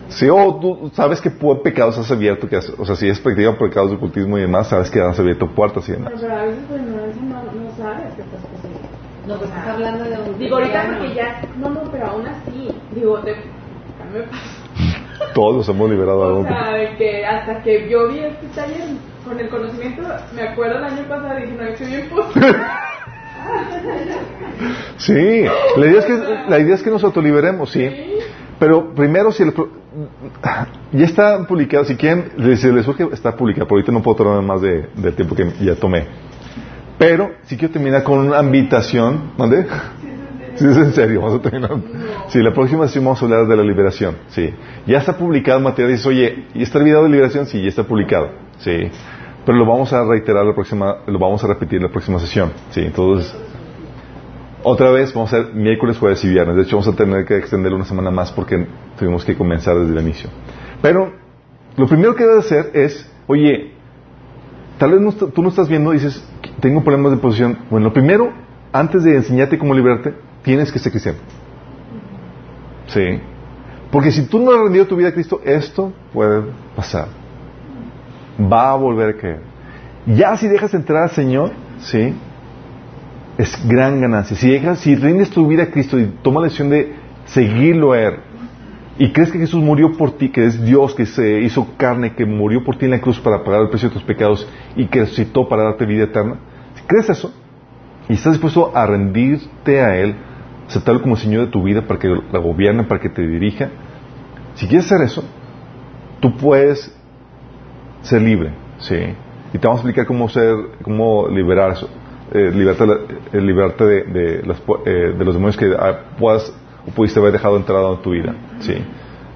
Sí, 0.09 0.29
o 0.29 0.59
tú 0.59 0.91
sabes 0.93 1.19
que 1.19 1.31
pecados 1.31 1.97
has 1.97 2.11
abierto, 2.11 2.47
que 2.47 2.57
o 2.57 2.85
sea, 2.85 2.95
si 2.95 3.07
es 3.09 3.19
practicado 3.19 3.57
pecados 3.57 3.89
de 3.89 3.97
ocultismo 3.97 4.37
y 4.37 4.41
demás, 4.41 4.67
sabes 4.67 4.91
que 4.91 5.01
has 5.01 5.19
abierto 5.19 5.47
puertas 5.47 5.89
y 5.89 5.93
demás. 5.93 6.13
Pero, 6.21 6.35
a 6.35 6.43
veces 6.43 6.63
pues, 6.67 6.81
no, 6.83 6.97
no, 6.97 7.51
no 7.51 7.75
sabes 7.75 8.13
que 8.13 8.21
estás 8.21 8.41
poseído. 8.41 8.79
No, 9.27 9.37
pues 9.37 9.49
estás 9.49 9.67
hablando 9.67 10.03
de 10.03 10.17
un... 10.19 10.37
Digo, 10.37 10.57
ahorita 10.57 10.97
porque 10.99 11.15
ya... 11.15 11.41
No, 11.57 11.69
no, 11.69 11.81
pero 11.91 12.07
aún 12.07 12.27
así, 12.27 12.69
digo, 12.93 13.19
te... 13.19 13.35
Todos 15.33 15.67
hemos 15.69 15.89
liberado 15.89 16.25
algo. 16.25 16.41
O 16.41 16.47
sea, 16.47 16.73
de 16.73 16.95
que 16.97 17.25
hasta 17.25 17.61
que 17.61 17.89
yo 17.89 18.07
vi 18.09 18.19
este 18.19 18.47
taller 18.55 18.81
con 19.25 19.39
el 19.39 19.49
conocimiento, 19.49 20.03
me 20.33 20.41
acuerdo 20.43 20.77
el 20.77 20.83
año 20.83 21.03
pasado 21.07 21.35
dije, 21.35 21.53
no, 21.53 21.63
estoy 21.63 21.87
bien 21.87 22.09
Sí, 24.97 25.43
la 25.77 25.85
idea 25.87 25.99
es 25.99 26.05
que, 26.05 26.13
la 26.49 26.59
idea 26.59 26.75
es 26.75 26.83
que 26.83 26.89
nos 26.89 27.03
autoliberemos, 27.03 27.71
sí. 27.71 27.89
Pero 28.59 28.93
primero, 28.93 29.31
si 29.31 29.43
el, 29.43 29.53
ya 30.91 31.05
está 31.05 31.45
publicado, 31.45 31.83
si 31.83 31.95
quieren, 31.95 32.31
les, 32.37 32.63
les 32.63 32.85
surge, 32.85 33.07
está 33.11 33.35
publicado, 33.35 33.67
por 33.67 33.77
ahorita 33.77 33.91
no 33.91 34.01
puedo 34.01 34.17
tomar 34.17 34.41
más 34.41 34.61
de, 34.61 34.87
del 34.95 35.13
tiempo 35.15 35.35
que 35.35 35.51
ya 35.59 35.75
tomé. 35.75 36.05
Pero 36.97 37.31
si 37.43 37.57
quiero 37.57 37.73
terminar 37.73 38.03
con 38.03 38.19
una 38.19 38.39
invitación, 38.41 39.31
¿dónde? 39.37 39.65
Sí, 40.55 40.65
es 40.65 40.77
en 40.77 40.93
serio, 40.93 41.21
vamos 41.21 41.39
a 41.39 41.41
terminar. 41.41 41.71
Sí, 42.27 42.39
la 42.39 42.53
próxima 42.53 42.85
sesión 42.87 43.05
vamos 43.05 43.21
a 43.21 43.25
hablar 43.25 43.47
de 43.47 43.55
la 43.55 43.63
liberación, 43.63 44.15
sí. 44.27 44.53
Ya 44.85 44.99
está 44.99 45.17
publicado 45.17 45.59
material, 45.59 45.91
dices, 45.91 46.05
oye, 46.05 46.45
¿y 46.53 46.63
está 46.63 46.79
el 46.79 46.85
de 46.85 47.09
liberación? 47.09 47.45
Sí, 47.45 47.61
ya 47.61 47.69
está 47.69 47.83
publicado, 47.83 48.29
sí. 48.59 48.89
Pero 49.45 49.57
lo 49.57 49.65
vamos 49.65 49.91
a 49.91 50.05
reiterar 50.05 50.45
la 50.45 50.53
próxima, 50.53 50.97
lo 51.07 51.19
vamos 51.19 51.43
a 51.43 51.47
repetir 51.47 51.81
la 51.81 51.89
próxima 51.89 52.19
sesión, 52.19 52.51
sí. 52.69 52.81
Entonces, 52.81 53.35
otra 54.63 54.91
vez 54.91 55.13
vamos 55.13 55.33
a 55.33 55.37
hacer 55.37 55.53
miércoles, 55.53 55.97
jueves 55.97 56.23
y 56.23 56.29
viernes. 56.29 56.55
De 56.55 56.61
hecho, 56.61 56.77
vamos 56.77 56.93
a 56.93 56.95
tener 56.95 57.25
que 57.25 57.37
extender 57.37 57.73
una 57.73 57.85
semana 57.85 58.11
más 58.11 58.31
porque 58.31 58.65
tuvimos 58.97 59.25
que 59.25 59.35
comenzar 59.35 59.77
desde 59.77 59.91
el 59.91 60.01
inicio. 60.01 60.29
Pero 60.81 61.11
lo 61.75 61.87
primero 61.87 62.15
que 62.15 62.23
debes 62.23 62.45
hacer 62.45 62.71
es, 62.73 63.11
oye, 63.27 63.73
tal 64.77 64.91
vez 64.91 65.17
tú 65.33 65.41
no 65.41 65.49
estás 65.49 65.67
viendo 65.67 65.91
y 65.93 65.97
dices, 65.97 66.23
tengo 66.61 66.83
problemas 66.83 67.11
de 67.11 67.17
posición. 67.17 67.57
Bueno, 67.69 67.87
lo 67.87 67.93
primero, 67.93 68.31
antes 68.71 69.03
de 69.03 69.15
enseñarte 69.17 69.57
cómo 69.57 69.73
liberarte, 69.73 70.13
tienes 70.43 70.71
que 70.71 70.79
ser 70.79 70.91
cristiano. 70.91 71.19
Sí. 72.87 73.19
Porque 73.91 74.11
si 74.11 74.25
tú 74.27 74.39
no 74.39 74.51
has 74.51 74.59
rendido 74.59 74.85
tu 74.85 74.95
vida 74.95 75.09
a 75.09 75.13
Cristo, 75.13 75.41
esto 75.43 75.93
puede 76.13 76.43
pasar. 76.75 77.07
Va 78.39 78.71
a 78.71 78.75
volver 78.75 79.15
a 79.15 79.17
caer. 79.17 79.41
Ya 80.05 80.35
si 80.35 80.47
dejas 80.47 80.73
entrar 80.73 81.03
al 81.03 81.11
Señor, 81.11 81.51
sí, 81.79 82.13
es 83.37 83.67
gran 83.67 84.01
ganancia. 84.01 84.35
Si 84.35 84.49
dejas, 84.49 84.79
si 84.79 84.95
rindes 84.95 85.29
tu 85.29 85.47
vida 85.47 85.63
a 85.63 85.67
Cristo 85.67 85.99
y 85.99 86.05
tomas 86.21 86.41
la 86.41 86.45
decisión 86.45 86.69
de 86.69 86.95
seguirlo 87.25 87.93
a 87.93 88.01
Él, 88.01 88.15
y 88.97 89.11
crees 89.11 89.31
que 89.31 89.39
Jesús 89.39 89.63
murió 89.63 89.93
por 89.97 90.17
ti, 90.17 90.29
que 90.29 90.45
es 90.45 90.63
Dios 90.63 90.93
que 90.93 91.05
se 91.05 91.41
hizo 91.41 91.67
carne, 91.77 92.13
que 92.13 92.25
murió 92.25 92.63
por 92.63 92.77
ti 92.77 92.85
en 92.85 92.91
la 92.91 93.01
cruz 93.01 93.19
para 93.19 93.43
pagar 93.43 93.61
el 93.61 93.69
precio 93.69 93.89
de 93.89 93.93
tus 93.93 94.03
pecados 94.03 94.47
y 94.75 94.85
que 94.85 94.99
resucitó 94.99 95.47
para 95.47 95.63
darte 95.63 95.85
vida 95.85 96.03
eterna, 96.03 96.37
si 96.75 96.83
crees 96.83 97.09
eso 97.09 97.33
y 98.07 98.13
estás 98.13 98.33
dispuesto 98.33 98.75
a 98.75 98.85
rendirte 98.85 99.81
a 99.81 99.95
Él, 99.95 100.15
aceptarlo 100.67 101.01
como 101.01 101.15
Señor 101.15 101.45
de 101.45 101.51
tu 101.51 101.63
vida 101.63 101.81
para 101.81 101.99
que 101.99 102.07
la 102.07 102.39
gobierne, 102.39 102.83
para 102.83 102.99
que 103.01 103.09
te 103.09 103.25
dirija, 103.25 103.69
si 104.55 104.67
quieres 104.67 104.85
hacer 104.85 105.05
eso, 105.05 105.23
tú 106.19 106.35
puedes 106.37 106.95
ser 108.01 108.21
libre, 108.21 108.53
¿sí? 108.79 108.95
Y 109.53 109.57
te 109.57 109.67
vamos 109.67 109.79
a 109.79 109.81
explicar 109.81 110.05
cómo 110.05 110.29
ser, 110.29 110.55
cómo 110.83 111.27
liberar 111.27 111.71
eso 111.71 111.89
eh, 112.33 112.51
liberarte, 112.51 113.85
de, 113.85 114.03
de, 114.03 114.39
eh, 114.85 115.13
de, 115.17 115.25
los 115.25 115.35
demonios 115.35 115.55
que 115.55 115.71
ah, 115.77 115.99
puedas 116.17 116.51
o 116.87 116.91
pudiste 116.91 117.19
haber 117.19 117.31
dejado 117.31 117.57
entrado 117.57 117.93
en 117.93 118.01
tu 118.01 118.11
vida. 118.11 118.33
¿sí? 118.59 118.73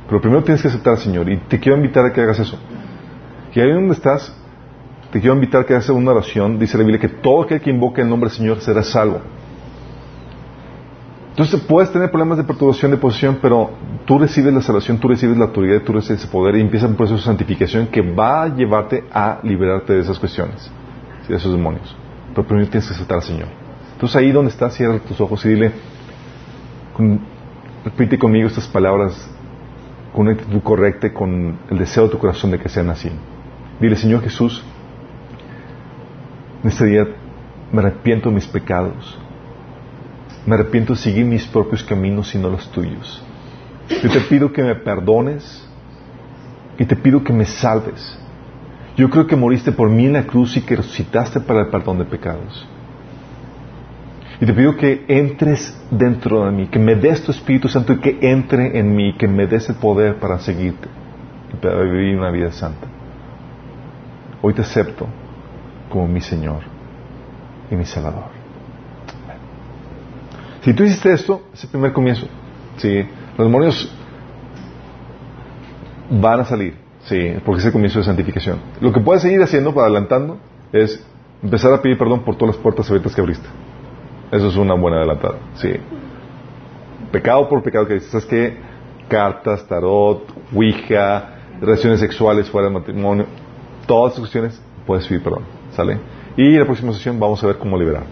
Pero 0.07 0.19
primero 0.19 0.43
tienes 0.43 0.61
que 0.61 0.67
aceptar 0.67 0.93
al 0.93 0.99
Señor 0.99 1.29
y 1.29 1.37
te 1.37 1.59
quiero 1.59 1.77
invitar 1.77 2.05
a 2.05 2.11
que 2.11 2.21
hagas 2.21 2.39
eso. 2.39 2.57
Y 3.53 3.59
ahí 3.59 3.71
donde 3.71 3.93
estás, 3.93 4.35
te 5.11 5.19
quiero 5.19 5.35
invitar 5.35 5.61
a 5.61 5.65
que 5.65 5.73
hagas 5.73 5.89
una 5.89 6.11
oración. 6.11 6.57
Dice 6.59 6.77
la 6.77 6.83
Biblia 6.83 6.99
que 6.99 7.09
todo 7.09 7.43
aquel 7.43 7.61
que 7.61 7.69
invoque 7.69 8.01
el 8.01 8.09
nombre 8.09 8.29
del 8.29 8.37
Señor 8.37 8.59
será 8.61 8.83
salvo. 8.83 9.21
Entonces 11.37 11.61
puedes 11.61 11.91
tener 11.91 12.09
problemas 12.09 12.39
de 12.39 12.43
perturbación 12.43 12.89
de 12.89 12.97
posición, 12.97 13.37
pero 13.41 13.69
tú 14.05 14.17
recibes 14.17 14.51
la 14.51 14.61
salvación, 14.61 14.97
tú 14.97 15.07
recibes 15.07 15.37
la 15.37 15.45
autoridad, 15.45 15.83
tú 15.83 15.93
recibes 15.93 16.23
ese 16.23 16.31
poder 16.31 16.55
y 16.55 16.61
empieza 16.61 16.87
un 16.87 16.95
proceso 16.95 17.17
de 17.17 17.25
santificación 17.25 17.87
que 17.87 18.01
va 18.01 18.43
a 18.43 18.55
llevarte 18.55 19.03
a 19.13 19.39
liberarte 19.43 19.93
de 19.93 19.99
esas 19.99 20.17
cuestiones, 20.17 20.71
de 21.27 21.35
esos 21.35 21.51
demonios 21.51 21.95
pero 22.37 22.47
primero 22.47 22.69
tienes 22.69 22.87
que 22.87 22.93
aceptar 22.93 23.17
al 23.17 23.23
Señor. 23.23 23.47
Entonces 23.93 24.15
ahí 24.15 24.31
donde 24.31 24.51
estás, 24.51 24.75
cierra 24.75 24.99
tus 24.99 25.19
ojos 25.19 25.43
y 25.43 25.49
dile, 25.49 25.71
repite 27.83 28.19
conmigo 28.19 28.47
estas 28.47 28.67
palabras 28.67 29.27
con 30.13 30.27
una 30.27 30.33
actitud 30.33 30.61
correcta, 30.61 31.11
con 31.11 31.57
el 31.67 31.79
deseo 31.79 32.03
de 32.03 32.09
tu 32.09 32.19
corazón 32.19 32.51
de 32.51 32.59
que 32.59 32.69
sean 32.69 32.91
así. 32.91 33.09
Dile, 33.79 33.95
Señor 33.95 34.21
Jesús, 34.21 34.63
en 36.61 36.69
este 36.69 36.85
día 36.85 37.07
me 37.71 37.79
arrepiento 37.79 38.29
de 38.29 38.35
mis 38.35 38.45
pecados. 38.45 39.17
Me 40.47 40.55
arrepiento 40.55 40.93
de 40.93 40.99
seguir 40.99 41.25
mis 41.25 41.45
propios 41.45 41.83
caminos 41.83 42.33
y 42.33 42.37
no 42.37 42.49
los 42.49 42.71
tuyos. 42.71 43.21
Yo 44.01 44.09
te 44.09 44.21
pido 44.21 44.53
que 44.53 44.63
me 44.63 44.75
perdones 44.75 45.67
y 46.79 46.85
te 46.85 46.95
pido 46.95 47.21
que 47.21 47.33
me 47.33 47.43
salves. 47.43 48.17
Yo 48.95 49.09
creo 49.09 49.27
que 49.27 49.35
moriste 49.35 49.73
por 49.73 49.89
mí 49.89 50.05
en 50.05 50.13
la 50.13 50.23
cruz 50.23 50.55
y 50.55 50.61
que 50.61 50.77
resucitaste 50.77 51.41
para 51.41 51.63
el 51.63 51.67
perdón 51.67 51.99
de 51.99 52.05
pecados. 52.05 52.65
Y 54.39 54.45
te 54.45 54.53
pido 54.53 54.77
que 54.77 55.03
entres 55.09 55.77
dentro 55.91 56.45
de 56.45 56.51
mí, 56.51 56.67
que 56.67 56.79
me 56.79 56.95
des 56.95 57.21
tu 57.23 57.31
Espíritu 57.31 57.67
Santo 57.67 57.91
y 57.91 57.97
que 57.97 58.17
entre 58.21 58.79
en 58.79 58.95
mí, 58.95 59.15
que 59.17 59.27
me 59.27 59.47
des 59.47 59.67
el 59.67 59.75
poder 59.75 60.15
para 60.15 60.39
seguirte 60.39 60.87
y 61.53 61.57
para 61.57 61.81
vivir 61.81 62.17
una 62.17 62.31
vida 62.31 62.53
santa. 62.53 62.87
Hoy 64.41 64.53
te 64.53 64.61
acepto 64.61 65.07
como 65.89 66.07
mi 66.07 66.21
Señor 66.21 66.61
y 67.69 67.75
mi 67.75 67.83
Salvador. 67.83 68.36
Si 70.67 70.73
tú 70.73 70.83
hiciste 70.83 71.13
esto, 71.13 71.43
es 71.53 71.63
el 71.63 71.69
primer 71.69 71.93
comienzo. 71.93 72.27
Sí, 72.75 72.97
los 73.37 73.47
demonios 73.47 73.89
van 76.09 76.41
a 76.41 76.43
salir 76.43 76.75
Sí, 77.05 77.35
porque 77.45 77.61
es 77.61 77.65
el 77.67 77.71
comienzo 77.71 77.99
de 77.99 78.03
santificación. 78.03 78.59
Lo 78.81 78.91
que 78.91 78.99
puedes 78.99 79.21
seguir 79.21 79.41
haciendo 79.41 79.73
para 79.73 79.85
adelantando 79.85 80.39
es 80.73 81.01
empezar 81.41 81.71
a 81.71 81.81
pedir 81.81 81.97
perdón 81.97 82.25
por 82.25 82.35
todas 82.35 82.55
las 82.55 82.61
puertas 82.61 82.85
abiertas 82.89 83.15
que 83.15 83.21
abriste. 83.21 83.47
Eso 84.29 84.49
es 84.49 84.57
una 84.57 84.73
buena 84.73 84.97
adelantada. 84.97 85.35
Sí. 85.55 85.71
Pecado 87.13 87.47
por 87.47 87.63
pecado 87.63 87.87
que 87.87 87.93
dices, 87.93 88.09
¿sabes 88.09 88.25
qué? 88.25 88.57
Cartas, 89.07 89.65
tarot, 89.69 90.21
ouija, 90.53 91.29
relaciones 91.61 92.01
sexuales 92.01 92.49
fuera 92.49 92.65
del 92.65 92.73
matrimonio, 92.73 93.25
todas 93.85 94.11
estas 94.11 94.19
cuestiones 94.19 94.61
puedes 94.85 95.07
pedir 95.07 95.23
perdón, 95.23 95.43
¿sale? 95.71 95.97
Y 96.35 96.55
en 96.55 96.59
la 96.59 96.65
próxima 96.65 96.91
sesión 96.91 97.17
vamos 97.21 97.41
a 97.41 97.47
ver 97.47 97.57
cómo 97.57 97.77
liberar. 97.77 98.03